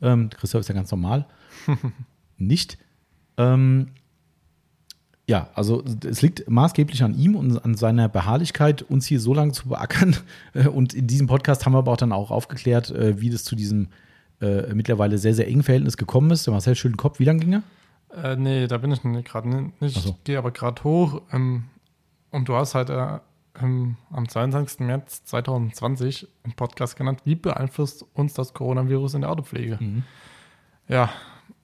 [0.00, 1.26] Ähm, Christoph ist ja ganz normal.
[2.38, 2.78] Nicht.
[3.36, 3.88] Ähm,
[5.30, 9.52] ja, also es liegt maßgeblich an ihm und an seiner Beharrlichkeit, uns hier so lange
[9.52, 10.16] zu beackern.
[10.54, 13.44] Äh, Und in diesem Podcast haben wir aber auch dann auch aufgeklärt, äh, wie das
[13.44, 13.88] zu diesem
[14.40, 16.46] äh, mittlerweile sehr, sehr engen Verhältnis gekommen ist.
[16.46, 17.20] Der Marcel schüttelt den Kopf.
[17.20, 17.62] Wie lange ging er?
[18.32, 19.96] Äh, nee, da bin ich gerade nicht.
[19.96, 20.16] Ich so.
[20.24, 21.22] gehe aber gerade hoch.
[21.32, 21.66] Ähm,
[22.30, 23.18] und du hast halt äh,
[23.62, 24.80] ähm, am 22.
[24.80, 29.78] März 2020 im Podcast genannt, wie beeinflusst uns das Coronavirus in der Autopflege?
[29.80, 30.02] Mhm.
[30.88, 31.10] Ja,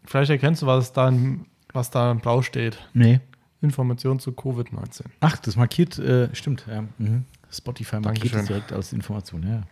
[0.04, 2.78] vielleicht erkennst du, was da, in, was da Blau steht.
[2.94, 3.18] Nee.
[3.60, 5.04] Information zu Covid-19.
[5.20, 6.66] Ach, das markiert, äh, stimmt.
[6.68, 6.82] Ja.
[6.98, 7.24] Mhm.
[7.50, 8.38] Spotify markiert Dankeschön.
[8.38, 9.62] das direkt als Information, ja.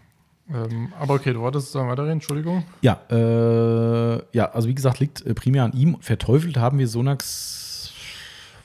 [0.52, 2.64] Ähm, aber okay, du wolltest dann weiterreden, Entschuldigung.
[2.82, 5.96] Ja, äh, ja, also wie gesagt, liegt äh, primär an ihm.
[6.00, 7.92] Verteufelt haben wir Sonax,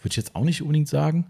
[0.01, 1.27] würde ich jetzt auch nicht unbedingt sagen.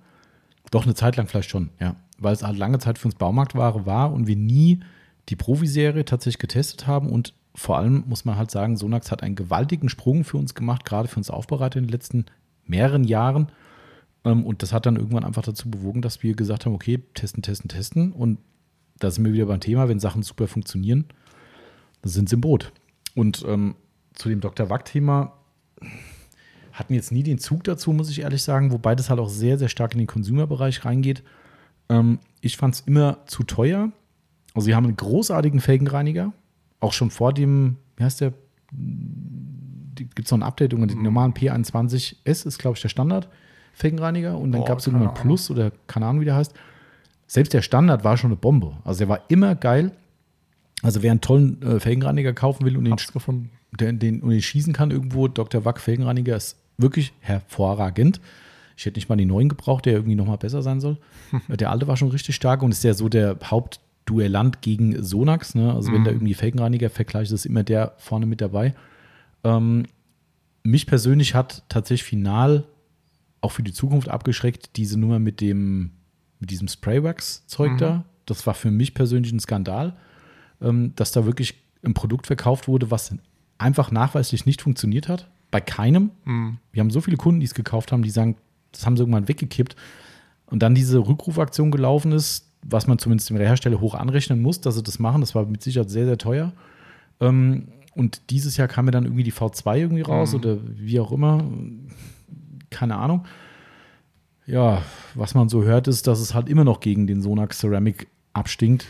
[0.72, 1.96] Doch eine Zeit lang vielleicht schon, ja.
[2.18, 4.82] Weil es halt lange Zeit für uns Baumarktware war und wir nie
[5.30, 7.10] die Profiserie tatsächlich getestet haben.
[7.10, 10.84] Und vor allem muss man halt sagen, Sonax hat einen gewaltigen Sprung für uns gemacht,
[10.84, 12.26] gerade für uns Aufbereiter in den letzten
[12.66, 13.52] mehreren Jahren.
[14.26, 17.42] Ähm, und das hat dann irgendwann einfach dazu bewogen, dass wir gesagt haben, okay, testen,
[17.42, 18.12] testen, testen.
[18.12, 18.40] Und
[19.00, 21.06] da sind wir wieder beim Thema, wenn Sachen super funktionieren,
[22.02, 22.72] dann sind sie im Boot.
[23.16, 23.76] Und ähm,
[24.14, 24.70] zu dem Dr.
[24.70, 25.34] Wack-Thema
[26.74, 29.58] hatten jetzt nie den Zug dazu, muss ich ehrlich sagen, wobei das halt auch sehr,
[29.58, 31.24] sehr stark in den Consumer-Bereich reingeht.
[31.90, 33.92] Ähm, ich fand es immer zu teuer.
[34.54, 36.34] Also, sie haben einen großartigen Felgenreiniger,
[36.80, 38.34] auch schon vor dem, wie heißt der?
[39.96, 40.74] Gibt es noch ein Update?
[40.74, 42.90] Und den normalen P21S ist, glaube ich, der
[43.80, 44.38] Standard-Felgenreiniger.
[44.38, 45.14] Und dann gab es irgendwann.
[45.14, 46.54] Plus oder keine Ahnung, wie der heißt.
[47.28, 48.78] Selbst der Standard war schon eine Bombe.
[48.84, 49.92] Also, der war immer geil.
[50.82, 53.52] Also, wer einen tollen äh, Felgenreiniger kaufen will und den gefunden.
[53.80, 55.28] der, den, und den schießen kann irgendwo.
[55.28, 55.66] Dr.
[55.66, 58.20] Wack Felgenreiniger ist wirklich hervorragend.
[58.78, 60.98] Ich hätte nicht mal den neuen gebraucht, der irgendwie nochmal besser sein soll.
[61.48, 65.54] der alte war schon richtig stark und ist ja so der Hauptduellant gegen Sonax.
[65.56, 65.74] Ne?
[65.74, 68.74] Also, wenn da irgendwie Felgenreiniger vergleicht, ist immer der vorne mit dabei.
[69.44, 69.86] Ähm,
[70.64, 72.66] mich persönlich hat tatsächlich final
[73.42, 75.92] auch für die Zukunft abgeschreckt, diese Nummer mit dem,
[76.40, 78.06] mit diesem Spraywax-Zeug da.
[78.26, 79.96] Das war für mich persönlich ein Skandal,
[80.62, 83.16] ähm, dass da wirklich ein Produkt verkauft wurde, was
[83.58, 85.30] einfach nachweislich nicht funktioniert hat.
[85.52, 86.12] Bei keinem.
[86.72, 88.36] Wir haben so viele Kunden, die es gekauft haben, die sagen,
[88.72, 89.76] das haben sie irgendwann weggekippt.
[90.46, 94.76] Und dann diese Rückrufaktion gelaufen ist, was man zumindest dem Hersteller hoch anrechnen muss, dass
[94.76, 95.22] sie das machen.
[95.22, 96.54] Das war mit Sicherheit sehr, sehr teuer.
[97.20, 101.12] Ähm, und dieses Jahr kam mir dann irgendwie die V2 irgendwie raus oder wie auch
[101.12, 101.44] immer.
[102.70, 103.26] Keine Ahnung.
[104.46, 104.82] Ja,
[105.14, 108.88] was man so hört, ist, dass es halt immer noch gegen den Sonax Ceramic abstinkt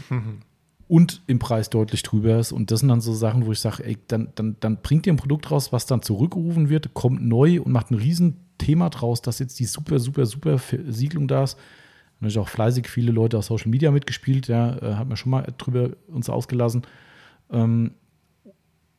[0.88, 2.52] und im Preis deutlich drüber ist.
[2.52, 5.14] Und das sind dann so Sachen, wo ich sage, ey, dann, dann, dann bringt ihr
[5.14, 9.40] ein Produkt raus, was dann zurückgerufen wird, kommt neu und macht ein Riesenthema draus, dass
[9.40, 11.58] jetzt die super, super, super Versiegelung da ist.
[12.20, 15.30] Da haben auch fleißig viele Leute aus Social Media mitgespielt, ja, äh, hat man schon
[15.30, 16.82] mal drüber uns ausgelassen.
[17.52, 17.92] Ähm,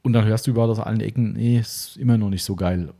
[0.02, 2.92] und dann hörst du überall aus allen Ecken, nee, ist immer noch nicht so geil.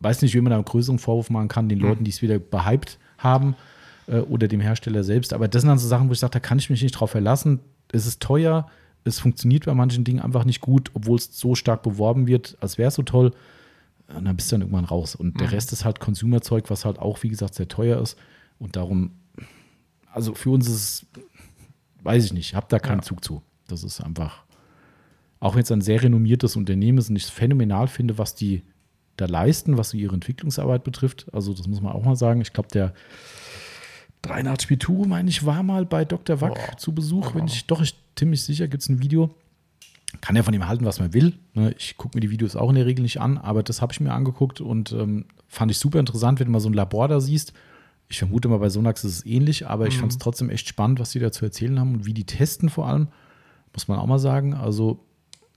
[0.00, 2.38] Weiß nicht, wie man da einen größeren Vorwurf machen kann, den Leuten, die es wieder
[2.38, 3.54] behypt haben
[4.06, 5.32] äh, oder dem Hersteller selbst.
[5.32, 7.10] Aber das sind dann so Sachen, wo ich sage, da kann ich mich nicht drauf
[7.10, 7.60] verlassen.
[7.92, 8.66] Es ist teuer,
[9.04, 12.78] es funktioniert bei manchen Dingen einfach nicht gut, obwohl es so stark beworben wird, als
[12.78, 13.32] wäre es so toll.
[14.16, 15.14] Und dann bist du dann irgendwann raus.
[15.14, 18.18] Und der Rest ist halt Consumerzeug, was halt auch, wie gesagt, sehr teuer ist.
[18.58, 19.12] Und darum,
[20.12, 21.06] also für uns ist es,
[22.02, 23.02] weiß ich nicht, hab da keinen Ja.
[23.04, 23.42] Zug zu.
[23.68, 24.42] Das ist einfach,
[25.38, 28.62] auch wenn es ein sehr renommiertes Unternehmen ist und ich es phänomenal finde, was die
[29.20, 31.26] da leisten, was so ihre Entwicklungsarbeit betrifft.
[31.32, 32.40] Also, das muss man auch mal sagen.
[32.40, 32.92] Ich glaube, der
[34.22, 36.40] 83 Pituro, meine ich, war mal bei Dr.
[36.40, 36.76] Wack Boah.
[36.76, 37.34] zu Besuch.
[37.34, 39.30] Wenn ich, doch, ich ziemlich sicher, gibt es ein Video.
[40.20, 41.34] Kann ja von ihm halten, was man will.
[41.54, 43.92] Ne, Ich gucke mir die Videos auch in der Regel nicht an, aber das habe
[43.92, 47.06] ich mir angeguckt und ähm, fand ich super interessant, wenn du mal so ein Labor
[47.06, 47.52] da siehst.
[48.08, 50.98] Ich vermute mal, bei Sonax ist es ähnlich, aber ich fand es trotzdem echt spannend,
[50.98, 53.06] was die da zu erzählen haben und wie die testen vor allem.
[53.72, 54.52] Muss man auch mal sagen.
[54.52, 54.98] Also,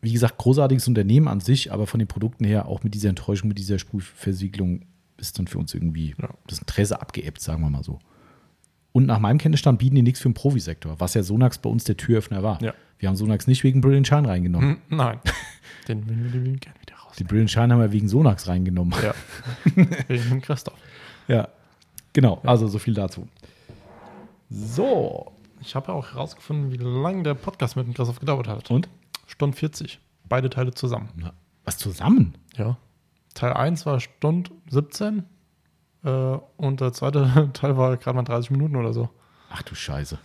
[0.04, 3.48] wie gesagt, großartiges Unternehmen an sich, aber von den Produkten her, auch mit dieser Enttäuschung,
[3.48, 4.82] mit dieser Sprühversiegelung,
[5.18, 6.30] ist dann für uns irgendwie Ja.
[6.48, 8.00] das Interesse abgeebbt, sagen wir mal so.
[8.92, 11.84] Und nach meinem Kenntnisstand bieten die nichts für den Profisektor, was ja Sonax bei uns
[11.86, 12.62] der Türöffner war.
[12.62, 12.74] Ja.
[13.00, 14.78] Wir haben Sonax nicht wegen Brilliant Shine reingenommen.
[14.90, 15.20] Hm, nein.
[15.88, 17.16] Den würden wir den gerne wieder raus.
[17.18, 18.94] Den Brilliant Shine haben wir wegen Sonax reingenommen.
[19.04, 19.14] Ja.
[20.08, 20.78] Wegen dem Christoph.
[21.28, 21.48] Ja.
[22.14, 23.28] Genau, also so viel dazu.
[24.50, 25.32] So.
[25.62, 28.70] Ich habe ja auch herausgefunden, wie lange der Podcast mit dem Christoph gedauert hat.
[28.70, 28.88] Und?
[29.28, 30.00] Stunde 40.
[30.28, 31.10] Beide Teile zusammen.
[31.16, 31.34] Na,
[31.66, 32.36] was zusammen?
[32.56, 32.78] Ja.
[33.34, 35.24] Teil 1 war Stunde 17
[36.04, 36.10] äh,
[36.58, 39.10] und der zweite Teil war gerade mal 30 Minuten oder so.
[39.52, 40.18] Ach du Scheiße.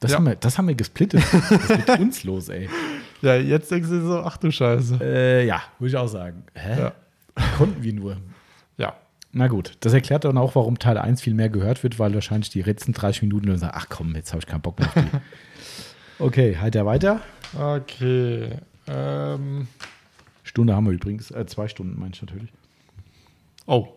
[0.00, 0.18] Das, Ja.
[0.18, 1.22] haben, wir, das haben wir gesplittet.
[1.32, 2.68] Was ist mit uns los, ey?
[3.22, 4.98] Ja, jetzt denkst du dir so, ach du Scheiße.
[5.00, 6.44] Äh, ja, würde ich auch sagen.
[6.54, 6.78] Hä?
[6.80, 6.92] Ja.
[7.56, 8.18] Konnten wir nur.
[8.76, 8.94] Ja.
[9.32, 12.50] Na gut, das erklärt dann auch, warum Teil 1 viel mehr gehört wird, weil wahrscheinlich
[12.50, 14.94] die letzten 30 Minuten dann sagen, ach komm, jetzt habe ich keinen Bock mehr auf
[14.94, 15.00] die.
[16.18, 17.20] Okay, halt er weiter.
[17.58, 18.58] Okay.
[18.88, 19.68] Ähm,
[20.42, 22.50] Stunde haben wir übrigens, äh, zwei Stunden meine ich natürlich.
[23.66, 23.88] oh,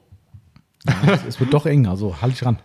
[0.85, 2.59] Ja, es, es wird doch eng, also halt ich ran.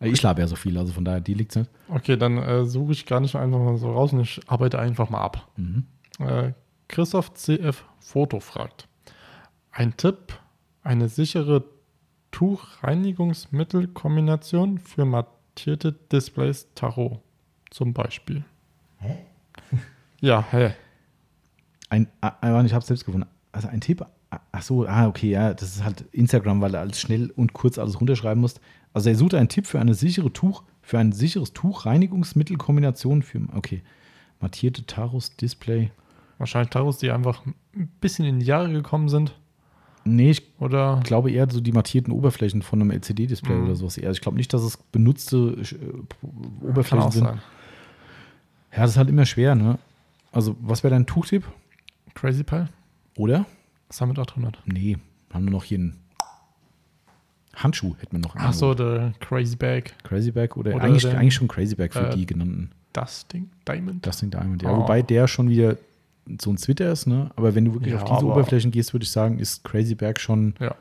[0.00, 1.70] Äh, Ich schlafe ja so viel, also von daher, die liegt nicht.
[1.88, 5.10] Okay, dann äh, suche ich gar nicht einfach mal so raus und ich arbeite einfach
[5.10, 5.48] mal ab.
[5.56, 5.84] Mhm.
[6.20, 6.52] Äh,
[6.88, 8.86] Christoph CF Foto fragt.
[9.72, 10.38] Ein Tipp,
[10.82, 11.64] eine sichere
[12.30, 17.20] Tuchreinigungsmittelkombination für mattierte Displays Tarot
[17.70, 18.44] zum Beispiel.
[19.04, 19.16] Hä?
[20.20, 20.72] Ja, hä?
[21.90, 23.26] Ein, ah, ah, ich habe selbst gefunden.
[23.52, 26.80] Also ein Tipp, ah, ach so, ah, okay, ja, das ist halt Instagram, weil du
[26.80, 28.60] alles schnell und kurz alles runterschreiben musst.
[28.94, 33.82] Also er sucht einen Tipp für eine sichere Tuch, für ein sicheres Tuchreinigungsmittelkombination für, okay,
[34.40, 35.90] mattierte Taros Display.
[36.38, 37.44] Wahrscheinlich Taros, die einfach
[37.76, 39.34] ein bisschen in die Jahre gekommen sind.
[40.04, 43.64] Nee, ich Oder glaube eher so die mattierten Oberflächen von einem LCD-Display Mhm.
[43.64, 43.96] oder sowas.
[43.98, 44.10] eher.
[44.10, 47.24] Ich glaube nicht, dass es benutzte äh, Oberflächen auch sind.
[47.24, 47.40] sein.
[48.74, 49.78] Ja, das ist halt immer schwer, ne?
[50.32, 51.44] Also, was wäre dein Tuchtipp?
[52.14, 52.68] Crazy Pal?
[53.16, 53.46] Oder?
[53.90, 54.58] Summit 800.
[54.66, 54.98] Nee,
[55.32, 56.00] haben wir noch hier einen
[57.54, 58.34] Handschuh, hätten wir noch.
[58.36, 59.92] Ach so, der Crazy Bag.
[60.02, 64.04] Crazy Bag oder, Oder eigentlich, eigentlich schon Crazy Bag für äh, die genannten Dusting Diamond.
[64.04, 64.62] Dusting Diamond.
[64.62, 64.78] Ja, Oh.
[64.82, 65.76] wobei der schon wieder
[66.40, 67.30] so ein Twitter ist, ne?
[67.36, 70.18] Aber wenn du wirklich Ja, auf diese Oberflächen gehst, würde ich sagen, ist Crazy Bag
[70.18, 70.54] schon.
[70.58, 70.74] Ja.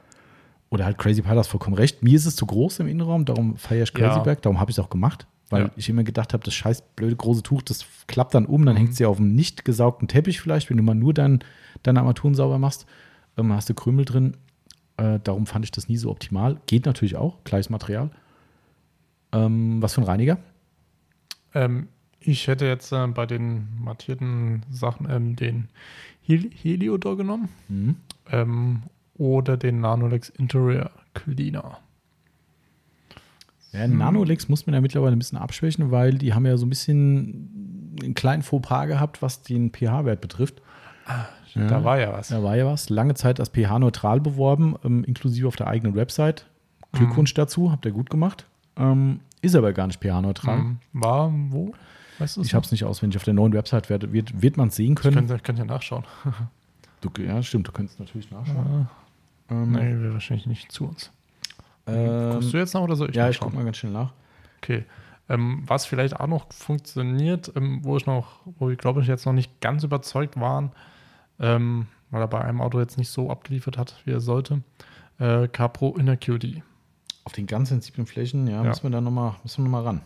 [0.70, 2.02] Oder halt Crazy Pal, hast vollkommen recht.
[2.02, 4.24] Mir ist es zu groß im Innenraum, darum feiere ich Crazy Ja.
[4.24, 5.72] Bag, darum habe ich es auch gemacht, weil Ja.
[5.76, 8.80] ich immer gedacht habe, das scheiß blöde große Tuch, das klappt dann um, dann Mhm.
[8.80, 11.44] hängt es ja auf einem nicht gesaugten Teppich vielleicht, wenn du mal nur dein,
[11.84, 12.86] deine Armaturen sauber machst,
[13.38, 14.36] ähm, hast du Krümel drin.
[14.98, 16.60] Äh, darum fand ich das nie so optimal.
[16.68, 18.10] Geht natürlich auch, gleiches Material.
[19.32, 20.38] Ähm, was für ein Reiniger?
[21.54, 21.88] Ähm,
[22.20, 25.70] ich hätte jetzt äh, bei den mattierten Sachen ähm, den
[26.22, 27.96] Hel Heliodor genommen Mhm.
[28.32, 28.84] ähm,
[29.16, 31.80] oder den Nanolex Interior Cleaner.
[33.74, 36.70] Ja, Nanolex muss man ja mittlerweile ein bisschen abschwächen, weil die haben ja so ein
[36.70, 40.62] bisschen einen kleinen Fauxpas gehabt, was den pH-Wert betrifft.
[41.56, 41.68] Ja.
[41.68, 42.30] Da war ja was.
[42.30, 42.90] Da war ja was.
[42.90, 46.45] Lange Zeit als pH-neutral beworben, ähm, inklusive auf der eigenen Website.
[46.94, 48.45] Glückwunsch dazu, habt ihr gut gemacht.
[48.78, 50.58] Ähm, ist aber gar nicht pH-neutral.
[50.60, 51.74] Ähm, war wo?
[52.20, 53.18] Weißt Ich habe es nicht auswendig.
[53.18, 55.16] Auf der neuen Website wird, wird, wird man es sehen Ich können.
[55.28, 56.04] könnte, könnte ja nachschauen.
[57.02, 58.88] Du, ja, stimmt, du könntest natürlich nachschauen.
[59.50, 61.12] Ah, Ähm, nee, wäre wahrscheinlich nicht zu uns.
[61.88, 64.14] Ähm, Guckst du jetzt nach oder soll ich ja, ich gucke mal ganz schnell nach.
[64.62, 64.86] Okay.
[65.30, 69.26] Ähm, was vielleicht auch noch funktioniert, ähm, wo ich noch, wo wir glaube ich jetzt
[69.26, 70.72] noch nicht ganz überzeugt waren,
[71.40, 74.62] ähm, weil er bei einem Auto jetzt nicht so abgeliefert hat, wie er sollte,
[75.20, 76.62] äh, Capro Inner QD.
[77.24, 78.64] Auf den ganz sensiblen Flächen, ja, Ja.
[78.64, 80.02] müssen wir da nochmal noch mal ran.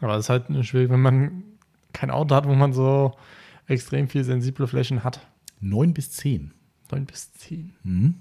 [0.00, 1.42] Aber es ist halt schwierig, wenn man
[1.92, 3.12] kein Auto hat, wo man so
[3.66, 5.26] extrem viel sensible Flächen hat.
[5.60, 6.52] 9 bis 10.
[6.90, 7.74] 9 bis 10.
[7.82, 8.14] Mhm.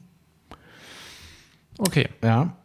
[1.80, 2.08] Okay.
[2.24, 2.58] Ja,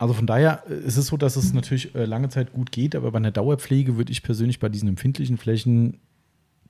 [0.00, 2.96] also von daher äh, ist es so, dass es natürlich äh, lange Zeit gut geht,
[2.96, 5.98] aber bei einer Dauerpflege würde ich persönlich bei diesen empfindlichen Flächen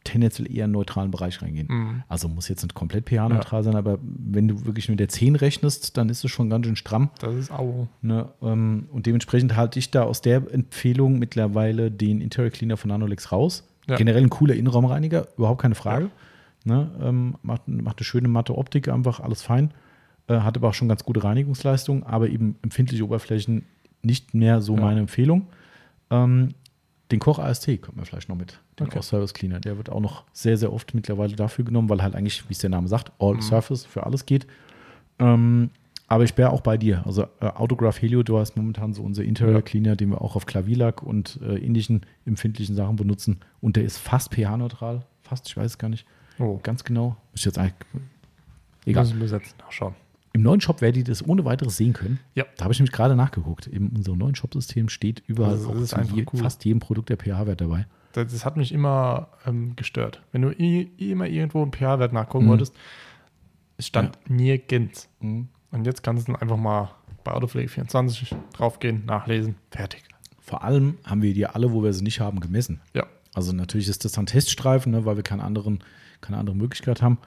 [0.03, 1.69] tendenziell eher in einen neutralen Bereich reingehen.
[1.71, 2.03] Mhm.
[2.09, 5.97] Also muss jetzt nicht komplett pH-neutral sein, aber wenn du wirklich mit der 10 rechnest,
[5.97, 7.11] dann ist es schon ganz schön stramm.
[7.21, 7.87] Das ist auch.
[8.03, 8.29] Ne?
[8.43, 13.31] Ähm, Und dementsprechend halte ich da aus der Empfehlung mittlerweile den Interior Cleaner von Nanolex
[13.31, 13.69] raus.
[13.89, 13.97] Ja.
[13.97, 16.11] Generell ein cooler Innenraumreiniger, überhaupt keine Frage.
[16.65, 16.91] Ne?
[17.01, 19.73] Ähm, macht, macht eine schöne matte Optik, einfach alles fein.
[20.31, 23.65] Äh, hat aber auch schon ganz gute Reinigungsleistung, aber eben empfindliche Oberflächen
[24.03, 24.81] nicht mehr so Ja.
[24.83, 25.47] meine Empfehlung.
[26.11, 26.51] Ähm,
[27.11, 28.97] den Koch AST kommt mir vielleicht noch mit, den Okay.
[28.99, 29.59] All Service Cleaner.
[29.61, 32.59] Der wird auch noch sehr, sehr oft mittlerweile dafür genommen, weil halt eigentlich, wie es
[32.61, 33.43] der Name sagt, All Mhm.
[33.43, 34.47] Surface für alles geht.
[35.19, 35.71] Ähm,
[36.07, 37.03] aber ich wäre auch bei dir.
[37.07, 39.63] Also äh, Autograph Heliodor ist momentan so unser Interior.
[39.63, 43.41] Cleaner, den wir auch auf Klavierlack und äh, ähnlichen empfindlichen Sachen benutzen.
[43.61, 45.05] Und der ist fast pH-neutral.
[45.23, 46.07] Fast, ich weiß es gar nicht
[46.39, 47.17] Oh, ganz genau.
[47.35, 47.75] Ich jetzt eigentlich.
[48.87, 49.05] Egal.
[49.05, 49.55] Muss ich besetzen.
[49.59, 49.95] Nachschauen.
[50.33, 52.21] Im neuen Shop werdet ihr das ohne weiteres sehen können.
[52.35, 52.45] Ja.
[52.57, 53.67] Da habe ich nämlich gerade nachgeguckt.
[53.67, 56.41] In unserem neuen Shop-System steht überall Also, das ist einfach je, cool.
[56.41, 57.87] fast jedem Produkt der pH-Wert dabei.
[58.13, 60.23] Das, das hat mich immer ähm, gestört.
[60.33, 62.51] Wenn du i- immer irgendwo einen pH-Wert nachgucken Mhm.
[62.51, 62.75] wolltest,
[63.77, 65.09] es stand nirgends.
[65.21, 65.49] Mhm.
[65.73, 66.91] Und jetzt kannst du dann einfach mal
[67.25, 70.03] bei Autopflege 24 draufgehen, nachlesen, fertig.
[70.41, 72.81] Vor allem haben wir die alle, wo wir sie nicht haben, gemessen.
[72.95, 73.07] Ja.
[73.35, 75.81] Also natürlich ist das dann Teststreifen, ne, weil wir keinen anderen,
[76.21, 77.19] keine andere Möglichkeit haben.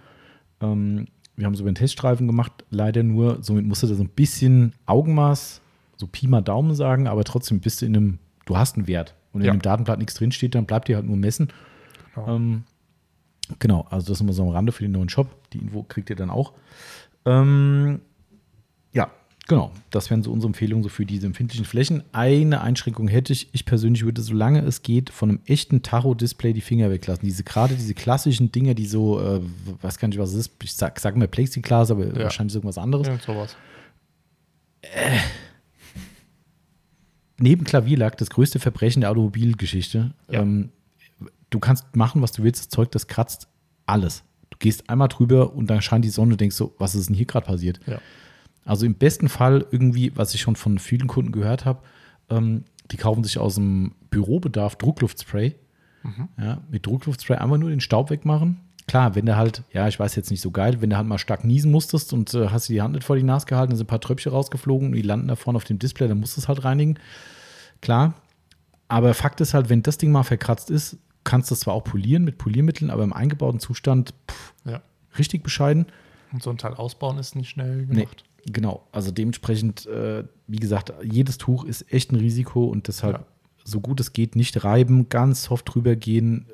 [0.61, 4.09] Ähm, wir haben so einen Teststreifen gemacht, leider nur, somit musst du da so ein
[4.09, 5.61] bisschen Augenmaß,
[5.97, 9.15] so Pi mal Daumen sagen, aber trotzdem bist du in einem, du hast einen Wert.
[9.31, 9.53] Und wenn Ja.
[9.53, 11.47] im Datenblatt nichts drinsteht, dann bleibt dir halt nur messen.
[12.13, 12.35] Genau.
[12.35, 12.63] Ähm,
[13.59, 15.27] genau, also das ist immer so am Rande für den neuen Shop.
[15.51, 16.53] Die Info kriegt ihr dann auch.
[17.25, 18.01] Ähm,
[19.47, 19.71] genau.
[19.89, 22.03] Das wären so unsere Empfehlungen so für diese empfindlichen Flächen.
[22.11, 23.49] Eine Einschränkung hätte ich.
[23.53, 27.25] Ich persönlich würde, solange es geht, von einem echten Tacho-Display die Finger weglassen.
[27.25, 29.41] Diese gerade diese klassischen Dinge, die so, äh,
[29.81, 30.51] weiß gar nicht, was es ist.
[30.63, 32.23] Ich sag, sag mal Plexiglas, aber Ja.
[32.23, 33.07] wahrscheinlich irgendwas anderes.
[33.07, 33.55] Irgend sowas.
[37.39, 40.13] neben Klavierlack das größte Verbrechen der Automobilgeschichte.
[40.29, 40.41] Ja.
[40.41, 40.69] Ähm,
[41.49, 43.47] du kannst machen, was du willst, das Zeug, das kratzt
[43.85, 44.23] alles.
[44.49, 47.15] Du gehst einmal drüber und dann scheint die Sonne und denkst so, was ist denn
[47.15, 47.79] hier gerade passiert?
[47.85, 47.99] Ja.
[48.65, 51.79] Also im besten Fall irgendwie, was ich schon von vielen Kunden gehört habe,
[52.29, 55.55] ähm, die kaufen sich aus dem Bürobedarf Druckluftspray.
[56.37, 58.59] Ja, mit Druckluftspray einfach nur den Staub wegmachen.
[58.87, 61.17] Klar, wenn du halt, ja, ich weiß jetzt nicht so geil, wenn du halt mal
[61.17, 63.77] stark niesen musstest und äh, hast dir die Hand nicht vor die Nase gehalten, dann
[63.77, 66.35] sind ein paar Tröpfchen rausgeflogen und die landen da vorne auf dem Display, dann musst
[66.35, 66.99] du es halt reinigen.
[67.81, 68.15] Klar.
[68.89, 71.85] Aber Fakt ist halt, wenn das Ding mal verkratzt ist, kannst du es zwar auch
[71.85, 74.81] polieren mit Poliermitteln, aber im eingebauten Zustand pff, Ja.
[75.17, 75.85] richtig bescheiden.
[76.33, 78.25] Und so ein Teil ausbauen ist nicht schnell Nee, gemacht.
[78.45, 78.87] Genau.
[78.91, 83.25] Also dementsprechend, äh, wie gesagt, jedes Tuch ist echt ein Risiko und deshalb, Ja.
[83.63, 86.45] so gut es geht, nicht reiben, ganz soft drüber gehen.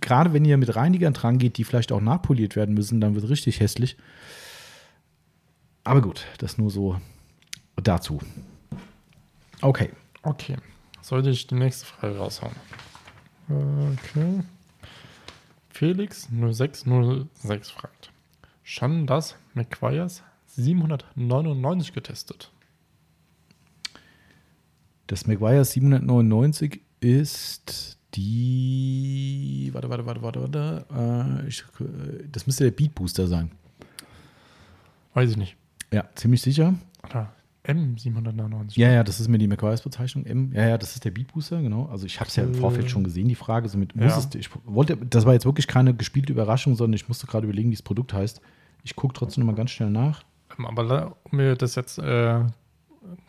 [0.00, 3.24] Gerade wenn ihr mit Reinigern dran geht, die vielleicht auch nachpoliert werden müssen, dann wird
[3.24, 3.96] es richtig hässlich.
[5.84, 6.96] Aber gut, das nur so
[7.76, 8.18] dazu.
[9.60, 9.90] Okay.
[10.22, 10.56] Okay.
[11.00, 12.52] Sollte ich die nächste Frage raushauen?
[13.48, 14.40] Okay.
[15.70, 18.10] Felix 0606 fragt.
[18.62, 20.22] Schon das McQuires
[20.58, 22.50] 799 getestet?
[25.06, 29.70] Das McGuire 799 ist die.
[29.72, 31.40] Warte, warte, warte, warte, warte.
[31.44, 33.50] Äh, ich, äh, das müsste der Beat Booster sein.
[35.14, 35.56] Weiß ich nicht.
[35.92, 36.74] Ja, ziemlich sicher.
[37.08, 37.32] Oder
[37.64, 38.78] M799.
[38.78, 40.24] Ja, ja, das ist mir die McGuire's-Bezeichnung.
[40.26, 40.52] M.
[40.54, 41.86] Ja, ja, das ist der Beat Booster, genau.
[41.86, 43.68] Also ich habe es ja im Vorfeld schon gesehen, die Frage.
[43.68, 44.18] Somit muss Ja.
[44.18, 47.70] es, ich wollte, das war jetzt wirklich keine gespielte Überraschung, sondern ich musste gerade überlegen,
[47.70, 48.40] wie das Produkt heißt.
[48.84, 50.24] Ich gucke trotzdem mal ganz schnell nach.
[50.66, 52.40] Aber um mir das jetzt äh,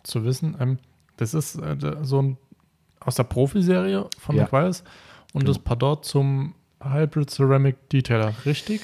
[0.04, 0.78] zu wissen, ähm,
[1.18, 2.38] das ist äh, so ein
[3.00, 4.44] aus der Profiserie von Ja.
[4.44, 4.84] McQuires
[5.34, 5.54] und Genau.
[5.54, 8.82] das Pardot zum Hybrid Ceramic Detailer, richtig?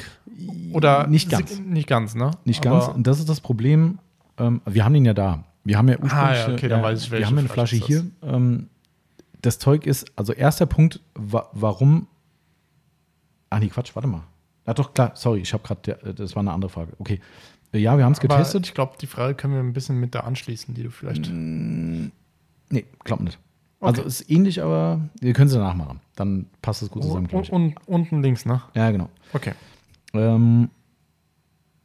[0.73, 1.59] Oder Nicht ganz.
[1.59, 2.31] Nicht ganz, ne?
[2.45, 2.85] Nicht ganz.
[2.85, 3.99] Aber- Und das ist das Problem.
[4.38, 5.43] Ähm, wir haben den ja da.
[5.63, 7.49] Wir haben ja ursprünglich, Ah, ja, okay, dann weiß ich, wir welche haben ja eine
[7.49, 8.05] Flasche hier.
[8.22, 8.69] Ähm,
[9.41, 12.07] das Zeug ist, also erster Punkt, wa warum.
[13.49, 14.22] Ah, nee, Quatsch, warte mal.
[14.67, 16.93] Ja, doch, klar, sorry, ich habe gerade, das war eine andere Frage.
[16.99, 17.19] Okay.
[17.74, 18.68] Äh, Ja, wir haben es getestet.
[18.68, 21.30] ich glaube, die Frage können wir ein bisschen mit der anschließen, die du vielleicht.
[21.32, 23.38] Nee, glaub nicht.
[23.82, 24.08] Also Okay.
[24.08, 26.00] ist ähnlich, aber wir können sie danach machen.
[26.16, 28.62] Dann passt es gut zusammen, und, und unten links, ne?
[28.74, 29.10] Ja, genau.
[29.34, 29.52] Okay.
[30.14, 30.70] Ähm,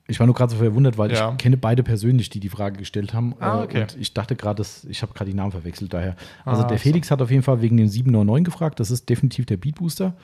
[0.06, 1.32] ich war nur gerade so verwundert, weil Ja.
[1.32, 3.34] ich kenne beide persönlich, die die Frage gestellt haben.
[3.38, 3.82] Ah, Äh, okay.
[3.82, 6.16] Und ich dachte gerade, dass- ich habe gerade die Namen verwechselt daher.
[6.44, 6.82] Also Ah, der so.
[6.82, 8.80] Felix hat auf jeden Fall wegen dem 799 gefragt.
[8.80, 10.14] Das ist definitiv der Beat Booster.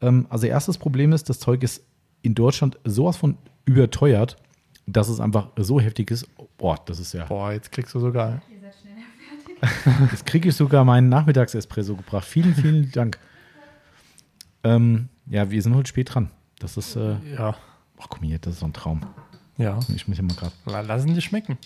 [0.00, 1.84] Ähm, also erstes Problem ist, das Zeug ist
[2.22, 3.36] in Deutschland sowas von
[3.66, 4.36] überteuert,
[4.92, 6.26] dass es einfach so heftig ist.
[6.56, 7.24] Boah, das ist ja.
[7.26, 8.42] Boah, jetzt klickst du sogar.
[10.12, 12.24] Jetzt kriege ich sogar meinen Nachmittagsespresso gebracht.
[12.24, 13.18] Vielen, vielen Dank.
[14.62, 16.30] Ähm, ja, wir sind heute spät dran.
[16.60, 17.56] Das ist, äh, Ja.
[17.98, 19.00] ach komm hier, das ist so ein Traum.
[19.56, 19.80] Ja.
[19.94, 21.58] Ich muss ja mal gerade La- Lassen die schmecken.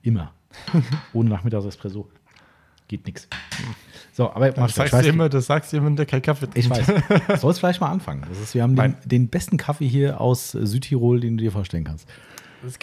[0.00, 0.32] Immer.
[1.12, 2.08] Ohne Nachmittagsespresso
[2.88, 3.28] geht nichts.
[4.14, 6.48] So, aber Das ich sagst, weiß, du immer, das sagst du immer, der kein Kaffee
[6.54, 6.88] ich trinkt.
[7.28, 7.42] weiß.
[7.42, 8.24] Sollst vielleicht mal anfangen.
[8.26, 11.84] Das ist, wir haben den, den besten Kaffee hier aus Südtirol, den du dir vorstellen
[11.84, 12.08] kannst.
[12.62, 12.78] Das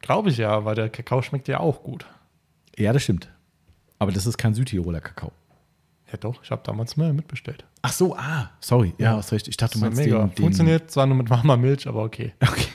[0.00, 2.06] glaube ich ja, weil der Kakao schmeckt ja auch gut.
[2.76, 3.28] Ja, das stimmt.
[3.98, 5.32] Aber das ist kein Südtiroler Kakao.
[6.10, 7.64] Ja doch, ich habe damals mehr mitbestellt.
[7.82, 8.94] Ach so, ah, sorry.
[8.98, 9.16] Ja, Ja.
[9.18, 9.46] hast recht.
[9.48, 10.18] Ich dachte, du meinst mega.
[10.18, 10.36] den, den.
[10.44, 12.32] Funktioniert zwar nur mit warmer Milch, aber okay.
[12.42, 12.66] Okay.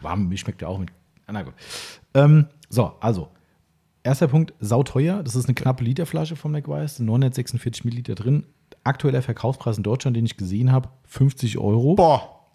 [0.00, 0.90] Warme Milch schmeckt ja auch mit.
[1.26, 1.54] Ah, Na gut.
[2.14, 3.28] Ähm, so, also.
[4.02, 5.22] Erster Punkt, sauteuer.
[5.22, 7.04] Das ist eine knappe Literflasche von McWise.
[7.04, 8.44] 946 Milliliter drin.
[8.82, 11.94] Aktueller Verkaufspreis in Deutschland, den ich gesehen habe, 50 Euro.
[11.94, 12.48] Boah.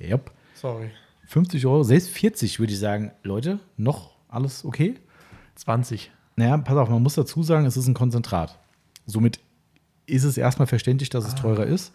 [0.00, 0.32] Yep.
[0.56, 0.90] Sorry.
[1.28, 4.94] 50 Euro, selbst 40 würde ich sagen, Leute, noch alles okay?
[5.56, 6.10] 20.
[6.36, 8.58] Naja, pass auf, man muss dazu sagen, es ist ein Konzentrat.
[9.04, 9.38] Somit
[10.06, 11.92] ist es erstmal verständlich, dass es teurer ist.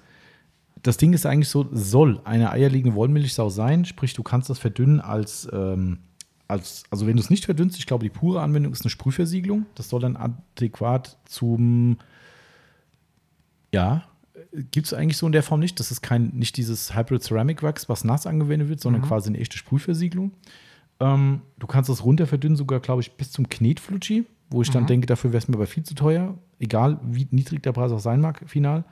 [0.83, 5.01] Das Ding ist eigentlich so, soll eine eierlegende Wollmilchsau sein, sprich, du kannst das verdünnen
[5.01, 5.99] als, ähm,
[6.47, 9.65] als also wenn du es nicht verdünnst, ich glaube, die pure Anwendung ist eine Sprühversiegelung.
[9.73, 11.97] Das soll dann adäquat zum,
[13.73, 14.03] ja,
[14.71, 15.79] gibt es eigentlich so in der Form nicht.
[15.79, 19.39] Das ist kein, nicht dieses Hybrid Ceramic Wax, was nass angewendet wird, sondern quasi eine
[19.39, 20.31] echte Sprühversiegelung.
[20.99, 24.85] Ähm, du kannst das runter verdünnen, sogar, glaube ich, bis zum Knetflutschi, wo ich dann
[24.85, 26.37] denke, dafür wäre es mir aber viel zu teuer.
[26.59, 28.85] Egal, wie niedrig der Preis auch sein mag, final.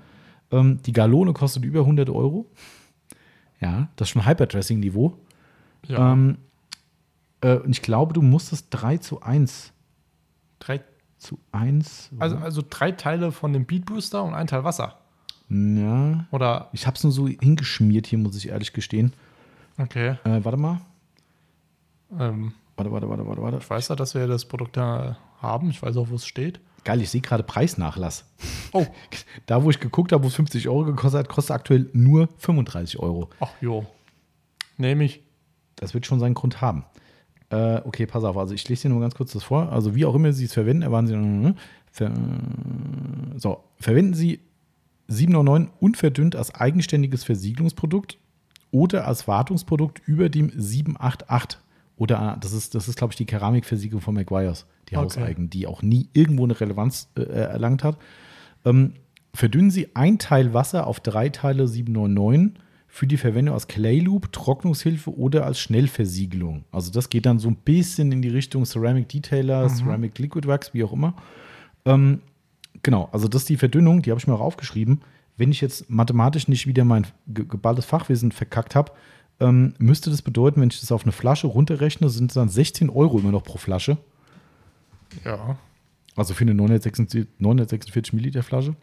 [0.52, 2.50] Ähm, die Galone kostet über 100 Euro.
[3.60, 5.18] Ja, das ist schon Hyperdressing-Niveau.
[5.88, 6.14] Ja.
[6.14, 6.38] Ähm,
[7.42, 9.74] äh, und ich glaube, du musstest 3 zu 1
[10.62, 10.82] drei,
[11.18, 12.12] zu 1.
[12.20, 15.01] also, also drei Teile von dem Beat Booster und ein Teil Wasser.
[15.54, 19.14] Ja, Oder, ich habe es nur so hingeschmiert hier, muss ich ehrlich gestehen.
[19.78, 20.16] okay.
[20.24, 20.82] Äh, warte mal.
[22.18, 23.58] Ähm, Warte, warte, warte, warte, warte.
[23.58, 25.70] ich weiß ja, dass wir das Produkt da haben.
[25.70, 26.60] Ich weiß auch, wo es steht.
[26.84, 28.26] Geil, ich sehe gerade Preisnachlass.
[28.72, 28.86] Oh.
[29.46, 32.98] Da, wo ich geguckt habe, wo es 50 Euro gekostet hat, kostet aktuell nur 35
[33.00, 33.30] Euro.
[33.40, 33.86] Ach jo.
[34.78, 35.22] Nehme ich.
[35.76, 36.86] Das wird schon seinen Grund haben.
[37.50, 38.38] Äh, okay, pass auf.
[38.38, 39.72] Also ich lese dir nur ganz kurz das vor.
[39.72, 41.14] Also wie auch immer Sie es verwenden, erwarten Sie.
[41.50, 41.54] äh,
[41.92, 42.12] Ver,
[43.38, 44.40] so, verwenden Sie
[45.12, 48.18] 799 unverdünnt als eigenständiges Versiegelungsprodukt
[48.72, 51.60] oder als Wartungsprodukt über dem 788
[51.98, 55.06] Oder äh, das ist, das ist glaube ich, die Keramikversiegelung von McGuire's, die Okay.
[55.06, 57.98] hauseigen, die auch nie irgendwo eine Relevanz äh, erlangt hat.
[58.66, 58.94] Ähm,
[59.34, 64.34] verdünnen Sie ein Teil Wasser auf drei Teile 799 für die Verwendung als Clay Loop,
[64.34, 66.66] Trocknungshilfe oder als Schnellversiegelung.
[66.72, 70.74] Also das geht dann so ein bisschen in die Richtung Ceramic Detailer, Ceramic Liquid Wax,
[70.74, 71.16] wie auch immer.
[71.86, 72.20] Ähm,
[72.84, 75.02] genau, also das ist die Verdünnung, die habe ich mir auch aufgeschrieben.
[75.38, 78.92] Wenn ich jetzt mathematisch nicht wieder mein ge geballtes Fachwissen verkackt habe,
[79.40, 82.90] ähm, müsste das bedeuten, wenn ich das auf eine Flasche runterrechne, sind es dann 16
[82.90, 83.98] Euro immer noch pro Flasche.
[85.26, 85.58] Ja.
[86.16, 88.76] Also für eine 946, 946 Milliliter Flasche.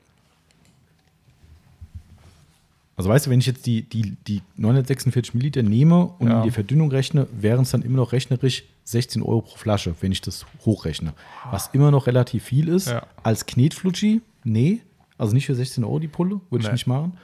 [2.97, 6.39] Also weißt du, wenn ich jetzt die, die, die 946 Milliliter nehme und Ja.
[6.39, 10.13] in die Verdünnung rechne, wären es dann immer noch rechnerisch 16 Euro pro Flasche, wenn
[10.13, 11.13] ich das hochrechne.
[11.51, 12.89] Was immer noch relativ viel ist.
[12.89, 13.07] Ja.
[13.23, 14.81] Als Knetflutschi, nee.
[15.19, 16.73] Also nicht für 16 Euro die Pulle, würde ich Nee.
[16.73, 17.19] nicht machen.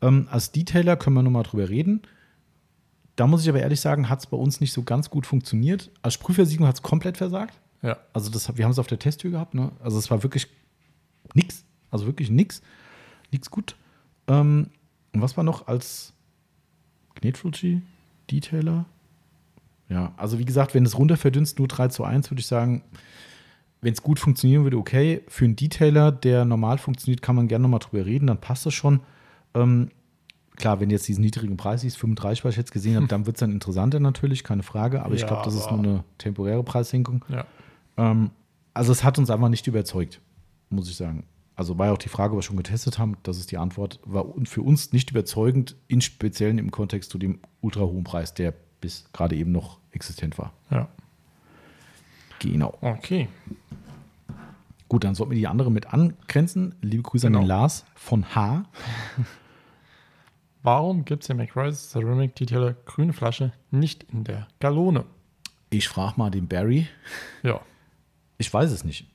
[0.00, 2.02] Ähm, als Detailer können wir nochmal drüber reden.
[3.16, 5.90] Da muss ich aber ehrlich sagen, hat es bei uns nicht so ganz gut funktioniert.
[6.02, 7.58] Als Sprühversiegelung hat es komplett versagt.
[7.82, 7.96] Ja.
[8.12, 9.72] Also das, wir haben es auf der Testtür gehabt, ne?
[9.82, 10.46] Also es war wirklich
[11.34, 11.64] nix.
[11.90, 12.62] Also wirklich nix.
[13.32, 13.74] Nix gut.
[14.28, 14.70] Ähm,
[15.12, 16.12] und was war noch als
[17.16, 17.82] Knetflutschi?
[18.30, 18.84] Detailer?
[19.88, 22.82] Ja, also wie gesagt, wenn es runter verdünnst, nur 3 zu 1, würde ich sagen,
[23.80, 25.22] wenn es gut funktionieren würde, okay.
[25.28, 28.74] Für einen Detailer, der normal funktioniert, kann man gerne nochmal drüber reden, dann passt das
[28.74, 29.00] schon.
[29.54, 29.90] Ähm,
[30.56, 33.36] klar, wenn jetzt diesen niedrigen Preis siehst, 35, was ich jetzt gesehen habe, dann wird
[33.36, 35.02] es dann interessanter natürlich, keine Frage.
[35.02, 37.24] Aber ich Ja, glaube, das ist nur eine temporäre Preissenkung.
[37.28, 37.46] Ja.
[37.96, 38.30] Ähm,
[38.74, 40.20] also es hat uns einfach nicht überzeugt,
[40.70, 41.24] muss ich sagen.
[41.54, 43.98] Also war ja auch die Frage, was wir schon getestet haben, das ist die Antwort,
[44.04, 48.54] war für uns nicht überzeugend, in speziellen im Kontext zu dem ultra hohen Preis, der
[48.80, 50.52] bis gerade eben noch existent war.
[50.70, 50.88] Ja.
[52.38, 52.76] Genau.
[52.80, 53.28] Okay.
[54.88, 56.74] Gut, dann sollten wir die andere mit angrenzen.
[56.80, 57.44] Liebe Grüße an Genau.
[57.44, 58.64] den Lars von H.
[60.62, 65.04] Warum gibt es im McRise Ceramic Detailer grüne Flasche nicht in der Galone?
[65.70, 66.88] Ich frage mal den Barry.
[67.42, 67.60] Ja.
[68.38, 69.06] Ich weiß es nicht.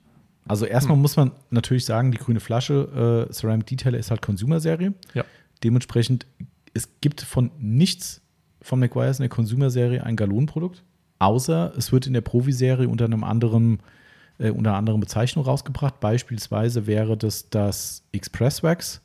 [0.48, 4.94] Also erstmal muss man natürlich sagen, die grüne Flasche äh, Ceramic Detailer ist halt Consumer-Serie.
[5.14, 5.24] Ja.
[5.64, 6.26] Dementsprechend,
[6.74, 8.22] es gibt von nichts
[8.64, 10.84] von McGuire's in der Consumer-Serie ein Galonenprodukt,
[11.20, 13.80] außer es wird in der Profi-Serie unter einem anderen,
[14.40, 16.00] äh, unter einer anderen Bezeichnung rausgebracht.
[16.00, 19.02] Beispielsweise wäre das das Express Wax,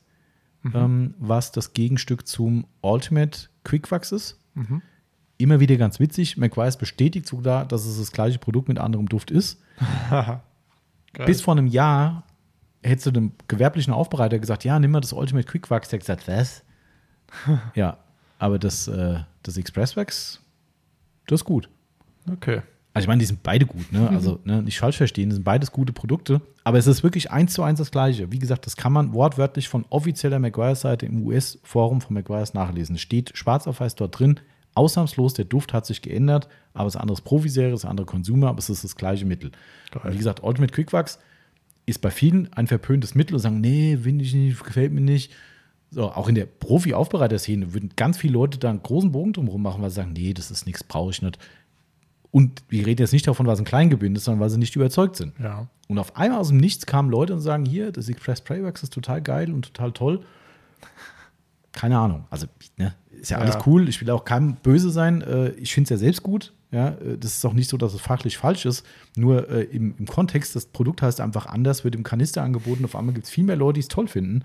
[0.73, 4.39] ähm, was das Gegenstück zum Ultimate Quick Wax ist.
[4.55, 4.81] Mhm.
[5.37, 6.37] Immer wieder ganz witzig.
[6.37, 9.61] McGuire's bestätigt sogar, dass es das gleiche Produkt mit anderem Duft ist.
[11.25, 12.23] Bis vor einem Jahr
[12.83, 15.89] hättest du dem gewerblichen Aufbereiter gesagt, ja, nimm mal das Ultimate Quick Wax.
[15.89, 16.63] Der hat gesagt, was?
[17.75, 17.97] ja,
[18.39, 20.41] aber das, äh, das Express Wax,
[21.27, 21.69] das ist gut.
[22.31, 22.61] okay.
[22.91, 24.09] Also ich meine, die sind beide gut, ne?
[24.09, 27.53] Also ne, nicht falsch verstehen, das sind beides gute Produkte, aber es ist wirklich eins
[27.53, 28.31] zu eins das gleiche.
[28.31, 32.95] Wie gesagt, das kann man wortwörtlich von offizieller McGuire-Seite im US-Forum von McGuire's nachlesen.
[32.95, 34.39] Es steht schwarz auf weiß dort drin,
[34.73, 38.59] ausnahmslos, der Duft hat sich geändert, aber das andere ist Profiserie, das andere Consumer, aber
[38.59, 39.51] es ist das gleiche Mittel.
[40.03, 41.19] Wie gesagt, Ultimate Quick Wax
[41.85, 45.31] ist bei vielen ein verpöntes Mittel und sagen, nee, finde ich nicht, gefällt mir nicht.
[45.91, 49.81] So, auch in der Profi-Aufbereiter-Szene würden ganz viele Leute da einen großen Bogen drumherum machen,
[49.81, 51.39] weil sie sagen, nee, das ist nichts, brauche ich nicht.
[52.31, 54.75] Und wir reden jetzt nicht davon, weil es ein Kleingebind ist, sondern weil sie nicht
[54.75, 55.33] überzeugt sind.
[55.39, 55.67] Ja.
[55.87, 58.93] Und auf einmal aus dem Nichts kamen Leute und sagen, hier, das Express Wax ist
[58.93, 60.19] total geil und total toll.
[61.71, 62.25] Keine Ahnung.
[62.29, 62.45] Also,
[62.77, 63.61] ne, ist ja alles Ja.
[63.65, 63.89] cool.
[63.89, 65.21] Ich will auch keinem böse sein.
[65.21, 66.53] Äh, Ich finde es ja selbst gut.
[66.71, 68.85] Ja, äh, das ist auch nicht so, dass es fachlich falsch ist.
[69.15, 72.85] Nur äh, im, im Kontext, das Produkt heißt einfach anders, wird im Kanister angeboten.
[72.85, 74.43] Auf einmal gibt es viel mehr Leute, die es toll finden.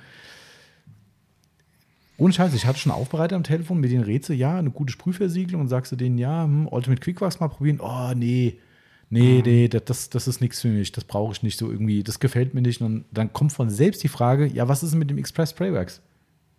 [2.17, 4.93] Ohne Scheiß, ich hatte schon Aufbereiter am Telefon, mit denen rätst du, ja, eine gute
[4.93, 7.81] Sprühversiegelung und sagst du denen, ja, hm, Ultimate Quick Wax mal probieren.
[7.81, 8.59] Oh, nee,
[9.11, 12.21] nee, nee, das- das, ist nichts für mich, das brauche ich nicht so irgendwie, das
[12.21, 12.81] gefällt mir nicht.
[12.81, 15.73] Und dann kommt von selbst die Frage, ja, was ist denn mit dem Express Spray
[15.73, 16.01] Wax?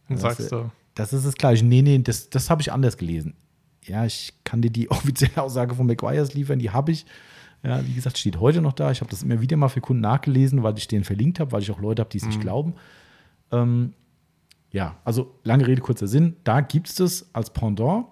[0.10, 1.66] Dann Das, sagst du, Das ist das gleiche.
[1.66, 3.34] Nee, nee, das, das habe ich anders gelesen.
[3.84, 7.06] Ja, ich kann dir die offizielle Aussage von McGuire's liefern, die habe ich.
[7.64, 8.92] Ja, wie gesagt, steht heute noch da.
[8.92, 11.62] Ich habe das immer wieder mal für Kunden nachgelesen, weil ich den verlinkt habe, weil
[11.64, 12.74] ich auch Leute habe, die es nicht glauben.
[13.52, 13.94] Ähm,
[14.76, 16.36] ja, also lange Rede, kurzer Sinn.
[16.44, 18.08] Da gibt es das als Pendant,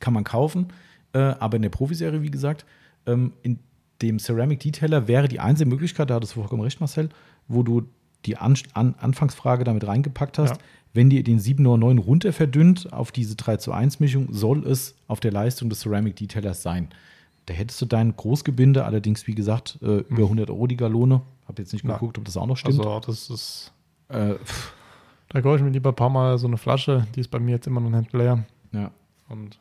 [0.00, 0.66] kann man kaufen,
[1.12, 2.66] äh, aber in der Profiserie, wie gesagt,
[3.06, 3.60] ähm, in
[4.02, 7.10] dem Ceramic Detailer wäre die einzige Möglichkeit, da hattest du vollkommen recht, Marcel,
[7.46, 7.82] wo du
[8.26, 10.56] die An An Anfangsfrage damit reingepackt hast.
[10.56, 10.62] Ja.
[10.92, 15.20] Wenn dir den 709 runter verdünnt auf diese 3 zu 1 Mischung, soll es auf
[15.20, 16.88] der Leistung des Ceramic Detailers sein.
[17.46, 21.22] Da hättest du dein Großgebinde, allerdings, wie gesagt, äh, über 100 Euro die Galone.
[21.46, 22.80] Habe jetzt nicht geguckt, ob das auch noch stimmt.
[22.80, 23.72] also das ist,
[24.08, 24.74] äh, pff,
[25.30, 27.52] da kaufe ich mir lieber ein paar Mal so eine Flasche, die ist bei mir
[27.52, 28.44] jetzt immer noch nicht leer.
[28.72, 28.90] ja.
[29.28, 29.58] Und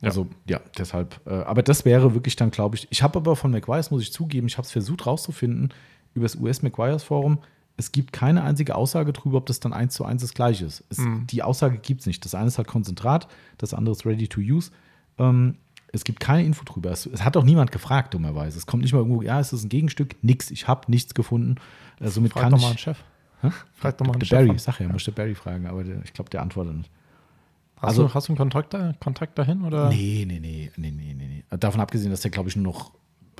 [0.00, 0.08] Ja.
[0.08, 1.20] Also ja, deshalb.
[1.26, 2.88] Äh, aber das wäre wirklich dann, glaube ich.
[2.90, 5.72] Ich habe aber von McGuire's, muss ich zugeben, ich habe es versucht rauszufinden
[6.14, 7.38] über das US McGuire's Forum.
[7.76, 10.84] Es gibt keine einzige Aussage darüber, ob das dann eins zu eins das gleiche ist.
[10.90, 11.26] Es, Mhm.
[11.28, 12.22] Die Aussage gibt es nicht.
[12.24, 13.28] Das eine ist halt Konzentrat,
[13.58, 14.70] das andere ist Ready to Use.
[15.18, 15.56] Ähm,
[15.94, 16.90] Es gibt keine Info drüber.
[16.90, 18.56] Es, es hat auch niemand gefragt, dummerweise.
[18.58, 20.50] Es kommt nicht mal irgendwo, ja, es ist ein Gegenstück, nix.
[20.50, 21.56] Ich habe nichts gefunden.
[22.00, 22.62] Äh, somit Frag kann doch ich.
[22.64, 22.98] mal einen Chef.
[23.42, 23.50] Hä?
[23.74, 24.30] Frag doch mal Chef.
[24.46, 26.90] Barry, sag ja, muss der Barry fragen, aber der, ich glaube, der antwortet nicht.
[27.76, 29.62] Hast, Also- du, hast du einen Kontakt, da, Kontakt dahin?
[29.64, 29.88] Oder?
[29.88, 31.56] Nee, nee, nee, nee, nee, nee, nee.
[31.58, 32.92] Davon abgesehen, dass der, glaube ich, nur noch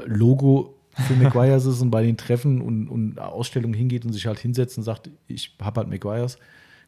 [0.04, 0.74] Logo
[1.06, 4.76] für McGuire's ist und bei den Treffen und, und Ausstellungen hingeht und sich halt hinsetzt
[4.76, 6.38] und sagt, ich habe halt McGuire's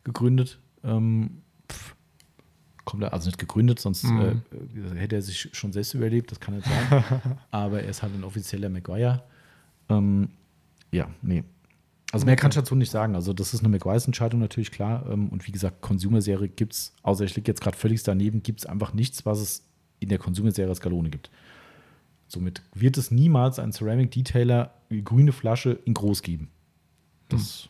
[0.03, 0.59] gegründet.
[0.83, 1.43] Ähm,
[1.73, 1.95] pff,
[2.85, 4.43] kommt er, also nicht gegründet, sonst Mhm.
[4.95, 7.05] äh, hätte er sich schon selbst überlebt, das kann nicht sein.
[7.51, 9.23] Aber er ist halt ein offizieller McGuire.
[9.89, 10.29] Ähm,
[10.93, 11.45] ja, nee.
[12.15, 13.17] Also mehr kann ich dazu nicht sagen.
[13.17, 15.05] Also das ist eine McGuire's-Entscheidung natürlich klar.
[15.11, 18.61] Ähm, und wie gesagt, Consumer-Serie gibt es, außer ich liege jetzt gerade völlig daneben, gibt
[18.61, 19.65] es einfach nichts, was es
[19.99, 21.31] in der Consumer-Serie Scalone gibt.
[22.29, 26.51] Somit wird es niemals einen Ceramic-Detailer wie grüne Flasche in groß geben.
[27.29, 27.69] Das,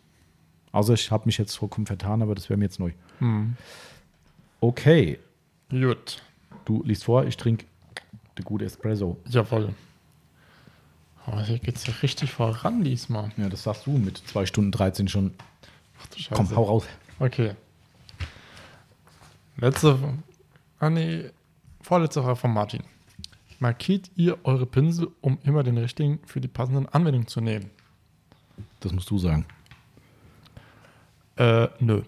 [0.73, 2.91] Außer ich habe mich jetzt vollkommen vertan, aber das wäre mir jetzt neu.
[3.21, 3.57] Hm.
[4.61, 5.21] Okay,
[5.71, 6.21] Gut.
[6.67, 7.65] du liest vor, ich trinke
[8.37, 9.17] der gute Espresso.
[9.29, 9.73] Jawohl.
[11.27, 13.31] Aber hier geht es ja richtig voran diesmal.
[13.37, 15.33] Ja, das sagst du mit 2 Stunden 13 schon.
[16.01, 16.35] Ach du Scheiße.
[16.35, 16.85] Komm, hau raus.
[17.19, 17.55] Okay.
[19.57, 19.99] Letzte.
[20.79, 21.31] Ah, nee.
[21.81, 22.83] Vorletzte Frage von Martin.
[23.59, 27.71] Markiert ihr eure Pinsel, um immer den richtigen für die passenden Anwendungen zu nehmen?
[28.81, 29.47] Das musst du sagen.
[31.37, 32.03] Äh, nö.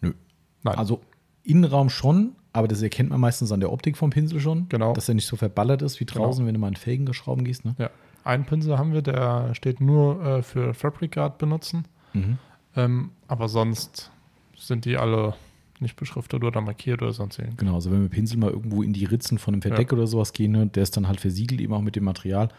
[0.00, 0.14] Nö.
[0.62, 0.74] Nein.
[0.76, 1.00] Also
[1.44, 4.68] Innenraum schon, aber das erkennt man meistens an der Optik vom Pinsel schon.
[4.68, 4.92] Genau.
[4.92, 7.64] Dass er nicht so verballert ist wie draußen, wenn du mal in Felgen Schrauben gehst.
[7.64, 7.74] Ne?
[7.78, 7.90] ja.
[8.24, 11.86] Einen Pinsel haben wir, der steht nur äh, für Fabric Art benutzen.
[12.12, 12.38] Mhm.
[12.76, 14.10] Ähm, aber sonst
[14.56, 15.34] sind die alle
[15.80, 17.58] nicht beschriftet oder markiert oder sonst irgendwas.
[17.58, 20.32] Genau, also wenn wir Pinsel mal irgendwo in die Ritzen von einem Verdeck oder sowas
[20.32, 22.50] gehen, ne, der ist dann halt versiegelt eben auch mit dem Material.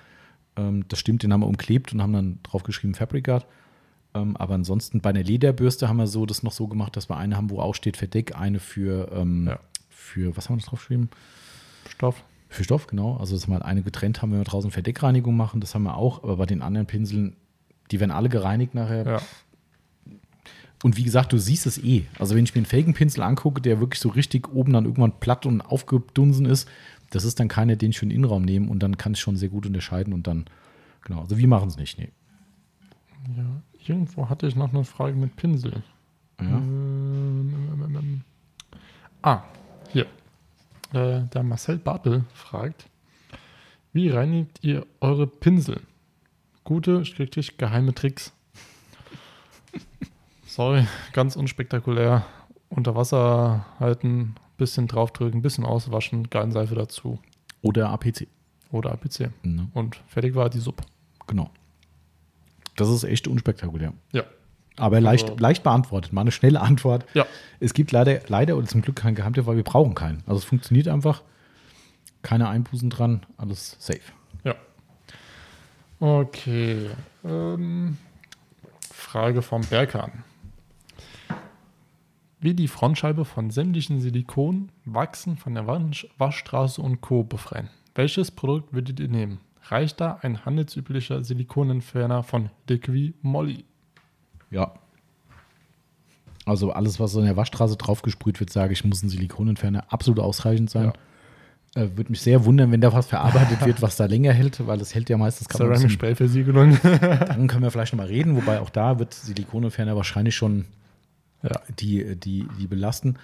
[0.55, 3.45] Ähm, das stimmt, den haben wir umklebt und haben dann draufgeschrieben Fabricard.
[4.13, 7.17] Ähm, aber ansonsten bei einer Lederbürste haben wir so das noch so gemacht, dass wir
[7.17, 9.59] eine haben, wo auch steht Verdeck, eine für, ähm, Ja.
[10.01, 11.09] Für was haben wir da draufgeschrieben?
[11.89, 12.23] Stoff.
[12.49, 13.17] Für Stoff, genau.
[13.17, 15.95] Also dass wir halt eine getrennt haben, wenn wir draußen Verdeckreinigung machen, das haben wir
[15.95, 16.23] auch.
[16.23, 17.37] Aber bei den anderen Pinseln,
[17.91, 19.05] die werden alle gereinigt nachher.
[19.05, 19.21] Ja.
[20.83, 22.07] Und wie gesagt, du siehst es eh.
[22.19, 25.45] Also wenn ich mir einen Felgenpinsel angucke, der wirklich so richtig oben dann irgendwann platt
[25.45, 26.67] und aufgedunsen ist,
[27.11, 29.37] das ist dann keiner, den ich für den Innenraum nehme und dann kann ich schon
[29.37, 30.45] sehr gut unterscheiden und dann,
[31.03, 32.09] genau, also wir machen es nicht, nee.
[33.37, 33.61] ja.
[33.87, 35.83] Irgendwo hatte ich noch eine Frage mit Pinsel.
[36.39, 36.47] Ja.
[36.47, 38.21] Ähm, ähm, ähm, ähm.
[39.23, 39.43] Ah,
[39.91, 40.05] hier.
[40.93, 42.85] Äh, der Marcel Bartel fragt,
[43.93, 45.81] wie reinigt ihr eure Pinsel?
[46.63, 48.33] Gute, schrägstrich geheime Tricks.
[50.45, 52.25] Sorry, ganz unspektakulär.
[52.69, 57.19] Unter Wasser halten, bisschen draufdrücken, bisschen auswaschen, Galenseife dazu.
[57.61, 58.27] Oder APC.
[58.71, 59.31] Oder APC.
[59.43, 59.67] Ne?
[59.73, 60.83] Und fertig war die Suppe.
[61.27, 61.49] Genau.
[62.77, 63.93] Das ist echt unspektakulär.
[64.11, 64.23] Ja.
[64.77, 66.13] Aber leicht, Also- leicht beantwortet.
[66.13, 67.05] Mal eine schnelle Antwort.
[67.13, 67.25] Ja.
[67.59, 70.23] Es gibt leider, leider oder zum Glück keinen Geheimtipp, weil wir brauchen keinen.
[70.25, 71.21] Also es funktioniert einfach.
[72.23, 74.01] Keine Einbußen dran, alles safe.
[74.43, 74.55] Ja.
[75.99, 76.89] Okay.
[77.23, 77.97] Ähm,
[78.93, 80.23] Frage vom Berkan.
[82.39, 87.23] Wie die Frontscheibe von sämtlichen Silikonen, Wachsen von der Wasch- Waschstraße und Co.
[87.23, 87.69] befreien.
[87.93, 89.39] Welches Produkt würdet ihr nehmen?
[89.67, 93.65] Reicht da ein handelsüblicher Silikonentferner von Liqui Moly?
[94.51, 94.73] Ja.
[96.45, 100.19] Also alles, was so in der Waschstraße draufgesprüht wird, sage ich, muss ein Silikonentferner absolut
[100.19, 100.91] ausreichend sein.
[101.75, 104.81] Äh, Würde mich sehr wundern, wenn da was verarbeitet wird, was da länger hält, weil
[104.81, 106.77] es hält ja meistens kann man ein Ceramic bisschen- Sprayversiegelung.
[106.83, 110.65] Dann können wir vielleicht nochmal reden, wobei auch da wird Silikonentferner wahrscheinlich schon
[111.43, 111.51] ja.
[111.79, 113.17] die, die, die belasten.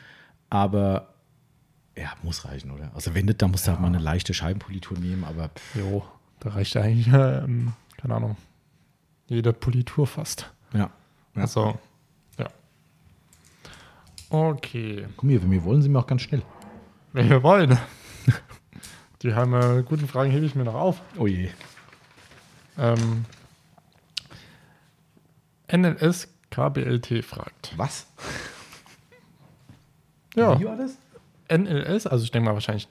[0.50, 1.14] Aber
[1.98, 2.92] ja, muss reichen, oder?
[2.94, 6.06] Also wenn nicht, dann musst du halt mal eine leichte Scheibenpolitur nehmen, aber pff, Jo,
[6.40, 8.38] da reicht ja eigentlich, ähm, keine Ahnung,
[9.28, 10.52] jede Politur fast.
[10.74, 10.92] ja.
[11.38, 11.44] Ja.
[11.44, 11.78] Also,
[12.38, 12.48] ja.
[14.30, 15.08] Okay.
[15.16, 16.42] Komm hier, wenn wir wollen, sind wir auch ganz schnell.
[17.14, 17.78] Wenn wir wollen.
[19.22, 21.02] Die haben äh, guten Fragen hebe ich mir noch auf.
[21.18, 21.50] Oh je.
[22.78, 23.26] Ähm,
[25.72, 27.74] NLS KBLT fragt.
[27.78, 28.08] Was?
[30.36, 30.98] Ja, Wie war das?
[31.50, 32.88] NLS, also ich denke mal wahrscheinlich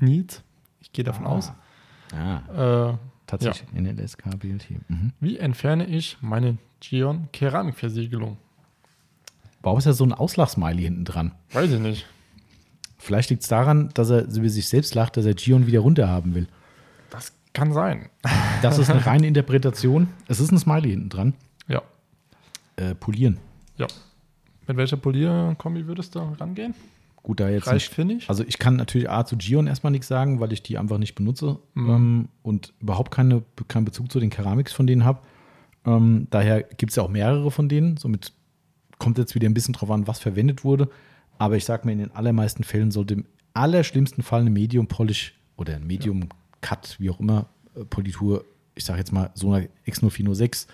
[0.00, 0.42] Needs.
[0.80, 1.30] Ich gehe davon Ah.
[1.30, 1.52] aus.
[2.12, 2.96] Ah, Äh,
[3.26, 3.72] tatsächlich.
[3.72, 4.70] NLSK, BLT.
[4.88, 5.12] Mhm.
[5.20, 8.36] wie entferne ich meine Gion Keramikversiegelung?
[9.62, 11.32] Warum ist da so ein Auslachsmiley hinten dran?
[11.52, 12.06] Weiß ich nicht.
[12.98, 16.08] Vielleicht liegt es daran, dass er über sich selbst lacht, dass er Gion wieder runter
[16.08, 16.46] haben will.
[17.10, 18.08] Das kann sein.
[18.62, 20.08] Das ist eine reine Interpretation.
[20.28, 21.34] Es ist ein Smiley hinten dran.
[21.68, 21.82] Ja,
[22.76, 23.38] Äh, polieren.
[23.76, 23.86] ja.
[24.66, 26.74] Mit welcher Polierkombi würdest du rangehen?
[27.22, 27.94] Gut, da jetzt Reicht nicht.
[27.94, 28.28] Finish?
[28.30, 31.14] Also ich kann natürlich A zu Gion erstmal nichts sagen, weil ich die einfach nicht
[31.14, 31.90] benutze Mhm.
[31.90, 35.20] ähm, und überhaupt keine, keinen Bezug zu den Keramiks von denen habe.
[35.86, 37.96] Ähm, daher gibt es ja auch mehrere von denen.
[37.96, 38.32] Somit
[38.98, 40.88] kommt jetzt wieder ein bisschen drauf an, was verwendet wurde.
[41.38, 43.24] Aber ich sage mir, in den allermeisten Fällen sollte
[43.54, 46.28] allerschlimmsten Fall eine Medium Polish oder ein Medium
[46.60, 50.66] Cut, wie auch immer, äh, Politur, ich sage jetzt mal so eine X0406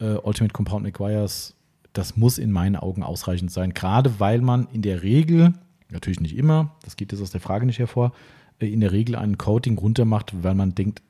[0.00, 1.54] äh, Ultimate Compound McGuire's,
[1.92, 3.72] das muss in meinen Augen ausreichend sein.
[3.72, 5.54] Gerade weil man in der Regel,
[5.90, 8.12] natürlich nicht immer, das geht jetzt aus der Frage nicht hervor,
[8.58, 11.02] äh, in der Regel einen Coating runter macht, weil man denkt,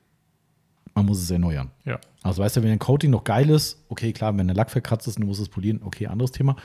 [0.95, 1.69] man muss es erneuern.
[1.83, 1.99] Ja.
[2.23, 5.07] Also weißt du, wenn ein Coating noch geil ist, okay, klar, wenn der Lack verkratzt
[5.07, 6.55] ist und du musst es polieren, okay, anderes Thema.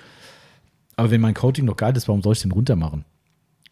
[0.96, 3.04] Aber wenn mein Coating noch geil ist, warum soll ich den runter machen?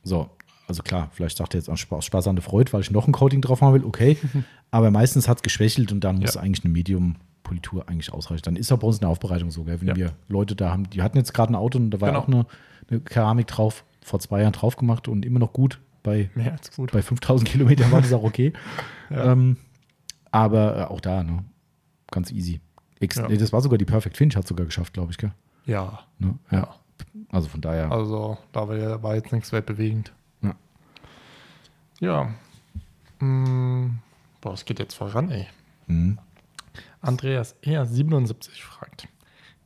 [0.02, 0.28] So,
[0.66, 3.06] also klar, vielleicht sagt er jetzt aus Spaß, Spaß an der Freude, weil ich noch
[3.06, 4.16] ein Coating drauf machen will, okay.
[4.70, 6.40] Aber meistens hat es geschwächelt und dann muss Ja.
[6.42, 8.42] eigentlich eine Medium-Politur eigentlich ausreichen.
[8.44, 9.80] Dann ist auch bei uns eine Aufbereitung so, gell?
[9.80, 9.96] wenn Ja.
[9.96, 12.20] wir Leute da haben, die hatten jetzt gerade ein Auto und da war Genau.
[12.20, 12.46] auch eine,
[12.90, 15.78] eine Keramik drauf, vor zwei Jahren drauf gemacht und immer noch gut.
[16.02, 16.30] Bei,
[16.76, 16.92] gut.
[16.92, 18.52] bei 5000 Kilometern war das auch okay.
[19.10, 19.32] Ja.
[19.32, 19.56] ähm,
[20.30, 21.44] aber äh, auch da, ne?
[22.10, 22.60] ganz easy.
[23.00, 23.28] Ex Ja.
[23.28, 25.18] nee, das war sogar die Perfect Finch, hat sogar geschafft, glaube ich.
[25.18, 25.32] Gell?
[25.66, 26.00] Ja.
[26.18, 26.38] Ne?
[26.50, 26.74] Ja.
[27.30, 27.90] Also von daher.
[27.92, 30.12] Also da war, ja- war jetzt nichts weltbewegend.
[30.42, 30.54] Ja.
[32.00, 32.34] Ja.
[33.24, 33.98] Mm,
[34.40, 35.46] boah, es geht jetzt voran, ey.
[35.86, 36.18] Mhm.
[37.00, 39.08] Andreas R77 fragt: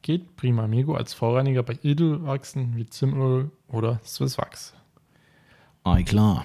[0.02, 4.74] Geht Prima Amigo als Vorreiniger bei Edelwachsen wie Zimöl oder Swisswachs?
[5.84, 6.44] Ah, klar.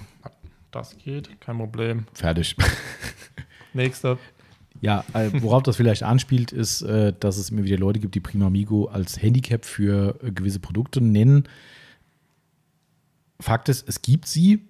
[0.70, 2.06] Das geht, kein Problem.
[2.14, 2.56] Fertig.
[3.74, 4.18] Nächster.
[4.80, 8.20] Ja, äh, worauf das vielleicht anspielt, ist, äh, dass es immer wieder Leute gibt, die
[8.20, 11.44] Prima Amigo als Handicap für äh, gewisse Produkte nennen.
[13.40, 14.60] Fakt ist, es gibt sie,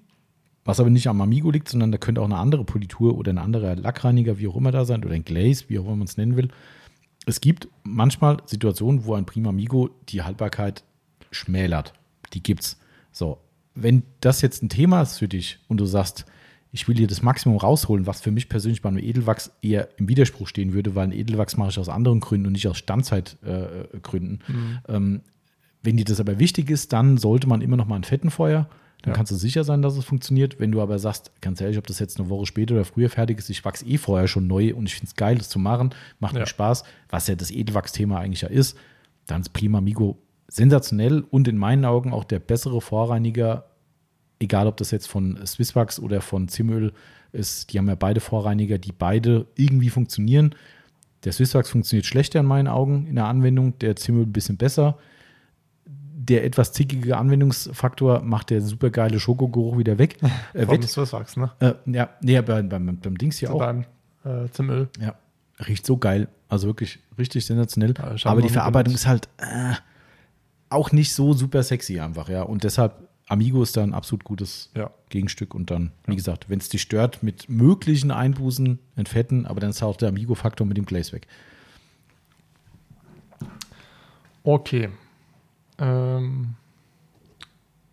[0.65, 3.39] was aber nicht am Amigo liegt, sondern da könnte auch eine andere Politur oder ein
[3.39, 6.17] anderer Lackreiniger, wie auch immer da sein, oder ein Glaze, wie auch immer man es
[6.17, 6.49] nennen will.
[7.27, 10.85] Es gibt manchmal Situationen, wo ein Prima Amigo die Haltbarkeit
[11.31, 11.93] schmälert.
[12.33, 12.79] Die gibt's.
[13.13, 13.39] So,
[13.75, 16.25] wenn das jetzt ein Thema ist für dich und du sagst,
[16.73, 20.09] ich will hier das Maximum rausholen, was für mich persönlich bei einem Edelwachs eher im
[20.09, 23.91] Widerspruch stehen würde, weil ein Edelwachs mache ich aus anderen Gründen und nicht aus Standzeitgründen.
[23.95, 24.41] Äh, Gründen.
[24.89, 25.21] ähm,
[25.83, 28.69] wenn dir das aber wichtig ist, dann sollte man immer noch mal ein Fettenfeuer.
[29.03, 29.17] Dann Ja.
[29.17, 30.59] kannst du sicher sein, dass es funktioniert.
[30.59, 33.39] Wenn du aber sagst, ganz ehrlich, ob das jetzt eine Woche später oder früher fertig
[33.39, 35.91] ist, ich wachse eh vorher schon neu und ich finde es geil, das zu machen,
[36.19, 36.41] macht Ja.
[36.41, 38.77] mir Spaß, was ja das Edelwachs-Thema eigentlich ja ist,
[39.27, 43.67] dann ist Prima Amigo sensationell und in meinen Augen auch der bessere Vorreiniger,
[44.41, 46.93] egal ob das jetzt von Swisswax oder von Zimöl
[47.33, 47.73] ist.
[47.73, 50.55] Die haben ja beide Vorreiniger, die beide irgendwie funktionieren.
[51.25, 54.99] Der Swisswax funktioniert schlechter in meinen Augen in der Anwendung, der Zimöl ein bisschen besser.
[55.85, 60.19] Der etwas zickige Anwendungsfaktor macht der supergeile Schokogeruch wieder weg.
[60.55, 60.89] Äh, Von wett.
[60.89, 61.51] Swisswachs, ne?
[61.61, 63.59] Äh, ja, nee, beim, beim, beim Dings hier auch.
[63.59, 63.85] Beim
[64.25, 64.89] äh, Zimöl.
[65.01, 65.15] Ja,
[65.67, 66.29] riecht so geil.
[66.49, 67.95] Also wirklich richtig sensationell.
[67.97, 69.75] Ja, Aber die Verarbeitung ist halt äh,
[70.71, 72.43] auch nicht so super sexy einfach, ja.
[72.43, 74.91] Und deshalb, Amigo ist da ein absolut gutes Ja.
[75.11, 75.55] Gegenstück.
[75.55, 79.83] Und dann, wie gesagt, wenn es dich stört, mit möglichen Einbußen entfetten, aber dann ist
[79.83, 81.27] auch der Amigo-Faktor mit dem Glaze weg.
[84.43, 84.89] Okay.
[85.79, 86.55] Ähm,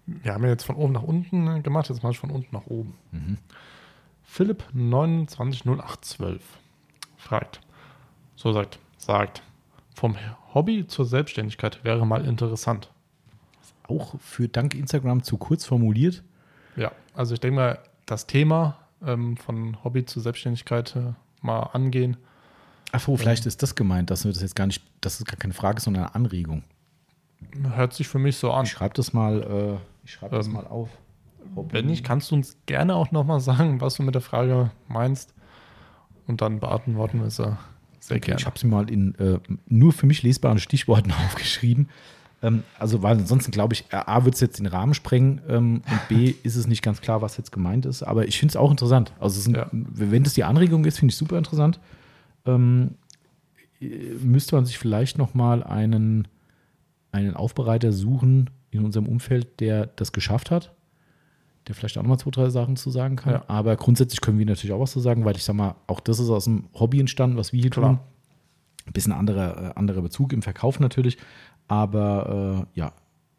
[0.06, 2.56] wir haben ja jetzt von oben nach unten äh, gemacht, jetzt mache ich von unten
[2.56, 2.96] nach oben.
[4.24, 6.42] Philipp 290812
[7.18, 7.60] fragt,
[8.36, 9.42] so sagt, sagt,
[9.96, 10.16] vom
[10.54, 12.90] Hobby zur Selbstständigkeit wäre mal interessant.
[13.88, 16.24] Auch für dank Instagram zu kurz formuliert.
[16.76, 22.18] Ja, also ich denke mal, das Thema ähm, von Hobby zur Selbstständigkeit äh, mal angehen.
[22.92, 25.38] Ach so, vielleicht ist das gemeint, dass wir das jetzt gar nicht, das ist gar
[25.38, 26.64] keine Frage, sondern eine Anregung.
[27.76, 28.66] Hört sich für mich so an.
[28.66, 30.90] Ich schreibe das mal, äh, ich schreibe das Ähm, mal auf.
[31.70, 35.34] Wenn nicht, kannst du uns gerne auch nochmal sagen, was du mit der Frage meinst.
[36.28, 37.56] Und dann beantworten wir sie
[38.00, 38.40] sehr Okay, gerne.
[38.40, 41.90] ich habe sie mal in äh, nur für mich lesbaren Stichworten aufgeschrieben.
[42.46, 46.08] Ähm, also, weil ansonsten glaube ich, A wird es jetzt den Rahmen sprengen ähm, und
[46.10, 48.04] B ist es nicht ganz klar, was jetzt gemeint ist.
[48.04, 49.14] Aber ich finde es auch interessant.
[49.20, 49.68] Also, es sind, Ja.
[49.72, 51.80] wenn das die Anregung ist, finde ich super interessant.
[52.46, 52.92] Ähm,
[53.82, 53.88] äh,
[54.22, 56.28] müsste man sich vielleicht noch mal einen,
[57.12, 60.72] einen Aufbereiter suchen in unserem Umfeld, der das geschafft hat.
[61.68, 63.34] Der vielleicht auch noch mal zwei, drei Sachen zu sagen kann.
[63.34, 63.44] Ja.
[63.48, 66.20] Aber grundsätzlich können wir natürlich auch was zu sagen, weil ich sag mal, auch das
[66.20, 67.90] ist aus dem Hobby entstanden, was wir hier Klar.
[67.96, 68.00] tun.
[68.86, 71.18] Ein bisschen anderer, äh, anderer Bezug im Verkauf natürlich.
[71.68, 72.94] Aber äh, ja,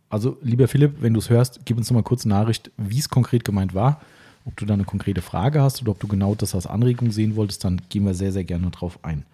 [0.08, 2.98] also lieber Philipp, wenn du es hörst, gib uns noch mal kurz eine Nachricht, wie
[2.98, 4.00] es konkret gemeint war.
[4.44, 7.34] Ob du da eine konkrete Frage hast oder ob du genau das als Anregung sehen
[7.34, 9.24] wolltest, dann gehen wir sehr, sehr gerne drauf ein.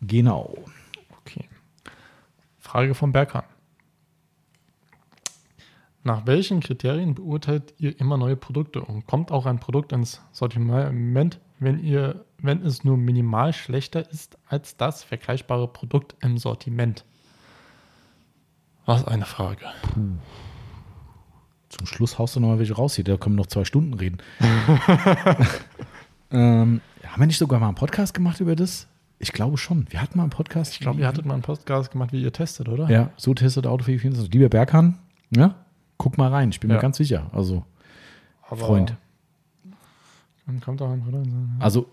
[0.00, 0.56] Genau.
[1.20, 1.48] Okay.
[2.58, 3.44] Frage von Berghahn.
[6.02, 11.40] Nach welchen Kriterien beurteilt ihr immer neue Produkte und kommt auch ein Produkt ins Sortiment,
[11.58, 17.04] wenn ihr, wenn es nur minimal schlechter ist als das vergleichbare Produkt im Sortiment?
[18.86, 19.64] Was eine Frage.
[21.68, 23.94] Zum Schluss haust du noch mal welche raus hier, da können wir noch zwei Stunden
[23.94, 24.18] reden.
[26.30, 28.86] ähm, haben wir nicht sogar mal einen Podcast gemacht über das?
[29.18, 29.86] Ich glaube schon.
[29.90, 30.72] Wir hatten mal einen Podcast.
[30.74, 32.88] Ich glaube, ihr hattet mal einen Podcast gemacht, wie ihr testet, oder?
[32.90, 34.32] Ja, so testet Autofähig 24.
[34.34, 34.98] Lieber Berghahn,
[35.30, 35.54] ja,
[35.96, 36.50] guck mal rein.
[36.50, 36.76] Ich bin Ja.
[36.76, 37.30] mir ganz sicher.
[37.32, 37.64] Also,
[38.48, 38.94] Aber Freund.
[40.46, 41.26] Dann kommt auch ein Produkt.
[41.58, 41.86] Also,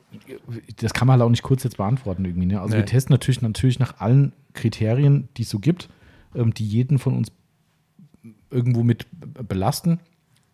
[0.82, 2.48] das kann man halt auch nicht kurz jetzt beantworten irgendwie.
[2.48, 2.60] Ne?
[2.60, 2.80] Also, Nee.
[2.82, 5.88] wir testen natürlich, natürlich nach allen Kriterien, die es so gibt,
[6.34, 7.32] die jeden von uns
[8.50, 9.08] irgendwo mit
[9.48, 10.00] belasten.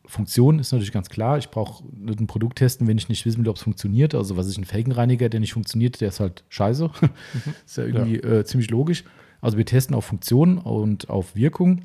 [0.06, 1.38] Funktion ist natürlich ganz klar.
[1.38, 4.16] Ich brauche nicht ein Produkt testen, wenn ich nicht wissen will, ob es funktioniert.
[4.16, 6.90] Also, was ist ein Felgenreiniger, der nicht funktioniert, der ist halt scheiße.
[7.66, 9.04] ist ja irgendwie Äh, ziemlich logisch.
[9.42, 11.82] Also, wir testen auf Funktion und auf Wirkung.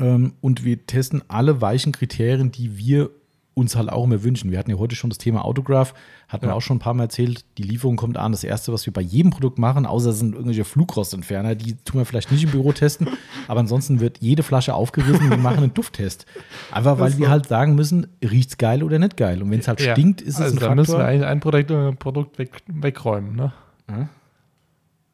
[0.00, 3.10] Ähm, und wir testen alle weichen Kriterien, die wir
[3.54, 4.50] uns halt auch immer wünschen.
[4.50, 5.92] Wir hatten ja heute schon das Thema Autograph,
[6.28, 6.54] hatten wir Ja.
[6.54, 7.44] auch schon ein paar Mal erzählt.
[7.58, 8.32] Die Lieferung kommt an.
[8.32, 12.00] Das erste, was wir bei jedem Produkt machen, außer es sind irgendwelche Flugrostentferner, die tun
[12.00, 13.08] wir vielleicht nicht im Büro testen,
[13.48, 16.24] aber ansonsten wird jede Flasche aufgerissen und wir machen einen Dufttest.
[16.70, 19.42] Einfach weil wir halt sagen müssen, riecht's geil oder nicht geil.
[19.42, 19.92] Und wenn es halt Ja.
[19.92, 23.36] stinkt, ist es also ein da müssen wir eigentlich ein Produkt, äh, Produkt weg, wegräumen,
[23.36, 23.52] ne?
[23.90, 24.08] Ja.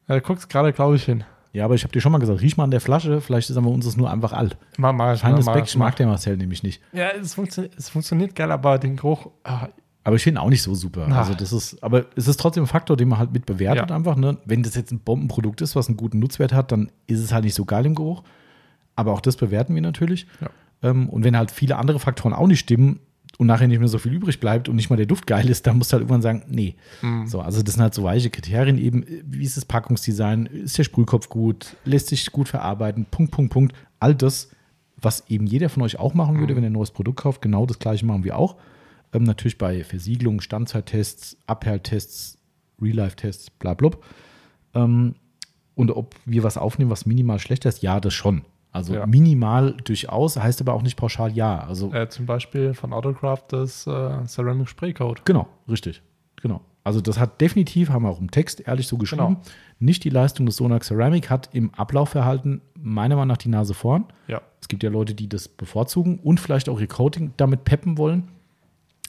[0.07, 1.23] Ja, du guckst gerade, glaube ich, hin.
[1.51, 3.57] Ja, aber ich habe dir schon mal gesagt, riech mal an der Flasche, vielleicht ist
[3.57, 4.55] aber uns das nur einfach alt.
[4.77, 6.81] Mal, mal, Kein mal, ich mag der Marcel nämlich nicht.
[6.93, 9.67] Ja, es funktioniert, es funktioniert geil, aber den Geruch, ah,
[10.03, 11.07] Aber ich finde ihn auch nicht so super.
[11.09, 11.19] Na.
[11.19, 13.95] Also das ist, aber es ist trotzdem ein Faktor, den man halt mit bewertet Ja.
[13.95, 14.15] einfach.
[14.15, 14.37] Ne?
[14.45, 17.43] Wenn das jetzt ein Bombenprodukt ist, was einen guten Nutzwert hat, dann ist es halt
[17.43, 18.23] nicht so geil im Geruch.
[18.95, 20.27] Aber auch das bewerten wir natürlich.
[20.41, 20.49] Ja.
[20.89, 22.99] Ähm, und wenn halt viele andere Faktoren auch nicht stimmen
[23.37, 25.65] und nachher nicht mehr so viel übrig bleibt und nicht mal der Duft geil ist,
[25.65, 26.75] dann musst du halt irgendwann sagen, nee.
[27.01, 27.27] Mhm.
[27.27, 29.05] So, also das sind halt so weiche Kriterien eben.
[29.25, 30.45] Wie ist das Packungsdesign?
[30.47, 31.75] Ist der Sprühkopf gut?
[31.85, 33.05] Lässt sich gut verarbeiten?
[33.09, 33.75] Punkt, Punkt, Punkt.
[33.99, 34.49] All das,
[34.97, 36.39] was eben jeder von euch auch machen Mhm.
[36.41, 37.41] würde, wenn er ein neues Produkt kauft.
[37.41, 38.57] Genau das gleiche machen wir auch.
[39.13, 42.37] Ähm, natürlich bei Versiegelung, Standzeittests, Abperltests,
[42.81, 44.03] Real-Life-Tests, bla blub.
[44.73, 45.15] Ähm,
[45.75, 48.41] und ob wir was aufnehmen, was minimal schlechter ist, ja, das schon.
[48.71, 49.05] Also Ja.
[49.07, 51.59] minimal durchaus, heißt aber auch nicht pauschal ja.
[51.61, 55.25] Also äh, zum Beispiel von Autograph das äh, Ceramic Spray Coat.
[55.25, 56.01] genau, richtig.
[56.41, 56.61] Genau.
[56.83, 59.41] Also das hat definitiv, haben wir auch im Text ehrlich so geschrieben, Genau.
[59.79, 64.05] nicht die Leistung des Sonax Ceramic, hat im Ablaufverhalten meiner Meinung nach die Nase vorn.
[64.27, 64.41] Ja.
[64.61, 68.29] Es gibt ja Leute, die das bevorzugen und vielleicht auch ihr Coating damit peppen wollen.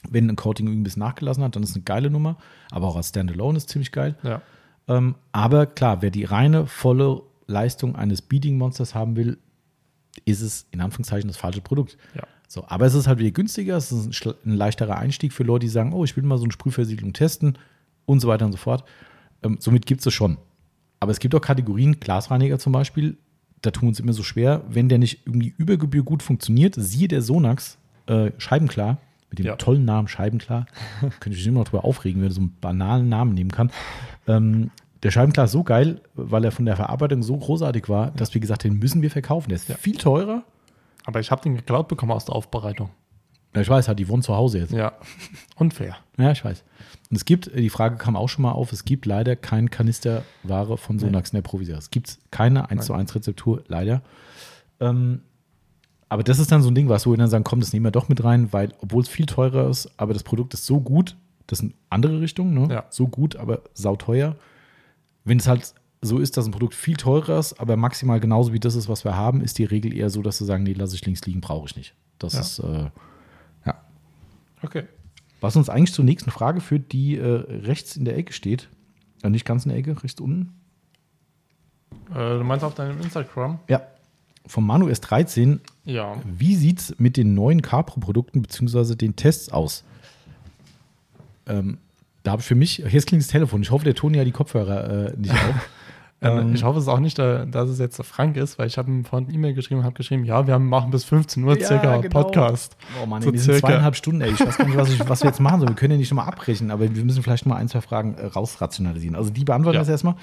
[0.09, 2.37] Wenn ein Coating irgendwie ein bisschen nachgelassen hat, dann ist es eine geile Nummer.
[2.71, 4.15] Aber auch als Standalone ist ziemlich geil.
[4.23, 4.41] Ja.
[4.87, 9.37] Ähm, aber klar, wer die reine, volle Leistung eines Beating Monsters haben will,
[10.25, 11.97] ist es in Anführungszeichen das falsche Produkt.
[12.15, 12.23] Ja.
[12.47, 15.65] So, aber es ist halt wieder günstiger, es ist ein, ein leichterer Einstieg für Leute,
[15.65, 17.57] die sagen, oh, ich will mal so eine Sprühversiegelung testen
[18.05, 18.83] und so weiter und so fort.
[19.43, 20.37] Ähm, somit gibt es es schon.
[20.99, 23.17] Aber es gibt auch Kategorien, Glasreiniger zum Beispiel,
[23.61, 26.75] da tun wir uns immer so schwer, wenn der nicht irgendwie über Gebühr gut funktioniert,
[26.77, 28.97] siehe der Sonax, äh, Scheibenklar,
[29.29, 29.55] mit dem Ja.
[29.55, 30.65] tollen Namen Scheibenklar,
[31.01, 33.71] könnte ich mich immer noch drüber aufregen, wenn er so einen banalen Namen nehmen kann.
[34.27, 34.71] Ähm,
[35.03, 38.41] der Scheibenklar ist so geil, weil er von der Verarbeitung so großartig war, dass wir
[38.41, 39.49] gesagt haben, den müssen wir verkaufen.
[39.49, 39.75] Der ist Ja.
[39.75, 40.43] viel teurer.
[41.05, 42.89] Aber ich habe den geklaut bekommen aus der Aufbereitung.
[43.55, 44.71] Ja, ich weiß, hat die wohnt zu Hause jetzt.
[44.71, 44.93] Ja.
[45.55, 45.97] Unfair.
[46.17, 46.63] Ja, ich weiß.
[47.09, 50.77] Und es gibt, die Frage kam auch schon mal auf, es gibt leider kein Kanisterware
[50.77, 51.77] von Sonax in der Provisor.
[51.77, 54.03] Es gibt keine 1 zu 1 Rezeptur, leider.
[54.79, 55.21] Ähm,
[56.07, 57.91] aber das ist dann so ein Ding, was wir dann sagen, komm, das nehmen wir
[57.91, 61.15] doch mit rein, weil, obwohl es viel teurer ist, aber das Produkt ist so gut,
[61.47, 62.73] das sind andere Richtungen, ne?
[62.73, 62.83] Ja.
[62.89, 64.35] so gut, aber sauteuer.
[65.23, 68.59] Wenn es halt so ist, dass ein Produkt viel teurer ist, aber maximal genauso wie
[68.59, 70.95] das ist, was wir haben, ist die Regel eher so, dass sie sagen, nee, lasse
[70.95, 71.93] ich links liegen, brauche ich nicht.
[72.17, 72.39] Das Ja.
[72.39, 72.89] ist, äh,
[73.65, 73.81] ja.
[74.63, 74.83] Okay.
[75.41, 78.69] Was uns eigentlich zur nächsten Frage führt, die äh, rechts in der Ecke steht.
[79.23, 80.53] Äh, nicht ganz in der Ecke, rechts unten.
[82.11, 83.59] Äh, du meinst auf deinem Instagram?
[83.67, 83.81] Ja.
[84.47, 85.59] Vom Manu S13.
[85.85, 86.15] Ja.
[86.25, 88.95] Wie sieht es mit den neuen Capro-Produkten bzw.
[88.95, 89.83] den Tests aus?
[91.45, 91.77] Ähm,
[92.23, 93.61] da habe ich für mich, jetzt klingt das Telefon.
[93.61, 95.39] Ich hoffe, der Toni ja die Kopfhörer äh, nicht auf.
[96.23, 98.91] Ähm, Ähm, ich hoffe es auch nicht, dass es jetzt Frank ist, weil ich habe
[98.91, 101.97] ihm vorhin eine E-Mail geschrieben, habe geschrieben, ja, wir machen bis 15 Uhr Ja, circa
[101.97, 102.21] genau.
[102.23, 102.77] Podcast.
[103.01, 103.59] Oh Mann, So circa.
[103.67, 104.29] zweieinhalb Stunden, ey.
[104.29, 105.69] Ich weiß gar nicht, was, ich, was wir jetzt machen sollen.
[105.71, 108.25] Wir können ja nicht nochmal abbrechen, aber wir müssen vielleicht mal ein, zwei Fragen äh,
[108.27, 109.15] rausrationalisieren.
[109.15, 109.81] Also die beantworten Ja.
[109.81, 110.13] das erstmal.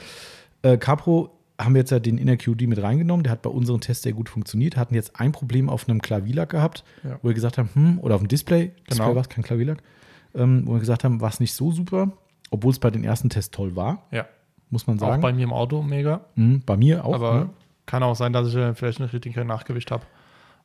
[0.62, 3.24] Äh, Capro haben wir jetzt ja den Inner QD mit reingenommen.
[3.24, 4.76] Der hat bei unseren Tests sehr gut funktioniert.
[4.76, 7.18] Hatten jetzt ein Problem auf einem Klavierlack gehabt, Ja.
[7.22, 9.16] wo wir gesagt haben, hm, oder auf dem Display, Display Genau.
[9.16, 9.78] war es, kein Klavierlack,
[10.39, 12.12] ähm, wo wir gesagt haben, war es nicht so super,
[12.50, 14.25] obwohl es bei den ersten Tests toll war, Ja.
[14.70, 15.23] muss man Auch sagen.
[15.23, 16.20] bei mir im Auto mega.
[16.34, 17.15] Hm, bei mir auch.
[17.15, 17.50] aber ne?
[17.86, 20.05] kann auch sein, dass ich äh, vielleicht nicht richtig kein Nachgewicht habe.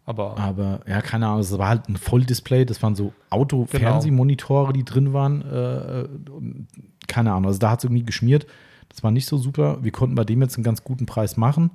[0.06, 3.42] Aber Aber ja, keine Ahnung, es war halt ein Volldisplay, das waren so Genau.
[3.42, 5.42] Auto-Fernsehmonitore, die drin waren.
[5.42, 6.68] Äh, und
[7.08, 8.46] keine Ahnung, also da hat es irgendwie geschmiert.
[8.90, 9.78] Das war nicht so super.
[9.82, 11.72] Wir konnten bei dem jetzt einen ganz guten Preis machen.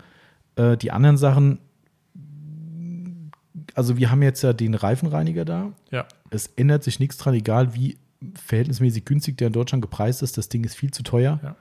[0.56, 1.58] Äh, die anderen Sachen,
[3.78, 5.72] also wir haben jetzt ja den Reifenreiniger da.
[5.90, 7.96] ja, Es ändert sich nichts dran, egal wie
[8.34, 10.36] verhältnismäßig günstig der in Deutschland gepreist ist.
[10.36, 11.38] Das Ding ist viel zu teuer.
[11.42, 11.56] Ja.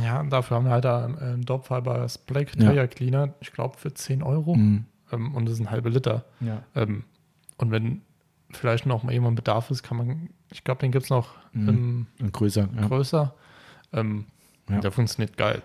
[0.00, 2.72] ja, dafür haben wir halt da äh, Dopfiber Black Ja.
[2.72, 4.56] Tire Cleaner, ich glaube für 10 Euro.
[4.56, 4.84] Mhm.
[5.12, 6.24] Ähm, und das ist ein halber Liter.
[6.40, 6.62] Ja.
[6.74, 7.04] Ähm,
[7.58, 8.02] und wenn
[8.50, 12.06] vielleicht noch mal jemand Bedarf ist, kann man, ich glaube, den gibt es noch Mhm.
[12.20, 12.68] ähm, größer.
[12.74, 12.86] Ja.
[12.88, 13.34] größer.
[13.92, 14.26] Ähm,
[14.68, 14.80] Ja.
[14.80, 15.62] Der funktioniert geil.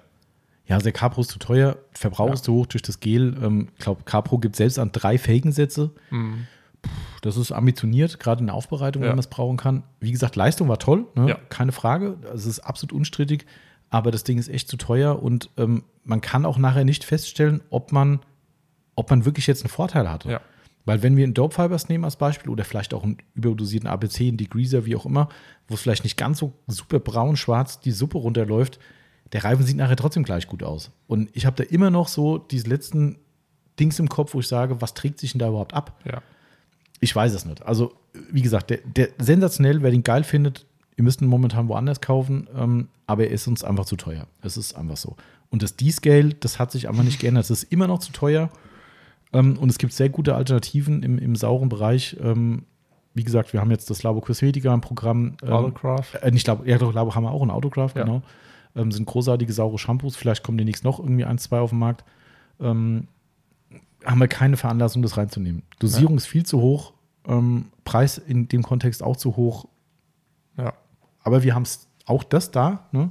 [0.69, 2.33] Ja, also der Capro ist zu teuer, Verbrauch Ja.
[2.33, 3.35] ist zu hoch durch das Gel.
[3.43, 6.47] Ähm, Ich glaube, Capro gibt selbst an drei Felgensätze Mhm.
[7.21, 9.09] Das ist ambitioniert, gerade in der Aufbereitung, Ja.
[9.09, 9.83] wenn man es brauchen kann.
[9.99, 11.27] Wie gesagt, Leistung war toll, ne?
[11.27, 11.37] Ja.
[11.49, 12.17] keine Frage.
[12.33, 13.45] Es ist absolut unstrittig,
[13.89, 17.59] aber das Ding ist echt zu teuer und ähm, man kann auch nachher nicht feststellen,
[17.69, 18.21] ob man,
[18.95, 20.29] ob man wirklich jetzt einen Vorteil hatte.
[20.31, 20.41] Ja.
[20.85, 24.29] Weil wenn wir einen Dope Fibers nehmen als Beispiel oder vielleicht auch einen überdosierten ABC,
[24.29, 25.27] einen Degreaser, wie auch immer,
[25.67, 28.79] wo es vielleicht nicht ganz so super braun, schwarz die Suppe runterläuft,
[29.33, 30.91] der Reifen sieht nachher trotzdem gleich gut aus.
[31.07, 33.17] Und ich habe da immer noch so diese letzten
[33.79, 35.99] Dings im Kopf, wo ich sage, was trägt sich denn da überhaupt ab?
[36.05, 36.21] Ja.
[36.99, 37.61] Ich weiß es nicht.
[37.65, 37.93] Also,
[38.31, 40.65] wie gesagt, der, der sensationell, wer den geil findet,
[40.97, 44.27] ihr müsst ihn momentan woanders kaufen, ähm, aber er ist uns einfach zu teuer.
[44.41, 45.15] Es ist einfach so.
[45.49, 47.45] Und das D-Scale, das hat sich einfach nicht geändert.
[47.45, 48.49] Es ist immer noch zu teuer.
[49.31, 52.17] Ähm, und es gibt sehr gute Alternativen im, im sauren Bereich.
[52.21, 52.63] Ähm,
[53.13, 55.37] wie gesagt, wir haben jetzt das Labo Cosmetica im Programm.
[55.41, 56.15] Ähm, Autocraft.
[56.21, 58.03] äh, nicht Labo, ja, doch, Labo haben wir auch ein Autograph, Ja.
[58.03, 58.21] genau.
[58.75, 60.15] Ähm, sind großartige saure Shampoos.
[60.15, 62.03] Vielleicht kommen demnächst noch irgendwie ein, zwei auf den Markt.
[62.59, 63.07] Ähm,
[64.05, 65.63] haben wir keine Veranlassung, das reinzunehmen.
[65.79, 66.93] Dosierung ist viel zu hoch.
[67.27, 69.65] Ähm, Preis in dem Kontext auch zu hoch.
[70.57, 70.73] Ja.
[71.23, 73.09] Aber wir haben es auch das da, ne?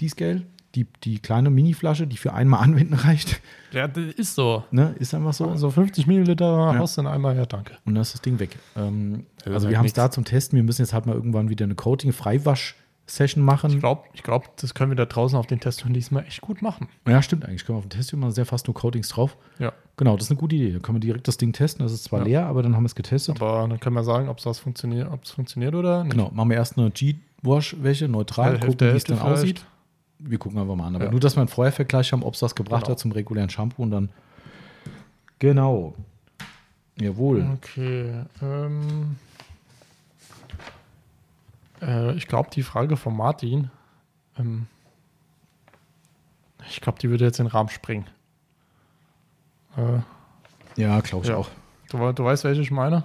[0.00, 0.42] Die Scale,
[0.74, 3.40] die, die kleine Mini-Flasche, die für einmal anwenden reicht.
[3.72, 4.64] Ja, das ist so.
[4.72, 4.94] Ne?
[4.98, 5.54] Ist einfach so.
[5.56, 7.74] So 50 Milliliter haust du in einmal, ja, danke.
[7.84, 8.58] Und dann ist das Ding weg.
[8.76, 10.56] Ähm, Ja, also wir haben es da zum Testen.
[10.56, 13.78] Wir müssen jetzt halt mal irgendwann wieder eine Coating-Freiwasch-Session Ich machen.
[13.80, 16.88] glaube, ich glaub, das können wir da draußen auf den Tests diesmal echt gut machen.
[17.06, 17.64] Ja, stimmt eigentlich.
[17.66, 19.36] Können wir auf dem Test machen, sehr fast nur Coatings drauf.
[19.58, 19.72] Ja.
[19.96, 20.72] Genau, das ist eine gute Idee.
[20.72, 21.84] Dann können wir direkt das Ding testen.
[21.84, 22.24] Das ist zwar Ja.
[22.24, 23.40] leer, aber dann haben wir es getestet.
[23.42, 26.12] Aber dann können wir sagen, ob das funktioniert, es funktioniert oder nicht.
[26.12, 29.32] Genau, machen wir erst eine G-Wash-Wäsche, neutral, Hälfte, gucken, wie es dann vielleicht.
[29.32, 29.66] aussieht.
[30.18, 30.96] Wir gucken einfach mal an.
[30.96, 31.10] Aber Ja.
[31.10, 32.92] nur, dass wir einen Vorhervergleich haben, ob es das gebracht Genau.
[32.92, 34.08] hat zum regulären Shampoo und dann.
[35.38, 35.94] Genau.
[36.98, 37.46] Jawohl.
[37.56, 38.10] Okay.
[38.40, 39.16] Ähm,
[41.84, 43.70] äh, ich glaube, die Frage von Martin,
[44.38, 44.66] ähm,
[46.68, 48.06] ich glaube, die würde jetzt in den Rahmen springen.
[49.76, 50.00] Äh,
[50.80, 51.36] Ja, glaube ich Ja.
[51.36, 51.48] auch.
[51.90, 53.04] du, du weißt, welche ich meine?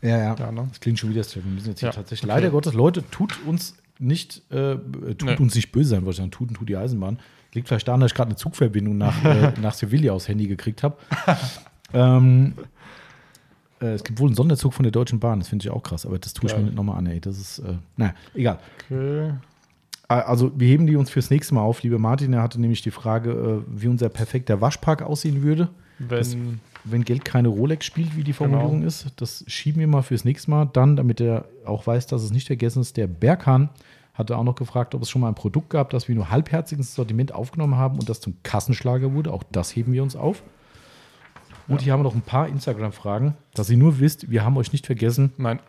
[0.00, 0.34] Ja, ja.
[0.36, 0.66] Ja, ne?
[0.70, 1.44] Das klingt schon wieder straight.
[1.44, 2.30] Wir müssen jetzt hier Ja, tatsächlich.
[2.30, 2.40] okay.
[2.40, 4.78] Leider Gottes, Leute, tut uns nicht, äh, äh,
[5.16, 5.36] tut Nee.
[5.36, 6.30] uns nicht böse sein, wollte ich sagen.
[6.30, 7.18] Tut und tut die Eisenbahn.
[7.52, 10.82] Liegt vielleicht daran, dass ich gerade eine Zugverbindung nach, äh, nach Sevilla aufs Handy gekriegt
[10.84, 10.96] habe.
[11.92, 12.54] ähm,
[13.80, 16.04] äh, es gibt wohl einen Sonderzug von der Deutschen Bahn, das finde ich auch krass,
[16.06, 16.60] aber das tue ich Geil.
[16.60, 17.20] mir nicht nochmal an, ey.
[17.20, 18.58] Das ist, äh, naja, egal.
[18.86, 19.28] Okay.
[19.28, 19.32] Äh,
[20.08, 21.82] Also, wir heben die uns fürs nächste Mal auf.
[21.82, 25.68] Lieber Martin, er hatte nämlich die Frage, äh, wie unser perfekter Waschpark aussehen würde.
[26.08, 28.86] Das- Wenn, wenn Geld keine Rolex spielt, wie die Formulierung Genau.
[28.86, 29.08] ist.
[29.16, 30.70] Das schieben wir mal fürs nächste Mal.
[30.72, 33.68] Dann, damit er auch weiß, dass es nicht vergessen ist, der Berghahn
[34.14, 36.78] hatte auch noch gefragt, ob es schon mal ein Produkt gab, das wir nur halbherzig
[36.78, 39.32] ins Sortiment aufgenommen haben und das zum Kassenschlager wurde.
[39.32, 40.42] Auch das heben wir uns auf.
[41.68, 44.72] Und hier haben wir noch ein paar Instagram-Fragen, dass ihr nur wisst, wir haben euch
[44.72, 45.32] nicht vergessen.
[45.36, 45.60] nein,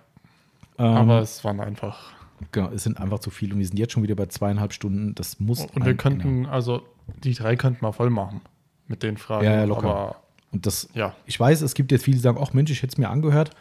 [0.78, 2.14] Ähm, aber es waren einfach.
[2.52, 5.14] genau, es sind einfach zu viel und wir sind jetzt schon wieder bei zweieinhalb Stunden.
[5.16, 5.66] Das muss.
[5.66, 6.82] Und wir könnten, also
[7.24, 8.42] die drei könnten wir voll machen
[8.88, 9.44] mit den Fragen.
[9.46, 9.90] Ja, ja, locker.
[9.90, 10.16] Aber
[10.52, 12.94] Und das, ja, ich weiß, es gibt jetzt viele, die sagen, ach Mensch, ich hätte
[12.94, 13.52] es mir angehört.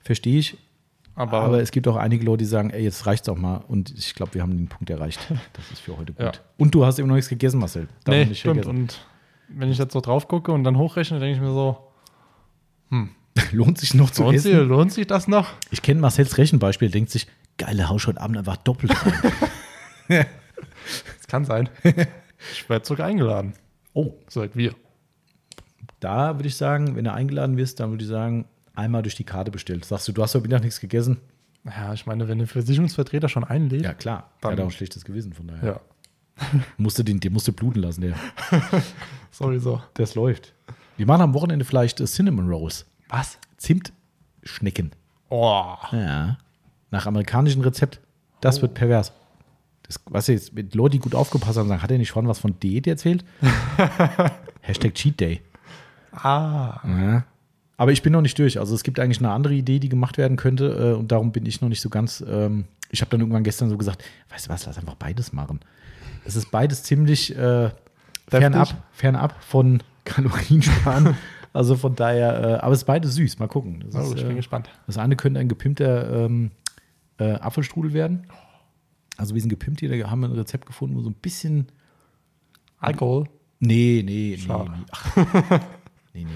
[0.00, 0.56] Verstehe ich.
[1.14, 3.62] aber, Aber es gibt auch einige Leute, die sagen, ey, jetzt reicht's auch mal.
[3.68, 5.20] Und ich glaube, wir haben den Punkt erreicht.
[5.52, 6.22] Das ist für heute gut.
[6.24, 6.32] Ja.
[6.56, 7.86] Und du hast immer noch nichts gegessen, Marcel.
[8.04, 8.64] Darf nee, stimmt.
[8.66, 9.06] Und
[9.56, 11.88] wenn ich jetzt so drauf gucke und dann hochrechne, denke ich mir so,
[13.52, 14.68] Lohnt sich noch zu lohnt, sich, essen?
[14.68, 15.48] lohnt sich das noch?
[15.70, 18.92] Ich kenne Marcels Rechenbeispiel, denkt sich, geile Haus heute Abend einfach doppelt
[20.08, 20.26] rein.
[21.16, 21.68] Das kann sein.
[22.52, 23.54] ich werde sogar eingeladen.
[23.94, 24.74] oh, Sagt wir.
[26.00, 29.24] da würde ich sagen, wenn du eingeladen wirst, dann würde ich sagen, einmal durch die
[29.24, 29.84] Karte bestellt.
[29.84, 31.18] Sagst du, du hast heute Mittag nichts gegessen?
[31.64, 34.32] Ja, ich meine, wenn der Versicherungsvertreter schon einlädt, Ja, klar.
[34.40, 35.64] Dann- hat auch ein schlechtes Gewissen, von daher.
[35.74, 35.80] ja,
[36.76, 38.14] Musste den, den musste bluten lassen, der.
[39.30, 39.82] sowieso.
[39.94, 40.52] Das läuft.
[40.96, 42.86] Wir machen am Wochenende vielleicht äh, Cinnamon Rolls.
[43.08, 43.38] Was?
[43.56, 44.92] Zimtschnecken.
[45.28, 46.38] Oh, Ja.
[46.90, 48.00] Nach amerikanischem Rezept.
[48.42, 49.12] Das wird pervers.
[49.84, 52.38] Das, was jetzt mit Leute, die gut aufgepasst haben, sagen, hat er nicht vorhin was
[52.38, 53.24] von Diät erzählt?
[54.60, 55.40] Hashtag Cheat Day.
[56.12, 57.24] ah, Ja.
[57.78, 58.60] Aber ich bin noch nicht durch.
[58.60, 60.92] Also es gibt eigentlich eine andere Idee, die gemacht werden könnte.
[60.92, 62.22] Äh, und darum bin ich noch nicht so ganz.
[62.28, 65.60] Ähm, ich habe dann irgendwann gestern so gesagt, weißt du was, lass einfach beides machen.
[66.24, 67.70] Es ist beides ziemlich äh,
[68.28, 71.16] fernab, fernab von Kaloriensparen.
[71.52, 73.38] also von daher, äh, aber es ist beides süß.
[73.38, 73.84] Mal gucken.
[73.86, 74.70] Das, oh, ist, ich bin äh, gespannt.
[74.86, 76.50] das eine könnte ein gepimpter ähm,
[77.18, 78.26] äh, Apfelstrudel werden.
[79.16, 81.68] Also wir sind gepimpt hier, da haben wir ein Rezept gefunden, wo so ein bisschen.
[82.78, 83.28] Alkohol.
[83.60, 84.38] Nee, nee, nee.
[84.38, 84.72] Schade.
[84.72, 85.20] Nee,
[86.14, 86.30] nee, nee.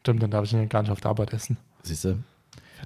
[0.00, 1.58] Stimmt, dann darf ich ihn gar nicht auf der Arbeit essen.
[1.82, 2.18] Siehst du.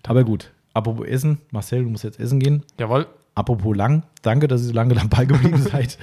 [0.02, 0.52] Aber gut.
[0.74, 2.62] Apropos Essen, Marcel, du musst jetzt essen gehen.
[2.78, 3.06] Jawohl.
[3.34, 5.98] Apropos lang, danke, dass ihr so lange dabei geblieben seid.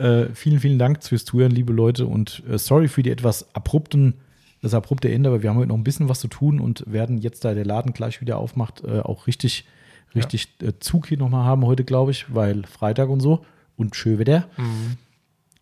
[0.00, 2.06] Äh, vielen, vielen Dank fürs Zuhören, liebe Leute.
[2.06, 4.14] Und äh, sorry für die etwas abrupten,
[4.62, 7.18] das abrupte Ende, aber wir haben heute noch ein bisschen was zu tun und werden
[7.18, 9.66] jetzt, da der Laden gleich wieder aufmacht, äh, auch richtig,
[10.14, 13.44] richtig äh, Zug hier nochmal haben heute, glaube ich, weil Freitag und so
[13.76, 14.48] und schön Wetter.
[14.56, 14.96] Mhm.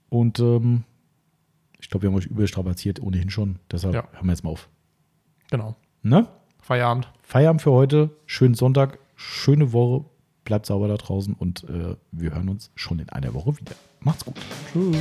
[0.08, 0.84] Und ähm,
[1.80, 3.58] ich glaube, wir haben euch überstrapaziert ohnehin schon.
[3.70, 4.04] Deshalb Ja.
[4.12, 4.68] hören wir jetzt mal auf.
[5.50, 5.76] Genau.
[6.02, 6.28] Ne?
[6.60, 7.08] Feierabend.
[7.22, 8.10] Feierabend für heute.
[8.26, 10.04] Schönen Sonntag, schöne Woche.
[10.48, 13.74] Bleibt sauber da draußen und äh, wir hören uns schon in einer Woche wieder.
[14.00, 14.36] Macht's gut.
[14.72, 14.96] Tschüss.